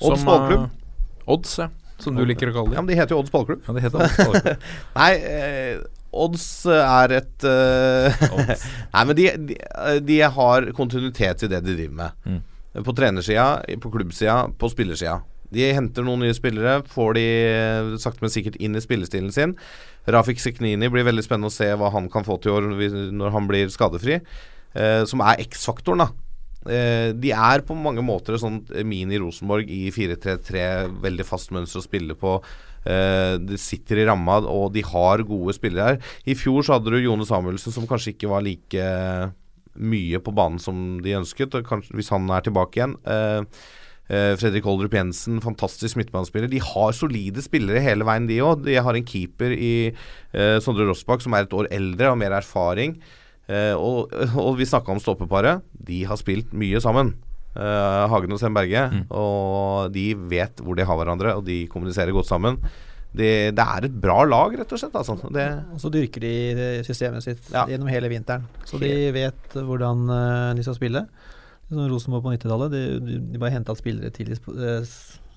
Odds 0.00 0.24
ballklubb. 0.24 0.64
Uh, 0.64 1.34
Odds, 1.36 1.58
ja. 1.58 1.68
Som 2.02 2.16
du 2.18 2.24
liker 2.26 2.50
å 2.50 2.54
kalle 2.56 2.74
Ja, 2.74 2.82
men 2.82 2.90
De 2.90 2.96
heter 2.98 3.14
jo 3.14 3.20
Odds 3.22 3.32
ballklubb. 3.32 3.62
Ja, 3.66 3.74
de 3.76 3.84
heter 3.84 4.02
Odds. 4.02 4.16
ballklubb. 4.18 4.64
Nei, 4.98 5.12
eh, 5.28 5.84
Odds 6.24 6.48
er 6.70 7.14
et 7.20 7.46
uh, 7.46 8.24
Odds. 8.32 8.66
Nei, 8.94 9.04
men 9.10 9.18
de, 9.18 9.28
de, 9.50 9.60
de 10.08 10.18
har 10.38 10.68
kontinuitet 10.78 11.46
i 11.46 11.52
det 11.52 11.62
de 11.64 11.76
driver 11.76 12.00
med. 12.00 12.26
Mm. 12.26 12.82
På 12.84 12.94
trenersida, 12.96 13.48
på 13.82 13.92
klubbsida, 13.94 14.40
på 14.58 14.70
spillersida. 14.72 15.20
De 15.54 15.68
henter 15.76 16.06
noen 16.06 16.24
nye 16.24 16.36
spillere, 16.36 16.80
får 16.90 17.14
de 17.18 17.26
eh, 17.48 17.92
sakte, 18.02 18.24
men 18.24 18.32
sikkert 18.34 18.58
inn 18.62 18.76
i 18.76 18.82
spillestilen 18.82 19.32
sin. 19.34 19.54
Rafik 20.10 20.42
Seknini 20.42 20.90
blir 20.92 21.06
veldig 21.06 21.24
spennende 21.24 21.52
å 21.52 21.54
se 21.54 21.70
hva 21.78 21.92
han 21.94 22.10
kan 22.12 22.26
få 22.26 22.36
til 22.42 22.52
i 22.52 22.56
år 22.58 22.68
når 23.14 23.34
han 23.34 23.48
blir 23.50 23.72
skadefri. 23.72 24.20
Eh, 24.74 25.02
som 25.08 25.22
er 25.24 25.42
X-faktoren, 25.46 26.04
da. 26.04 26.10
Eh, 26.64 27.12
de 27.16 27.32
er 27.36 27.64
på 27.66 27.76
mange 27.76 28.02
måter 28.04 28.36
et 28.36 28.42
sånt 28.42 28.70
mini-Rosenborg 28.72 29.70
i 29.70 29.86
4-3-3, 29.94 30.64
veldig 31.04 31.26
fast 31.28 31.52
mønster 31.54 31.80
å 31.80 31.86
spille 31.86 32.16
på. 32.18 32.38
Eh, 32.84 33.36
det 33.40 33.60
sitter 33.62 34.02
i 34.02 34.08
ramma, 34.08 34.40
og 34.48 34.72
de 34.74 34.84
har 34.84 35.24
gode 35.24 35.56
spillere 35.56 35.94
her. 35.94 36.02
I 36.28 36.36
fjor 36.36 36.64
så 36.64 36.76
hadde 36.76 36.92
du 36.92 37.00
Jone 37.00 37.26
Samuelsen, 37.28 37.72
som 37.72 37.88
kanskje 37.88 38.12
ikke 38.14 38.32
var 38.32 38.44
like 38.44 38.90
mye 39.74 40.20
på 40.22 40.34
banen 40.34 40.60
som 40.62 41.00
de 41.02 41.16
ønsket. 41.18 41.56
Kanskje, 41.66 41.96
hvis 41.98 42.12
han 42.14 42.28
er 42.30 42.44
tilbake 42.44 42.80
igjen. 42.80 42.96
Eh, 43.04 43.40
eh, 43.40 43.82
Fredrik 44.06 44.66
Oldrup 44.68 44.92
Jensen, 44.92 45.38
fantastisk 45.40 45.96
midtbanespiller. 45.96 46.50
De 46.52 46.58
har 46.60 46.92
solide 46.92 47.40
spillere 47.44 47.80
hele 47.80 48.04
veien, 48.04 48.26
de 48.28 48.36
òg. 48.44 48.64
De 48.66 48.74
har 48.76 48.94
en 48.98 49.06
keeper 49.08 49.54
i 49.56 49.70
eh, 49.90 50.58
Sondre 50.60 50.84
Rossbakk 50.90 51.24
som 51.24 51.32
er 51.38 51.46
et 51.46 51.54
år 51.56 51.70
eldre 51.72 52.10
og 52.12 52.18
mer 52.20 52.36
erfaring. 52.36 52.98
Eh, 53.48 53.72
og, 53.76 54.12
og 54.44 54.58
vi 54.60 54.66
snakka 54.68 54.92
om 54.92 55.00
stoppeparet. 55.00 55.64
De 55.72 56.02
har 56.08 56.20
spilt 56.20 56.52
mye 56.52 56.80
sammen. 56.84 57.14
eh, 57.56 58.04
Hagen 58.12 58.32
og 58.36 58.40
Sem 58.44 58.52
Berge. 58.56 58.84
Og 59.08 59.88
de 59.94 60.10
vet 60.30 60.60
hvor 60.60 60.76
de 60.76 60.84
har 60.84 61.00
hverandre, 61.00 61.36
og 61.40 61.44
de 61.48 61.62
kommuniserer 61.72 62.12
godt 62.12 62.28
sammen. 62.28 62.60
Det, 63.14 63.54
det 63.54 63.62
er 63.64 63.84
et 63.86 63.94
bra 64.02 64.24
lag, 64.26 64.56
rett 64.58 64.72
og 64.74 64.80
slett. 64.80 64.96
Altså. 64.98 65.14
Det, 65.32 65.44
Og 65.72 65.78
så 65.80 65.90
dyrker 65.94 66.24
de 66.24 66.32
systemet 66.84 67.22
sitt 67.22 67.44
Ja. 67.54 67.62
gjennom 67.70 67.86
hele 67.88 68.10
vinteren. 68.10 68.44
Så 68.66 68.76
de 68.82 68.90
vet 69.14 69.54
hvordan 69.54 70.04
eh, 70.10 70.50
de 70.58 70.64
skal 70.66 70.76
spille. 70.76 71.04
Sånn 71.70 71.88
Rosenborg 71.90 72.26
på 72.26 72.34
90-tallet, 72.36 72.74
de, 72.74 72.84
de, 73.06 73.18
de 73.34 73.40
bare 73.42 73.54
henta 73.56 73.74
spillere 73.78 74.12
til 74.14 74.30
sp- 74.36 74.54
eh, 74.58 74.84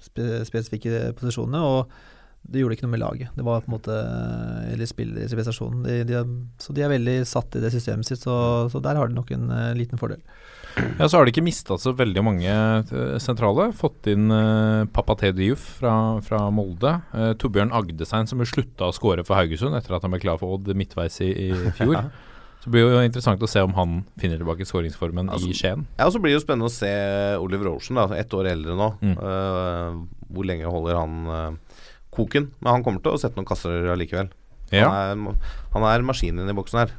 spe 0.08 0.44
spesifikke 0.48 1.12
posisjonene. 1.18 1.62
Og 1.64 1.92
det 2.48 2.62
gjorde 2.62 2.78
ikke 2.78 2.86
noe 2.86 2.94
med 2.94 3.02
laget. 3.02 3.32
Det 3.36 3.44
var 3.44 3.64
på 3.64 3.68
en 3.68 3.74
måte 3.76 3.96
Eller 4.72 4.88
spillere 4.88 5.26
i 5.26 5.36
prestasjonen. 5.36 5.82
De, 5.84 5.96
de, 6.08 6.22
så 6.64 6.76
de 6.76 6.84
er 6.86 6.92
veldig 6.94 7.16
satt 7.28 7.58
i 7.60 7.64
det 7.64 7.72
systemet 7.74 8.08
sitt, 8.08 8.22
så, 8.24 8.36
så 8.72 8.80
der 8.84 8.96
har 9.00 9.10
de 9.10 9.18
nok 9.18 9.34
en 9.36 9.50
uh, 9.52 9.74
liten 9.76 10.00
fordel. 10.00 10.22
Ja, 10.78 11.08
Så 11.10 11.18
har 11.18 11.26
de 11.26 11.34
ikke 11.34 11.44
mista 11.44 11.76
så 11.82 11.92
veldig 11.98 12.22
mange 12.24 12.54
sentrale. 13.24 13.72
Fått 13.76 14.08
inn 14.14 14.30
uh, 14.32 14.86
Papate 14.94 15.34
Diouf 15.36 15.66
fra, 15.82 15.96
fra 16.24 16.46
Molde. 16.54 16.94
Uh, 17.12 17.34
Torbjørn 17.42 17.74
Agdesein 17.76 18.30
som 18.30 18.40
jo 18.44 18.48
slutta 18.48 18.88
å 18.92 18.96
skåre 18.96 19.26
for 19.28 19.40
Haugesund 19.42 19.76
etter 19.76 19.98
at 19.98 20.06
han 20.06 20.14
ble 20.14 20.22
klar 20.24 20.40
for 20.40 20.56
Odd 20.56 20.72
midtveis 20.78 21.20
i, 21.26 21.32
i 21.50 21.52
fjor. 21.80 22.00
Så 22.68 22.72
det 22.74 22.76
blir 22.76 22.84
jo 22.92 23.00
interessant 23.00 23.44
å 23.46 23.48
se 23.48 23.62
om 23.64 23.72
han 23.78 23.92
finner 24.20 24.42
tilbake 24.42 24.66
skåringsformen 24.68 25.30
altså, 25.32 25.48
i 25.48 25.56
Skien. 25.56 25.86
Ja, 25.96 26.10
og 26.10 26.12
så 26.12 26.20
blir 26.20 26.34
det 26.34 26.42
jo 26.42 26.44
spennende 26.44 26.68
å 26.68 26.74
se 26.74 26.90
Oliver 27.40 27.70
Olsen, 27.72 27.96
da, 27.96 28.10
ett 28.20 28.34
år 28.36 28.50
eldre 28.52 28.76
nå. 28.76 28.90
Mm. 29.00 30.02
hvor 30.36 30.50
lenge 30.50 30.74
holder 30.74 31.00
han 31.00 31.56
koken. 32.12 32.50
Men 32.60 32.74
han 32.76 32.84
kommer 32.84 33.00
til 33.06 33.16
å 33.16 33.22
sette 33.22 33.40
noen 33.40 33.48
kasser 33.48 33.88
allikevel. 33.94 34.34
Ja. 34.76 34.90
Han, 34.92 35.30
er, 35.32 35.54
han 35.78 35.88
er 35.94 36.04
maskinen 36.10 36.52
i 36.52 36.58
boksen 36.58 36.82
her. 36.84 36.92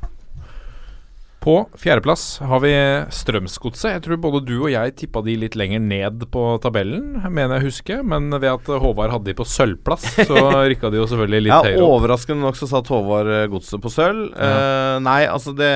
På 1.49 1.63
fjerdeplass 1.81 2.43
har 2.45 2.61
vi 2.61 2.71
Strømsgodset. 3.17 3.95
Jeg 3.95 4.03
tror 4.05 4.19
både 4.21 4.43
du 4.45 4.59
og 4.59 4.67
jeg 4.69 4.93
tippa 5.01 5.23
de 5.25 5.33
litt 5.41 5.55
lenger 5.57 5.81
ned 5.81 6.27
på 6.29 6.43
tabellen, 6.61 7.15
mener 7.25 7.57
jeg 7.57 7.71
husker. 7.71 8.03
Men 8.05 8.27
ved 8.35 8.51
at 8.51 8.69
Håvard 8.83 9.15
hadde 9.15 9.31
de 9.31 9.35
på 9.39 9.47
sølvplass, 9.49 10.05
så 10.29 10.43
rykka 10.69 10.91
de 10.93 11.01
jo 11.01 11.07
selvfølgelig 11.09 11.47
litt 11.47 11.55
ja, 11.55 11.63
høyere 11.65 11.87
opp. 11.87 11.95
Overraskende 11.95 12.45
nok 12.45 12.61
så 12.61 12.69
satt 12.69 12.93
Håvard 12.93 13.33
eh, 13.33 13.47
Godset 13.49 13.81
på 13.81 13.95
sølv. 13.95 14.27
Ja. 14.37 14.51
Uh, 14.61 14.99
nei, 15.07 15.23
altså 15.25 15.57
det 15.57 15.73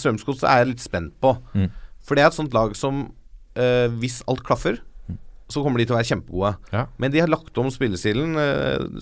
Strømsgodset 0.00 0.48
er 0.48 0.62
jeg 0.62 0.70
litt 0.70 0.86
spent 0.86 1.12
på. 1.20 1.34
Mm. 1.52 1.68
For 2.00 2.16
det 2.16 2.24
er 2.24 2.32
et 2.32 2.40
sånt 2.40 2.56
lag 2.56 2.72
som, 2.80 3.04
uh, 3.60 3.86
hvis 4.00 4.22
alt 4.32 4.40
klaffer, 4.48 4.80
så 5.52 5.60
kommer 5.60 5.82
de 5.82 5.90
til 5.90 5.92
å 5.92 6.00
være 6.00 6.08
kjempegode. 6.08 6.56
Ja. 6.72 6.86
Men 6.96 7.12
de 7.12 7.20
har 7.20 7.28
lagt 7.28 7.60
om 7.60 7.68
spillestilen. 7.68 8.32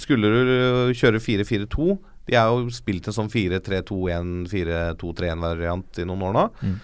Skulle 0.03 0.27
du 0.35 0.97
kjøre 0.99 1.23
4-4-2 1.23 1.93
de 2.31 2.39
har 2.39 2.51
jo 2.55 2.73
spilt 2.75 3.09
en 3.11 3.17
sånn 3.17 3.31
4-3-2-1, 3.33 4.35
4-2-3-1-variant 4.53 6.03
i 6.03 6.09
noen 6.09 6.29
år 6.31 6.37
nå. 6.37 6.49
Mm. 6.63 6.77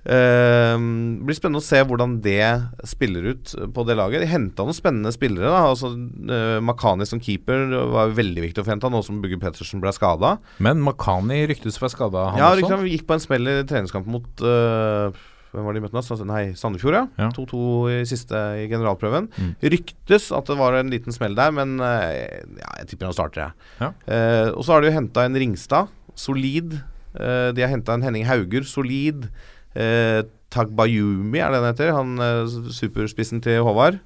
Uh, 0.00 0.80
blir 1.28 1.36
spennende 1.36 1.60
å 1.60 1.64
se 1.64 1.82
hvordan 1.84 2.14
det 2.24 2.40
spiller 2.88 3.34
ut 3.34 3.50
på 3.76 3.82
det 3.84 3.98
laget. 3.98 4.24
De 4.24 4.30
henta 4.30 4.64
noen 4.64 4.76
spennende 4.76 5.12
spillere. 5.12 5.50
da 5.52 5.66
altså 5.68 5.92
uh, 5.92 6.56
Makani 6.64 7.04
som 7.08 7.20
keeper 7.20 7.68
var 7.92 8.14
veldig 8.16 8.46
viktig 8.46 8.62
å 8.62 8.66
få 8.66 8.74
henta, 8.74 8.88
nå 8.92 9.02
som 9.04 9.20
Bugge 9.20 9.38
Pettersen 9.42 9.82
ble 9.82 9.92
skada. 9.96 10.38
Men 10.58 10.80
Makani 10.84 11.42
ryktes 11.50 11.76
å 11.76 11.84
være 11.84 11.96
skada, 11.96 12.24
han 12.32 12.40
ja, 12.40 12.54
også? 12.54 12.80
Ja, 12.80 12.94
gikk 12.94 13.04
på 13.10 13.18
en 13.18 13.26
smell 13.26 13.52
i 13.52 13.58
treningskamp 13.68 14.08
mot 14.08 14.46
uh, 14.46 15.12
hvem 15.50 15.66
var 15.66 15.74
de 15.74 15.82
møtte 15.82 15.96
nå? 15.96 16.16
Nei, 16.28 16.42
Sandefjord, 16.58 16.96
ja. 17.18 17.28
2-2 17.34 17.60
i 17.90 18.00
siste 18.08 18.38
i 18.62 18.66
generalprøven. 18.70 19.26
Mm. 19.34 19.52
Ryktes 19.74 20.28
at 20.36 20.50
det 20.50 20.56
var 20.60 20.76
en 20.78 20.92
liten 20.92 21.14
smell 21.14 21.34
der, 21.38 21.54
men 21.56 21.78
eh, 21.82 22.42
ja, 22.60 22.74
jeg 22.80 22.92
tipper 22.92 23.10
han 23.10 23.16
starter, 23.16 23.48
jeg. 23.48 23.70
Ja. 23.80 23.88
Eh, 24.06 24.50
og 24.54 24.62
så 24.66 24.76
har 24.76 24.84
de 24.84 24.92
jo 24.92 24.98
henta 24.98 25.26
en 25.26 25.38
Ringstad, 25.42 25.90
solid. 26.18 26.78
Eh, 27.18 27.50
de 27.56 27.64
har 27.64 27.72
henta 27.72 27.96
en 27.96 28.06
Henning 28.06 28.28
Hauger, 28.30 28.66
solid. 28.68 29.26
Eh, 29.74 30.22
Tagbayumi 30.50 31.42
er 31.42 31.50
det 31.50 31.60
han 31.60 31.68
heter, 31.70 31.92
han 31.94 32.14
eh, 32.22 32.54
superspissen 32.74 33.42
til 33.42 33.62
Håvard, 33.66 34.00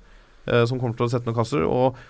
eh, 0.48 0.64
som 0.68 0.80
kommer 0.80 0.96
til 0.96 1.08
å 1.08 1.12
sette 1.12 1.28
noen 1.28 1.36
kasser. 1.36 1.68
Og 1.68 2.00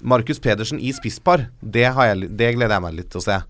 Markus 0.00 0.40
Pedersen 0.40 0.80
i 0.80 0.94
spisspar, 0.96 1.50
det, 1.60 1.88
jeg, 1.88 2.32
det 2.40 2.52
gleder 2.56 2.78
jeg 2.78 2.84
meg 2.88 3.00
litt 3.02 3.12
til 3.12 3.20
å 3.20 3.28
se. 3.28 3.40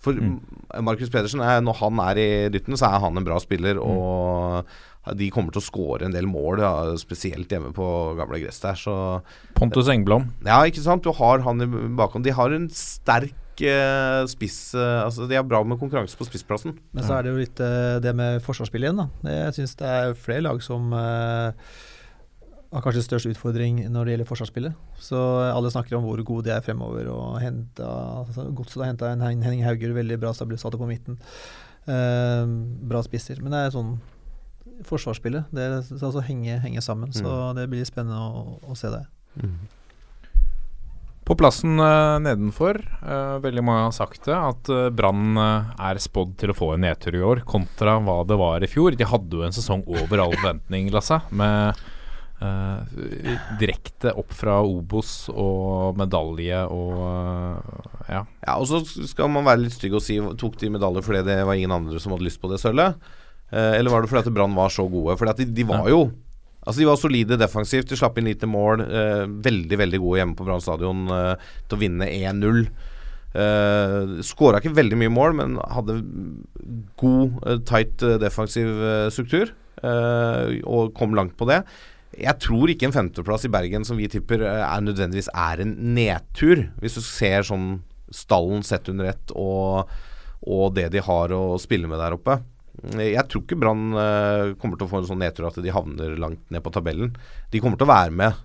For 0.00 0.16
mm. 0.16 0.38
Markus 0.86 1.10
Pedersen, 1.12 1.42
er, 1.44 1.60
når 1.64 1.76
han 1.82 2.00
er 2.06 2.20
i 2.20 2.30
dytten, 2.52 2.78
så 2.80 2.88
er 2.88 3.02
han 3.02 3.20
en 3.20 3.26
bra 3.26 3.36
spiller. 3.42 3.76
Mm. 3.76 3.84
Og 3.84 5.16
de 5.16 5.28
kommer 5.32 5.52
til 5.52 5.62
å 5.62 5.64
skåre 5.64 6.06
en 6.06 6.14
del 6.14 6.28
mål, 6.28 6.60
ja, 6.60 6.72
spesielt 7.00 7.52
hjemme 7.52 7.72
på 7.76 7.86
gamle 8.18 8.40
gress 8.42 8.60
der. 8.62 8.78
Så 8.80 8.94
Pontus 9.56 9.90
Engblom. 9.92 10.28
Ja, 10.46 10.62
ikke 10.68 10.84
sant. 10.84 11.04
Du 11.04 11.12
har 11.16 11.44
han 11.44 11.64
i 11.64 11.68
bakhånd. 11.98 12.24
De 12.24 12.34
har 12.36 12.52
en 12.56 12.68
sterk 12.72 13.64
uh, 13.64 14.24
spiss 14.30 14.58
uh, 14.76 15.04
Altså 15.04 15.28
De 15.28 15.36
er 15.36 15.46
bra 15.46 15.62
med 15.64 15.80
konkurranse 15.80 16.16
på 16.16 16.28
spissplassen. 16.28 16.76
Men 16.96 17.06
så 17.06 17.16
er 17.16 17.24
det 17.24 17.32
jo 17.32 17.40
litt 17.40 17.64
uh, 17.64 17.96
det 18.04 18.12
med 18.16 18.44
forsvarsspillet 18.44 18.90
igjen, 18.90 19.04
da. 19.04 19.36
Jeg 19.44 19.56
syns 19.60 19.76
det 19.80 19.94
er 20.00 20.18
flere 20.28 20.46
lag 20.48 20.64
som 20.64 20.92
har 22.70 22.84
kanskje 22.84 23.02
størst 23.02 23.30
utfordring 23.32 23.80
når 23.90 24.06
det 24.06 24.12
gjelder 24.14 24.28
forsvarsspillet. 24.28 24.76
Så 25.02 25.18
alle 25.50 25.72
snakker 25.74 25.98
om 25.98 26.06
hvor 26.06 26.22
gode 26.26 26.46
de 26.46 26.54
er 26.54 26.62
fremover. 26.62 27.08
og 27.10 27.40
henta, 27.42 27.88
altså 28.22 28.46
Godset 28.54 28.84
har 28.84 28.92
henta 28.92 29.10
en 29.10 29.24
Henning 29.26 29.64
Hauger, 29.66 29.96
veldig 29.96 30.20
bra 30.22 30.30
stabilisator 30.36 30.78
på 30.78 30.88
midten. 30.90 31.18
Eh, 31.90 32.46
bra 32.92 33.02
spisser. 33.02 33.42
Men 33.42 33.56
det 33.56 33.64
er 33.64 33.74
sånn 33.74 33.96
forsvarsspillet. 34.86 35.50
Det 35.50 35.66
skal 35.88 36.12
altså 36.12 36.24
henge, 36.30 36.60
henge 36.62 36.84
sammen. 36.84 37.10
Mm. 37.10 37.18
Så 37.18 37.36
det 37.58 37.66
blir 37.72 37.84
spennende 37.88 38.22
å, 38.22 38.56
å 38.62 38.78
se 38.78 38.92
det. 38.94 39.02
Mm. 39.42 39.58
På 41.26 41.36
plassen 41.38 41.78
uh, 41.78 42.18
nedenfor, 42.22 42.80
uh, 43.04 43.36
veldig 43.42 43.62
mange 43.62 43.84
har 43.84 43.94
sagt 43.94 44.24
det, 44.26 44.34
at 44.34 44.70
uh, 44.72 44.88
Brann 44.90 45.38
er 45.38 46.00
spådd 46.02 46.32
til 46.40 46.50
å 46.50 46.56
få 46.58 46.72
en 46.74 46.82
nedtur 46.82 47.14
i 47.14 47.22
år, 47.22 47.44
kontra 47.46 47.98
hva 48.02 48.22
det 48.26 48.38
var 48.40 48.64
i 48.66 48.70
fjor. 48.70 48.96
De 48.98 49.06
hadde 49.06 49.38
jo 49.38 49.46
en 49.46 49.54
sesong 49.54 49.84
over 49.86 50.22
all 50.22 50.34
forventning, 50.38 50.90
Lasse, 50.94 51.20
med 51.30 51.78
direkte 53.60 54.14
opp 54.16 54.32
fra 54.32 54.54
Obos 54.64 55.28
og 55.28 55.98
medalje 56.00 56.62
og 56.72 56.94
uh, 56.96 57.58
ja. 58.08 58.22
ja. 58.24 58.54
Og 58.56 58.64
så 58.70 58.80
skal 59.10 59.28
man 59.32 59.44
være 59.44 59.66
litt 59.66 59.76
stygg 59.76 59.98
og 59.98 60.04
si 60.04 60.16
tok 60.40 60.56
de 60.60 60.70
medalje 60.72 61.04
fordi 61.04 61.20
det 61.26 61.36
var 61.44 61.58
ingen 61.58 61.74
andre 61.76 62.00
som 62.00 62.14
hadde 62.14 62.24
lyst 62.24 62.40
på 62.40 62.48
det 62.52 62.62
sølvet? 62.62 62.96
Uh, 63.52 63.76
eller 63.76 63.92
var 63.92 64.00
det 64.00 64.12
fordi 64.12 64.24
at 64.24 64.34
Brann 64.38 64.56
var 64.56 64.72
så 64.72 64.86
gode? 64.88 65.18
Fordi 65.20 65.34
at 65.34 65.42
de, 65.42 65.50
de 65.60 65.68
var 65.68 65.88
jo 65.92 66.06
Altså 66.60 66.82
De 66.82 66.86
var 66.90 66.98
solide 67.00 67.38
defensivt, 67.40 67.88
de 67.88 67.96
slapp 67.96 68.18
inn 68.20 68.26
lite 68.28 68.44
mål. 68.44 68.82
veldig 69.40 69.76
veldig 69.80 69.98
gode 70.02 70.18
hjemme 70.18 70.36
på 70.36 70.44
Brann 70.44 70.60
stadion 70.60 71.06
til 71.08 71.72
å 71.72 71.78
vinne 71.80 72.04
1-0. 72.04 72.66
Eh, 73.32 74.10
Skåra 74.28 74.60
ikke 74.60 74.74
veldig 74.76 74.98
mye 75.00 75.12
mål, 75.14 75.38
men 75.38 75.54
hadde 75.72 75.96
god, 77.00 77.40
tight 77.64 78.04
defensiv 78.20 78.76
struktur. 79.08 79.54
og 79.80 80.92
kom 81.00 81.16
langt 81.16 81.32
på 81.40 81.48
det. 81.48 81.62
Jeg 82.18 82.42
tror 82.42 82.70
ikke 82.72 82.88
en 82.88 82.94
femteplass 82.94 83.46
i 83.46 83.52
Bergen 83.52 83.84
som 83.86 83.98
vi 84.00 84.08
tipper 84.10 84.42
eh, 84.42 84.64
er 84.66 84.82
nødvendigvis 84.82 85.30
er 85.30 85.62
en 85.62 85.76
nedtur, 85.94 86.66
hvis 86.82 86.98
du 86.98 87.04
ser 87.06 87.46
sånn 87.46 87.82
stallen 88.10 88.64
sett 88.66 88.88
under 88.90 89.12
ett 89.12 89.30
og, 89.38 89.90
og 90.42 90.72
det 90.74 90.88
de 90.90 91.02
har 91.06 91.30
å 91.30 91.54
spille 91.62 91.86
med 91.90 92.02
der 92.02 92.16
oppe. 92.16 92.40
Jeg 92.80 93.22
tror 93.28 93.44
ikke 93.44 93.58
Brann 93.60 93.92
uh, 93.92 94.56
kommer 94.58 94.78
til 94.78 94.86
å 94.86 94.90
få 94.90 95.02
en 95.02 95.06
sånn 95.10 95.20
nedtur 95.20 95.46
at 95.46 95.58
de 95.62 95.74
havner 95.74 96.16
langt 96.18 96.42
ned 96.50 96.64
på 96.64 96.72
tabellen. 96.74 97.12
De 97.52 97.60
kommer 97.62 97.78
til 97.78 97.86
å 97.86 97.92
være 97.92 98.14
med 98.14 98.38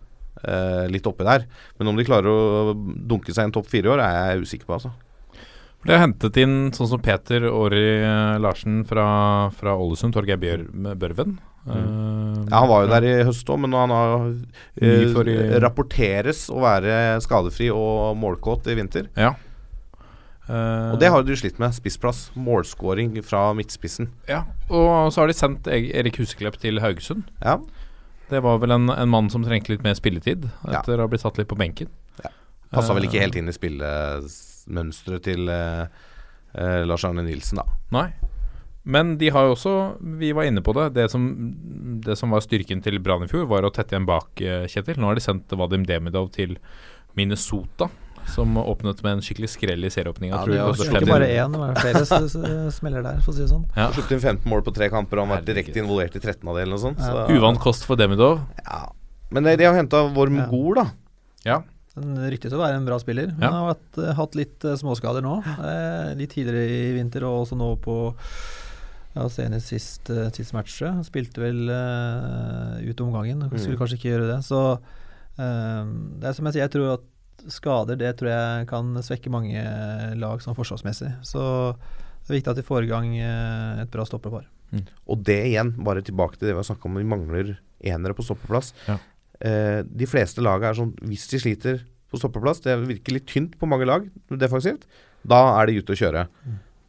eh, 0.43 0.85
litt 0.91 1.07
oppi 1.07 1.25
der, 1.25 1.45
men 1.79 1.89
om 1.89 1.97
de 1.97 2.05
klarer 2.05 2.29
å 2.29 2.75
dunke 2.75 3.33
seg 3.33 3.47
en 3.47 3.55
topp 3.55 3.69
fire 3.71 3.87
i 3.87 3.93
år, 3.95 4.03
er 4.03 4.17
jeg 4.17 4.45
usikker 4.45 4.69
på, 4.69 4.77
altså. 4.77 4.93
De 5.85 5.93
har 5.93 6.01
hentet 6.01 6.37
inn 6.41 6.73
sånn 6.73 6.89
som 6.89 7.01
Peter 7.05 7.45
Åri 7.45 7.85
Larsen 8.41 8.81
fra, 8.89 9.05
fra 9.53 9.75
Ålesund, 9.77 10.15
Torgeir 10.17 10.41
Bjør, 10.41 10.65
Børven. 10.97 11.37
Mm. 11.65 12.45
ja, 12.51 12.59
Han 12.59 12.69
var 12.69 12.83
jo 12.83 12.89
der 12.91 13.07
i 13.07 13.13
høst 13.25 13.49
òg, 13.49 13.57
men 13.63 13.73
han 13.73 13.93
har 13.93 14.27
uh, 14.29 15.55
rapporteres 15.63 16.45
å 16.53 16.61
være 16.61 17.17
skadefri 17.25 17.71
og 17.73 18.13
målkåt 18.21 18.69
i 18.69 18.77
vinter. 18.77 19.09
Ja. 19.17 19.33
Uh, 20.45 20.93
og 20.93 20.99
det 21.01 21.09
har 21.09 21.25
du 21.25 21.33
slitt 21.37 21.57
med. 21.61 21.73
Spissplass. 21.73 22.27
Målscoring 22.37 23.17
fra 23.25 23.47
midtspissen. 23.57 24.11
Ja, 24.29 24.43
og 24.69 25.09
så 25.13 25.23
har 25.23 25.31
de 25.31 25.37
sendt 25.37 25.69
Erik 25.71 26.19
Huseklepp 26.21 26.59
til 26.61 26.83
Haugesund. 26.83 27.25
Ja. 27.41 27.57
Det 28.29 28.41
var 28.45 28.61
vel 28.61 28.73
en, 28.73 28.89
en 28.93 29.09
mann 29.09 29.29
som 29.33 29.45
trengte 29.45 29.73
litt 29.73 29.83
mer 29.85 29.97
spilletid 29.97 30.47
etter 30.65 30.95
ja. 30.95 30.99
å 30.99 31.05
ha 31.05 31.09
blitt 31.09 31.25
satt 31.25 31.37
litt 31.41 31.49
på 31.49 31.57
benken. 31.57 31.89
Ja. 32.21 32.31
Passa 32.73 32.93
uh, 32.93 32.99
vel 32.99 33.09
ikke 33.09 33.21
helt 33.21 33.37
inn 33.41 33.49
i 33.49 33.57
spillemønsteret 33.57 35.25
til 35.25 35.49
uh, 35.49 35.89
Lars 36.85 37.05
Arne 37.05 37.25
Nilsen, 37.25 37.61
da. 37.61 37.81
Nei. 37.93 38.07
Men 38.85 39.15
de 39.17 39.31
har 39.33 39.47
jo 39.47 39.55
også, 39.55 39.75
vi 40.21 40.29
var 40.37 40.45
inne 40.45 40.61
på 40.61 40.73
det, 40.77 40.91
det 40.93 41.07
som, 41.09 41.23
det 42.05 42.17
som 42.19 42.33
var 42.33 42.43
styrken 42.45 42.83
til 42.85 42.99
Brann 43.01 43.25
i 43.25 43.29
fjor, 43.31 43.47
var 43.49 43.65
å 43.65 43.71
tette 43.73 43.95
igjen 43.95 44.05
bak 44.05 44.41
uh, 44.45 44.65
Kjetil. 44.69 44.99
Nå 45.01 45.09
har 45.09 45.17
de 45.17 45.23
sendt 45.25 45.55
Vadim 45.57 45.87
Demidov 45.89 46.29
til 46.35 46.53
Minnesota, 47.17 47.87
som 48.29 48.57
åpnet 48.61 49.01
med 49.01 49.17
en 49.17 49.23
skikkelig 49.25 49.49
skrell 49.55 49.87
i 49.87 49.91
serieåpninga. 49.93 50.37
Ja, 50.37 50.67
det 50.69 50.85
er 50.85 50.99
ikke 51.01 51.09
bare 51.09 51.31
én, 51.33 51.55
det 51.55 51.61
var 51.61 51.79
flere 51.81 52.03
smeller 52.77 53.05
der, 53.05 53.23
for 53.25 53.33
å 53.33 53.37
si 53.37 53.41
det 53.41 53.49
sånn. 53.55 53.65
Ja. 53.73 53.89
Sluppet 53.95 54.19
inn 54.19 54.21
15 54.21 54.53
mål 54.53 54.61
på 54.67 54.73
tre 54.75 54.91
kamper, 54.93 55.17
og 55.17 55.25
han 55.25 55.37
vært 55.39 55.49
direkte 55.49 55.81
involvert 55.81 56.17
i 56.17 56.21
13 56.21 56.43
av 56.43 56.53
det, 56.53 56.65
eller 56.67 56.75
noe 56.75 56.83
sånt. 56.85 57.01
Ja. 57.01 57.13
Så. 57.25 57.39
Uvant 57.39 57.61
kost 57.63 57.87
for 57.89 57.97
Demidov. 57.97 58.43
Ja. 58.67 58.83
Men 59.33 59.49
de 59.49 59.65
har 59.65 59.73
henta 59.73 60.03
Vorm 60.13 60.37
ja. 60.43 60.45
Gol, 60.51 60.77
da. 60.77 60.85
Ja. 61.45 61.63
Den 61.95 62.19
ryktes 62.27 62.53
å 62.53 62.59
være 62.59 62.77
en 62.77 62.85
bra 62.85 62.99
spiller. 62.99 63.31
Han 63.39 63.55
har 63.55 63.71
hatt, 63.71 63.99
hatt 64.17 64.37
litt 64.37 64.65
uh, 64.67 64.75
småskader 64.77 65.23
nå. 65.23 65.37
Eh, 65.55 66.09
litt 66.19 66.33
tidligere 66.35 66.65
i 66.67 66.93
vinter, 66.97 67.23
og 67.23 67.45
også 67.45 67.57
nå 67.57 67.69
på 67.81 67.95
ja, 69.15 69.25
senest 69.31 69.71
sist, 69.71 70.11
uh, 70.11 70.27
sist 70.35 70.53
match. 70.55 70.81
Spilte 71.07 71.43
vel 71.43 71.69
uh, 71.71 72.77
ut 72.83 73.03
omgangen. 73.05 73.45
Skulle 73.53 73.75
mm. 73.77 73.81
kanskje 73.81 73.99
ikke 73.99 74.11
gjøre 74.11 74.31
det. 74.33 74.39
Så 74.47 74.61
uh, 74.75 75.83
det 76.19 76.29
er 76.29 76.35
som 76.35 76.49
jeg 76.49 76.57
sier, 76.57 76.65
jeg 76.65 76.73
tror 76.75 76.97
at 76.97 77.11
skader 77.51 77.99
det 77.99 78.13
tror 78.17 78.31
jeg 78.31 78.67
kan 78.69 78.95
svekke 79.05 79.31
mange 79.31 79.61
lag 80.19 80.43
sånn 80.43 80.57
forsvarsmessig. 80.57 81.13
Så 81.27 81.41
det 81.75 82.31
er 82.31 82.37
viktig 82.39 82.53
at 82.53 82.59
de 82.59 82.65
får 82.65 82.87
i 82.87 82.91
gang 82.91 83.09
et 83.21 83.91
bra 83.93 84.05
stoppepar. 84.07 84.47
Mm. 84.73 84.85
Og 85.13 85.25
det 85.27 85.41
igjen, 85.51 85.73
bare 85.85 86.03
tilbake 86.03 86.39
til 86.39 86.49
det 86.49 86.55
vi 86.55 86.61
har 86.61 86.67
snakka 86.67 86.89
om, 86.89 86.97
vi 86.99 87.07
mangler 87.07 87.51
enere 87.85 88.15
på 88.17 88.25
stoppeplass. 88.25 88.73
Ja. 88.89 88.97
Uh, 89.35 89.81
de 89.85 90.07
fleste 90.07 90.39
lagene 90.39 90.69
er 90.71 90.77
sånn 90.77 90.93
Hvis 91.03 91.25
de 91.27 91.41
sliter 91.43 91.81
på 92.07 92.19
stoppeplass, 92.21 92.61
det 92.63 92.77
virker 92.85 93.17
litt 93.17 93.27
tynt 93.27 93.57
på 93.59 93.67
mange 93.67 93.87
lag 93.87 94.05
defensivt, 94.31 94.85
da 95.27 95.41
er 95.59 95.67
de 95.67 95.81
ute 95.81 95.95
å 95.95 95.99
kjøre. 95.99 96.27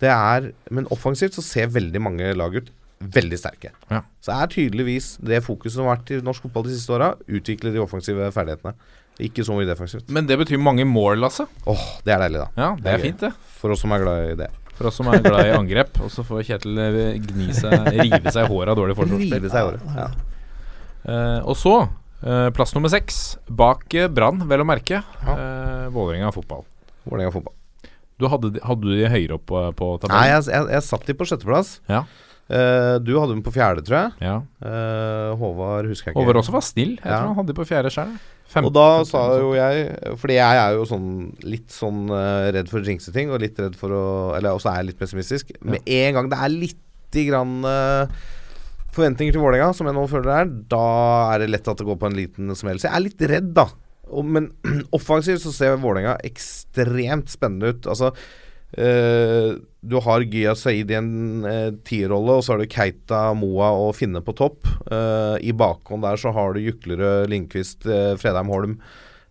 Det 0.03 0.11
er, 0.13 0.51
men 0.71 0.89
offensivt 0.93 1.37
så 1.39 1.45
ser 1.45 1.71
veldig 1.73 2.03
mange 2.05 2.35
lag 2.37 2.59
ut 2.59 2.73
veldig 3.01 3.39
sterke. 3.39 3.73
Ja. 3.91 4.03
Så 4.25 4.35
er 4.35 4.53
tydeligvis 4.53 5.17
det 5.25 5.43
fokuset 5.45 5.77
som 5.77 5.89
har 5.89 5.99
vært 5.99 6.15
i 6.17 6.21
norsk 6.25 6.47
fotball 6.47 6.67
de 6.69 6.77
siste 6.77 6.95
åra, 6.97 7.13
utvikle 7.29 7.73
de 7.75 7.83
offensive 7.83 8.31
ferdighetene. 8.35 8.73
Ikke 9.27 9.45
så 9.47 9.57
mye 9.57 9.69
defensivt. 9.69 10.09
Men 10.13 10.29
det 10.29 10.37
betyr 10.41 10.61
mange 10.61 10.85
mål, 10.89 11.21
Lasse. 11.23 11.47
Åh, 11.69 11.85
det 12.05 12.13
er 12.13 12.23
deilig, 12.27 12.43
da. 12.43 12.49
Ja, 12.57 12.71
det 12.77 12.93
er 12.93 12.99
er 12.99 13.05
fint, 13.05 13.23
det. 13.25 13.33
For 13.61 13.73
oss 13.73 13.85
som 13.85 13.95
er 13.97 14.03
glad 14.05 14.31
i 14.33 14.39
det. 14.43 14.51
For 14.77 14.91
oss 14.91 14.99
som 15.01 15.09
er 15.09 15.23
glad 15.25 15.49
i 15.49 15.55
angrep. 15.57 16.01
Og 16.05 16.13
så 16.13 16.25
får 16.27 16.45
Kjetil 16.51 16.81
eh, 16.83 16.99
gni 17.25 17.49
seg, 17.57 17.77
rive 17.97 18.33
seg 18.33 18.43
i 18.45 18.51
håret 18.51 18.75
av 18.75 18.81
dårlig 18.81 18.97
forsvarsspill. 18.99 19.37
Rive 19.39 19.53
seg 19.53 19.63
i 19.63 19.71
håret. 19.71 19.87
Ja. 19.97 20.09
Uh, 21.07 21.41
og 21.47 21.55
så, 21.57 21.75
uh, 22.27 22.49
plass 22.57 22.77
nummer 22.77 22.93
seks. 22.93 23.39
Bak 23.49 23.97
Brann, 24.13 24.45
vel 24.51 24.65
å 24.65 24.69
merke. 24.69 25.01
Uh, 25.25 25.89
Vålerenga 25.95 26.35
fotball. 26.37 26.67
Vålerenga 27.07 27.33
fotball. 27.33 27.57
Du 28.19 28.29
hadde, 28.33 28.55
hadde 28.65 28.81
du 28.87 28.95
de 28.97 29.09
høyere 29.13 29.37
opp 29.37 29.45
på, 29.51 29.61
på 29.77 29.89
Nei, 30.09 30.23
jeg, 30.31 30.47
jeg, 30.49 30.69
jeg 30.73 30.85
satt 30.87 31.05
de 31.09 31.15
på 31.19 31.27
sjetteplass. 31.29 31.75
Ja. 31.91 32.05
Uh, 32.47 32.97
du 33.03 33.11
hadde 33.19 33.35
dem 33.35 33.43
på 33.43 33.51
fjerde, 33.51 33.83
tror 33.83 33.97
jeg. 33.99 34.13
ja. 34.23 34.37
Uh, 34.63 35.35
Håvard 35.41 35.89
husker 35.91 36.13
jeg 36.13 36.15
ikke. 36.15 36.23
Håvard 36.23 36.39
også 36.41 36.55
var 36.55 36.63
snill. 36.65 36.93
Jeg 36.95 37.03
Ja. 37.11 37.19
tror 37.19 37.33
han 37.33 37.39
hadde 37.41 37.51
dem 37.53 37.59
på 37.59 37.67
fjerde 37.67 37.91
sjøl. 37.93 38.13
Og 38.63 38.69
da 38.73 38.85
sa 39.05 39.21
jo 39.43 39.49
jeg 39.57 39.89
Fordi 40.23 40.37
jeg 40.37 40.59
er 40.63 40.77
jo 40.79 40.85
sånn 40.87 41.09
litt 41.43 41.75
sånn 41.75 42.05
uh, 42.09 42.47
redd 42.55 42.71
for 42.71 42.79
å 42.79 42.87
jinxe 42.87 43.11
ting, 43.13 43.33
og 43.35 43.43
litt 43.43 43.59
redd 43.59 43.75
for 43.77 43.91
å 43.91 44.05
Eller 44.39 44.55
også 44.55 44.71
er 44.71 44.79
jeg 44.81 44.93
litt 44.93 45.01
pessimistisk. 45.03 45.51
Med 45.67 45.83
en 45.83 46.15
gang 46.21 46.31
det 46.31 46.39
er 46.39 46.55
lite 46.55 47.25
grann 47.27 47.57
forventninger 48.97 49.35
til 49.35 49.43
Vålerenga, 49.43 49.75
som 49.77 49.89
jeg 49.91 49.97
nå 49.97 50.07
føler 50.09 50.29
det 50.31 50.37
er, 50.41 50.53
da 50.73 50.85
er 51.35 51.43
det 51.43 51.51
lett 51.53 51.69
at 51.69 51.83
det 51.83 51.87
går 51.89 51.99
på 52.01 52.09
en 52.09 52.17
liten 52.17 52.55
smell. 52.57 52.79
Så 52.81 52.89
jeg 52.89 52.97
er 52.97 53.05
litt 53.05 53.27
redd, 53.29 53.51
da. 53.59 53.67
Men 54.13 54.53
offensivt 54.97 55.43
så 55.43 55.53
ser 55.55 55.79
Vålerenga 55.83 56.19
ekstremt 56.27 57.33
spennende 57.33 57.73
ut. 57.75 57.89
Altså 57.91 58.13
øh, 58.79 59.57
Du 59.83 59.99
har 60.03 60.27
Gya 60.31 60.55
Saeed 60.59 60.91
i 60.91 60.99
en 60.99 61.11
uh, 61.47 61.73
tierrolle, 61.87 62.39
og 62.39 62.45
så 62.45 62.55
har 62.55 62.63
du 62.63 62.71
Keita, 62.71 63.25
Moa 63.39 63.73
og 63.87 63.97
Finne 63.99 64.23
på 64.23 64.35
topp. 64.39 64.67
Uh, 64.91 65.35
I 65.43 65.55
bakhånd 65.55 66.07
der 66.07 66.19
så 66.21 66.33
har 66.35 66.55
du 66.55 66.63
Juklerød, 66.65 67.29
Lindqvist, 67.31 67.87
uh, 67.87 68.15
Fredheim 68.21 68.51
Holm. 68.53 68.79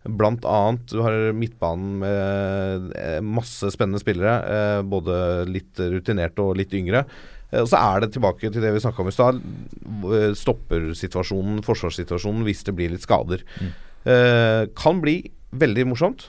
Blant 0.05 0.43
annet, 0.45 0.83
du 0.91 0.99
har 1.01 1.31
midtbanen 1.33 1.95
med 2.03 2.91
eh, 2.93 3.21
masse 3.25 3.71
spennende 3.73 3.97
spillere. 3.97 4.35
eh, 4.53 4.81
både 4.85 5.15
litt 5.49 5.79
rutinerte 5.81 6.43
og 6.45 6.59
litt 6.59 6.75
yngre. 6.77 7.01
Eh, 7.49 7.63
og 7.63 7.71
så 7.71 7.79
er 7.81 8.03
det 8.03 8.11
tilbake 8.13 8.51
til 8.53 8.61
det 8.61 8.69
vi 8.75 8.83
snakka 8.83 9.01
om 9.01 9.09
i 9.09 9.15
stad. 9.15 9.39
eh, 10.13 10.27
Stoppersituasjonen, 10.37 11.63
forsvarssituasjonen, 11.65 12.45
hvis 12.45 12.61
det 12.67 12.75
blir 12.77 12.93
litt 12.93 13.01
skader. 13.01 13.41
Eh, 13.65 13.73
kan 14.05 14.99
bli 15.01 15.17
veldig 15.55 15.85
morsomt. 15.89 16.27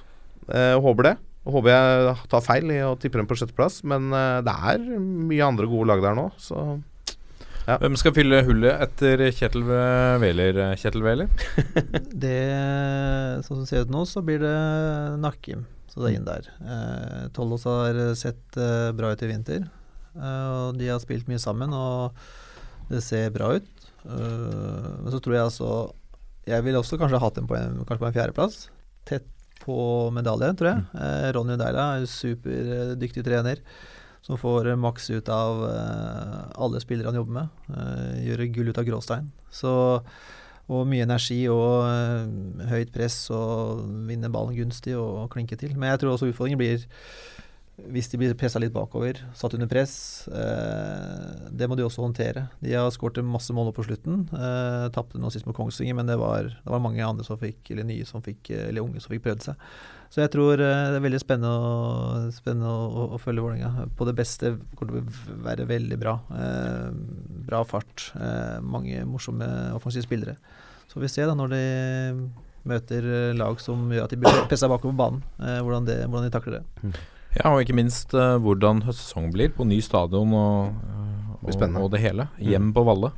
Eh, 0.49 0.75
håper 0.81 1.11
det. 1.11 1.15
Håper 1.47 1.71
jeg 1.71 2.17
tar 2.31 2.43
feil 2.43 2.73
i 2.75 2.83
å 2.83 2.97
tippe 2.99 3.21
dem 3.21 3.29
på 3.31 3.37
sjetteplass, 3.39 3.81
men 3.87 4.11
eh, 4.15 4.43
det 4.47 4.55
er 4.73 4.83
mye 4.99 5.47
andre 5.47 5.69
gode 5.71 5.91
lag 5.93 6.03
der 6.05 6.19
nå, 6.19 6.29
så 6.43 6.79
Hvem 7.67 7.97
skal 7.99 8.13
fylle 8.15 8.45
hullet 8.47 8.79
etter 8.85 9.25
Kjetil 9.35 9.65
Wæler? 9.67 10.61
Kjetil 10.79 11.03
Wæler? 11.03 11.33
Det, 12.23 12.37
sånn 13.43 13.57
som 13.57 13.65
det 13.65 13.71
ser 13.73 13.89
ut 13.89 13.91
nå, 13.91 14.05
så 14.07 14.23
blir 14.23 14.39
det 14.39 14.53
Nakkim. 15.19 15.65
Så 15.91 15.99
det 15.99 16.13
er 16.13 16.15
inn 16.21 16.29
der. 16.29 16.47
Eh, 16.63 17.25
Tollos 17.35 17.67
har 17.67 17.99
sett 18.15 18.55
eh, 18.55 18.93
bra 18.95 19.11
ut 19.11 19.25
i 19.27 19.33
vinter. 19.33 19.67
Eh, 20.15 20.47
og 20.61 20.79
de 20.79 20.93
har 20.93 21.03
spilt 21.03 21.27
mye 21.27 21.43
sammen, 21.43 21.75
og 21.75 22.15
det 22.93 23.03
ser 23.03 23.35
bra 23.35 23.51
ut. 23.59 23.87
Eh, 24.07 24.87
men 25.03 25.11
så 25.11 25.19
tror 25.19 25.35
jeg 25.35 25.49
altså 25.49 25.73
Jeg 26.47 26.63
ville 26.63 26.79
også 26.79 26.99
kanskje 27.01 27.21
hatt 27.23 27.39
dem 27.39 27.49
på 27.51 27.57
en, 27.59 27.81
kanskje 27.83 28.03
på 28.05 28.09
en 28.09 28.17
fjerdeplass. 28.17 28.59
Tett 29.09 29.29
på 29.63 29.77
medalje, 30.15 30.53
tror 30.59 30.71
jeg. 30.71 30.87
Eh, 31.03 31.29
Ronny 31.35 31.57
Deila 31.59 31.91
er 31.97 32.09
superdyktig 32.11 33.25
trener. 33.27 33.63
Som 34.27 34.39
får 34.39 34.73
maks 34.83 35.11
ut 35.11 35.29
av 35.31 35.61
eh, 35.69 36.41
alle 36.59 36.83
spillere 36.83 37.11
han 37.11 37.19
jobber 37.19 37.37
med. 37.41 37.61
Eh, 37.71 38.25
gjøre 38.31 38.51
gull 38.55 38.73
ut 38.73 38.81
av 38.83 38.87
gråstein. 38.89 39.31
Så 39.55 39.75
og 40.67 40.83
mye 40.91 41.05
energi 41.07 41.45
og 41.51 41.87
eh, 41.87 42.67
høyt 42.73 42.91
press 42.95 43.21
og 43.35 43.85
vinne 44.09 44.31
ballen 44.35 44.57
gunstig 44.57 44.97
og 44.99 45.29
klinke 45.35 45.59
til. 45.59 45.77
Men 45.79 45.93
jeg 45.93 46.03
tror 46.03 46.17
også 46.17 46.31
utfordringen 46.33 46.59
blir 46.59 46.87
hvis 47.77 48.09
de 48.09 48.19
blir 48.21 48.37
pressa 48.39 48.61
litt 48.63 48.73
bakover, 48.73 49.19
satt 49.37 49.55
under 49.59 49.69
press. 49.69 49.97
Eh, 50.33 51.51
det 51.53 51.69
må 51.69 51.77
de 51.77 51.85
også 51.85 52.05
håndtere. 52.05 52.47
De 52.63 52.73
har 52.73 52.89
skåret 52.95 53.21
masse 53.25 53.53
mål 53.53 53.73
på 53.77 53.85
slutten. 53.85 54.25
Eh, 54.33 54.87
Tapte 54.95 55.21
nå 55.21 55.29
sist 55.33 55.49
mot 55.49 55.57
Kongsvinger, 55.57 55.99
men 55.99 56.09
det 56.09 56.17
var, 56.21 56.49
det 56.57 56.73
var 56.73 56.83
mange 56.83 57.05
andre 57.05 57.27
som 57.27 57.41
fikk, 57.41 57.75
eller 57.75 57.85
nye 57.89 58.09
som 58.09 58.25
fikk, 58.25 58.51
eller 58.57 58.85
unge 58.85 59.03
som 59.05 59.13
fikk 59.13 59.27
prøvd 59.27 59.51
seg. 59.51 59.69
Så 60.13 60.23
jeg 60.23 60.33
tror 60.33 60.61
eh, 60.63 60.87
det 60.93 61.01
er 61.01 61.05
veldig 61.05 61.21
spennende 61.21 61.53
å, 61.53 62.31
spennende 62.35 62.71
å, 62.73 63.09
å, 63.17 63.21
følge 63.21 63.45
Vålerenga. 63.45 63.89
På 63.99 64.07
det 64.09 64.17
beste 64.17 64.55
kommer 64.79 65.01
det 65.01 65.05
til 65.11 65.35
å 65.35 65.43
være 65.45 65.69
veldig 65.69 66.01
bra. 66.01 66.17
Eh, 66.33 66.89
bra 67.49 67.63
fart. 67.69 68.09
Eh, 68.17 68.57
mange 68.65 69.05
morsomme 69.09 69.49
offensive 69.77 70.07
spillere. 70.07 70.39
Så 70.89 71.03
vi 71.03 71.11
ser 71.13 71.29
da 71.29 71.37
når 71.37 71.53
de 71.53 71.65
møter 72.67 73.11
eh, 73.11 73.35
lag 73.37 73.61
som 73.63 73.85
gjør 73.93 74.07
at 74.07 74.15
de 74.15 74.21
blir 74.23 74.47
pressa 74.51 74.71
bakover 74.71 74.95
på 74.95 75.03
banen, 75.03 75.23
eh, 75.41 75.61
hvordan, 75.61 75.87
det, 75.89 76.01
hvordan 76.07 76.27
de 76.29 76.35
takler 76.35 76.59
det. 76.61 76.97
Ja, 77.37 77.53
og 77.53 77.63
ikke 77.63 77.77
minst 77.77 78.15
uh, 78.17 78.37
hvordan 78.43 78.83
høstsesongen 78.87 79.33
blir 79.35 79.53
på 79.55 79.67
ny 79.69 79.81
stadion 79.85 80.33
og, 80.37 80.77
uh, 80.89 81.35
det 81.47 81.57
og, 81.59 81.81
og 81.85 81.91
det 81.93 82.03
hele. 82.05 82.29
Hjem 82.41 82.73
på 82.77 82.85
Valle. 82.87 83.13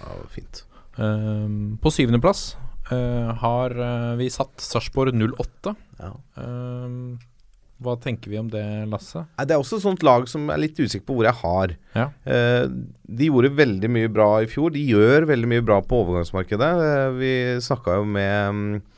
ja, 0.00 0.18
fint. 0.32 0.62
Uh, 0.96 1.76
på 1.82 1.92
syvendeplass 1.92 2.54
uh, 2.92 3.32
har 3.42 3.74
eh, 3.76 4.12
vi 4.20 4.28
satt 4.32 4.62
Sarpsborg 4.62 5.16
08. 5.16 5.74
Ja. 6.00 6.12
Um, 6.38 7.16
hva 7.82 7.92
tenker 8.00 8.32
vi 8.32 8.38
om 8.40 8.46
det, 8.48 8.64
Lasse? 8.88 9.26
Det 9.36 9.52
er 9.52 9.60
også 9.60 9.76
et 9.76 9.84
sånt 9.84 10.04
lag 10.06 10.24
som 10.30 10.48
er 10.52 10.62
litt 10.62 10.78
usikker 10.80 11.04
på 11.08 11.18
hvor 11.18 11.26
jeg 11.28 11.36
har. 11.42 11.74
Ja. 11.92 12.06
Eh, 12.24 12.64
de 13.04 13.28
gjorde 13.28 13.52
veldig 13.58 13.90
mye 13.92 14.12
bra 14.12 14.28
i 14.40 14.48
fjor. 14.48 14.72
De 14.72 14.80
gjør 14.80 15.28
veldig 15.28 15.50
mye 15.50 15.64
bra 15.64 15.82
på 15.84 16.00
overgangsmarkedet. 16.06 16.70
Eh, 16.86 17.08
vi 17.18 17.32
snakka 17.66 17.98
jo 17.98 18.06
med 18.08 18.56
mm, 18.56 18.70
eh, 18.78 18.95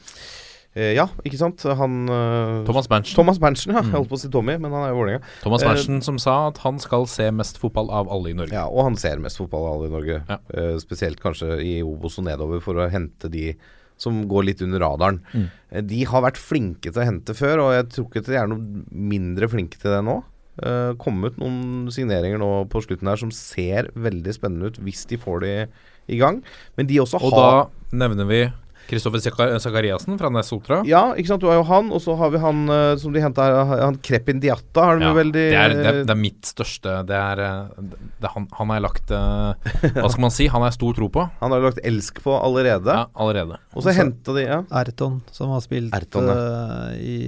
Ja, 0.77 1.09
ikke 1.27 1.39
sant? 1.41 1.65
Han 1.65 2.11
eh, 2.13 2.59
Thomas 2.69 2.87
Berntsen. 2.91 3.17
Thomas 3.17 3.41
Berntsen, 3.43 3.73
ja. 3.75 3.81
Mm. 3.83 3.89
Jeg 3.89 3.97
holdt 3.97 4.11
på 4.13 4.19
å 4.19 4.21
si 4.21 4.31
Tommy, 4.31 4.59
men 4.61 4.75
han 4.75 4.85
er 4.85 4.93
jo 4.93 4.99
Vålerenga. 5.01 5.23
Thomas 5.43 5.65
Eh, 5.65 5.71
Berntsen 5.71 6.05
som 6.05 6.21
sa 6.23 6.37
at 6.51 6.61
han 6.63 6.79
skal 6.83 7.09
se 7.11 7.27
mest 7.35 7.59
fotball 7.59 7.91
av 7.91 8.11
alle 8.15 8.31
i 8.31 8.37
Norge. 8.37 8.55
Ja, 8.55 8.69
og 8.69 8.85
han 8.87 9.01
ser 9.01 9.19
mest 9.23 9.41
fotball 9.41 9.67
av 9.67 9.79
alle 9.79 9.89
i 9.89 9.95
Norge. 9.97 10.21
Ja. 10.29 10.39
Eh, 10.55 10.77
spesielt 10.85 11.23
kanskje 11.25 11.59
i 11.65 11.75
Obos 11.83 12.21
og 12.21 12.29
nedover, 12.29 12.63
for 12.63 12.79
å 12.79 12.89
hente 12.93 13.33
de 13.33 13.53
som 13.99 14.21
går 14.31 14.47
litt 14.47 14.63
under 14.63 14.85
radaren. 14.85 15.21
Mm. 15.35 15.47
Eh, 15.71 15.85
de 15.91 16.03
har 16.07 16.25
vært 16.25 16.41
flinke 16.41 16.93
til 16.93 17.03
å 17.03 17.09
hente 17.09 17.35
før, 17.35 17.65
og 17.65 17.75
jeg 17.75 17.89
tror 17.97 18.09
ikke 18.09 18.27
de 18.29 18.39
er 18.39 18.51
noe 18.51 18.85
mindre 18.93 19.51
flinke 19.51 19.81
til 19.81 19.97
det 19.97 20.03
nå. 20.07 20.21
Uh, 20.59 20.91
kommet 20.99 21.37
noen 21.39 21.87
signeringer 21.95 22.41
nå 22.43 22.65
på 22.67 22.81
slutten 22.83 23.07
her 23.07 23.21
som 23.21 23.31
ser 23.31 23.93
veldig 23.95 24.33
spennende 24.35 24.73
ut, 24.73 24.81
hvis 24.83 25.05
de 25.07 25.15
får 25.23 25.45
de 25.45 25.53
i 26.11 26.19
gang. 26.19 26.41
Men 26.75 26.89
de 26.89 26.99
også 26.99 27.21
Og 27.21 27.31
har 27.31 27.39
da 27.39 27.99
nevner 28.01 28.27
vi 28.27 28.41
Kristoffer 28.89 29.21
Sakariassen 29.61 30.17
fra 30.21 30.31
Nesotra. 30.33 30.81
Ja, 30.89 31.11
ikke 31.19 31.33
sant. 31.35 31.43
Du 31.43 31.49
har 31.51 31.59
jo 31.59 31.65
han, 31.69 31.91
og 31.93 32.01
så 32.01 32.15
har 32.17 32.33
vi 32.33 32.41
han 32.41 32.63
eh, 32.73 32.93
som 33.01 33.13
de 33.13 33.21
henta 33.21 33.45
her, 33.45 33.73
han 33.83 33.99
Krepin 34.05 34.41
Diatta. 34.41 34.87
Har 34.89 35.01
de 35.01 35.09
Ja, 35.09 35.15
veldig 35.17 35.35
det, 35.37 35.59
er, 35.61 35.75
det, 35.77 35.87
er, 35.91 35.99
det 36.09 36.15
er 36.15 36.21
mitt 36.21 36.49
største 36.49 36.95
Det 37.09 37.19
er, 37.19 37.43
eh, 37.45 37.99
det 38.23 38.33
han, 38.33 38.47
han 38.57 38.73
har 38.73 38.81
jeg 38.81 38.87
lagt 38.87 39.13
eh, 39.13 39.91
Hva 39.99 40.09
skal 40.09 40.25
man 40.25 40.35
si? 40.35 40.49
Han 40.49 40.65
har 40.65 40.73
jeg 40.73 40.79
stor 40.79 40.97
tro 40.97 41.11
på. 41.19 41.27
Han 41.43 41.53
har 41.53 41.61
jeg 41.61 41.67
lagt 41.69 41.83
elsk 41.93 42.23
på 42.25 42.33
allerede. 42.39 42.95
Ja, 42.97 43.05
allerede. 43.15 43.61
Og 43.77 43.85
så 43.85 43.93
henta 43.97 44.35
de 44.37 44.47
ja. 44.47 44.63
Erton, 44.81 45.21
som 45.37 45.53
har 45.55 45.63
spilt 45.65 45.95
Erton, 45.97 46.33
eh, 46.33 46.97
i 46.99 47.19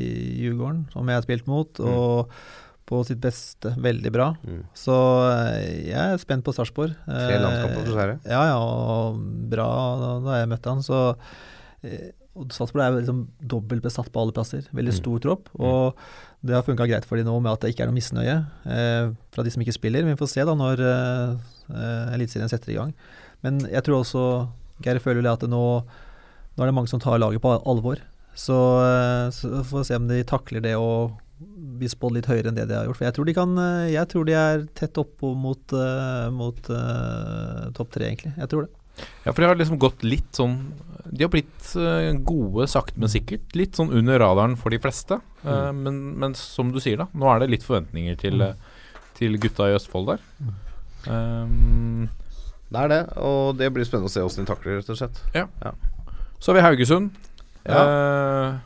Djurgården, 0.41 0.87
som 0.95 1.13
jeg 1.13 1.21
har 1.21 1.29
spilt 1.29 1.51
mot, 1.51 1.81
og 1.85 2.33
på 2.91 3.01
sitt 3.07 3.21
beste 3.23 3.71
veldig 3.79 4.11
bra. 4.13 4.29
Mm. 4.45 4.63
Så 4.77 4.95
eh, 5.31 5.89
jeg 5.93 6.15
er 6.17 6.19
spent 6.23 6.43
på 6.47 6.53
Sarpsborg. 6.57 6.97
Tre 7.07 7.37
Eh, 7.37 7.43
landskamper 7.43 7.85
for 7.87 7.95
Sverige. 7.95 8.17
Ja, 8.29 8.41
ja, 8.51 8.57
og 8.59 9.21
bra 9.53 9.69
da, 10.01 10.11
da 10.27 10.41
jeg 10.43 10.51
møtte 10.51 10.75
han, 10.75 10.83
så 10.83 10.99
eh, 11.87 12.11
Sarpsborg 12.51 12.83
er 12.85 12.99
liksom 13.01 13.23
dobbelt 13.43 13.83
besatt 13.85 14.11
på 14.15 14.21
alle 14.23 14.35
plasser. 14.37 14.67
Veldig 14.75 14.95
Mm. 14.95 14.99
stor 15.01 15.23
tropp. 15.25 15.49
Og 15.59 15.97
det 16.47 16.55
har 16.57 16.63
funka 16.65 16.87
greit 16.89 17.05
for 17.05 17.17
de 17.21 17.25
nå 17.27 17.35
med 17.43 17.53
at 17.53 17.61
det 17.65 17.73
ikke 17.75 17.83
er 17.85 17.91
noe 17.91 17.99
misnøye 17.99 18.37
eh, 18.67 19.11
fra 19.35 19.43
de 19.45 19.51
som 19.53 19.61
ikke 19.63 19.75
spiller. 19.77 20.05
Men 20.07 20.15
vi 20.17 20.21
får 20.23 20.31
se 20.35 20.45
da 20.49 20.55
når 20.57 20.81
eh, 20.81 21.35
eh, 21.75 22.15
Eliteserien 22.17 22.49
setter 22.53 22.73
i 22.73 22.79
gang. 22.79 22.95
Men 23.45 23.61
jeg 23.69 23.83
tror 23.85 24.03
også 24.03 24.23
Geir 24.81 24.99
føler 25.05 25.27
at 25.29 25.43
nå, 25.45 25.65
nå 25.85 26.63
er 26.65 26.71
det 26.71 26.75
mange 26.79 26.89
som 26.89 27.01
tar 27.03 27.19
laget 27.21 27.43
på 27.45 27.53
alvor. 27.69 28.01
Så, 28.33 28.57
eh, 28.87 29.27
så 29.37 29.61
får 29.67 29.83
vi 29.83 29.85
se 29.91 29.99
om 30.01 30.07
de 30.09 30.23
takler 30.25 30.63
det 30.65 30.77
å 30.81 31.11
bli 31.81 31.89
spådd 31.89 32.19
litt 32.19 32.29
høyere 32.29 32.51
enn 32.51 32.59
det 32.59 32.67
de 32.69 32.77
har 32.77 32.89
gjort. 32.89 32.99
For 32.99 33.09
jeg 33.09 33.17
tror 33.17 33.29
de 33.29 33.37
kan 33.37 33.57
eh, 33.63 33.93
Jeg 33.95 34.11
tror 34.13 34.29
de 34.29 34.37
er 34.37 34.67
tett 34.77 35.01
oppå 35.01 35.33
mot, 35.39 35.75
eh, 35.77 36.29
mot 36.35 36.71
uh, 36.73 37.71
topp 37.77 37.95
tre, 37.97 38.11
egentlig. 38.11 38.35
Jeg 38.37 38.53
tror 38.53 38.67
det. 38.67 38.75
Ja, 39.25 39.33
for 39.33 39.41
de 39.41 39.49
har 39.49 39.57
liksom 39.57 39.79
gått 39.81 40.03
litt 40.05 40.29
sånn 40.37 40.59
De 41.09 41.23
har 41.25 41.31
blitt 41.33 41.71
gode 42.27 42.67
sakte, 42.69 43.01
men 43.01 43.13
sikkert. 43.13 43.55
Litt 43.57 43.79
sånn 43.79 43.93
under 43.97 44.21
radaren 44.21 44.59
for 44.61 44.75
de 44.75 44.81
fleste. 44.83 45.21
Eh, 45.45 45.71
men, 45.73 46.01
men 46.21 46.37
som 46.37 46.73
du 46.75 46.81
sier, 46.83 47.01
da. 47.01 47.09
Nå 47.17 47.31
er 47.33 47.43
det 47.43 47.53
litt 47.55 47.67
forventninger 47.67 48.19
til, 48.21 48.45
mm. 48.45 48.67
til 49.19 49.39
gutta 49.41 49.71
i 49.71 49.77
Østfold 49.79 50.13
der. 50.13 50.27
Um, 51.09 52.11
Det 52.69 52.83
er 52.85 52.91
det, 52.93 53.01
og 53.19 53.57
det 53.59 53.71
blir 53.73 53.87
spennende 53.89 54.11
å 54.11 54.13
se 54.13 54.23
åssen 54.23 54.45
de 54.45 54.51
takler 54.51 54.79
rett 54.79 54.91
og 54.93 54.99
slett. 55.01 55.17
Ja 55.35 55.47
Så 56.39 56.51
har 56.51 56.59
vi 56.59 56.67
Haugesund. 56.67 57.17
Ja. 57.65 57.81
Eh, 57.81 58.59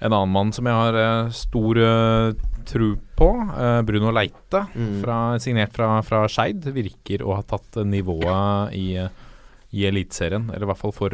en 0.00 0.12
annen 0.12 0.32
mann 0.32 0.52
som 0.52 0.66
jeg 0.68 0.76
har 0.76 0.96
eh, 1.00 1.30
stor 1.32 1.78
eh, 1.80 2.32
tro 2.68 2.88
på, 3.16 3.28
eh, 3.56 3.82
Bruno 3.88 4.10
Leite, 4.12 4.66
Mm. 4.76 4.98
fra, 5.02 5.20
signert 5.40 5.72
fra, 5.72 6.02
fra 6.04 6.26
Skeid, 6.28 6.64
virker 6.74 7.22
å 7.24 7.36
ha 7.38 7.42
tatt 7.42 7.78
nivået 7.86 8.74
i, 8.76 8.98
i 9.76 9.84
Eliteserien. 9.88 10.48
Eller 10.50 10.66
i 10.66 10.68
hvert 10.70 10.78
fall 10.80 10.92
for, 10.94 11.10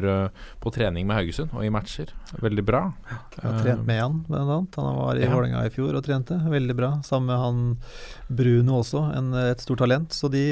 på 0.61 0.73
trening 0.75 1.07
med 1.09 1.17
Haugesund 1.19 1.55
og 1.55 1.65
i 1.67 1.71
matcher. 1.73 2.11
Veldig 2.43 2.65
bra. 2.67 2.83
Jeg 3.37 3.45
har 3.47 3.61
trent 3.63 3.87
med 3.89 4.01
han, 4.03 4.19
blant 4.29 4.51
annet. 4.57 4.77
Han 4.83 4.99
var 4.99 5.17
i 5.21 5.25
Ja. 5.25 5.31
Vålerenga 5.35 5.63
i 5.67 5.73
fjor 5.75 5.95
og 5.99 6.05
trente. 6.07 6.37
Veldig 6.53 6.77
bra. 6.79 6.91
Sammen 7.07 7.31
med 7.33 7.39
han 7.43 7.63
Bruno 8.29 8.81
også, 8.83 9.05
en, 9.17 9.33
et 9.47 9.63
stort 9.65 9.79
talent. 9.83 10.11
Så 10.15 10.31
de 10.33 10.45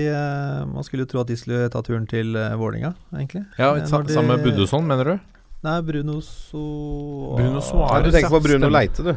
Man 0.71 0.83
skulle 0.87 1.05
jo 1.07 1.11
tro 1.13 1.21
at 1.25 1.29
de 1.31 1.37
skulle 1.39 1.69
ta 1.71 1.83
turen 1.87 2.07
til 2.11 2.33
Vålerenga, 2.35 2.95
egentlig. 3.15 3.45
Ja, 3.59 3.75
Sammen 3.87 4.27
med 4.33 4.43
Budusson, 4.47 4.87
mener 4.87 5.05
du? 5.05 5.19
Nei, 5.63 5.81
Bruno 5.85 6.21
so 6.25 6.61
Bruno 7.37 7.59
Ja, 7.61 7.67
Suárez. 7.67 8.05
du 8.07 8.11
tenker 8.15 8.33
på 8.33 8.41
Bruno 8.41 8.65
Stemmer. 8.67 8.79
Leite, 8.79 9.03
du. 9.05 9.13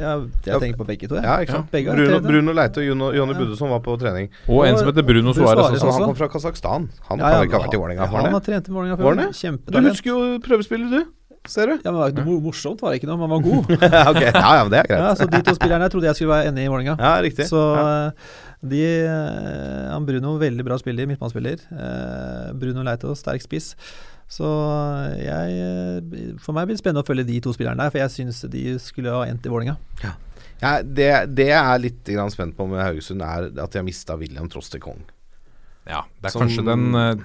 Ja, 0.00 0.16
jeg 0.44 0.60
tenker 0.60 0.78
på 0.80 0.86
begge 0.88 1.06
to, 1.08 1.14
jeg. 1.14 1.24
Ja, 1.24 1.36
ikke 1.44 1.54
sant? 1.60 1.70
Begge 1.70 1.94
Bruno. 1.94 2.18
Bruno 2.24 2.52
Leite 2.58 2.82
og 2.82 2.88
Jonny 2.88 3.16
Ja. 3.16 3.38
Budesson 3.38 3.70
var 3.70 3.78
på 3.84 3.94
trening. 4.00 4.28
Og 4.48 4.66
en 4.66 4.76
som 4.76 4.90
heter 4.90 5.06
Bruno 5.06 5.32
Bruno 5.32 5.46
Suárez 5.46 5.70
Altså. 5.70 5.92
han 5.94 6.08
kom 6.10 6.16
fra 6.18 6.28
Kasakhstan. 6.28 6.90
Han 7.08 7.18
Ja, 7.18 7.30
ja, 7.30 7.38
vel 7.38 7.48
ikke 7.48 7.60
ha 7.60 7.64
vært 7.68 7.74
i 7.74 7.80
Vålerenga? 7.80 8.06
Han 8.10 8.24
han 8.24 8.32
har 8.32 8.40
trent 8.40 8.68
i 8.68 8.72
Vålerenga 8.72 8.96
før. 8.98 9.62
Du 9.70 9.88
husker 9.88 10.10
jo 10.10 10.38
prøvespillet, 10.42 10.90
du. 10.90 11.04
Ser 11.48 11.70
du? 11.70 11.78
Ja, 11.80 11.90
men 11.90 11.94
det 11.94 12.00
var 12.00 12.10
ikke 12.12 12.42
morsomt, 12.44 12.82
var 12.82 12.92
det 12.92 13.00
ikke 13.00 13.08
noe, 13.08 13.16
men 13.16 13.30
han 13.30 13.32
var 13.32 13.40
god. 13.40 13.70
okay. 14.12 14.28
ja, 14.28 14.50
ja, 14.58 14.64
men 14.66 14.72
det 14.74 14.80
er 14.90 14.98
Ja, 15.00 15.14
så 15.16 15.24
De 15.30 15.40
to 15.40 15.54
spillerne 15.56 15.88
trodde 15.88 16.04
jeg 16.10 16.18
skulle 16.18 16.34
være 16.34 16.50
enig 16.50 16.66
i 16.66 16.68
Vålerenga. 16.68 16.96
Ja, 17.00 17.14
riktig. 17.24 17.46
Så 17.48 17.56
ja. 17.56 17.86
eh, 18.10 18.12
de 18.60 18.82
eh, 19.06 19.86
han 19.88 20.04
Bruno, 20.04 20.34
veldig 20.36 20.66
bra 20.66 20.76
spiller, 20.76 21.08
midtbanespiller. 21.08 21.62
Eh, 21.72 22.52
Bruno 22.60 22.84
Leito, 22.84 23.14
sterk 23.16 23.40
spiss. 23.40 23.72
Så 24.30 24.46
jeg 25.18 25.54
eh, 25.58 26.34
For 26.38 26.54
meg 26.54 26.68
blir 26.68 26.76
det 26.78 26.82
spennende 26.82 27.02
å 27.02 27.08
følge 27.08 27.24
de 27.26 27.40
to 27.42 27.50
spillerne 27.56 27.82
der, 27.82 27.90
for 27.90 27.98
jeg 28.04 28.12
syns 28.14 28.44
de 28.52 28.64
skulle 28.82 29.10
ha 29.14 29.24
endt 29.26 29.46
i 29.48 29.50
Vålerenga. 29.50 29.74
Ja, 30.60 30.74
det, 30.84 31.08
det 31.34 31.48
jeg 31.50 31.58
er 31.58 31.80
litt 31.82 32.04
grann 32.12 32.30
spent 32.30 32.54
på 32.58 32.66
med 32.70 32.82
Haugesund, 32.84 33.24
er 33.24 33.48
at 33.50 33.72
de 33.74 33.80
har 33.80 33.86
mista 33.86 34.14
William 34.20 34.46
Trostekong. 34.52 35.00
Ja, 35.88 36.04
det 36.20 36.30
er 36.30 36.34
Som- 36.36 36.44
kanskje 36.46 36.66
den 36.68 36.94
eh, 36.94 37.24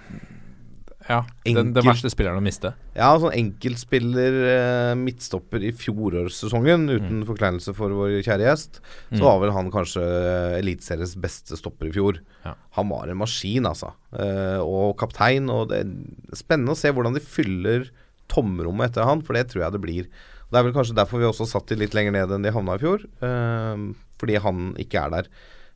Ja, 1.05 1.19
den, 1.45 1.73
den 1.75 1.85
verste 1.85 2.09
spilleren 2.09 2.39
å 2.39 2.43
miste. 2.43 2.71
Ja, 2.95 3.11
sånn 3.21 3.35
enkeltspiller, 3.37 4.37
eh, 4.49 4.93
midtstopper 4.97 5.61
i 5.61 5.69
fjorårssesongen, 5.77 6.87
uten 6.89 7.19
forkleinelse 7.27 7.75
for 7.77 7.93
vår 7.93 8.15
kjære 8.25 8.47
gjest, 8.47 8.79
Mm. 9.11 9.19
så 9.19 9.23
var 9.27 9.39
vel 9.43 9.53
han 9.53 9.69
kanskje 9.71 10.01
eh, 10.01 10.59
Eliteseriens 10.63 11.13
beste 11.21 11.57
stopper 11.59 11.91
i 11.91 11.93
fjor. 11.93 12.19
Ja. 12.43 12.55
Han 12.79 12.89
var 12.89 13.07
en 13.07 13.17
maskin, 13.21 13.67
altså. 13.69 13.93
Eh, 14.17 14.57
og 14.65 14.95
kaptein. 14.97 15.49
Og 15.53 15.69
det 15.69 15.83
er 15.83 15.91
spennende 16.35 16.73
å 16.73 16.79
se 16.79 16.89
hvordan 16.91 17.13
de 17.13 17.21
fyller 17.21 17.89
tomrommet 18.27 18.89
etter 18.89 19.05
han, 19.05 19.21
for 19.21 19.37
det 19.37 19.49
tror 19.51 19.67
jeg 19.67 19.75
det 19.77 19.81
blir. 19.85 20.07
Det 20.49 20.57
er 20.57 20.63
vel 20.65 20.73
kanskje 20.73 20.95
derfor 20.97 21.21
vi 21.21 21.29
også 21.29 21.45
satt 21.49 21.67
de 21.69 21.75
litt 21.83 21.93
lenger 21.93 22.13
ned 22.17 22.31
enn 22.33 22.41
de 22.45 22.51
havna 22.55 22.75
i 22.79 22.81
fjor. 22.81 23.05
eh, 23.21 23.93
fordi 24.17 24.37
han 24.41 24.73
ikke 24.79 25.05
er 25.05 25.09
der. 25.19 25.27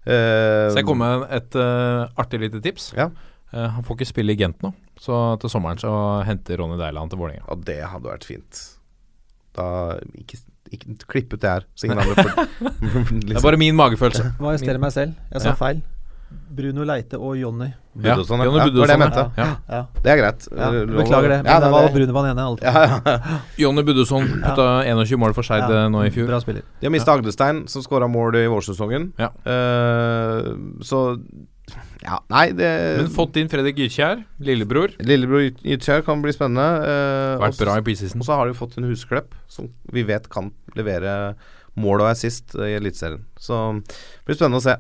Uh, 0.08 0.72
Så 0.72 0.78
jeg 0.80 0.86
kommer 0.88 1.20
med 1.20 1.32
et 1.36 1.56
uh, 1.60 2.08
artig 2.18 2.40
lite 2.40 2.62
tips. 2.64 2.94
Ja. 2.96 3.10
Eh, 3.54 3.68
han 3.76 3.84
får 3.84 3.98
ikke 3.98 4.08
spille 4.12 4.34
i 4.36 4.38
Gent 4.38 4.62
nå, 4.62 4.74
så 5.00 5.40
til 5.42 5.50
sommeren 5.50 5.80
så 5.82 5.92
henter 6.28 6.58
Ronny 6.62 6.78
Deiland 6.78 7.10
til 7.10 7.18
Vålerenga. 7.20 7.46
Ja, 7.48 7.56
det 7.66 7.80
hadde 7.94 8.12
vært 8.12 8.24
fint. 8.30 8.60
Da 9.58 9.98
Ikke, 10.16 10.38
ikke 10.72 10.98
klipp 11.10 11.34
ut 11.34 11.42
det 11.42 11.50
her, 11.50 11.64
så 11.76 11.88
ingen 11.90 11.98
andre 11.98 12.14
får 12.14 12.36
Det 13.26 13.38
er 13.38 13.42
bare 13.42 13.58
min 13.58 13.76
magefølelse. 13.76 14.36
Må 14.40 14.52
arrestere 14.52 14.78
meg 14.80 14.92
selv. 14.94 15.16
Jeg 15.34 15.42
sa 15.42 15.50
Ja. 15.50 15.56
feil. 15.58 15.82
Bruno 16.30 16.84
Leite 16.86 17.18
og 17.18 17.34
Jonny. 17.40 17.66
Ja, 17.98 18.14
Budosson, 18.14 18.38
ja. 18.38 18.46
Det 18.46 18.52
var 18.54 18.86
det 18.86 18.94
jeg 18.94 19.00
mente. 19.02 19.24
Ja. 19.38 19.46
Ja, 19.68 19.80
Det 20.04 20.12
er 20.14 20.18
greit. 20.20 20.44
Beklager 20.46 21.30
det. 21.32 21.38
Men 21.42 21.50
Ja, 21.50 21.56
det 21.60 21.66
nei, 21.66 21.72
var 21.74 21.88
det- 21.88 21.94
Bruno 21.96 22.14
var 22.14 22.22
den 22.28 22.38
ene. 22.38 22.46
alltid. 22.46 22.64
Ja, 22.70 23.02
ja. 23.02 23.38
Jonny 23.64 23.82
Budusson 23.84 24.28
putta 24.44 24.68
21 24.86 25.18
mål 25.18 25.34
for 25.34 25.42
Skeid 25.42 25.66
Ja. 25.66 25.86
eh, 25.86 25.90
nå 25.90 26.04
i 26.06 26.12
fjor. 26.14 26.28
Bra 26.30 26.40
spiller. 26.40 26.62
De 26.80 26.86
har 26.86 26.92
mista 26.92 27.14
Agdestein, 27.18 27.68
som 27.68 27.82
skåra 27.82 28.06
mål 28.08 28.36
i 28.36 28.46
vårsesongen. 28.46 29.12
Ja. 29.18 29.32
Eh, 29.44 30.54
så 30.86 31.18
Ja, 32.04 32.20
nei, 32.32 32.46
det 32.56 32.70
Men 33.00 33.10
fått 33.14 33.38
inn 33.42 33.50
Fredrik 33.52 33.80
Gytkjær, 33.82 34.24
lillebror. 34.40 34.94
Lillebror 35.04 35.48
Gytkjær 35.64 36.06
kan 36.08 36.22
bli 36.24 36.34
spennende. 36.36 36.68
eh, 36.88 37.38
Vært 37.44 37.60
bra 37.62 37.78
i 37.80 37.86
preseason. 37.86 38.22
Og 38.22 38.28
så 38.30 38.38
har 38.40 38.48
de 38.48 38.58
fått 38.58 38.78
en 38.80 38.88
Husklepp, 38.90 39.36
som 39.48 39.70
vi 39.92 40.04
vet 40.08 40.30
kan 40.30 40.52
levere 40.80 41.36
mål 41.80 42.02
og 42.04 42.12
assist 42.12 42.56
i 42.56 42.76
Eliteserien. 42.80 43.26
Så 43.40 43.60
det 43.84 44.26
blir 44.28 44.40
spennende 44.40 44.62
å 44.62 44.68
se. 44.68 44.78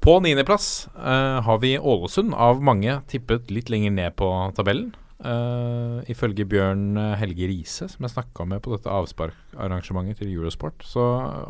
På 0.00 0.16
niendeplass 0.24 0.88
eh, 0.96 1.40
har 1.44 1.58
vi 1.60 1.74
Ålesund, 1.78 2.32
av 2.32 2.62
mange 2.64 3.02
tippet 3.10 3.50
litt 3.52 3.68
lenger 3.68 3.92
ned 3.92 4.16
på 4.16 4.28
tabellen. 4.56 4.94
Eh, 5.20 5.98
ifølge 6.08 6.46
Bjørn 6.48 6.96
eh, 6.96 7.16
Helge 7.20 7.44
Riise, 7.50 7.90
som 7.92 8.06
jeg 8.06 8.14
snakka 8.14 8.46
med 8.48 8.62
på 8.64 8.72
dette 8.72 8.88
avsparkarrangementet 8.88 10.22
til 10.22 10.30
Eurosport, 10.32 10.80
så 10.88 11.04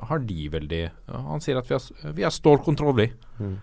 har 0.09 0.25
de 0.27 0.49
veldig 0.51 0.81
Han 1.07 1.43
sier 1.45 1.61
at 1.61 1.71
vi 1.71 1.77
har, 1.77 2.13
vi 2.17 2.27
har 2.27 2.35
stålkontroll, 2.35 2.97
vi. 2.99 3.07
Mm. 3.39 3.55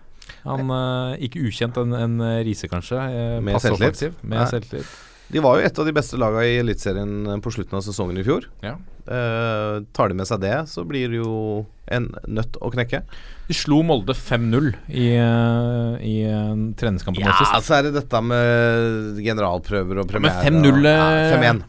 Han 0.44 0.70
eh, 0.70 1.26
Ikke 1.28 1.42
ukjent 1.48 1.76
en, 1.82 1.92
en 1.98 2.18
Riise, 2.46 2.68
kanskje. 2.70 2.96
eh, 2.98 3.38
Med 3.44 3.60
selvtillit. 3.62 4.22
Med 4.22 4.48
selvtillit. 4.50 4.96
De 5.28 5.42
var 5.44 5.58
jo 5.58 5.66
et 5.68 5.78
av 5.78 5.84
de 5.84 5.92
beste 5.92 6.16
laga 6.16 6.40
i 6.48 6.54
Eliteserien 6.62 7.42
på 7.44 7.50
slutten 7.52 7.76
av 7.76 7.82
sesongen 7.84 8.16
i 8.16 8.22
fjor. 8.24 8.46
Ja. 8.64 8.78
Eh, 9.04 9.74
tar 9.92 10.08
de 10.08 10.16
med 10.16 10.28
seg 10.28 10.40
det, 10.40 10.54
så 10.72 10.86
blir 10.88 11.10
det 11.12 11.18
jo 11.20 11.66
en 11.92 12.06
nøtt 12.32 12.56
å 12.64 12.70
knekke. 12.72 13.02
De 13.48 13.56
slo 13.56 13.82
Molde 13.84 14.16
5-0 14.16 14.70
i, 14.88 15.10
eh, 15.20 15.98
i 16.00 16.14
en 16.32 16.70
treningskampen 16.80 17.24
Ja, 17.24 17.34
sist. 17.42 17.68
så 17.68 17.76
er 17.76 17.88
det 17.90 17.94
dette 17.98 18.22
med 18.24 19.20
generalprøver 19.24 20.00
og 20.00 20.16
Ja, 20.16 20.22
men 20.24 20.32
5-0 20.64 20.88
ja, 20.88 21.04
5-1. 21.36 21.62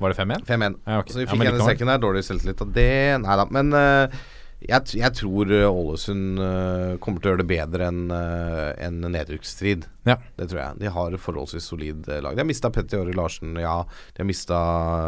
Var 0.00 0.12
det 0.12 0.18
5-1? 0.18 0.44
5-1. 0.50 0.76
Ja, 0.86 0.98
okay. 0.98 1.12
Så 1.14 1.18
vi 1.22 1.26
fikk 1.30 1.44
ja, 1.46 1.54
en 1.54 1.62
i 1.62 1.66
sekken 1.70 1.90
der. 1.94 2.02
Dårlig 2.02 2.24
selvtillit 2.26 2.60
av 2.66 2.72
det. 2.74 2.90
Nei 3.22 3.36
da. 3.38 3.46
Men 3.54 3.72
eh, 3.72 4.18
jeg, 4.60 4.92
jeg 5.00 5.14
tror 5.16 5.50
eh, 5.56 5.64
Ålesund 5.66 6.40
eh, 6.44 6.92
kommer 7.00 7.22
til 7.22 7.30
å 7.30 7.32
gjøre 7.32 7.42
det 7.42 7.48
bedre 7.50 7.86
enn 7.88 8.10
uh, 8.12 8.70
en 8.84 8.98
nedrykksstrid. 9.14 9.86
Ja. 10.08 10.18
Det 10.36 10.50
tror 10.50 10.60
jeg. 10.60 10.80
De 10.82 10.92
har 10.92 11.16
forholdsvis 11.22 11.68
solid 11.72 12.08
eh, 12.12 12.20
lag. 12.24 12.36
De 12.36 12.42
har 12.44 12.48
mista 12.48 12.70
Petter 12.74 13.00
Jåre 13.00 13.16
Larsen, 13.16 13.56
ja. 13.60 13.78
De 14.14 14.20
har 14.22 14.28
mista 14.28 14.58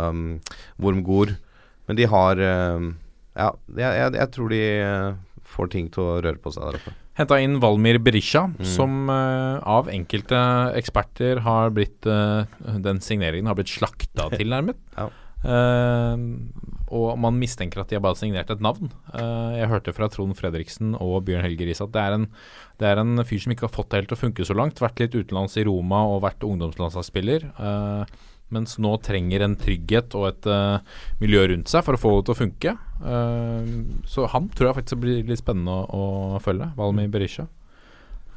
um, 0.09 0.39
Wormgård. 0.81 1.35
Men 1.91 1.99
de 1.99 2.09
har 2.09 2.41
eh, 2.41 2.89
Ja, 3.37 3.51
jeg, 3.77 3.93
jeg, 4.01 4.16
jeg 4.20 4.31
tror 4.35 4.53
de 4.53 4.62
eh, 4.81 5.15
får 5.53 5.70
ting 5.73 5.89
til 5.93 6.05
å 6.05 6.19
røre 6.24 6.41
på 6.41 6.53
seg 6.55 6.69
der 6.70 6.81
oppe. 6.81 6.93
Henta 7.19 7.37
inn 7.45 7.59
Valmir 7.61 7.99
Berisha, 8.01 8.47
Mm. 8.57 8.65
som 8.65 9.11
uh, 9.12 9.61
av 9.69 9.91
enkelte 9.93 10.39
eksperter 10.81 11.43
har 11.45 11.69
blitt 11.77 12.07
uh, 12.09 12.49
Den 12.81 13.03
signeringen 13.05 13.51
har 13.51 13.59
blitt 13.59 13.69
slakta 13.69 14.31
tilnærmet. 14.33 14.79
Ja. 14.97 15.11
Eh, 15.45 16.16
og 16.93 17.14
man 17.20 17.39
mistenker 17.40 17.82
at 17.82 17.90
de 17.90 17.97
har 17.97 18.05
bare 18.05 18.19
signert 18.20 18.51
et 18.52 18.62
navn. 18.62 18.90
Eh, 19.16 19.60
jeg 19.62 19.70
hørte 19.70 19.94
fra 19.97 20.09
Trond 20.12 20.36
Fredriksen 20.39 20.93
og 20.98 21.23
Bjørn 21.27 21.47
Helge 21.47 21.69
Riis 21.69 21.81
at 21.85 21.94
det 21.94 22.02
er, 22.02 22.19
en, 22.19 22.27
det 22.82 22.90
er 22.90 23.01
en 23.01 23.24
fyr 23.28 23.40
som 23.43 23.55
ikke 23.55 23.66
har 23.69 23.73
fått 23.73 23.90
det 23.93 24.02
helt 24.02 24.12
til 24.12 24.19
å 24.19 24.23
funke 24.27 24.48
så 24.48 24.56
langt. 24.59 24.82
Vært 24.82 25.01
litt 25.01 25.16
utenlands 25.16 25.56
i 25.56 25.64
Roma 25.69 26.05
og 26.10 26.23
vært 26.27 26.44
ungdomslandslagsspiller. 26.48 27.48
eh, 27.56 28.20
mens 28.52 28.74
nå 28.85 28.90
trenger 29.01 29.47
en 29.47 29.55
trygghet 29.56 30.12
og 30.19 30.27
et 30.28 30.47
eh, 30.52 30.98
miljø 31.23 31.47
rundt 31.48 31.73
seg 31.73 31.86
for 31.86 31.97
å 31.97 32.01
få 32.02 32.10
det 32.19 32.27
til 32.28 32.35
å 32.35 32.40
funke. 32.43 32.74
Så 34.12 34.27
han 34.28 34.51
tror 34.52 34.69
jeg 34.69 34.77
faktisk 34.82 35.01
blir 35.01 35.24
litt 35.24 35.40
spennende 35.40 35.73
å 35.89 36.36
følge. 36.44 36.69
Valmi 36.77 37.09
Berisha. 37.10 37.47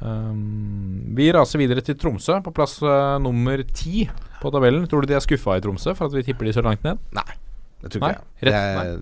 Um, 0.00 1.14
vi 1.16 1.30
raser 1.32 1.60
videre 1.60 1.80
til 1.84 1.96
Tromsø, 1.96 2.40
på 2.44 2.52
plass 2.56 2.76
uh, 2.84 3.16
nummer 3.22 3.62
ti 3.72 4.04
på 4.42 4.52
tabellen. 4.52 4.84
Tror 4.90 5.04
du 5.04 5.12
de 5.12 5.16
er 5.16 5.24
skuffa 5.24 5.56
i 5.56 5.64
Tromsø 5.64 5.94
for 5.96 6.08
at 6.08 6.16
vi 6.16 6.26
tipper 6.26 6.48
de 6.48 6.56
så 6.56 6.64
langt 6.64 6.84
ned? 6.84 7.00
Nei. 7.16 7.45
Det 7.82 7.90
tror 7.92 8.00
ikke 8.00 8.08
nei, 8.08 8.22
rett, 8.40 8.46
Det 8.46 8.54
er- 8.54 8.98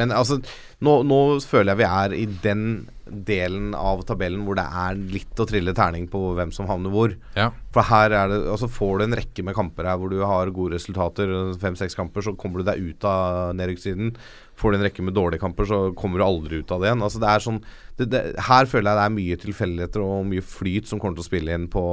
men 0.00 0.10
altså, 0.10 0.38
nå, 0.80 0.92
nå 1.04 1.18
føler 1.44 1.74
jeg 1.74 1.76
vi 1.82 1.84
er 1.84 2.14
i 2.16 2.24
den 2.42 2.62
delen 3.04 3.74
av 3.76 4.00
tabellen 4.08 4.46
hvor 4.46 4.56
det 4.56 4.64
er 4.64 4.94
litt 4.96 5.36
å 5.36 5.46
trille 5.46 5.74
terning 5.76 6.08
på 6.08 6.34
hvem 6.34 6.50
som 6.50 6.66
havner 6.66 6.90
hvor. 6.90 7.12
Ja. 7.36 7.50
For 7.70 7.82
her 7.84 8.10
er 8.16 8.28
det 8.32 8.38
Altså 8.48 8.66
får 8.72 8.98
du 8.98 9.04
en 9.04 9.18
rekke 9.20 9.44
med 9.44 9.54
kamper 9.54 9.84
her 9.84 9.98
hvor 10.00 10.08
du 10.10 10.22
har 10.24 10.50
gode 10.50 10.72
resultater, 10.78 11.28
fem-seks 11.60 11.94
kamper, 11.94 12.24
så 12.24 12.34
kommer 12.36 12.64
du 12.64 12.70
deg 12.70 12.80
ut 12.80 13.04
av 13.04 13.52
nedrykkssiden. 13.54 14.14
Får 14.56 14.72
du 14.72 14.78
en 14.78 14.86
rekke 14.88 15.04
med 15.04 15.14
dårlige 15.14 15.40
kamper, 15.44 15.68
så 15.68 15.94
kommer 15.94 16.18
du 16.18 16.24
aldri 16.24 16.62
ut 16.64 16.72
av 16.72 16.80
det 16.80 16.88
igjen. 16.88 17.04
Altså 17.04 17.20
det 17.20 17.28
er 17.28 17.44
sånn 17.44 17.60
det, 17.98 18.08
det, 18.08 18.22
Her 18.40 18.64
føler 18.64 18.88
jeg 18.88 18.98
det 18.98 19.04
er 19.04 19.18
mye 19.20 19.36
tilfeldigheter 19.44 20.00
og 20.00 20.24
mye 20.32 20.40
flyt 20.42 20.88
som 20.88 20.98
kommer 20.98 21.20
til 21.20 21.26
å 21.26 21.28
spille 21.28 21.52
inn 21.54 21.68
på 21.68 21.84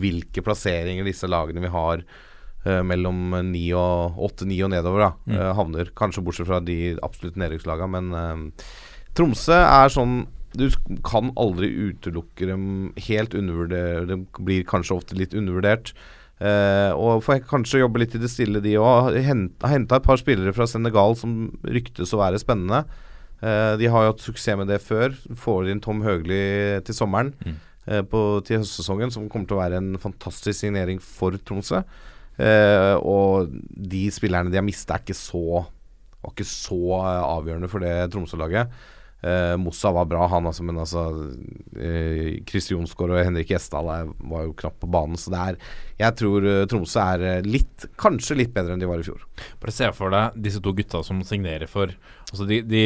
hvilke 0.00 0.42
plasseringer 0.42 1.04
disse 1.04 1.28
lagene 1.28 1.60
vi 1.60 1.68
har 1.76 2.02
mellom 2.86 3.18
ni 3.50 3.66
og 3.76 4.18
åtte, 4.28 4.46
ni 4.48 4.58
og 4.64 4.70
nedover, 4.74 5.00
da, 5.06 5.10
Mm. 5.26 5.36
eh, 5.38 5.52
havner. 5.58 5.90
Kanskje 5.96 6.22
bortsett 6.24 6.46
fra 6.50 6.60
de 6.60 6.96
absolutt 7.02 7.36
nedrykkslagene, 7.40 7.88
men 7.96 8.12
eh, 8.14 8.66
Tromsø 9.18 9.56
er 9.58 9.88
sånn 9.94 10.26
Du 10.56 10.70
kan 11.04 11.28
aldri 11.36 11.68
utelukke 11.68 12.46
dem 12.48 12.92
helt 12.96 13.34
undervurdert. 13.36 14.06
De 14.08 14.16
blir 14.42 14.64
kanskje 14.64 14.94
ofte 14.96 15.14
litt 15.14 15.34
undervurdert. 15.36 15.92
Eh, 16.40 16.90
og 16.96 17.20
får 17.22 17.42
kanskje 17.50 17.82
jobbe 17.82 18.00
litt 18.00 18.14
i 18.16 18.18
det 18.22 18.30
stille, 18.32 18.62
de 18.64 18.72
òg. 18.80 19.12
Henta 19.22 19.96
et 19.98 20.02
par 20.06 20.16
spillere 20.16 20.54
fra 20.56 20.64
Senegal 20.66 21.14
som 21.20 21.50
ryktes 21.68 22.14
å 22.16 22.20
være 22.22 22.40
spennende. 22.40 22.84
Eh, 23.42 23.76
de 23.76 23.86
har 23.92 24.06
jo 24.06 24.12
hatt 24.14 24.24
suksess 24.24 24.56
med 24.56 24.68
det 24.72 24.80
før. 24.80 25.12
Får 25.36 25.68
inn 25.70 25.80
Tom 25.84 26.00
Høgli 26.02 26.80
til 26.88 26.94
sommeren. 26.96 27.34
Mm. 27.44 27.56
eh, 27.86 28.02
på, 28.02 28.42
til 28.44 28.58
høstsesongen, 28.62 29.12
som 29.12 29.28
kommer 29.28 29.46
til 29.48 29.56
å 29.58 29.62
være 29.62 29.76
en 29.82 29.98
fantastisk 30.00 30.58
signering 30.64 30.98
for 31.00 31.32
Tromsø. 31.44 31.84
Eh, 32.38 32.94
og 33.02 33.50
de 33.68 34.06
spillerne 34.14 34.52
de 34.52 34.60
har 34.60 34.66
mista, 34.66 34.94
er 34.96 35.04
ikke 35.04 35.18
så 35.18 35.64
var 36.18 36.34
ikke 36.34 36.48
så 36.50 36.78
eh, 36.98 37.24
avgjørende 37.24 37.70
for 37.70 37.84
det 37.84 37.96
Tromsø-laget. 38.12 38.72
Eh, 39.18 39.56
Mossa 39.58 39.90
var 39.90 40.06
bra, 40.06 40.26
han 40.30 40.46
altså, 40.46 40.62
men 40.62 40.76
altså 40.78 41.04
eh, 41.74 42.38
Chris 42.46 42.68
Jonsgaard 42.70 43.16
og 43.16 43.24
Henrik 43.26 43.50
Gjesdal 43.50 43.88
var 43.90 44.44
jo 44.44 44.52
knapt 44.60 44.78
på 44.82 44.90
banen. 44.94 45.18
Så 45.18 45.32
det 45.34 45.40
er 45.42 45.56
Jeg 45.98 46.18
tror 46.20 46.46
eh, 46.46 46.66
Tromsø 46.70 47.02
er 47.02 47.46
litt 47.46 47.88
Kanskje 47.98 48.38
litt 48.38 48.52
bedre 48.54 48.76
enn 48.76 48.82
de 48.82 48.90
var 48.90 49.02
i 49.02 49.06
fjor. 49.06 49.24
Bare 49.58 49.74
se 49.74 49.90
for 49.96 50.14
deg 50.14 50.38
disse 50.44 50.62
to 50.62 50.74
gutta 50.76 51.02
som 51.06 51.24
signerer 51.26 51.66
for 51.70 51.90
Altså 52.28 52.46
de, 52.46 52.60
de, 52.62 52.84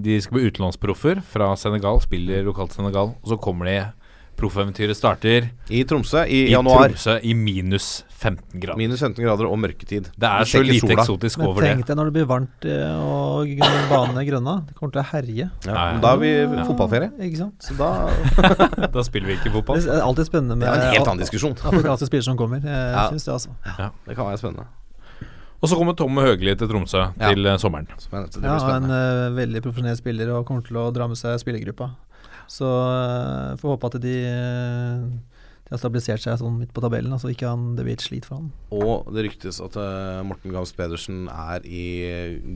de 0.00 0.16
skal 0.22 0.38
bli 0.38 0.48
utenlandsproffer 0.48 1.20
fra 1.26 1.50
Senegal, 1.58 2.00
spiller 2.00 2.44
lokalt 2.46 2.76
Senegal, 2.76 3.12
og 3.20 3.32
så 3.32 3.40
kommer 3.42 3.68
de 3.68 3.78
Proffeventyret 4.38 4.96
starter 4.98 5.50
I 5.70 5.84
Tromsø 5.86 6.24
i, 6.24 6.46
i 6.48 6.54
januar. 6.54 6.88
Tromsø 6.94 7.18
i 7.22 7.36
minus 7.38 8.04
15 8.24 8.60
grader. 8.62 8.78
Minus 8.80 9.02
15 9.04 9.20
grader 9.24 9.46
og 9.50 9.58
mørketid. 9.60 10.08
Det 10.16 10.28
er 10.30 10.48
så 10.48 10.62
lite 10.64 10.86
sola. 10.86 10.96
eksotisk 11.04 11.38
Men 11.42 11.46
over 11.50 11.60
det. 11.66 11.68
Men 11.70 11.82
tenk 11.82 11.90
deg 11.92 11.98
når 12.00 12.10
det 12.10 12.14
blir 12.16 12.28
varmt 12.30 12.64
eh, 12.64 13.02
og 13.04 13.50
banene 13.92 14.22
er 14.24 14.28
grønne. 14.30 14.54
Det 14.70 14.76
kommer 14.78 14.94
til 14.96 15.02
å 15.02 15.06
herje. 15.12 15.48
Ja, 15.68 15.72
Ja, 15.74 15.84
ja. 15.92 15.98
Da 16.04 16.12
har 16.14 16.22
vi 16.24 16.30
fotballferie. 16.70 17.10
Ikke 17.28 17.42
sant? 17.44 17.68
Så 17.68 17.76
da 17.78 17.90
Da 18.96 19.04
spiller 19.06 19.28
vi 19.32 19.36
ikke 19.38 19.52
fotball. 19.58 19.82
Det 19.84 19.92
er 19.92 20.06
alltid 20.06 20.30
spennende 20.32 20.56
Det 20.64 20.70
er 20.72 20.80
en 20.88 20.96
helt 20.96 21.10
annen 21.12 21.22
diskusjon. 21.26 21.54
afrikanske 21.60 22.08
spillere 22.10 22.28
som 22.32 22.40
kommer. 22.40 22.64
Jeg 22.64 22.96
Ja. 22.96 23.04
synes 23.12 23.24
det, 23.28 23.32
altså. 23.34 23.50
Det 24.08 24.16
kan 24.16 24.26
være 24.32 24.40
spennende. 24.40 24.66
Og 25.64 25.68
så 25.70 25.76
kommer 25.80 25.94
Tom 25.96 26.18
Høgli 26.20 26.52
til 26.60 26.68
Tromsø 26.68 26.98
Ja. 27.18 27.28
til 27.32 27.46
eh, 27.46 27.56
sommeren. 27.56 27.86
spennende. 27.98 28.32
Det 28.34 28.42
blir 28.42 28.58
spennende. 28.60 28.96
Ja, 28.98 29.20
en 29.24 29.30
uh, 29.32 29.36
veldig 29.38 29.62
profesjonell 29.64 29.96
spiller 29.96 30.32
og 30.36 30.44
kommer 30.48 30.60
til 30.66 30.76
å 30.76 30.90
dra 30.92 31.06
med 31.08 31.16
seg 31.16 31.38
spillergruppa. 31.40 31.86
Så 32.52 32.68
uh, 32.68 33.54
får 33.56 33.70
håpe 33.72 33.88
at 33.88 33.96
de, 34.02 34.16
eh, 34.28 34.98
de 35.64 35.72
har 35.72 35.80
stabilisert 35.80 36.20
seg 36.20 36.36
sånn 36.36 36.58
midt 36.60 36.74
på 36.76 36.82
tabellen, 36.84 37.14
altså 37.16 37.30
ikke 37.32 37.48
han, 37.48 37.70
det 37.78 37.86
blir 37.86 37.96
et 37.96 38.04
slit 38.04 38.26
for 38.28 38.36
han. 38.36 38.50
Og 38.76 39.06
det 39.16 39.24
ryktes 39.24 39.62
at 39.64 39.78
uh, 39.80 40.20
Morten 40.28 40.52
Gams 40.52 40.74
Pedersen 40.76 41.24
er 41.32 41.64
i 41.64 41.86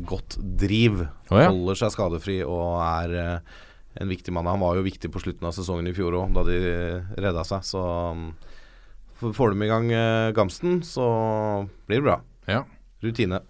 godt 0.09 0.37
driv. 0.61 1.07
Oh, 1.31 1.41
ja. 1.41 1.49
Holder 1.49 1.81
seg 1.81 1.95
skadefri 1.95 2.43
og 2.45 2.77
er 2.85 3.17
uh, 3.17 3.57
en 3.99 4.13
viktig 4.13 4.35
mann. 4.35 4.51
Han 4.51 4.61
var 4.61 4.77
jo 4.77 4.85
viktig 4.85 5.11
på 5.15 5.23
slutten 5.25 5.49
av 5.49 5.57
sesongen 5.57 5.89
i 5.89 5.95
fjor 5.97 6.19
òg, 6.21 6.37
da 6.37 6.45
de 6.47 6.59
eh, 6.59 7.15
redda 7.19 7.45
seg. 7.49 7.65
Så 7.67 7.81
um, 8.13 8.29
får 9.25 9.55
de 9.55 9.65
i 9.65 9.71
gang 9.73 9.89
uh, 9.89 10.35
Gamsten, 10.37 10.83
så 10.87 11.09
blir 11.89 12.03
det 12.03 12.07
bra. 12.11 12.19
Ja. 12.51 12.67
Rutine. 13.05 13.41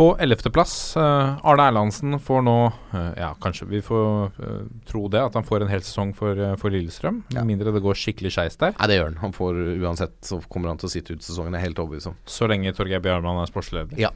På 0.00 0.14
ellevteplass, 0.16 0.96
uh, 0.96 1.36
Arne 1.44 1.66
Erlandsen 1.68 2.16
får 2.24 2.44
nå 2.46 2.54
uh, 2.72 3.08
Ja, 3.20 3.34
kanskje 3.42 3.66
vi 3.68 3.82
får 3.84 4.30
uh, 4.38 4.62
tro 4.88 5.02
det, 5.12 5.20
at 5.20 5.34
han 5.36 5.44
får 5.44 5.66
en 5.66 5.68
hel 5.68 5.82
sesong 5.84 6.14
for, 6.16 6.38
uh, 6.40 6.54
for 6.56 6.72
Lillestrøm. 6.72 7.18
Ja. 7.36 7.42
Mindre 7.44 7.74
det 7.74 7.82
går 7.84 7.98
skikkelig 8.00 8.32
skeis 8.32 8.56
der. 8.62 8.72
Nei, 8.78 8.86
det 8.88 8.96
gjør 8.96 9.10
han. 9.10 9.18
Han 9.20 9.34
får 9.36 9.58
uansett 9.74 10.14
så 10.24 10.38
kommer 10.48 10.72
han 10.72 10.80
til 10.80 10.88
å 10.88 10.92
sitte 10.94 11.12
ut 11.12 11.26
sesongen, 11.26 11.52
jeg 11.52 11.60
er 11.60 11.68
helt 11.68 11.82
overbevist 11.84 12.08
om. 12.08 12.16
Så 12.24 12.48
lenge 12.48 12.72
Torgeir 12.78 13.02
Bjarmann 13.04 13.42
er 13.42 13.52
sportsleder. 13.52 13.92
Ja. 14.00 14.08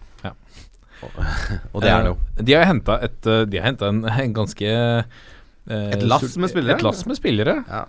Og 1.74 1.84
det 1.84 1.92
er 1.92 1.98
han 1.98 2.10
jo. 2.14 2.16
De 2.40 2.56
har 2.56 2.64
henta 2.70 3.90
en, 3.90 4.00
en 4.24 4.34
ganske 4.40 4.72
Et 5.68 6.06
lass 6.08 6.38
med 6.40 6.54
spillere? 6.54 6.78
Et 6.78 6.86
lass 6.88 7.04
med 7.04 7.20
spillere. 7.20 7.58
Ja. 7.68 7.84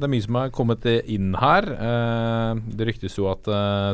Det 0.00 0.08
er 0.08 0.14
mye 0.14 0.24
som 0.24 0.40
har 0.40 0.56
kommet 0.56 0.88
inn 0.88 1.36
her. 1.36 1.68
Det 2.64 2.88
ryktes 2.94 3.20
jo 3.20 3.28
at 3.28 3.44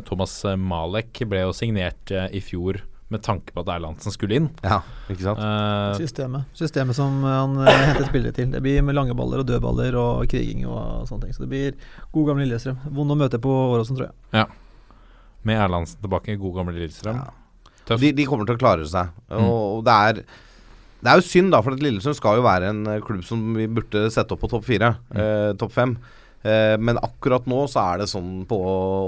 Thomas 0.06 0.38
Malek 0.54 1.24
ble 1.26 1.42
jo 1.48 1.58
signert 1.58 2.14
i 2.30 2.38
fjor 2.38 2.84
med 3.12 3.22
tanke 3.24 3.52
på 3.54 3.62
at 3.62 3.70
Erlandsen 3.74 4.14
skulle 4.14 4.38
inn. 4.40 4.48
ja, 4.64 4.80
ikke 5.12 5.26
sant. 5.26 5.42
Uh, 5.42 5.92
Systemet 6.00 6.56
Systemet 6.58 6.96
som 6.96 7.20
han 7.26 7.58
uh, 7.60 7.68
henter 7.68 8.08
spillere 8.08 8.34
til. 8.36 8.48
Det 8.52 8.62
blir 8.64 8.82
med 8.86 8.96
lange 8.96 9.16
baller 9.18 9.42
og 9.42 9.48
dødballer 9.48 9.98
og 10.00 10.24
kriging 10.32 10.64
og 10.66 11.04
sånne 11.10 11.26
ting. 11.28 11.36
Så 11.36 11.44
det 11.44 11.50
blir 11.52 11.76
god 12.14 12.32
gamle 12.32 12.46
Lillestrøm. 12.48 12.80
Vond 12.96 13.14
å 13.14 13.18
møte 13.18 13.40
på 13.42 13.52
Åråsen, 13.74 13.98
tror 13.98 14.08
jeg. 14.10 14.42
Ja. 14.42 14.48
med 15.48 15.58
Erlandsen 15.58 16.00
tilbake, 16.02 16.38
god 16.38 16.60
gamle 16.60 16.76
Lillestrøm. 16.78 17.20
Ja. 17.20 17.68
Tøft. 17.82 18.00
De, 18.02 18.12
de 18.14 18.26
kommer 18.28 18.46
til 18.46 18.56
å 18.58 18.62
klare 18.62 18.86
seg. 18.88 19.10
Mm. 19.26 19.42
Og 19.42 19.84
det 19.86 19.94
er 20.08 20.22
Det 21.02 21.10
er 21.10 21.18
jo 21.18 21.26
synd, 21.26 21.50
da, 21.50 21.58
for 21.66 21.74
Lillestrøm 21.74 22.14
skal 22.14 22.38
jo 22.38 22.44
være 22.46 22.68
en 22.70 22.82
eh, 22.86 23.00
klubb 23.02 23.24
som 23.26 23.40
vi 23.58 23.66
burde 23.66 24.04
sette 24.14 24.36
opp 24.36 24.44
på 24.44 24.52
topp 24.52 24.68
fire. 24.68 24.92
Mm. 25.10 25.16
Eh, 25.18 25.48
topp 25.58 25.72
fem. 25.74 25.96
Eh, 26.42 26.74
men 26.78 26.98
akkurat 27.02 27.46
nå 27.50 27.64
så 27.70 27.82
er 27.92 28.02
det 28.02 28.08
sånn 28.10 28.42
på 28.50 28.58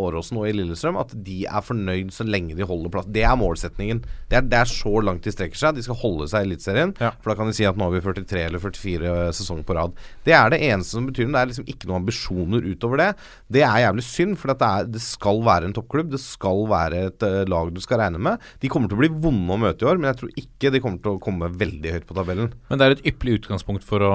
Åråsen 0.07 0.39
og 0.41 0.49
i 0.49 0.55
Lillestrøm 0.55 0.99
at 1.01 1.15
de 1.27 1.43
er 1.49 1.65
fornøyd 1.67 2.13
så 2.15 2.27
lenge 2.27 2.57
de 2.59 2.67
holder 2.69 2.93
plass. 2.95 3.09
Det 3.11 3.25
er 3.27 3.39
målsetningen. 3.39 4.03
Det 4.31 4.39
er, 4.39 4.47
det 4.51 4.61
er 4.61 4.71
så 4.71 4.93
langt 5.05 5.27
de 5.27 5.35
strekker 5.35 5.61
seg. 5.61 5.79
De 5.79 5.85
skal 5.87 5.99
holde 6.03 6.29
seg 6.31 6.45
i 6.45 6.51
Eliteserien. 6.51 6.95
Ja. 7.03 7.13
For 7.21 7.33
da 7.33 7.39
kan 7.39 7.51
de 7.51 7.57
si 7.57 7.67
at 7.69 7.79
nå 7.79 7.89
har 7.89 7.97
vi 7.97 8.05
43 8.05 8.45
eller 8.49 8.63
44 8.63 9.15
sesonger 9.39 9.67
på 9.67 9.79
rad. 9.79 9.99
Det 10.27 10.37
er 10.37 10.55
det 10.55 10.63
eneste 10.69 10.99
som 10.99 11.09
betyr 11.11 11.29
noe. 11.29 11.35
Det 11.35 11.43
er 11.43 11.53
liksom 11.53 11.71
ikke 11.75 11.91
noen 11.91 12.03
ambisjoner 12.03 12.69
utover 12.71 13.03
det. 13.03 13.11
Det 13.59 13.65
er 13.67 13.83
jævlig 13.85 14.07
synd, 14.07 14.39
for 14.41 14.53
det, 14.53 14.71
er, 14.71 14.91
det 14.95 15.03
skal 15.05 15.43
være 15.47 15.71
en 15.71 15.77
toppklubb. 15.77 16.13
Det 16.15 16.23
skal 16.23 16.65
være 16.71 17.05
et 17.11 17.27
eh, 17.27 17.41
lag 17.51 17.73
du 17.75 17.83
skal 17.85 18.03
regne 18.05 18.23
med. 18.23 18.43
De 18.63 18.71
kommer 18.73 18.91
til 18.91 18.99
å 18.99 19.03
bli 19.03 19.13
vonde 19.27 19.55
å 19.55 19.61
møte 19.61 19.85
i 19.85 19.91
år, 19.91 20.01
men 20.01 20.13
jeg 20.13 20.21
tror 20.21 20.39
ikke 20.45 20.73
de 20.75 20.83
kommer 20.85 21.03
til 21.03 21.17
å 21.17 21.23
komme 21.23 21.51
veldig 21.65 21.99
høyt 21.99 22.09
på 22.09 22.17
tabellen. 22.17 22.55
Men 22.71 22.81
det 22.81 22.87
er 22.87 22.97
et 22.97 23.07
ypperlig 23.13 23.41
utgangspunkt 23.43 23.87
for 23.87 24.05
å 24.05 24.15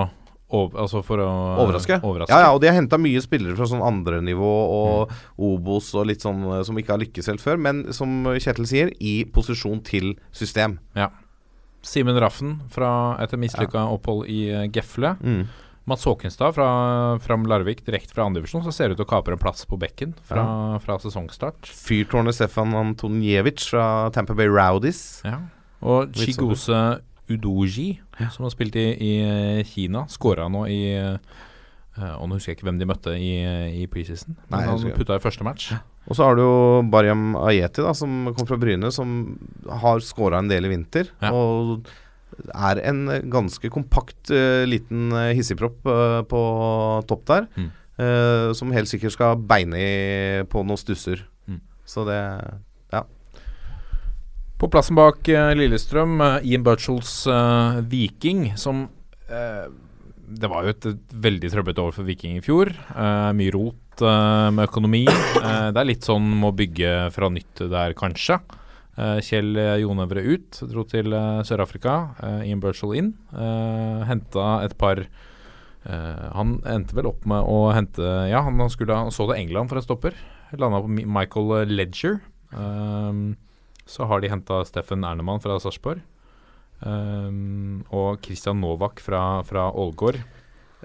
over, 0.50 0.80
Altså 0.82 1.04
for 1.06 1.22
å 1.22 1.30
Overraske. 1.66 2.00
overraske. 2.02 2.34
Ja, 2.34 2.48
ja, 2.48 2.52
og 2.56 2.62
de 2.62 2.68
har 2.72 2.76
henta 2.78 2.98
mye 3.02 3.22
spillere 3.22 3.56
fra 3.58 3.68
sånn 3.70 3.84
andre 3.86 4.20
nivå 4.26 4.50
og 4.50 5.12
Obos 5.38 5.92
og 5.96 6.08
litt 6.10 6.22
sånn 6.26 6.42
eh, 6.50 6.64
som 6.68 6.78
ikke 6.82 6.96
har 6.96 7.02
lykkes 7.04 7.30
helt 7.32 7.44
før, 7.44 7.58
men 7.62 7.88
som 7.94 8.24
Kjetil 8.40 8.68
sier, 8.70 8.94
i 9.00 9.24
posisjon 9.26 9.82
til 9.86 10.16
system. 10.32 10.80
Ja. 10.98 11.10
Simen 11.86 12.18
Raffen 12.20 12.58
fra 12.74 13.16
etter 13.24 13.40
mislykka 13.40 13.86
opphold 13.94 14.28
i 14.28 14.50
eh, 14.52 14.68
Gefle. 14.74 15.16
Mm. 15.22 15.44
Mats 15.90 16.04
Håkenstad 16.06 16.54
fra, 16.54 16.66
fra 17.24 17.36
Larvik, 17.50 17.80
direkte 17.86 18.14
fra 18.14 18.28
andredivisjon, 18.30 18.62
som 18.62 18.74
ser 18.76 18.92
ut 18.92 19.00
til 19.00 19.08
å 19.08 19.10
kapre 19.10 19.34
en 19.34 19.42
plass 19.42 19.64
på 19.66 19.78
bekken 19.82 20.12
fra, 20.28 20.44
fra 20.84 21.00
sesongstart. 21.02 21.66
Fyrtårnet 21.66 22.38
Stefan 22.38 22.76
Antonjevic 22.78 23.64
fra 23.72 24.10
Tamper 24.14 24.38
Bay 24.38 24.52
Rowdies. 24.52 25.24
Ja. 25.26 25.40
Og 25.82 26.12
Litt 26.12 26.36
Chigose 26.36 26.78
Udoji, 27.30 28.00
som 28.34 28.48
har 28.48 28.54
spilt 28.54 28.76
i, 28.80 28.88
i 28.94 29.14
eh, 29.22 29.62
Kina, 29.68 30.06
skåra 30.12 30.48
nå 30.52 30.66
i 30.72 30.80
eh, 30.98 31.38
Og 32.18 32.28
nå 32.30 32.38
husker 32.38 32.54
jeg 32.54 32.60
ikke 32.60 32.70
hvem 32.70 32.82
de 32.82 32.88
møtte 32.90 33.14
i, 33.20 33.32
i 33.82 33.88
preseason, 33.92 34.38
Nei, 34.50 34.62
men 34.64 34.70
han 34.72 34.98
putta 34.98 35.18
i 35.20 35.24
første 35.24 35.46
match. 35.46 35.74
Og 36.10 36.18
så 36.18 36.26
har 36.26 36.38
du 36.38 36.44
jo 36.46 36.60
Bariam 36.90 37.34
Ayeti, 37.38 37.84
da, 37.86 37.92
som 37.98 38.32
kom 38.34 38.48
fra 38.50 38.58
Bryne, 38.62 38.90
som 38.96 39.18
har 39.84 40.00
skåra 40.06 40.40
en 40.42 40.50
del 40.50 40.66
i 40.66 40.72
vinter. 40.72 41.12
Ja. 41.22 41.34
Og 41.36 41.90
er 42.56 42.80
en 42.88 43.04
ganske 43.30 43.70
kompakt 43.74 44.32
uh, 44.32 44.64
liten 44.70 45.12
hissigpropp 45.36 45.86
uh, 45.90 46.22
på 46.30 46.42
topp 47.10 47.28
der. 47.30 47.50
Mm. 47.60 47.70
Uh, 48.00 48.56
som 48.56 48.72
helt 48.72 48.88
sikkert 48.88 49.18
skal 49.18 49.44
beine 49.44 49.76
i 49.76 49.92
på 50.50 50.64
noen 50.64 50.80
stusser. 50.80 51.26
Mm. 51.52 51.60
Så 51.84 52.08
det 52.08 52.20
På 54.60 54.68
plassen 54.68 54.98
bak 54.98 55.28
eh, 55.32 55.54
Lillestrøm, 55.56 56.18
uh, 56.20 56.40
Ian 56.44 56.66
Butchells 56.66 57.14
uh, 57.32 57.80
Viking, 57.88 58.50
som 58.60 58.90
uh, 59.32 59.68
Det 60.28 60.50
var 60.52 60.66
jo 60.68 60.74
et, 60.74 60.88
veldig 61.16 61.52
trøblete 61.54 61.86
år 61.86 61.96
for 61.96 62.08
Viking 62.08 62.36
i 62.38 62.44
fjor. 62.44 62.74
Uh, 62.92 63.32
mye 63.40 63.54
rot 63.56 64.04
eh, 64.04 64.50
med 64.54 64.68
økonomi. 64.68 65.06
Eh, 65.10 65.70
det 65.72 65.80
er 65.80 65.88
litt 65.88 66.06
sånn 66.08 66.26
må 66.42 66.52
bygge 66.56 67.10
fra 67.16 67.30
nytt 67.32 67.62
der, 67.72 67.94
kanskje. 67.98 68.40
Eh, 69.00 69.20
Kjell 69.24 69.58
Jonevre 69.82 70.24
ut, 70.26 70.60
dro 70.70 70.84
til 70.88 71.16
eh, 71.16 71.42
Sør-Afrika. 71.48 71.96
Eh, 72.20 72.50
Ian 72.50 72.62
Butchell 72.64 72.96
inn. 73.00 73.14
Henta 74.10 74.48
et 74.66 74.76
par 74.80 75.02
eh, 75.06 76.26
Han 76.36 76.58
endte 76.68 76.98
vel 76.98 77.10
opp 77.12 77.28
med 77.30 77.46
å 77.48 77.70
hente 77.76 78.04
Ja, 78.30 78.44
han 78.46 78.62
skulle 78.74 78.98
ha 78.98 79.14
så 79.14 79.30
det 79.32 79.40
England 79.40 79.72
for 79.72 79.80
en 79.80 79.88
stopper. 79.88 80.18
Landa 80.58 80.82
på 80.84 80.92
Michael 80.92 81.70
Ledger. 81.72 82.20
Um, 82.52 83.38
så 83.90 84.06
har 84.10 84.22
de 84.22 84.30
henta 84.32 84.62
Steffen 84.70 85.04
Ernemann 85.08 85.42
fra 85.44 85.58
Sarpsborg. 85.62 86.04
Um, 86.80 87.82
og 87.92 88.22
Christian 88.24 88.62
Novak 88.64 89.02
fra, 89.04 89.42
fra 89.44 89.66
Ålgård. 89.76 90.22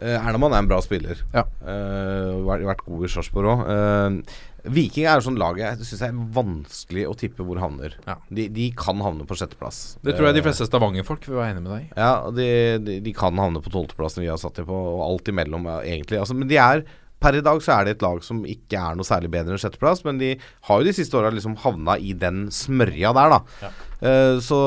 eh, 0.02 0.16
Ernemann 0.18 0.56
er 0.56 0.64
en 0.64 0.70
bra 0.72 0.80
spiller. 0.82 1.20
Ja. 1.36 1.44
Eh, 1.62 2.32
vært, 2.48 2.64
vært 2.66 2.82
god 2.88 3.04
i 3.06 3.12
Sarpsborg 3.12 3.52
òg. 3.52 4.24
Viking 4.64 5.04
er 5.04 5.20
sånn 5.20 5.36
lag 5.36 5.58
jeg 5.60 5.84
syns 5.84 6.02
er 6.06 6.16
vanskelig 6.34 7.02
å 7.04 7.12
tippe 7.20 7.44
hvor 7.44 7.58
havner. 7.60 7.98
Ja. 8.08 8.14
De, 8.32 8.46
de 8.48 8.70
kan 8.72 8.96
havne 9.04 9.26
på 9.28 9.36
sjetteplass. 9.36 9.98
Det 10.00 10.14
tror 10.16 10.30
jeg 10.30 10.38
de 10.38 10.40
Eh, 10.40 10.46
fleste 10.48 10.66
Stavanger-folk 10.70 11.28
vil 11.28 11.36
være 11.36 11.52
enig 11.52 11.62
med 11.66 11.72
deg 11.74 11.82
i. 11.84 11.90
Ja, 12.00 12.12
de, 12.32 12.46
de, 12.80 12.98
de 13.04 13.12
kan 13.14 13.36
havne 13.38 13.60
på 13.62 13.72
tolvteplassen 13.74 14.24
vi 14.24 14.30
har 14.32 14.40
satt 14.40 14.56
dem 14.56 14.66
på, 14.70 14.72
og 14.96 15.04
alt 15.04 15.28
imellom, 15.28 15.68
egentlig. 15.84 16.16
Altså, 16.22 16.34
men 16.38 16.48
de 16.48 16.56
er 16.56 16.80
Per 17.24 17.38
i 17.38 17.44
dag 17.44 17.62
så 17.64 17.72
er 17.78 17.86
det 17.86 17.96
et 17.96 18.04
lag 18.04 18.20
som 18.24 18.42
ikke 18.44 18.76
er 18.76 18.98
noe 18.98 19.08
særlig 19.08 19.30
bedre 19.32 19.54
enn 19.54 19.60
sjetteplass, 19.62 20.02
men 20.04 20.20
de 20.20 20.34
har 20.68 20.80
jo 20.80 20.84
de 20.84 20.92
siste 20.96 21.16
åra 21.16 21.32
liksom 21.32 21.56
havna 21.62 21.96
i 21.96 22.12
den 22.20 22.50
smørja 22.52 23.14
der, 23.16 23.32
da. 23.32 23.38
Ja. 23.64 23.72
Uh, 24.04 24.36
så 24.44 24.58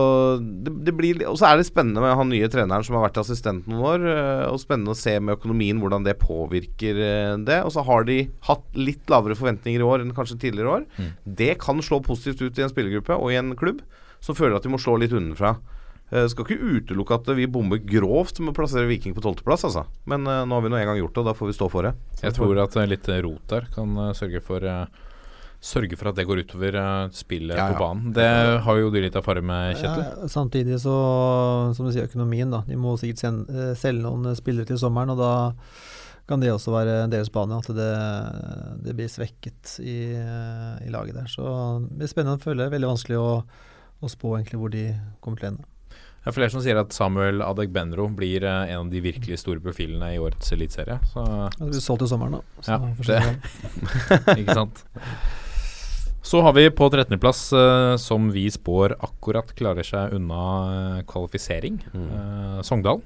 det, 0.42 0.72
det 0.88 0.94
blir 0.98 1.20
Og 1.30 1.36
så 1.38 1.46
er 1.46 1.60
det 1.60 1.68
spennende 1.68 2.02
med 2.02 2.16
han 2.18 2.32
nye 2.32 2.48
treneren 2.50 2.86
som 2.86 2.96
har 2.98 3.06
vært 3.06 3.20
assistent 3.22 3.68
noen 3.70 3.84
år, 3.86 4.08
eh, 4.10 4.46
og 4.50 4.58
spennende 4.64 4.96
å 4.96 4.98
se 4.98 5.14
med 5.22 5.36
økonomien 5.36 5.78
hvordan 5.84 6.08
det 6.08 6.18
påvirker 6.24 6.98
uh, 6.98 7.36
det. 7.46 7.60
Og 7.68 7.76
så 7.76 7.86
har 7.86 8.08
de 8.10 8.24
hatt 8.50 8.66
litt 8.80 9.06
lavere 9.14 9.38
forventninger 9.38 9.84
i 9.84 9.88
år 9.88 10.02
enn 10.02 10.16
kanskje 10.18 10.40
tidligere 10.48 10.80
år. 10.80 10.88
Mm. 10.98 11.14
Det 11.44 11.54
kan 11.62 11.84
slå 11.86 12.02
positivt 12.06 12.42
ut 12.42 12.58
i 12.58 12.66
en 12.66 12.74
spillergruppe 12.74 13.20
og 13.20 13.34
i 13.34 13.38
en 13.38 13.54
klubb 13.60 13.86
som 14.24 14.38
føler 14.38 14.58
at 14.58 14.66
de 14.66 14.74
må 14.74 14.82
slå 14.82 14.98
litt 14.98 15.14
unnafra. 15.14 15.60
Uh, 16.08 16.24
skal 16.32 16.46
ikke 16.46 16.78
utelukke 16.78 17.18
at 17.18 17.34
vi 17.36 17.50
bomber 17.52 17.82
grovt 17.84 18.40
med 18.40 18.54
å 18.54 18.58
plassere 18.58 18.88
Viking 18.88 19.16
på 19.18 19.24
tolvteplass, 19.26 19.66
altså. 19.68 19.84
Men 20.08 20.24
eh, 20.24 20.46
nå 20.48 20.56
har 20.56 20.64
vi 20.64 20.72
nå 20.72 20.80
en 20.80 20.88
gang 20.92 21.02
gjort 21.02 21.18
det, 21.18 21.24
og 21.26 21.30
da 21.32 21.36
får 21.36 21.52
vi 21.52 21.58
stå 21.58 21.68
for 21.74 21.88
det. 21.90 21.94
Så 22.16 22.30
Jeg 22.30 22.38
tror 22.38 22.64
at 22.64 22.78
eh, 22.80 22.88
litt 22.88 23.10
rot 23.26 23.52
der 23.52 23.68
kan 23.76 23.98
eh, 24.06 24.14
sørge 24.16 24.40
for 24.46 24.64
eh, 24.64 24.86
sørge 25.68 25.98
for 25.98 26.12
at 26.12 26.18
det 26.20 26.28
går 26.30 26.44
utover 26.46 26.76
spillet 27.16 27.58
Ja, 27.58 27.68
ja. 27.72 27.74
på 27.74 27.82
banen. 27.82 28.12
Det 28.16 28.28
har 28.64 28.78
jo 28.80 28.92
du 28.94 29.00
litt 29.02 29.16
erfaring 29.18 29.46
med, 29.50 29.76
Kjetil. 29.80 30.04
Ja, 30.06 30.28
samtidig 30.32 30.80
så, 30.84 30.96
som 31.76 31.88
du 31.88 31.92
sier, 31.92 32.08
økonomien, 32.08 32.52
da. 32.54 32.62
De 32.68 32.78
må 32.80 32.94
sikkert 33.02 33.24
sen, 33.24 33.40
eh, 33.50 33.72
selge 33.78 34.06
noen 34.06 34.36
spillere 34.38 34.70
til 34.70 34.80
sommeren, 34.82 35.16
og 35.16 35.22
da 35.22 35.32
kan 36.28 36.44
det 36.44 36.52
også 36.52 36.74
være 36.76 36.96
deres 37.12 37.32
bane, 37.34 37.58
at 37.58 37.70
det, 37.72 37.92
det 38.84 38.94
blir 38.98 39.10
svekket 39.12 39.78
i, 39.82 39.98
eh, 40.20 40.76
i 40.86 40.92
laget 40.94 41.18
der. 41.18 41.32
Så 41.32 41.48
det 41.88 42.04
blir 42.04 42.12
spennende 42.12 42.38
å 42.38 42.44
følge. 42.44 42.70
Veldig 42.74 42.92
vanskelig 42.94 43.20
å, 43.22 43.32
å 44.04 44.12
spå 44.12 44.36
egentlig 44.38 44.62
hvor 44.62 44.74
de 44.74 44.86
kommer 45.24 45.42
til 45.42 45.50
å 45.50 45.52
ende. 45.56 45.68
Det 46.28 46.34
er 46.34 46.36
flere 46.42 46.52
som 46.52 46.60
sier 46.66 46.76
at 46.82 46.92
Samuel 46.92 47.40
Adegbenro 47.46 48.10
blir 48.12 48.44
eh, 48.44 48.74
en 48.74 48.82
av 48.84 48.90
de 48.92 49.00
virkelig 49.06 49.38
store 49.40 49.62
profilene 49.64 50.10
i 50.12 50.20
årets 50.20 50.52
eliteserie. 50.52 50.98
Så 51.14 51.24
Det 51.56 51.70
blir 51.72 51.80
solgt 51.84 52.04
i 52.04 52.10
sommeren, 52.12 52.36
da. 52.36 52.64
Så 52.66 52.76
Ja, 52.76 52.94
får 53.00 53.08
se 53.08 54.38
Ikke 54.42 54.58
sant. 54.60 54.84
Så 56.28 56.42
har 56.44 56.52
vi 56.58 56.66
på 56.76 56.90
13.-plass, 56.92 57.42
uh, 57.56 57.96
som 58.02 58.28
vi 58.36 58.50
spår 58.52 58.98
akkurat 59.00 59.54
klarer 59.56 59.88
seg 59.88 60.18
unna 60.18 60.40
eh, 60.74 61.04
kvalifisering, 61.08 61.78
eh, 61.96 62.58
Sogndal. 62.68 63.00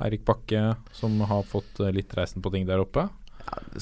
Eirik 0.00 0.22
Bakke, 0.24 0.70
som 0.96 1.18
har 1.28 1.42
fått 1.44 1.82
eh, 1.84 1.92
litt 1.92 2.14
reisen 2.16 2.40
på 2.40 2.48
ting 2.54 2.64
der 2.64 2.80
oppe. 2.80 3.10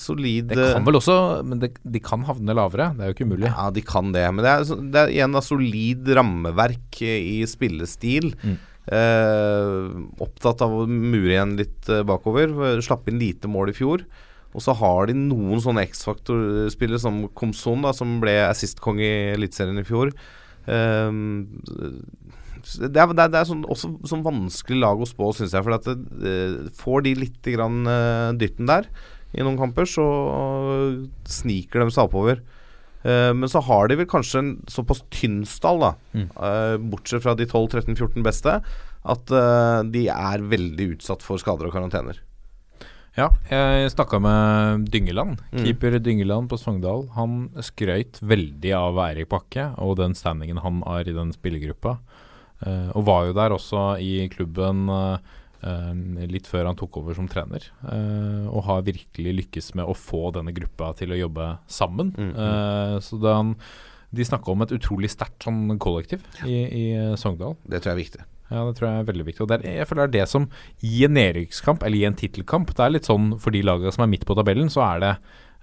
Solid 0.00 0.48
Det 0.50 0.56
kan 0.72 0.86
vel 0.88 0.96
også 0.98 1.14
Men 1.46 1.60
det, 1.62 1.68
de 1.84 2.00
kan 2.02 2.24
havne 2.26 2.54
lavere, 2.56 2.88
det 2.96 3.04
er 3.04 3.10
jo 3.12 3.14
ikke 3.14 3.26
umulig. 3.28 3.46
Ja, 3.52 3.68
de 3.70 3.82
kan 3.86 4.10
det. 4.16 4.24
Men 4.34 4.42
det 4.42 4.50
er, 4.56 4.64
så- 4.66 4.80
det 4.82 5.04
er 5.04 5.12
igjen 5.14 5.36
da 5.36 5.42
solid 5.44 6.10
rammeverk 6.18 6.98
eh, 7.06 7.20
i 7.36 7.46
spillestil. 7.46 8.32
Mm. 8.42 8.58
Eh, 8.90 9.84
opptatt 10.18 10.64
av 10.66 10.72
å 10.74 10.88
mure 10.90 11.30
igjen 11.30 11.54
litt 11.60 11.90
eh, 11.92 12.02
bakover. 12.06 12.80
Slapp 12.82 13.08
inn 13.10 13.20
lite 13.22 13.50
mål 13.50 13.70
i 13.70 13.76
fjor. 13.76 14.04
Og 14.50 14.64
så 14.64 14.74
har 14.74 15.06
de 15.06 15.14
noen 15.14 15.62
sånne 15.62 15.84
X-faktor-spillere 15.86 16.98
som 16.98 17.22
Komson, 17.38 17.84
da, 17.86 17.94
som 17.94 18.18
ble 18.22 18.34
assist-konge 18.48 19.06
i 19.06 19.32
Eliteserien 19.36 19.78
i 19.78 19.86
fjor. 19.86 20.10
Eh, 20.66 21.10
det 22.60 22.90
er, 22.92 23.12
det 23.14 23.24
er, 23.24 23.30
det 23.32 23.38
er 23.40 23.48
sånn, 23.48 23.62
også 23.70 23.94
sånn 24.08 24.26
vanskelig 24.26 24.80
lag 24.82 25.00
å 25.00 25.08
spå, 25.08 25.30
syns 25.36 25.54
jeg. 25.54 25.64
For 25.66 25.76
at 25.78 25.86
det, 25.86 26.34
eh, 26.34 26.58
får 26.76 27.06
de 27.06 27.16
litt 27.22 27.50
grann, 27.54 27.84
eh, 27.86 28.30
dytten 28.40 28.68
der 28.70 28.90
i 29.30 29.44
noen 29.46 29.58
kamper, 29.60 29.86
så 29.86 30.04
sniker 31.30 31.84
de 31.84 31.94
seg 31.94 32.08
oppover. 32.10 32.42
Eh, 33.04 33.32
men 33.32 33.48
så 33.48 33.62
har 33.64 33.88
de 33.88 33.96
vel 33.96 34.06
kanskje 34.06 34.38
en 34.42 34.50
såpass 34.68 35.02
tynn 35.10 35.42
stall, 35.48 35.80
da, 35.80 35.92
Mm. 36.14 36.28
eh, 36.36 36.76
bortsett 36.78 37.22
fra 37.22 37.34
de 37.34 37.46
12-13-14 37.46 38.22
beste, 38.22 38.62
at 39.04 39.30
eh, 39.32 39.82
de 39.90 40.08
er 40.08 40.38
veldig 40.44 40.98
utsatt 40.98 41.22
for 41.22 41.38
skader 41.38 41.66
og 41.66 41.72
karantener. 41.72 42.18
Ja, 43.16 43.30
jeg 43.50 43.90
snakka 43.90 44.20
med 44.22 44.84
Dyngeland, 44.92 45.40
Mm. 45.52 45.64
keeper 45.64 45.98
Dyngeland 45.98 46.48
på 46.48 46.58
Sogndal. 46.58 47.08
Han 47.16 47.48
skrøyt 47.58 48.20
veldig 48.22 48.72
av 48.76 48.94
Eirik 49.08 49.28
Bakke 49.28 49.74
og 49.78 49.96
den 49.96 50.12
standingen 50.14 50.58
han 50.62 50.82
har 50.86 51.00
i 51.00 51.12
den 51.12 51.32
spillergruppa. 51.32 51.98
Og 52.94 53.04
var 53.06 53.24
jo 53.26 53.32
der 53.32 53.50
også 53.50 53.98
i 53.98 54.28
klubben 54.28 54.86
litt 56.30 56.46
før 56.48 56.66
han 56.70 56.76
tok 56.76 56.96
over 57.02 57.14
som 57.14 57.28
trener. 57.28 57.60
eh, 57.84 58.46
og 58.48 58.64
har 58.64 58.82
virkelig 58.86 59.34
lykkes 59.44 59.74
med 59.74 59.84
å 59.84 59.94
få 59.96 60.30
denne 60.32 60.52
gruppa 60.56 60.94
til 60.96 61.12
å 61.12 61.18
jobbe 61.20 61.58
sammen. 61.68 62.14
Mm, 62.16 62.32
mm. 62.32 62.36
Eh, 62.46 62.98
så 63.04 63.20
da 63.20 63.34
han, 63.36 63.54
de 64.10 64.24
snakka 64.24 64.50
om 64.50 64.62
et 64.62 64.72
utrolig 64.74 65.10
sterkt 65.12 65.44
sånn 65.46 65.78
kollektiv 65.78 66.22
i, 66.44 66.56
i 66.64 66.84
eh, 66.96 67.14
Sogndal. 67.20 67.56
Det 67.68 67.82
tror 67.82 67.92
jeg 67.92 67.98
er 67.98 68.04
viktig. 68.04 68.24
Ja, 68.50 68.64
det 68.66 68.74
tror 68.80 68.88
jeg 68.88 68.98
er 69.04 69.04
veldig 69.12 69.24
viktig. 69.28 69.44
Og 69.44 69.52
er, 69.54 69.62
jeg 69.78 69.86
føler 69.86 70.08
det 70.08 70.18
er 70.18 70.24
det 70.24 70.30
som 70.32 70.48
i 70.82 71.04
en 71.06 71.14
nedrykkskamp, 71.14 71.84
eller 71.86 72.00
i 72.00 72.06
en 72.08 72.16
tittelkamp 72.18 72.72
Det 72.74 72.82
er 72.82 72.90
litt 72.96 73.06
sånn 73.06 73.36
for 73.38 73.54
de 73.54 73.60
lagene 73.62 73.92
som 73.94 74.02
er 74.02 74.10
midt 74.10 74.24
på 74.26 74.34
tabellen, 74.34 74.66
så 74.72 74.82
er 74.88 75.04
det 75.04 75.12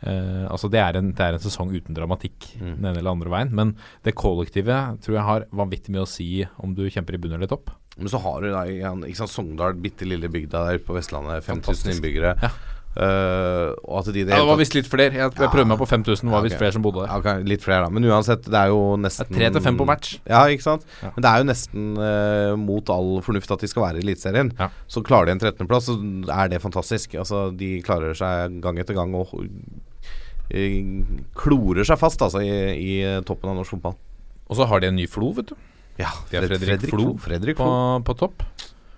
eh, 0.07 0.45
Altså 0.47 0.69
det 0.71 0.79
er, 0.79 0.95
en, 1.01 1.09
det 1.17 1.25
er 1.25 1.35
en 1.35 1.43
sesong 1.43 1.73
uten 1.75 1.97
dramatikk 1.97 2.53
Mm. 2.57 2.77
den 2.79 2.85
ene 2.87 2.97
eller 3.01 3.11
andre 3.11 3.29
veien. 3.33 3.51
Men 3.53 3.73
det 4.07 4.15
kollektivet 4.15 5.01
tror 5.03 5.17
jeg 5.17 5.27
har 5.27 5.45
vanvittig 5.51 5.91
mye 5.93 6.05
å 6.05 6.09
si 6.09 6.29
om 6.63 6.71
du 6.77 6.85
kjemper 6.89 7.17
i 7.17 7.19
bunn 7.21 7.35
eller 7.35 7.51
topp. 7.51 7.69
Men 7.97 8.11
så 8.13 8.21
har 8.21 8.41
du 8.43 8.51
da 8.53 8.63
ikke 8.69 9.17
sant, 9.17 9.33
Sogndal, 9.33 9.77
bitte 9.81 10.05
lille 10.05 10.29
bygda 10.29 10.67
der 10.69 10.81
på 10.85 10.95
Vestlandet, 10.97 11.45
5000 11.45 11.95
innbyggere. 11.95 12.35
Ja. 12.43 12.51
Uh, 12.97 13.77
og 13.85 14.07
de 14.09 14.23
det 14.25 14.31
Ja, 14.31 14.39
det 14.41 14.47
var 14.47 14.57
visst 14.57 14.73
litt 14.73 14.87
flere. 14.89 15.13
Jeg, 15.13 15.29
jeg 15.29 15.49
prøvde 15.53 15.67
meg 15.69 15.77
på 15.77 15.85
5000, 15.85 16.25
det 16.25 16.33
var 16.33 16.39
Ja, 16.39 16.45
visst 16.47 16.55
ok. 16.55 16.61
flere 16.63 16.73
som 16.73 16.85
bodde 16.85 17.03
der. 17.03 17.11
Okay, 17.13 17.43
ok, 17.43 17.49
litt 17.51 17.65
flere, 17.65 17.85
da. 17.85 17.91
Men 17.93 18.07
uansett, 18.09 18.47
det 18.49 18.57
er 18.57 18.71
jo 18.73 18.79
nesten 18.97 19.29
tre 19.29 19.51
til 19.53 19.63
fem 19.67 19.77
på 19.77 19.85
match. 19.85 20.15
Ja, 20.25 20.41
ikke 20.49 20.65
sant. 20.65 20.87
Ja. 21.03 21.11
Men 21.13 21.25
det 21.25 21.29
er 21.29 21.43
jo 21.43 21.47
nesten 21.51 21.91
uh, 22.01 22.55
mot 22.57 22.89
all 22.93 23.11
fornuft 23.25 23.53
at 23.53 23.61
de 23.61 23.69
skal 23.69 23.85
være 23.85 24.01
i 24.01 24.05
Eliteserien. 24.05 24.49
Ja. 24.57 24.71
Så 24.89 25.05
klarer 25.05 25.29
de 25.29 25.35
en 25.35 25.43
13.-plass, 25.43 25.91
så 25.91 25.97
er 26.39 26.49
det 26.53 26.63
fantastisk. 26.63 27.13
Altså, 27.21 27.47
de 27.53 27.75
klarer 27.85 28.17
seg 28.17 28.57
gang 28.65 28.81
etter 28.81 28.97
gang 28.97 29.13
og 29.19 29.35
uh, 29.37 31.15
klorer 31.37 31.85
seg 31.85 32.01
fast 32.01 32.25
altså, 32.25 32.41
i, 32.41 32.57
i 32.81 32.97
toppen 33.29 33.53
av 33.53 33.61
norsk 33.61 33.77
fotball. 33.77 33.99
Og 34.47 34.57
så 34.57 34.65
har 34.65 34.81
de 34.81 34.89
en 34.89 34.97
ny 34.97 35.05
Flo, 35.11 35.35
vet 35.37 35.53
du. 35.53 35.57
Ja, 35.97 36.11
De 36.29 36.37
har 36.37 36.45
Fred- 36.47 36.63
Fredrik 36.63 36.91
Flo 36.93 37.17
Fredrik 37.17 37.57
Flo. 37.57 37.99
på 38.05 38.13
topp. 38.17 38.43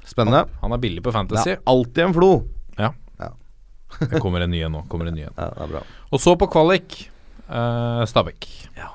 Spennende. 0.09 0.45
Han 0.61 0.73
er 0.75 0.81
billig 0.81 1.03
på 1.05 1.11
Det 1.11 1.17
Fantasy. 1.19 1.51
er 1.55 1.61
alltid 1.69 2.03
en 2.09 2.13
Flo. 2.17 2.31
Det 3.99 4.19
kommer 4.21 4.43
en 4.45 4.51
ny 4.53 4.59
en 4.63 4.71
nå. 4.75 4.83
Kommer 4.87 5.07
en 5.09 5.15
ny 5.17 5.23
en. 5.25 5.33
Ja, 5.35 5.47
det 5.55 5.63
er 5.65 5.71
bra. 5.71 5.79
Og 6.13 6.19
så 6.21 6.35
på 6.37 6.45
kvalik, 6.53 7.09
eh, 7.49 8.03
Stabæk. 8.05 8.45
Ja. 8.77 8.91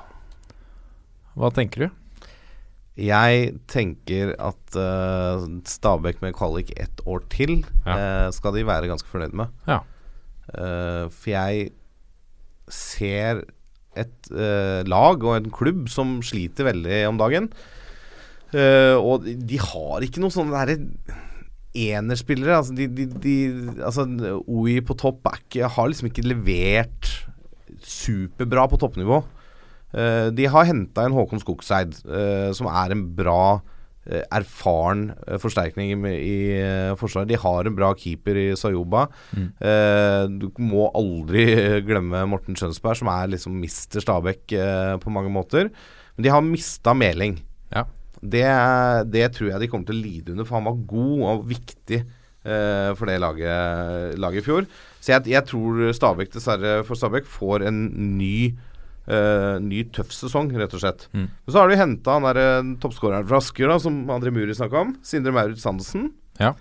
Hva 1.35 1.49
tenker 1.53 1.83
du? 1.85 1.89
Jeg 2.95 3.49
tenker 3.67 4.31
at 4.39 4.77
uh, 4.79 5.43
Stabæk 5.67 6.21
med 6.23 6.31
kvalik 6.37 6.71
ett 6.79 7.01
år 7.05 7.25
til 7.29 7.57
Ja. 7.83 7.97
uh, 7.97 8.29
skal 8.31 8.55
de 8.55 8.63
være 8.63 8.87
ganske 8.87 9.11
fornøyd 9.11 9.35
med. 9.35 9.51
Ja. 9.67 9.81
Uh, 10.55 11.09
for 11.11 11.33
jeg 11.33 11.73
ser 12.71 13.43
et 13.99 14.31
lag 14.87 15.21
og 15.23 15.35
en 15.37 15.51
klubb 15.51 15.85
som 15.91 16.17
sliter 16.23 16.65
veldig 16.71 17.03
om 17.07 17.19
dagen. 17.19 17.45
Eh, 18.53 18.95
og 18.95 19.25
de 19.25 19.59
har 19.61 20.05
ikke 20.05 20.21
noen 20.23 20.33
sånne 20.33 20.53
derre 20.55 20.77
enerspillere. 21.75 22.59
Altså, 22.59 22.75
de, 22.77 22.87
de, 22.87 23.07
de, 23.21 23.35
altså 23.83 24.07
OI 24.45 24.79
på 24.85 24.97
topp 24.99 25.31
ikke, 25.33 25.69
har 25.71 25.89
liksom 25.91 26.11
ikke 26.11 26.27
levert 26.27 27.11
superbra 27.85 28.67
på 28.71 28.79
toppnivå. 28.81 29.23
Uh, 29.95 30.27
de 30.35 30.47
har 30.51 30.67
henta 30.67 31.05
en 31.05 31.13
Håkon 31.15 31.39
Skogseid, 31.39 31.93
uh, 32.09 32.49
som 32.55 32.67
er 32.67 32.91
en 32.91 33.03
bra, 33.15 33.61
eh, 34.05 34.23
erfaren 34.33 35.07
eh, 35.25 35.37
forsterkning 35.41 35.93
i, 35.93 36.13
i 36.13 36.37
eh, 36.59 36.93
forsvaret. 36.99 37.29
De 37.31 37.39
har 37.41 37.67
en 37.67 37.77
bra 37.77 37.91
keeper 37.97 38.37
i 38.39 38.45
Sayoba. 38.59 39.07
Mm. 39.35 39.47
Eh, 39.69 40.21
du 40.41 40.47
må 40.61 40.87
aldri 40.97 41.47
glemme 41.87 42.25
Morten 42.29 42.57
Skjønsberg, 42.57 43.01
som 43.01 43.11
er 43.13 43.33
liksom 43.33 43.57
mister 43.61 44.03
Stabæk 44.03 44.55
eh, 44.57 44.95
på 45.01 45.13
mange 45.13 45.33
måter. 45.33 45.71
Men 46.15 46.27
de 46.27 46.33
har 46.33 46.45
mista 46.45 46.95
Meling. 46.97 47.39
Det, 48.31 48.45
det 49.13 49.25
tror 49.35 49.51
jeg 49.51 49.63
de 49.63 49.69
kommer 49.71 49.89
til 49.89 49.97
å 49.97 50.03
lide 50.03 50.35
under, 50.35 50.47
for 50.47 50.59
han 50.59 50.67
var 50.69 50.85
god 50.91 51.25
og 51.31 51.47
viktig 51.49 51.99
eh, 52.01 52.91
for 52.97 53.09
det 53.09 53.17
laget, 53.23 54.15
laget 54.21 54.43
i 54.43 54.45
fjor. 54.45 54.69
Så 54.99 55.13
jeg, 55.13 55.27
jeg 55.35 55.47
tror 55.49 55.83
Stabæk 55.95 56.33
dessverre 56.33 56.79
for 56.87 56.99
Stabæk 56.99 57.29
får 57.29 57.67
en 57.69 57.81
ny 58.17 58.37
eh, 58.49 59.55
ny 59.61 59.85
tøff 59.95 60.13
sesong, 60.15 60.51
rett 60.57 60.73
og 60.75 60.81
slett. 60.83 61.07
Mm. 61.13 61.27
Så 61.49 61.59
har 61.61 61.71
de 61.71 61.79
henta 61.79 62.17
han 62.17 62.29
der 62.29 62.71
toppskåreren 62.83 63.27
fra 63.29 63.41
Asker, 63.43 63.69
da, 63.71 63.79
som 63.81 64.03
André 64.13 64.33
Muri 64.33 64.55
snakka 64.57 64.85
om. 64.87 64.95
Sindre 65.05 65.35
Maurits 65.35 65.67
Andersen. 65.69 66.09
Ja. 66.41 66.55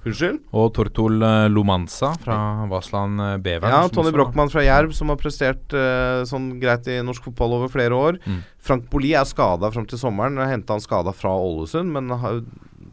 Unnskyld. 0.00 0.38
Og 0.56 0.70
Tortol 0.76 1.20
eh, 1.26 1.46
Lomanza 1.52 2.14
fra 2.22 2.38
Vasland 2.70 3.20
eh, 3.20 3.34
Bevern. 3.44 3.74
Ja, 3.74 3.82
Tony 3.92 4.12
Brochmann 4.14 4.48
fra 4.52 4.62
Jerv, 4.64 4.94
som 4.96 5.12
har 5.12 5.18
prestert 5.20 5.74
uh, 5.76 6.22
sånn 6.28 6.54
greit 6.62 6.88
i 6.88 7.00
norsk 7.04 7.26
fotball 7.28 7.58
over 7.58 7.68
flere 7.72 7.96
år. 7.96 8.16
Mm. 8.24 8.38
Frank 8.64 8.88
Boli 8.92 9.12
er 9.18 9.28
skada 9.28 9.68
fram 9.74 9.84
til 9.90 10.00
sommeren. 10.00 10.40
Henta 10.48 10.76
han 10.78 10.84
skada 10.84 11.12
fra 11.16 11.34
Ålesund, 11.36 11.92
men 11.92 12.08
har- 12.22 12.40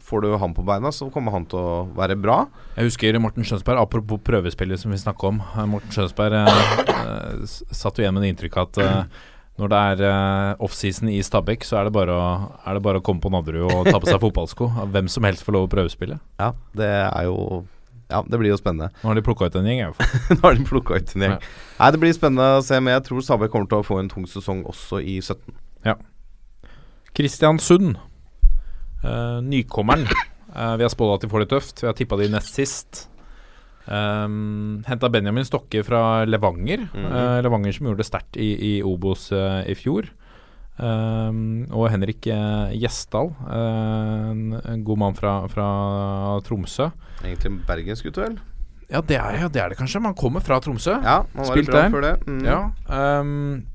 får 0.08 0.22
du 0.22 0.28
han 0.40 0.54
på 0.54 0.62
beina, 0.64 0.92
så 0.94 1.08
kommer 1.12 1.32
han 1.34 1.44
til 1.50 1.58
å 1.58 1.72
være 1.96 2.14
bra. 2.16 2.42
Jeg 2.76 2.86
husker 2.90 3.18
Morten 3.20 3.44
Skjønsberg, 3.44 3.80
apropos 3.82 4.20
prøvespillet 4.24 4.78
som 4.80 4.92
vi 4.94 5.00
snakka 5.00 5.32
om. 5.32 5.40
Morten 5.68 5.90
Skjønsberg 5.92 6.36
eh, 6.38 7.42
satt 7.72 7.98
jo 7.98 8.04
igjen 8.06 8.14
med 8.16 8.24
det 8.24 8.30
inntrykket 8.32 8.62
at 8.62 8.80
eh, 8.84 9.26
når 9.58 9.70
det 9.72 9.78
er 9.92 10.02
uh, 10.06 10.60
offseason 10.62 11.08
i 11.10 11.18
Stabæk, 11.24 11.64
så 11.66 11.80
er 11.80 11.88
det, 11.88 11.94
bare 11.96 12.14
å, 12.14 12.26
er 12.62 12.78
det 12.78 12.82
bare 12.84 13.00
å 13.00 13.04
komme 13.04 13.22
på 13.22 13.32
Nadderud 13.34 13.66
og 13.66 13.88
ta 13.88 13.98
på 13.98 14.06
seg 14.06 14.20
fotballsko. 14.26 14.68
Hvem 14.94 15.10
som 15.10 15.26
helst 15.26 15.42
får 15.46 15.56
lov 15.56 15.66
å 15.66 15.72
prøvespille. 15.72 16.20
Ja, 16.38 16.52
det 16.78 16.92
er 17.00 17.26
jo 17.26 17.64
Ja, 18.08 18.22
det 18.22 18.38
blir 18.40 18.54
jo 18.54 18.60
spennende. 18.60 18.92
Nå 19.02 19.10
har 19.10 19.18
de 19.18 19.24
plukka 19.26 19.50
ut 19.50 19.58
en 19.58 19.66
gjeng, 19.66 19.82
i 19.82 19.88
hvert 19.88 19.98
fall. 19.98 20.36
Nå 20.38 20.44
har 20.46 20.60
de 20.60 20.68
plukka 20.70 21.00
ut 21.00 21.10
en 21.16 21.26
gjeng. 21.26 21.34
Ja. 21.34 21.56
Nei, 21.80 21.90
det 21.92 22.02
blir 22.04 22.14
spennende 22.16 22.46
å 22.60 22.62
se, 22.64 22.78
men 22.78 22.94
jeg 22.94 23.06
tror 23.10 23.26
Stabæk 23.26 23.52
kommer 23.56 23.72
til 23.72 23.82
å 23.82 23.88
få 23.90 23.98
en 24.00 24.12
tung 24.12 24.30
sesong 24.30 24.62
også 24.70 25.02
i 25.02 25.18
17. 25.20 25.58
Ja. 25.90 25.98
Kristiansund. 27.18 27.98
uh, 29.02 29.42
nykommeren. 29.42 30.06
Uh, 30.54 30.74
vi 30.78 30.86
har 30.86 30.94
spådd 30.94 31.16
at 31.18 31.26
de 31.26 31.34
får 31.34 31.44
det 31.44 31.50
tøft. 31.56 31.82
Vi 31.82 31.90
har 31.90 31.98
tippa 31.98 32.16
de 32.22 32.30
nest 32.30 32.54
sist. 32.54 33.08
Um, 33.88 34.82
Henta 34.84 35.08
Benjamin 35.08 35.46
Stokke 35.48 35.82
fra 35.84 36.24
Levanger. 36.28 36.88
Mm 36.92 37.04
-hmm. 37.04 37.12
uh, 37.12 37.42
Levanger 37.42 37.72
som 37.72 37.86
gjorde 37.86 38.02
det 38.02 38.06
sterkt 38.06 38.36
i, 38.36 38.76
i 38.76 38.82
Obos 38.82 39.32
uh, 39.32 39.64
i 39.68 39.74
fjor. 39.74 40.10
Um, 40.78 41.66
og 41.74 41.88
Henrik 41.90 42.22
uh, 42.30 42.70
Gjesdal, 42.70 43.32
eh, 43.50 44.30
en, 44.30 44.60
en 44.62 44.84
god 44.86 44.98
mann 44.98 45.16
fra, 45.18 45.32
fra 45.50 46.38
Tromsø. 46.46 46.90
Egentlig 47.24 47.50
en 47.50 47.62
bergensgutt, 47.66 48.16
vel? 48.16 48.38
Ja, 48.88 49.00
det 49.00 49.18
er, 49.18 49.40
ja, 49.42 49.48
det 49.48 49.60
er 49.60 49.68
det 49.72 49.78
kanskje. 49.80 50.00
Man 50.00 50.14
kommer 50.14 50.40
fra 50.40 50.60
Tromsø. 50.62 50.94
Ja, 51.02 51.24
man 51.34 51.48
var 51.48 51.56
Spilt 51.56 51.72
der. 51.72 51.90
før 51.90 52.00
det. 52.06 52.14
Mm. 52.28 52.44
Ja. 52.46 52.60
ehm, 52.94 53.66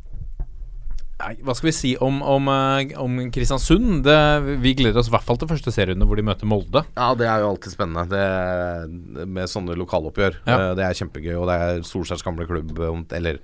nei, 1.22 1.34
hva 1.45 1.53
skal 1.56 1.69
vi 1.69 1.76
si 1.76 1.91
om, 2.03 2.22
om, 2.26 2.48
eh, 2.52 2.94
om 2.99 3.18
Kristiansund? 3.34 4.03
Det, 4.06 4.18
vi 4.64 4.73
gleder 4.80 4.99
oss 4.99 5.07
i 5.11 5.14
hvert 5.14 5.26
fall 5.27 5.38
til 5.41 5.48
første 5.52 5.73
serierunde 5.76 6.07
hvor 6.10 6.19
de 6.19 6.26
møter 6.27 6.49
Molde. 6.49 6.85
Ja, 6.98 7.11
det 7.19 7.27
er 7.30 7.44
jo 7.44 7.52
alltid 7.53 7.76
spennende 7.76 8.07
det, 8.11 9.27
med 9.27 9.52
sånne 9.52 9.77
lokaloppgjør. 9.80 10.40
Ja. 10.48 10.57
Eh, 10.57 10.73
Det 10.80 10.88
er 10.88 10.98
kjempegøy, 11.03 11.35
og 11.40 11.48
det 11.52 11.60
er 11.61 11.85
Solskjærs 11.88 12.26
gamle 12.26 12.48
klubb, 12.49 12.73
eller 13.14 13.40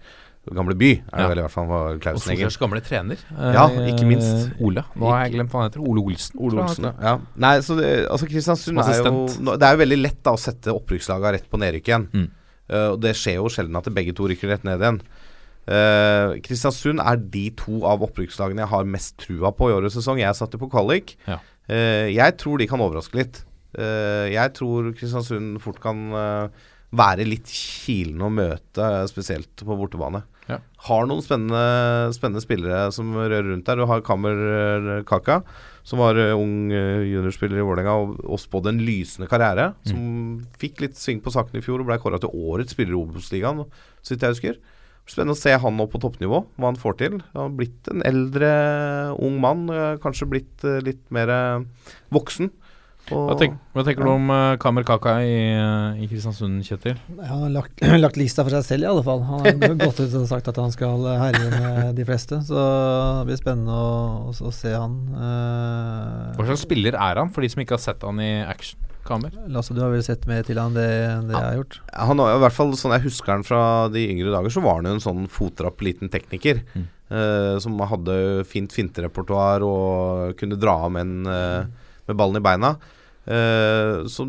gamle 0.50 0.74
by, 0.74 0.88
er 0.98 1.04
det 1.14 1.20
Ja. 1.22 1.28
vel 1.30 1.38
i 1.38 1.42
hvert 1.46 1.52
fall, 1.54 1.68
var 1.70 1.94
Og 1.94 2.00
Klausen. 2.02 2.32
Solskjærs 2.32 2.58
gamle 2.58 2.82
trener. 2.82 3.18
eh, 3.38 3.54
Ja, 3.54 3.68
ikke 3.92 4.06
minst. 4.08 4.50
Ole. 4.60 4.84
Nå 4.98 5.12
har 5.12 5.26
jeg 5.28 5.34
glemt 5.36 5.52
hva 5.52 5.62
han 5.62 5.70
heter. 5.70 5.84
Ole 5.86 6.02
Olsen. 6.02 6.40
Ole 6.40 6.62
Olsen, 6.64 6.90
ja. 7.00 7.20
Nei, 7.38 7.60
så 7.62 7.78
det, 7.78 8.08
altså 8.10 8.26
Kristiansund 8.28 8.80
er 8.80 9.04
jo 9.04 9.56
Det 9.58 9.62
er 9.68 9.76
jo 9.78 9.84
veldig 9.86 10.02
lett 10.02 10.24
da 10.24 10.32
å 10.34 10.40
sette 10.42 10.74
opprykkslaga 10.74 11.34
rett 11.38 11.50
på 11.52 11.60
nedrykk 11.60 11.88
igjen. 11.92 12.08
Mm. 12.14 12.30
Uh, 12.72 12.92
og 12.94 13.00
det 13.02 13.16
skjer 13.16 13.36
jo 13.40 13.50
sjelden 13.50 13.76
at 13.78 13.86
begge 13.94 14.14
to 14.16 14.28
rykker 14.30 14.48
rett 14.50 14.64
ned 14.64 14.80
igjen. 14.80 15.00
Eh, 15.70 16.40
Kristiansund 16.46 17.02
er 17.04 17.20
de 17.30 17.50
to 17.60 17.84
av 17.86 18.02
opprykkslagene 18.08 18.64
jeg 18.64 18.72
har 18.72 18.90
mest 18.90 19.20
trua 19.22 19.52
på 19.54 19.70
i 19.70 19.76
årets 19.76 20.00
sesong. 20.00 20.22
Jeg 20.22 20.38
satte 20.38 20.60
på 20.62 20.70
kvalik. 20.72 21.16
Ja. 21.30 21.40
Uh, 21.70 22.10
jeg 22.10 22.34
tror 22.42 22.58
de 22.58 22.66
kan 22.70 22.82
overraske 22.82 23.20
litt. 23.20 23.44
Uh, 23.78 24.26
jeg 24.32 24.56
tror 24.58 24.90
Kristiansund 24.98 25.60
fort 25.62 25.78
kan 25.84 26.08
være 26.90 27.28
litt 27.28 27.52
kilende 27.54 28.26
å 28.26 28.34
møte, 28.34 28.86
spesielt 29.12 29.62
på 29.62 29.76
bortebane. 29.78 30.24
Ja. 30.50 30.58
Har 30.88 31.06
noen 31.06 31.22
spennende, 31.22 32.10
spennende 32.16 32.42
spillere 32.42 32.88
som 32.96 33.12
rører 33.14 33.52
rundt 33.52 33.68
der. 33.68 33.78
Du 33.78 33.86
har 33.86 34.02
Kammer 34.02 35.04
Kaka, 35.06 35.44
som 35.86 36.02
var 36.02 36.18
ung 36.34 36.74
juniorspiller 36.74 37.62
i 37.62 37.68
Vålerenga 37.68 37.94
og, 37.94 38.18
og 38.26 38.42
spådde 38.42 38.74
en 38.74 38.82
lysende 38.82 39.30
karriere. 39.30 39.76
Som 39.86 40.42
fikk 40.58 40.82
litt 40.82 40.98
sving 40.98 41.22
på 41.22 41.36
saken 41.38 41.62
i 41.62 41.62
fjor 41.62 41.86
og 41.86 41.92
ble 41.92 42.02
kåra 42.02 42.18
til 42.24 42.34
årets 42.34 42.74
spiller 42.74 42.98
i 42.98 43.02
Obos-ligaen, 43.04 43.62
så 44.02 44.16
vidt 44.16 44.26
jeg 44.26 44.40
husker. 44.40 44.60
Spennende 45.10 45.34
å 45.34 45.40
se 45.40 45.56
han 45.58 45.78
nå 45.78 45.88
på 45.90 46.02
toppnivå, 46.02 46.44
hva 46.60 46.70
han 46.70 46.78
får 46.78 46.98
til. 47.02 47.20
Han 47.34 47.42
har 47.48 47.54
blitt 47.58 47.90
en 47.90 48.06
eldre 48.06 48.50
ung 49.18 49.40
mann, 49.42 49.66
eh, 49.74 49.98
kanskje 50.04 50.30
blitt 50.30 50.66
eh, 50.68 50.82
litt 50.86 51.02
mer 51.14 51.32
eh, 51.34 51.94
voksen. 52.14 52.52
Hva, 53.10 53.34
tenk, 53.40 53.56
hva 53.74 53.82
tenker 53.82 54.06
du 54.06 54.10
om 54.12 54.28
uh, 54.30 54.54
Kamer 54.62 54.84
Kaka 54.86 55.16
i, 55.26 55.38
i 56.04 56.06
Kristiansund, 56.12 56.60
Kjetil? 56.68 57.00
Han 57.18 57.46
har 57.48 57.54
lagt, 57.56 57.82
lagt 58.04 58.20
lista 58.22 58.44
for 58.46 58.54
seg 58.54 58.68
selv, 58.68 58.86
i 58.86 58.90
alle 58.92 59.02
fall. 59.08 59.24
Han 59.26 59.48
har 59.48 59.74
gått 59.80 60.04
ut 60.04 60.14
og 60.20 60.28
sagt 60.30 60.52
at 60.52 60.60
han 60.62 60.70
skal 60.76 61.08
herje 61.18 61.48
med 61.56 61.98
de 61.98 62.06
fleste. 62.06 62.38
Så 62.46 62.60
det 62.60 63.32
blir 63.32 63.40
spennende 63.42 63.74
å, 63.74 64.30
å, 64.30 64.36
å 64.36 64.54
se 64.54 64.76
han. 64.76 65.00
Uh, 65.16 66.38
Hva 66.38 66.52
slags 66.52 66.68
spiller 66.68 67.00
er 67.00 67.24
han, 67.24 67.34
for 67.34 67.42
de 67.42 67.50
som 67.50 67.66
ikke 67.66 67.80
har 67.80 67.84
sett 67.88 68.06
han 68.06 68.22
i 68.22 68.30
action? 68.46 68.78
Kamer? 69.10 69.34
Lasse, 69.52 69.74
du 69.76 69.82
har 69.84 69.92
vel 69.94 70.06
sett 70.06 70.28
mer 70.30 70.46
til 70.48 70.60
han 70.62 70.78
det, 70.78 70.86
det 71.28 71.34
ja. 71.36 71.42
jeg 71.42 71.48
har 71.48 71.58
gjort? 71.60 71.80
Han 71.98 72.22
var 72.22 72.32
jo 72.34 72.40
i 72.40 72.44
hvert 72.46 72.58
fall, 72.60 72.76
sånn 72.78 72.96
jeg 72.96 73.08
husker 73.08 73.34
han 73.36 73.48
fra 73.48 73.64
de 73.94 74.06
yngre 74.14 74.32
dager, 74.36 74.54
så 74.54 74.64
var 74.66 74.80
han 74.80 74.90
jo 74.90 74.96
en 74.98 75.04
sånn 75.04 75.26
fotrapp 75.34 75.82
liten 75.86 76.14
tekniker. 76.14 76.64
Mm. 76.78 76.86
eh, 77.10 77.56
som 77.64 77.82
hadde 77.90 78.20
fint 78.50 78.74
finterepertoar 78.76 79.66
og 79.66 80.38
kunne 80.40 80.60
dra 80.62 80.78
av 80.86 80.96
med, 80.96 81.10
en, 81.10 81.34
eh, 81.34 81.92
med 82.10 82.22
ballen 82.22 82.40
i 82.40 82.46
beina. 82.46 82.78
Eh, 83.30 84.08
så 84.10 84.24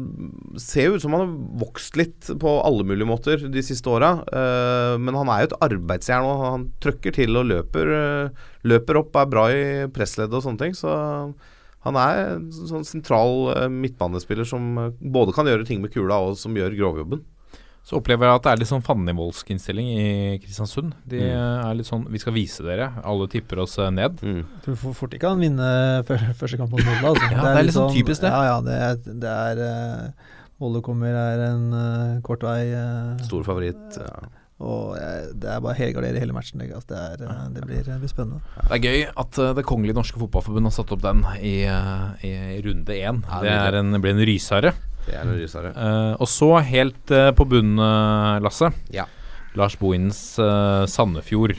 ser 0.60 0.90
jo 0.90 0.96
ut 0.98 1.04
som 1.04 1.14
han 1.16 1.22
har 1.22 1.60
vokst 1.62 1.94
litt 1.96 2.26
på 2.42 2.50
alle 2.60 2.84
mulige 2.84 3.08
måter 3.08 3.46
de 3.48 3.62
siste 3.64 3.88
åra. 3.88 4.10
eh, 4.28 4.98
men 5.00 5.16
han 5.16 5.30
er 5.32 5.40
jo 5.40 5.48
et 5.50 5.60
arbeidsjern, 5.70 6.26
og 6.28 6.44
han 6.44 6.66
trøkker 6.84 7.14
til 7.16 7.36
og 7.36 7.48
løper, 7.48 7.94
eh, 7.96 8.28
løper 8.64 9.00
opp, 9.00 9.16
er 9.16 9.32
bra 9.32 9.46
i 9.48 9.86
pressledd 9.88 10.34
og 10.34 10.44
sånne 10.44 10.58
ting. 10.58 10.74
Så 10.76 10.90
han 11.84 11.96
er 11.96 12.18
en 12.36 12.48
sånn 12.52 12.84
sentral 12.84 13.50
eh, 13.56 13.68
midtbanespiller 13.72 14.44
som 14.48 14.66
eh, 14.78 14.90
både 15.00 15.32
kan 15.36 15.46
gjøre 15.48 15.64
ting 15.68 15.80
med 15.80 15.92
kula, 15.94 16.18
og 16.30 16.36
som 16.36 16.54
gjør 16.56 16.76
grovjobben. 16.76 17.22
Så 17.82 17.96
opplever 17.96 18.28
jeg 18.28 18.36
at 18.36 18.42
det 18.44 18.50
er 18.52 18.58
litt 18.60 18.68
sånn 18.68 18.82
fannivoldsk 18.84 19.48
innstilling 19.54 19.86
i 19.88 20.08
Kristiansund. 20.42 20.92
De 21.08 21.16
Mm. 21.16 21.30
eh, 21.32 21.70
er 21.70 21.74
litt 21.78 21.86
sånn 21.88 22.04
Vi 22.12 22.18
skal 22.20 22.34
vise 22.36 22.60
dere. 22.62 22.90
Alle 23.02 23.26
tipper 23.32 23.62
oss 23.64 23.78
ned. 23.78 24.20
Mm. 24.20 24.42
Jeg 24.44 24.62
tror 24.66 24.76
for- 24.76 24.92
fort 24.98 25.14
ikke 25.16 25.30
han 25.32 25.40
vinner 25.40 26.02
første 26.40 26.58
kamp 26.60 26.70
mot 26.70 26.84
Molde. 26.84 27.14
Altså. 27.14 27.30
Ja, 27.32 27.40
det 27.40 27.56
er 27.56 27.62
litt 27.64 27.74
sånn 27.78 27.94
typisk 27.96 28.20
det. 28.20 28.30
Ja, 28.30 28.42
ja, 28.44 28.60
det 28.60 28.76
er, 28.76 29.00
det 29.24 29.32
er 29.64 30.12
Molde 30.60 30.82
kommer 30.84 31.08
er 31.16 31.40
en 31.54 31.72
uh, 31.72 32.20
kort 32.20 32.42
vei. 32.44 32.68
uh, 32.76 33.16
Stor 33.24 33.42
favoritt. 33.48 33.96
Ja. 33.96 34.28
Og 34.60 34.96
eh, 35.00 35.30
det 35.40 35.48
er 35.54 35.62
bare 35.64 35.78
helgardere 35.78 36.20
hele 36.20 36.36
matchen. 36.36 36.60
Det, 36.60 36.68
altså, 36.76 36.92
det, 36.92 37.00
er, 37.00 37.24
eh, 37.24 37.48
det, 37.56 37.64
blir, 37.64 37.80
det 37.86 37.96
blir 38.02 38.12
spennende. 38.12 38.42
Det 38.60 38.76
er 38.76 38.84
gøy 38.84 39.06
at 39.08 39.40
eh, 39.40 39.54
Det 39.56 39.64
kongelige 39.68 39.96
norske 39.96 40.20
fotballforbund 40.20 40.68
har 40.68 40.76
satt 40.76 40.92
opp 40.96 41.02
den 41.06 41.24
i, 41.40 41.56
eh, 41.64 42.28
i 42.28 42.60
runde 42.66 42.96
én. 42.98 43.24
Ja, 43.24 43.40
det 43.46 43.56
er 43.56 43.80
en, 43.80 43.96
blir 44.02 44.16
en 44.16 44.24
rysere. 44.28 44.74
Det 45.06 45.16
er 45.16 45.24
en 45.24 45.38
rysere. 45.38 45.72
Uh, 45.74 46.12
og 46.20 46.28
så 46.30 46.50
helt 46.66 47.14
uh, 47.14 47.30
på 47.36 47.46
bunnen, 47.48 47.80
eh, 47.80 48.36
Lasse. 48.44 48.70
Ja. 48.94 49.08
Lars 49.58 49.76
Bohins 49.80 50.20
uh, 50.38 50.84
Sandefjord. 50.86 51.58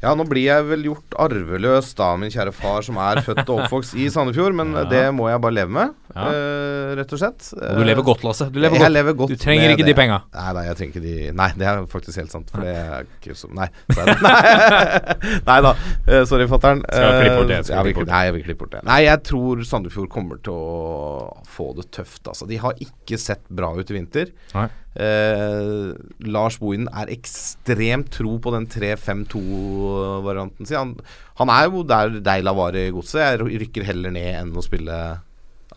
Ja, 0.00 0.14
nå 0.16 0.24
blir 0.24 0.46
jeg 0.46 0.64
vel 0.64 0.84
gjort 0.88 1.12
arveløs 1.20 1.90
da, 1.98 2.14
min 2.16 2.30
kjære 2.32 2.54
far 2.56 2.80
som 2.86 2.96
er 3.04 3.18
født 3.26 3.42
og 3.52 3.58
oppvokst 3.66 3.92
i 4.00 4.06
Sandefjord, 4.08 4.54
men 4.56 4.70
Ja. 4.80 4.84
det 4.88 5.02
må 5.12 5.26
jeg 5.28 5.40
bare 5.44 5.52
leve 5.58 5.68
med, 5.76 5.90
Ja. 6.14 6.24
uh, 6.32 6.94
rett 6.98 7.12
og 7.14 7.20
slett. 7.20 7.50
Og 7.54 7.76
du 7.78 7.84
lever 7.84 8.02
godt, 8.02 8.24
Lasse. 8.24 8.46
Du 8.50 8.56
lever 8.58 8.80
godt. 8.80 8.90
lever 8.96 9.14
godt 9.18 9.30
Du 9.30 9.36
trenger 9.38 9.70
ikke 9.74 9.84
det. 9.84 9.92
de 9.92 9.94
penga. 10.00 10.16
Nei, 10.34 10.46
nei, 10.56 10.64
jeg 10.70 10.78
trenger 10.80 10.94
ikke 10.96 11.04
de 11.04 11.32
Nei, 11.38 11.48
det 11.60 11.68
er 11.70 11.84
faktisk 11.92 12.18
helt 12.22 12.32
sant, 12.32 12.48
for 12.50 12.64
det 12.64 12.72
er 12.80 13.04
ikke 13.20 13.36
så 13.38 13.52
Nei. 13.54 13.68
det- 13.92 15.38
Nei, 15.46 15.58
da. 15.68 15.74
Uh, 16.08 16.24
sorry, 16.26 16.48
fatter'n. 16.50 16.80
Skal 16.88 17.06
jeg 17.06 17.20
klippe 17.20 17.36
bort 17.42 17.52
det? 17.52 17.60
Skal 17.68 17.76
jeg 17.76 17.84
vi 17.84 17.92
klippe 17.92 18.00
bort 18.00 18.08
klipp- 18.08 18.14
Nei, 18.16 18.24
jeg 18.24 18.34
vil 18.38 18.44
klippe 18.48 18.64
bort 18.64 18.74
det. 18.78 18.82
Nei, 18.88 19.00
jeg 19.06 19.22
tror 19.28 19.62
Sandefjord 19.68 20.10
kommer 20.16 20.40
til 20.42 20.56
å 20.56 21.44
få 21.46 21.70
det 21.78 21.90
tøft, 21.94 22.22
altså. 22.26 22.48
De 22.50 22.56
har 22.64 22.74
ikke 22.82 23.18
sett 23.20 23.44
bra 23.52 23.70
ut 23.76 23.90
i 23.92 23.98
vinter. 24.00 24.32
Nei. 24.56 24.68
Eh, 24.96 25.92
Lars 26.26 26.58
Bohinen 26.58 26.88
er 26.90 27.12
ekstremt 27.14 28.10
tro 28.10 28.38
på 28.42 28.50
den 28.56 28.66
3-5-2-varianten 28.66 30.66
sin. 30.66 30.76
Han, 30.76 30.94
han 31.40 31.52
er 31.54 31.68
jo 31.70 31.84
der 31.86 32.16
Deila 32.26 32.54
var 32.56 32.76
i 32.78 32.88
godset. 32.94 33.38
Jeg 33.38 33.60
rykker 33.66 33.86
heller 33.86 34.10
ned 34.14 34.32
enn 34.42 34.56
å 34.58 34.64
spille 34.64 34.96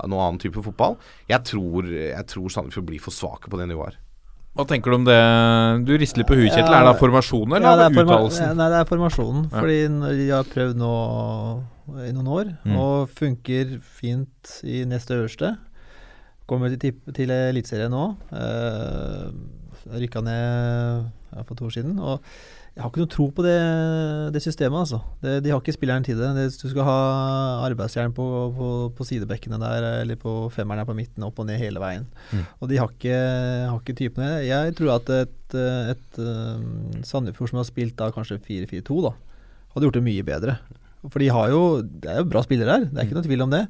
noen 0.03 0.23
annen 0.26 0.41
type 0.41 0.64
fotball. 0.65 0.98
Jeg 1.30 1.44
tror, 1.52 1.85
jeg 1.94 2.26
tror 2.31 2.49
Sandefjord 2.53 2.88
blir 2.90 3.02
for 3.03 3.14
svake 3.14 3.52
på 3.52 3.60
det 3.61 3.69
nivået 3.69 3.94
her. 3.94 3.99
Hva 4.53 4.68
tenker 4.69 4.94
du 4.94 4.99
om 4.99 5.06
det? 5.07 5.18
Du 5.88 5.95
rister 5.98 6.22
litt 6.22 6.30
på 6.30 6.35
huet, 6.38 6.52
Kjetil. 6.53 6.69
Ja. 6.76 6.84
Er 6.84 6.91
det 6.91 6.99
formasjonen, 7.02 7.56
eller 7.57 7.72
Ja, 7.72 7.77
det 7.80 7.85
er 7.88 7.95
forma- 7.98 8.18
uttalelsen? 8.19 8.52
Nei, 8.60 8.68
det 8.69 8.81
er 8.84 8.90
formasjonen. 8.91 9.48
Ja. 9.49 9.61
Fordi 9.64 9.77
de 10.19 10.27
har 10.30 10.49
prøvd 10.52 10.77
nå 10.77 10.91
i 12.06 12.11
noen 12.14 12.30
år, 12.30 12.52
Mm. 12.64 12.76
og 12.77 13.10
funker 13.18 13.80
fint 13.81 14.52
i 14.64 14.84
nest 14.85 15.10
øverste. 15.10 15.56
Kommer 16.49 16.73
til, 16.75 16.97
til 17.15 17.31
Eliteserien 17.31 17.93
nå. 17.93 18.07
Uh, 18.33 19.29
Rykka 19.93 20.21
ned 20.23 21.07
for 21.47 21.55
to 21.57 21.67
år 21.67 21.73
siden. 21.75 21.97
Og 21.99 22.21
jeg 22.73 22.81
har 22.81 22.89
ikke 22.89 23.03
noe 23.03 23.11
tro 23.13 23.25
på 23.29 23.43
det, 23.45 23.57
det 24.33 24.41
systemet, 24.41 24.79
altså. 24.79 24.97
Det, 25.21 25.35
de 25.45 25.51
har 25.53 25.59
ikke 25.61 25.75
spilleren 25.75 26.05
til 26.05 26.17
det. 26.17 26.31
det. 26.33 26.45
Du 26.57 26.71
skal 26.71 26.87
ha 26.87 26.95
arbeidsjern 27.67 28.15
på, 28.17 28.25
på, 28.57 28.69
på 28.97 29.05
sidebekkene 29.05 29.59
der, 29.61 29.85
eller 29.99 30.17
på 30.17 30.47
femmeren 30.53 30.81
her 30.81 30.87
på 30.89 30.95
midten, 30.97 31.25
opp 31.27 31.37
og 31.43 31.45
ned 31.49 31.61
hele 31.61 31.83
veien. 31.83 32.07
Mm. 32.31 32.47
Og 32.57 32.71
de 32.71 32.79
har 32.81 32.89
ikke, 32.89 33.19
har 33.69 33.77
ikke 33.77 33.97
typene. 33.99 34.31
Jeg 34.47 34.73
tror 34.79 34.95
at 34.95 35.11
et, 35.19 35.57
et, 35.93 36.17
um, 36.17 37.03
Sandefjord 37.05 37.53
som 37.53 37.61
har 37.61 37.69
spilt 37.69 37.93
da 37.99 38.09
kanskje 38.15 38.39
4-4-2, 38.41 39.03
da, 39.05 39.13
hadde 39.75 39.89
gjort 39.89 39.99
det 39.99 40.07
mye 40.09 40.25
bedre. 40.25 40.57
For 41.03 41.19
de 41.19 41.29
har 41.35 41.49
jo 41.51 41.63
Det 41.83 42.09
er 42.09 42.21
jo 42.21 42.29
bra 42.31 42.41
spillere 42.45 42.77
her, 42.77 42.85
det 42.87 42.97
er 42.97 43.05
ikke 43.05 43.19
noe 43.19 43.27
tvil 43.27 43.45
om 43.45 43.53
det. 43.53 43.67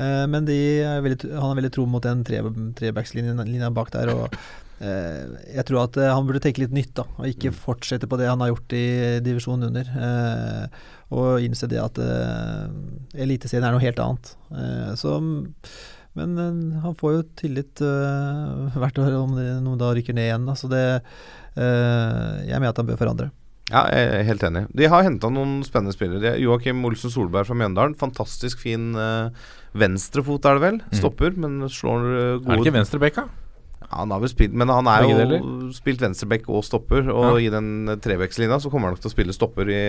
Eh, 0.00 0.24
men 0.30 0.48
de 0.48 0.58
er 0.80 1.04
veldig, 1.04 1.32
han 1.36 1.52
er 1.52 1.60
veldig 1.60 1.72
tro 1.74 1.86
mot 1.90 2.04
den 2.04 2.24
tre, 2.26 2.40
trebackslinja 2.78 3.70
bak 3.74 3.92
der. 3.94 4.12
Og 4.14 4.36
eh, 4.80 5.24
jeg 5.58 5.66
tror 5.68 5.84
at 5.84 5.98
eh, 6.00 6.12
han 6.12 6.28
burde 6.28 6.42
tenke 6.44 6.64
litt 6.64 6.76
nytt, 6.76 6.94
da. 6.98 7.06
Og 7.18 7.28
ikke 7.28 7.54
fortsette 7.56 8.08
på 8.08 8.20
det 8.20 8.30
han 8.30 8.44
har 8.44 8.52
gjort 8.54 8.76
i 8.78 8.84
divisjonen 9.24 9.70
under. 9.70 9.90
Og 11.12 11.44
innse 11.44 11.68
det 11.68 11.76
at 11.76 11.98
Eliteserien 13.12 13.66
er 13.68 13.74
noe 13.74 13.84
helt 13.84 14.00
annet. 14.00 14.32
Så 14.96 15.18
men 16.12 16.36
han 16.82 16.96
får 16.96 17.12
jo 17.14 17.20
tillit 17.40 17.80
hvert 17.80 18.98
år 19.00 19.14
om 19.16 19.30
det, 19.36 19.46
noen 19.64 19.80
da 19.80 19.94
rykker 19.96 20.16
ned 20.16 20.28
igjen. 20.28 20.48
Da. 20.48 20.56
Så 20.56 20.68
det 20.72 20.82
Jeg 21.56 22.58
mener 22.58 22.72
at 22.72 22.80
han 22.80 22.88
bør 22.88 23.00
forandre. 23.00 23.28
Ja, 23.72 23.86
jeg 23.88 24.08
er 24.18 24.26
helt 24.28 24.42
enig. 24.44 24.66
De 24.76 24.88
har 24.92 25.04
henta 25.06 25.30
noen 25.32 25.60
spennende 25.64 25.94
spillere. 25.94 26.34
Joakim 26.40 26.82
Olsen 26.84 27.12
Solberg 27.12 27.48
fra 27.48 27.56
Mjøndalen. 27.56 27.94
Fantastisk 27.96 28.60
fin 28.60 28.90
uh, 28.98 29.32
venstrefot, 29.74 30.44
er 30.44 30.58
det 30.58 30.62
vel. 30.66 30.80
Stopper, 30.98 31.32
men 31.36 31.62
slår 31.72 32.02
gode 32.42 32.50
Er 32.52 32.58
det 32.58 32.66
ikke 32.66 32.74
venstrebekka? 32.76 33.24
Ja, 33.82 33.88
Han 33.98 34.10
har 34.14 34.20
vel 34.22 34.28
spilt 34.32 34.52
Men 34.56 34.68
han 34.72 34.86
er 34.88 35.04
jo 35.04 35.70
spilt 35.76 36.00
venstreback 36.00 36.46
og 36.48 36.62
stopper, 36.64 37.08
og 37.12 37.40
i 37.42 37.48
den 37.52 37.86
trevekslinja 38.00 38.60
så 38.62 38.70
kommer 38.72 38.88
han 38.88 38.94
nok 38.96 39.02
til 39.04 39.10
å 39.10 39.14
spille 39.16 39.32
stopper 39.36 39.68
i, 39.72 39.80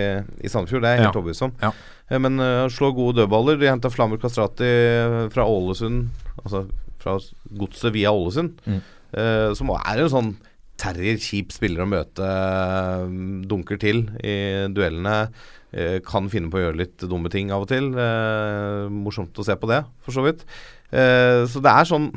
i 0.44 0.48
Sandefjord. 0.48 0.82
Det 0.84 0.90
er 0.90 0.96
jeg 0.98 1.04
helt 1.04 1.14
Ja. 1.14 1.20
overbevist 1.20 1.42
om. 1.46 1.52
Ja. 1.62 1.70
Eh, 2.10 2.18
Men 2.18 2.40
uh, 2.40 2.68
slår 2.68 2.94
gode 2.96 3.16
dødballer. 3.22 3.58
De 3.60 3.68
henta 3.70 3.90
Flammer 3.92 4.20
Kastrati 4.20 4.64
eh, 4.64 5.28
fra 5.32 5.44
Ålesund, 5.48 6.08
altså 6.44 6.66
fra 7.04 7.18
godset 7.58 7.92
via 7.92 8.10
Ålesund, 8.12 8.58
Mm. 8.66 8.80
uh, 9.16 9.54
som 9.54 9.68
er 9.76 10.00
en 10.00 10.08
sånn 10.12 10.34
terrier, 10.76 11.16
kjip 11.22 11.52
spiller 11.52 11.84
å 11.84 11.88
møte. 11.88 12.18
eh, 12.24 13.04
Dunker 13.46 13.78
til 13.78 14.08
i 14.24 14.66
duellene. 14.74 15.28
Eh, 15.74 15.98
Kan 16.06 16.30
finne 16.32 16.48
på 16.52 16.60
å 16.60 16.64
gjøre 16.68 16.78
litt 16.80 17.04
dumme 17.10 17.28
ting 17.32 17.50
av 17.54 17.66
og 17.66 17.68
til. 17.74 17.90
Eh, 17.98 18.86
morsomt 18.94 19.34
å 19.36 19.44
se 19.46 19.56
på 19.58 19.68
det, 19.70 19.82
for 20.06 20.14
så 20.16 20.24
vidt. 20.24 20.46
Eh, 20.94 21.42
så 21.50 21.60
det 21.64 21.72
er 21.74 21.90
sånn 21.90 22.08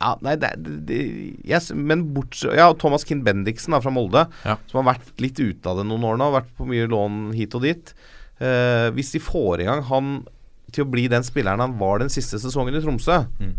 Ja, 0.00 0.14
nei, 0.24 0.32
det, 0.40 0.50
det, 0.88 0.98
yes, 1.44 1.70
Men 1.76 2.06
bortsett 2.14 2.56
Ja, 2.56 2.70
Thomas 2.72 3.04
Kinn 3.08 3.20
Bendiksen 3.24 3.76
fra 3.84 3.92
Molde, 3.92 4.26
Ja. 4.46 4.56
som 4.70 4.80
har 4.84 4.94
vært 4.94 5.20
litt 5.20 5.38
ute 5.40 5.66
av 5.68 5.76
det 5.80 5.86
noen 5.88 6.04
år 6.08 6.16
nå, 6.20 6.30
vært 6.32 6.52
på 6.56 6.66
mye 6.68 6.86
lån 6.88 7.34
hit 7.36 7.54
og 7.58 7.62
dit. 7.66 7.92
Eh, 8.40 8.88
hvis 8.96 9.12
de 9.12 9.20
får 9.20 9.60
i 9.60 9.68
gang 9.68 9.82
han 9.90 10.12
til 10.72 10.84
å 10.86 10.90
bli 10.90 11.06
den 11.12 11.22
spilleren 11.26 11.60
han 11.60 11.76
var 11.78 11.98
den 12.00 12.08
siste 12.08 12.38
sesongen 12.40 12.76
i 12.78 12.80
Tromsø, 12.80 13.26
Mm. 13.40 13.54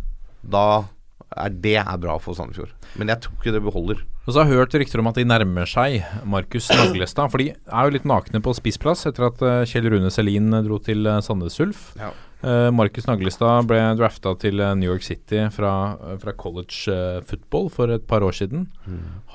da 0.50 0.86
er 1.32 1.54
det 1.64 1.78
er 1.82 2.02
bra 2.02 2.18
for 2.22 2.38
Sandefjord. 2.38 2.74
Men 3.00 3.12
jeg 3.14 3.24
tror 3.24 3.38
ikke 3.40 3.54
det 3.56 3.64
beholder. 3.64 4.02
Og 4.26 4.34
så 4.34 4.42
har 4.42 4.52
jeg 4.52 4.62
hørt 4.62 4.76
rykter 4.78 5.02
om 5.02 5.10
at 5.10 5.18
de 5.18 5.26
nærmer 5.26 5.70
seg 5.70 6.02
Markus 6.30 6.68
Naglestad. 6.70 7.32
For 7.32 7.42
de 7.42 7.54
er 7.54 7.88
jo 7.88 7.96
litt 7.96 8.10
nakne 8.10 8.42
på 8.44 8.54
spissplass 8.58 9.08
etter 9.10 9.30
at 9.30 9.42
eh, 9.46 9.62
Kjell 9.70 9.90
Rune 9.94 10.12
Selin 10.14 10.52
dro 10.66 10.78
til 10.84 11.08
uh, 11.10 11.22
Sandnes 11.26 11.58
Ulf. 11.64 11.92
Ja. 12.00 12.12
Eh, 12.42 12.68
Markus 12.74 13.06
Naglestad 13.06 13.68
ble 13.70 13.80
drafta 14.00 14.34
til 14.42 14.62
eh, 14.62 14.74
New 14.78 14.90
York 14.90 15.06
City 15.06 15.44
fra, 15.54 15.74
eh, 16.02 16.18
fra 16.22 16.34
college 16.34 16.90
eh, 16.90 17.20
football 17.28 17.70
for 17.74 17.94
et 17.94 18.08
par 18.10 18.26
år 18.26 18.34
siden. 18.34 18.66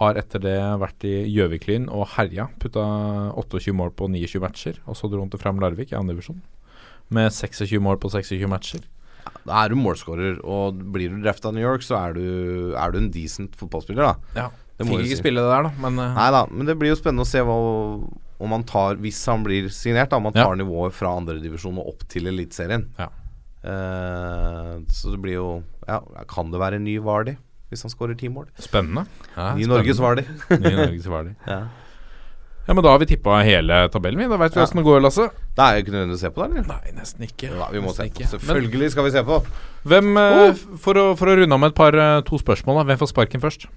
Har 0.01 0.18
etter 0.18 0.43
det 0.43 0.59
vært 0.82 1.06
i 1.06 1.14
Gjøviklyn 1.31 1.86
og 1.86 2.09
herja. 2.16 2.48
Putta 2.62 2.82
28 3.39 3.74
mål 3.78 3.94
på 3.94 4.10
29 4.10 4.43
matcher. 4.43 4.82
Og 4.90 4.98
så 4.98 5.10
dro 5.10 5.23
han 5.23 5.31
til 5.31 5.43
Fram 5.43 5.62
Larvik 5.62 5.94
i 5.94 5.98
andre 5.98 6.16
divisjon 6.16 6.43
med 7.14 7.31
26 7.31 7.78
mål 7.78 8.01
på 8.02 8.10
26 8.10 8.48
matcher. 8.51 8.82
Da 9.47 9.65
er 9.65 9.69
du 9.73 9.77
målskårer, 9.81 10.39
og 10.44 10.78
blir 10.94 11.11
du 11.15 11.20
drafta 11.23 11.48
av 11.48 11.55
New 11.55 11.62
York, 11.65 11.82
så 11.86 11.97
er 12.01 12.15
du, 12.16 12.74
er 12.77 12.90
du 12.94 12.98
en 12.98 13.11
decent 13.15 13.55
fotballspiller, 13.57 14.03
da. 14.03 14.15
Ja, 14.35 14.48
Det 14.77 14.85
må 14.86 14.97
Fikk 14.98 15.07
ikke 15.07 15.16
si. 15.16 15.23
spille 15.23 15.40
det 15.44 15.51
der, 15.53 15.62
da, 15.69 15.70
men 15.86 15.98
uh. 16.03 16.15
Nei 16.19 16.31
da, 16.35 16.44
men 16.53 16.66
det 16.69 16.74
blir 16.78 16.90
jo 16.93 16.98
spennende 17.01 17.24
å 17.24 17.31
se 17.31 17.40
hva, 17.47 17.55
om 18.39 18.53
han 18.53 18.65
tar 18.69 18.98
Hvis 19.01 19.23
han 19.31 19.43
blir 19.47 19.70
signert, 19.73 20.11
da, 20.11 20.16
om 20.20 20.27
Ja. 20.35 20.44
tar 20.44 20.57
nivået 20.61 20.93
fra 20.93 21.15
andredivisjon 21.16 21.78
og 21.81 21.89
opp 21.94 22.03
til 22.12 22.27
Eliteserien. 22.28 22.89
Ja. 22.98 23.09
Uh, 23.65 24.82
så 24.93 25.11
det 25.15 25.20
blir 25.24 25.39
jo 25.40 25.48
Ja, 25.89 26.01
kan 26.31 26.51
det 26.53 26.61
være 26.61 26.78
en 26.78 26.85
ny 26.86 26.98
Vardi 27.03 27.36
hvis 27.66 27.82
han 27.82 27.90
skårer 27.90 28.15
ti 28.16 28.28
mål? 28.31 28.47
spennende. 28.62 29.03
Ja, 29.35 29.48
Ny. 29.59 29.65
Norges 29.66 29.98
Vardi. 29.98 30.23
Ny 30.55 30.70
Norges 30.77 31.07
Vardi. 31.11 31.32
ja. 31.51 31.65
Ja, 32.66 32.74
men 32.74 32.82
da 32.82 32.90
har 32.90 32.98
vi 32.98 33.06
tippa 33.06 33.38
hele 33.47 33.84
tabellen, 33.94 34.18
vi. 34.18 34.26
Da 34.26 34.36
veit 34.40 34.56
vi 34.56 34.60
Ja. 34.60 34.66
det 34.66 34.82
går, 34.84 35.01
Lasse. 35.05 35.28
Det 35.55 35.62
er 35.64 35.76
jo 35.76 35.84
ikke 35.84 35.94
nødvendig 35.94 36.16
å 36.16 36.22
se 36.24 36.30
på 36.34 36.43
det, 36.43 36.48
eller? 36.51 36.66
Nei, 36.66 36.93
nesten 36.98 37.22
ikke. 37.28 37.51
Ja, 37.55 37.68
vi 37.70 37.78
må 37.80 37.94
se 37.94 38.02
Nesten 38.02 38.10
på. 38.10 38.22
ikke. 38.24 38.30
Selvfølgelig 38.34 38.90
skal 38.90 39.05
vi 39.05 39.10
se 39.14 39.22
på. 39.22 39.40
hvem 39.86 40.16
oh. 40.18 40.55
for, 40.82 40.94
å, 40.98 41.05
for 41.16 41.30
å 41.30 41.36
runde 41.38 41.55
av 41.55 41.60
med 41.62 41.70
et 41.70 41.78
par 41.78 41.94
eh, 41.94 42.20
to 42.26 42.38
spørsmål, 42.43 42.80
da. 42.82 42.86
Hvem 42.90 42.98
får 43.05 43.12
sparken 43.14 43.40
først? 43.44 43.68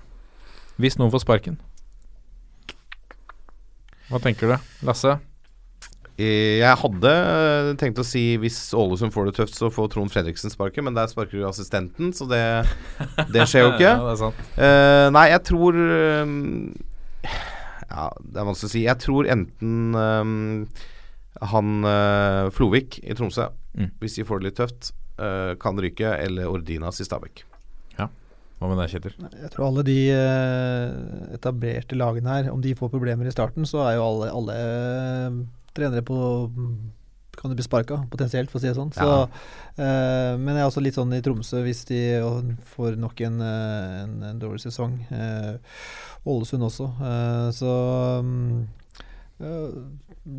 Hvis 0.79 0.97
noen 0.97 1.11
får 1.13 1.21
sparken. 1.21 1.59
Hva 4.09 4.19
tenker 4.23 4.49
du, 4.49 4.55
Lasse? 4.87 5.19
Eh, 6.19 6.57
Jeg 6.59 6.75
hadde 6.81 7.11
eh, 7.13 7.69
tenkt 7.79 8.01
å 8.01 8.03
si 8.03 8.23
hvis 8.41 8.57
Ålesund 8.75 9.13
får 9.13 9.29
det 9.29 9.35
tøft, 9.37 9.55
så 9.55 9.69
får 9.71 9.91
Trond 9.93 10.11
Fredriksen 10.11 10.51
sparket, 10.51 10.83
men 10.83 10.97
der 10.97 11.07
sparker 11.11 11.37
jo 11.39 11.47
assistenten, 11.47 12.09
så 12.17 12.25
det, 12.27 12.41
det 13.31 13.45
skjer 13.47 13.67
jo 13.67 13.73
ikke. 13.77 13.93
Ja, 14.01 14.09
det 14.09 14.17
sant. 14.19 14.41
Eh, 14.57 15.07
nei, 15.13 15.27
jeg 15.31 15.45
tror 15.47 15.77
eh, 15.77 16.33
Ja, 17.89 18.07
det 18.21 18.37
er 18.37 18.47
vanskelig 18.47 18.69
å 18.69 18.73
si. 18.75 18.85
Jeg 18.85 19.01
tror 19.01 19.27
enten 19.33 19.95
um, 19.97 20.33
han 21.53 21.69
uh, 21.85 22.49
Flovik 22.53 22.99
i 23.03 23.15
Tromsø, 23.17 23.49
Mm. 23.77 23.91
hvis 24.01 24.15
de 24.17 24.23
får 24.25 24.39
det 24.41 24.47
litt 24.47 24.57
tøft, 24.57 24.87
uh, 25.21 25.53
kan 25.61 25.77
ryke, 25.77 26.09
eller 26.25 26.49
Ordinas 26.49 26.97
i 26.99 27.05
Stabæk. 27.05 27.43
Ja. 27.99 28.07
Hva 28.59 28.67
med 28.71 28.79
deg, 28.81 28.89
Kjetil? 28.95 29.13
Jeg 29.43 29.51
tror 29.53 29.67
alle 29.67 29.83
de 29.87 29.97
uh, 30.09 31.35
etablerte 31.37 31.95
lagene 31.95 32.33
her, 32.33 32.49
om 32.51 32.63
de 32.65 32.73
får 32.75 32.89
problemer 32.91 33.29
i 33.29 33.31
starten, 33.35 33.67
så 33.69 33.83
er 33.85 33.99
jo 33.99 34.07
alle, 34.07 34.31
alle 34.33 34.57
trenere 35.77 36.01
på 36.03 36.17
kan 37.39 37.51
det 37.53 37.55
bli 37.59 37.63
sparka, 37.63 38.01
potensielt, 38.11 38.51
for 38.51 38.59
å 38.59 38.61
si 38.63 38.67
det 38.67 38.75
sånn. 38.75 38.91
Så, 38.91 39.07
eh, 39.79 40.33
men 40.35 40.57
jeg 40.57 40.63
er 40.65 40.67
også 40.67 40.83
litt 40.83 40.97
sånn 40.99 41.13
i 41.15 41.21
Tromsø, 41.23 41.61
hvis 41.63 41.85
de 41.87 42.01
får 42.75 42.97
nok 42.99 43.21
en, 43.29 43.39
eh, 43.41 44.01
en, 44.03 44.17
en 44.33 44.41
dårlig 44.41 44.59
sesong. 44.65 44.97
Ålesund 45.09 46.59
Ålesund 46.59 46.65
også. 46.67 46.89
Uh, 46.99 47.47
så 47.55 47.69
um, 48.19 48.67
eh, 49.39 49.69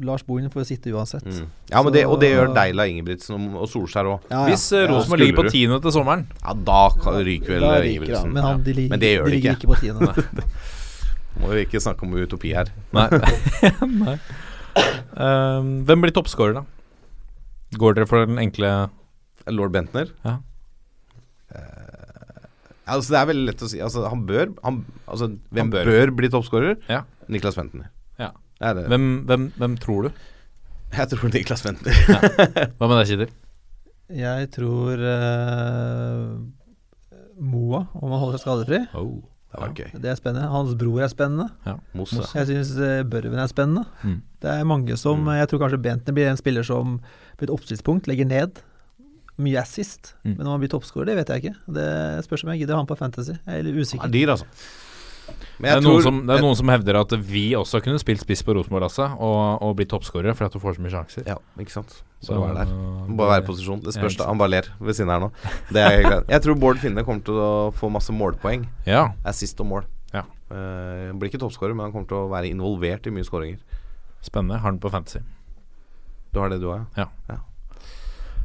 Lars 0.04 0.22
Bohin 0.26 0.50
får 0.52 0.66
sitte 0.68 0.92
uansett. 0.92 1.24
Mm. 1.24 1.46
Ja, 1.70 1.82
men 1.82 1.94
det, 1.94 2.04
og 2.06 2.20
det 2.20 2.34
gjør 2.34 2.52
Deila 2.54 2.84
Ingebrigtsen 2.90 3.38
og, 3.38 3.62
og 3.64 3.70
Solskjær 3.72 4.10
òg. 4.12 4.26
Ja, 4.28 4.42
ja. 4.44 4.50
Hvis 4.50 4.66
uh, 4.74 4.82
Ja, 4.82 4.90
Rosenborg 4.92 5.24
ligger 5.24 5.38
på 5.40 5.46
du. 5.48 5.50
tiende 5.54 5.80
til 5.80 5.94
sommeren 5.96 6.26
Ja, 6.42 6.54
da 6.68 6.82
kan, 7.00 7.16
ryker 7.16 7.56
vel 7.56 7.64
ryker 7.64 7.88
Ingebrigtsen. 7.94 8.34
men, 8.36 8.44
han, 8.44 8.62
de, 8.66 8.74
ja. 8.74 8.80
ligger- 8.82 8.94
men 8.94 9.02
det 9.02 9.14
gjør 9.14 9.24
de 9.24 9.32
de 9.32 9.40
ikke. 9.40 9.56
ikke 9.56 9.72
på 9.72 9.80
tiende. 9.80 10.54
Må 11.40 11.54
jo 11.54 11.64
ikke 11.64 11.80
snakke 11.80 12.04
om 12.04 12.12
utopi 12.20 12.52
her. 12.52 12.70
Nei. 12.92 13.08
Nei. 14.04 14.18
Um, 15.16 15.80
hvem 15.88 16.04
blir 16.04 16.14
toppskårer, 16.14 16.60
da? 16.60 16.66
Går 17.78 17.94
dere 17.94 18.08
for 18.10 18.26
den 18.26 18.40
enkle 18.42 18.70
Lord 19.50 19.72
Bentner? 19.74 20.10
Ja. 20.26 20.38
Uh, 21.50 22.46
altså 22.86 23.14
Det 23.14 23.18
er 23.20 23.28
veldig 23.30 23.46
lett 23.50 23.62
å 23.66 23.70
si. 23.70 23.80
Altså 23.82 24.04
Han 24.10 24.24
bør 24.28 24.52
han, 24.64 24.84
Altså 25.06 25.30
Hvem 25.50 25.64
Han 25.64 25.72
bør. 25.74 25.90
bør. 25.90 26.12
bli 26.20 26.30
toppskårer? 26.32 26.76
Ja. 26.90 27.02
Niklas 27.30 27.58
Bentner. 27.58 27.90
Ja. 28.18 28.32
Det 28.60 28.74
det. 28.76 28.86
Hvem, 28.92 29.06
hvem, 29.26 29.46
hvem 29.56 29.76
tror 29.80 30.08
du? 30.08 30.10
Jeg 30.90 31.08
tror 31.12 31.30
Niklas 31.32 31.62
Bentner. 31.62 31.94
Hva 32.78 32.88
med 32.90 32.96
deg, 32.98 33.06
Kjetil? 33.12 33.30
Jeg 34.20 34.48
tror 34.50 34.98
uh, 35.06 36.32
Moa, 37.40 37.84
om 37.94 38.10
han 38.10 38.18
holder 38.20 38.36
seg 38.40 38.42
skadefri. 38.44 38.80
Oh. 38.98 39.20
Det 39.50 39.58
var 39.60 39.72
gøy. 39.74 39.90
Det 39.98 40.10
er 40.12 40.14
spennende. 40.18 40.48
Hans 40.52 40.74
bror 40.78 41.02
er 41.02 41.10
spennende. 41.10 41.48
Mosse. 41.98 42.22
Jeg 42.38 42.46
syns 42.50 42.70
uh, 42.78 43.00
Børven 43.10 43.38
er 43.42 43.48
spennende. 43.50 43.82
Mm. 44.06 44.18
Det 44.40 44.50
er 44.52 44.64
mange 44.68 44.96
som 44.96 45.24
Mm. 45.24 45.32
Jeg 45.40 45.48
tror 45.50 45.62
kanskje 45.64 45.80
Bentner 45.82 46.14
blir 46.14 46.28
en 46.30 46.38
spiller 46.38 46.62
som 46.66 47.00
på 47.36 47.46
et 47.48 47.50
oppstillspunkt 47.50 48.06
legger 48.06 48.28
ned. 48.30 48.60
Mye 49.40 49.58
assist. 49.58 50.14
Mm. 50.24 50.36
Men 50.36 50.46
om 50.46 50.52
han 50.54 50.60
blir 50.62 50.70
toppskårer, 50.70 51.06
det 51.10 51.16
vet 51.16 51.28
jeg 51.34 51.42
ikke. 51.42 51.56
Det 51.80 51.88
spørs 52.28 52.44
om 52.44 52.52
jeg 52.54 52.62
gidder 52.62 52.76
ha 52.78 52.82
han 52.84 52.86
på 52.90 52.96
Fantasy. 53.00 53.34
Jeg 53.34 53.58
er 53.58 53.66
litt 53.66 53.74
Han 53.74 53.82
usikker. 53.82 54.06
er 54.06 54.14
dyr, 54.14 54.30
altså. 54.36 54.46
Men 55.60 55.66
Det 55.66 55.72
er, 55.76 55.80
noen 55.84 56.02
som, 56.04 56.20
det 56.26 56.36
er 56.38 56.44
noen 56.44 56.56
som 56.56 56.70
hevder 56.72 56.98
at 57.00 57.12
vi 57.28 57.42
også 57.58 57.80
kunne 57.84 58.00
spilt 58.00 58.22
spiss 58.22 58.42
på 58.46 58.54
Rosenborg, 58.56 58.86
altså, 58.88 59.10
og, 59.18 59.60
og 59.66 59.74
blitt 59.76 59.90
toppskårere 59.92 60.32
fordi 60.36 60.48
at 60.50 60.56
du 60.56 60.62
får 60.62 60.78
så 60.78 60.84
mye 60.84 60.92
sjanser. 60.94 61.26
Ja, 61.28 61.36
ikke 61.60 61.74
sant. 61.74 61.98
Så, 62.20 62.34
Bare 62.36 62.50
være 62.54 62.64
der. 62.66 62.72
uh, 62.74 63.10
Bare 63.16 63.30
være 63.34 63.42
i 63.42 63.46
posisjon. 63.46 63.80
Det 63.84 63.94
Ja, 63.94 63.98
spørs 64.00 64.16
da. 64.20 64.26
Han 64.28 64.40
bare 64.40 64.52
ler 64.56 64.68
ved 64.80 64.96
siden 64.98 65.12
her 65.12 65.22
nå. 65.24 65.30
Jeg 65.72 66.42
tror 66.44 66.58
Bård 66.60 66.80
Finne 66.82 67.04
kommer 67.06 67.24
til 67.24 67.38
å 67.40 67.50
få 67.76 67.88
masse 67.92 68.12
målpoeng. 68.12 68.66
Ja. 68.88 69.06
Assist 69.24 69.60
og 69.64 69.70
mål. 69.72 69.86
Ja. 70.12 70.24
Uh, 70.50 71.12
blir 71.16 71.30
ikke 71.30 71.40
toppskårer, 71.40 71.72
men 71.76 71.86
han 71.88 71.94
kommer 71.94 72.08
til 72.10 72.18
å 72.18 72.26
være 72.32 72.50
involvert 72.52 73.06
i 73.08 73.12
mye 73.14 73.24
skåringer. 73.28 73.60
Spennende. 74.24 74.58
Har 74.60 74.74
den 74.74 74.80
på 74.82 74.90
Fantasy. 74.92 75.22
Du 76.34 76.40
har 76.42 76.50
det, 76.52 76.60
du 76.62 76.68
òg? 76.72 76.84
Ja. 76.98 77.08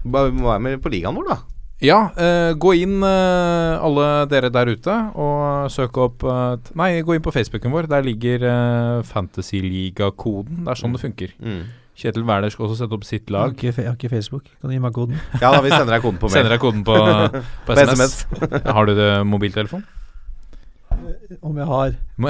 Bare 0.06 0.30
vi 0.32 0.38
må 0.40 0.48
være 0.52 0.62
med 0.62 0.82
på 0.84 0.92
ligaen 0.94 1.16
vår, 1.18 1.28
da. 1.34 1.38
Ja, 1.84 1.98
uh, 2.16 2.54
gå 2.56 2.72
inn 2.80 3.02
uh, 3.04 3.84
alle 3.84 4.06
dere 4.32 4.48
der 4.54 4.70
ute 4.72 4.94
og 5.20 5.66
søk 5.74 5.98
opp 6.00 6.24
uh, 6.24 6.56
Nei, 6.80 7.02
gå 7.04 7.18
inn 7.18 7.26
på 7.26 7.34
Facebooken 7.36 7.74
vår. 7.76 7.90
Der 7.92 8.06
ligger 8.06 8.46
uh, 8.48 9.02
Fantasyliga-koden. 9.10 10.64
Det 10.64 10.72
er 10.72 10.80
sånn 10.80 10.96
det 10.96 11.02
funker. 11.04 11.34
Mm. 11.44 11.66
Kjetil 11.96 12.26
Wæler 12.28 12.52
skal 12.52 12.68
også 12.68 12.82
sette 12.82 12.96
opp 12.96 13.06
sitt 13.08 13.30
Jeg 13.30 13.36
har, 13.36 13.52
lag. 13.52 13.62
jeg 13.64 13.76
har 13.76 13.94
ikke 13.96 14.12
Facebook. 14.12 14.48
Kan 14.60 14.72
du 14.72 14.76
gi 14.76 14.82
meg 14.84 14.96
koden? 14.96 15.20
Ja 15.40 15.52
da, 15.56 15.62
vi 15.64 15.72
sender 15.72 15.96
deg 15.96 16.04
koden 16.04 16.20
på 16.20 16.28
mail. 16.32 16.38
Sender 16.40 16.56
deg 16.56 16.64
koden 16.64 16.84
på, 16.88 16.96
på 17.68 17.70
På 17.70 17.78
SMS. 17.80 18.18
Har 18.66 18.90
du 18.90 18.96
det 18.98 19.12
mobiltelefon? 19.28 19.86
Om 21.46 21.58
jeg 21.58 21.68
har 21.70 21.94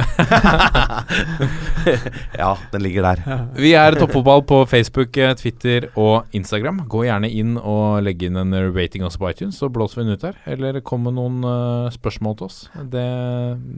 ja, 2.42 2.52
den 2.72 2.82
ligger 2.82 3.06
der. 3.06 3.20
Vi 3.60 3.74
er 3.78 3.96
Toppfotball 4.00 4.42
på 4.48 4.66
Facebook, 4.70 5.18
eh, 5.22 5.36
Twitter 5.38 5.88
og 5.94 6.26
Instagram. 6.36 6.82
Gå 6.90 7.04
gjerne 7.06 7.30
inn 7.30 7.56
og 7.60 8.02
legg 8.06 8.24
inn 8.26 8.40
en 8.42 8.56
rating 8.74 9.06
også 9.06 9.22
på 9.22 9.30
iTunes, 9.30 9.60
så 9.62 9.70
blåser 9.70 10.02
vi 10.02 10.08
den 10.08 10.18
ut 10.18 10.26
her. 10.26 10.40
Eller 10.50 10.82
kom 10.82 11.06
med 11.06 11.18
noen 11.20 11.46
uh, 11.46 11.94
spørsmål 11.94 12.38
til 12.40 12.50
oss. 12.50 12.60
Det 12.74 13.08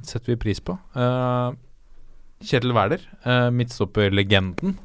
setter 0.07 0.33
vi 0.33 0.41
pris 0.47 0.63
på. 0.63 0.77
Uh, 0.95 1.51
Kjetil 2.45 2.75
Wæler, 2.77 3.03
uh, 3.27 3.49
midtstopperlegenden. 3.51 4.77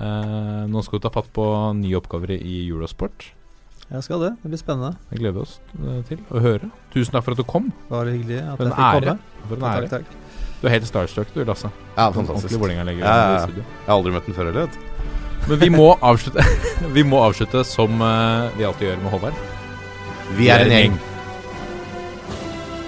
Uh, 0.00 0.64
nå 0.70 0.82
skal 0.82 0.98
du 0.98 1.04
ta 1.06 1.12
fatt 1.14 1.30
på 1.34 1.44
nye 1.78 1.98
oppgaver 2.00 2.38
i 2.38 2.64
Eurosport. 2.64 3.34
Jeg 3.92 4.02
skal 4.06 4.20
det. 4.24 4.30
Det 4.42 4.50
blir 4.50 4.58
spennende. 4.60 4.94
Det 5.10 5.18
gleder 5.20 5.36
vi 5.36 5.42
oss 5.44 5.58
eh, 5.76 5.98
til 6.08 6.22
å 6.32 6.40
høre. 6.42 6.70
Tusen 6.94 7.12
takk 7.14 7.24
for 7.26 7.36
at 7.36 7.40
du 7.42 7.44
kom. 7.48 7.68
Bare 7.90 8.14
hyggelig 8.14 8.40
at 8.40 8.56
For 8.56 8.64
en 8.64 8.72
jeg 8.72 8.78
fikk 8.78 8.86
ære. 8.88 9.14
komme. 9.14 9.48
For 9.48 9.54
en 9.58 9.64
Takk, 9.66 9.76
ære. 9.76 9.88
takk. 9.92 10.04
Du 10.62 10.68
er 10.68 10.72
helt 10.78 10.88
starstruck, 10.88 11.32
du, 11.34 11.42
Lasse. 11.44 11.68
Ja, 11.98 12.06
fantastisk. 12.14 12.56
Ja, 12.56 12.68
ja, 12.72 12.84
ja. 12.96 13.46
Jeg 13.52 13.64
har 13.86 13.94
aldri 13.98 14.14
møtt 14.14 14.26
den 14.30 14.36
før 14.38 14.48
heller, 14.48 14.66
vet 14.66 14.78
du. 14.78 14.90
Men 15.44 15.60
vi 15.60 15.68
må 15.68 15.90
avslutte 16.00 16.40
Vi 16.96 17.02
må 17.04 17.18
avslutte 17.20 17.60
som 17.68 18.00
uh, 18.00 18.48
vi 18.56 18.64
alltid 18.64 18.88
gjør 18.88 19.02
med 19.04 19.12
Håvard. 19.12 19.42
Vi 20.38 20.48
er 20.48 20.64
en 20.64 20.72
gjeng. 20.72 20.96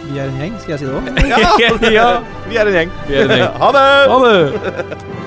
Vi 0.07 0.17
er 0.23 0.31
en 0.31 0.41
gjeng, 0.41 0.57
skal 0.63 0.77
jeg 0.77 0.81
si 0.81 0.89
det 0.89 0.97
òg? 0.97 1.13
Ja, 1.35 1.39
ja, 1.99 2.09
vi 2.49 2.57
er 2.57 2.71
en 2.73 2.79
gjeng. 2.81 2.97
Vi 3.11 3.21
er 3.21 3.29
en 3.29 3.37
gjeng. 3.43 3.61
Ha 3.61 3.73
det! 3.77 3.87
Ha 4.15 4.19
det! 4.25 5.26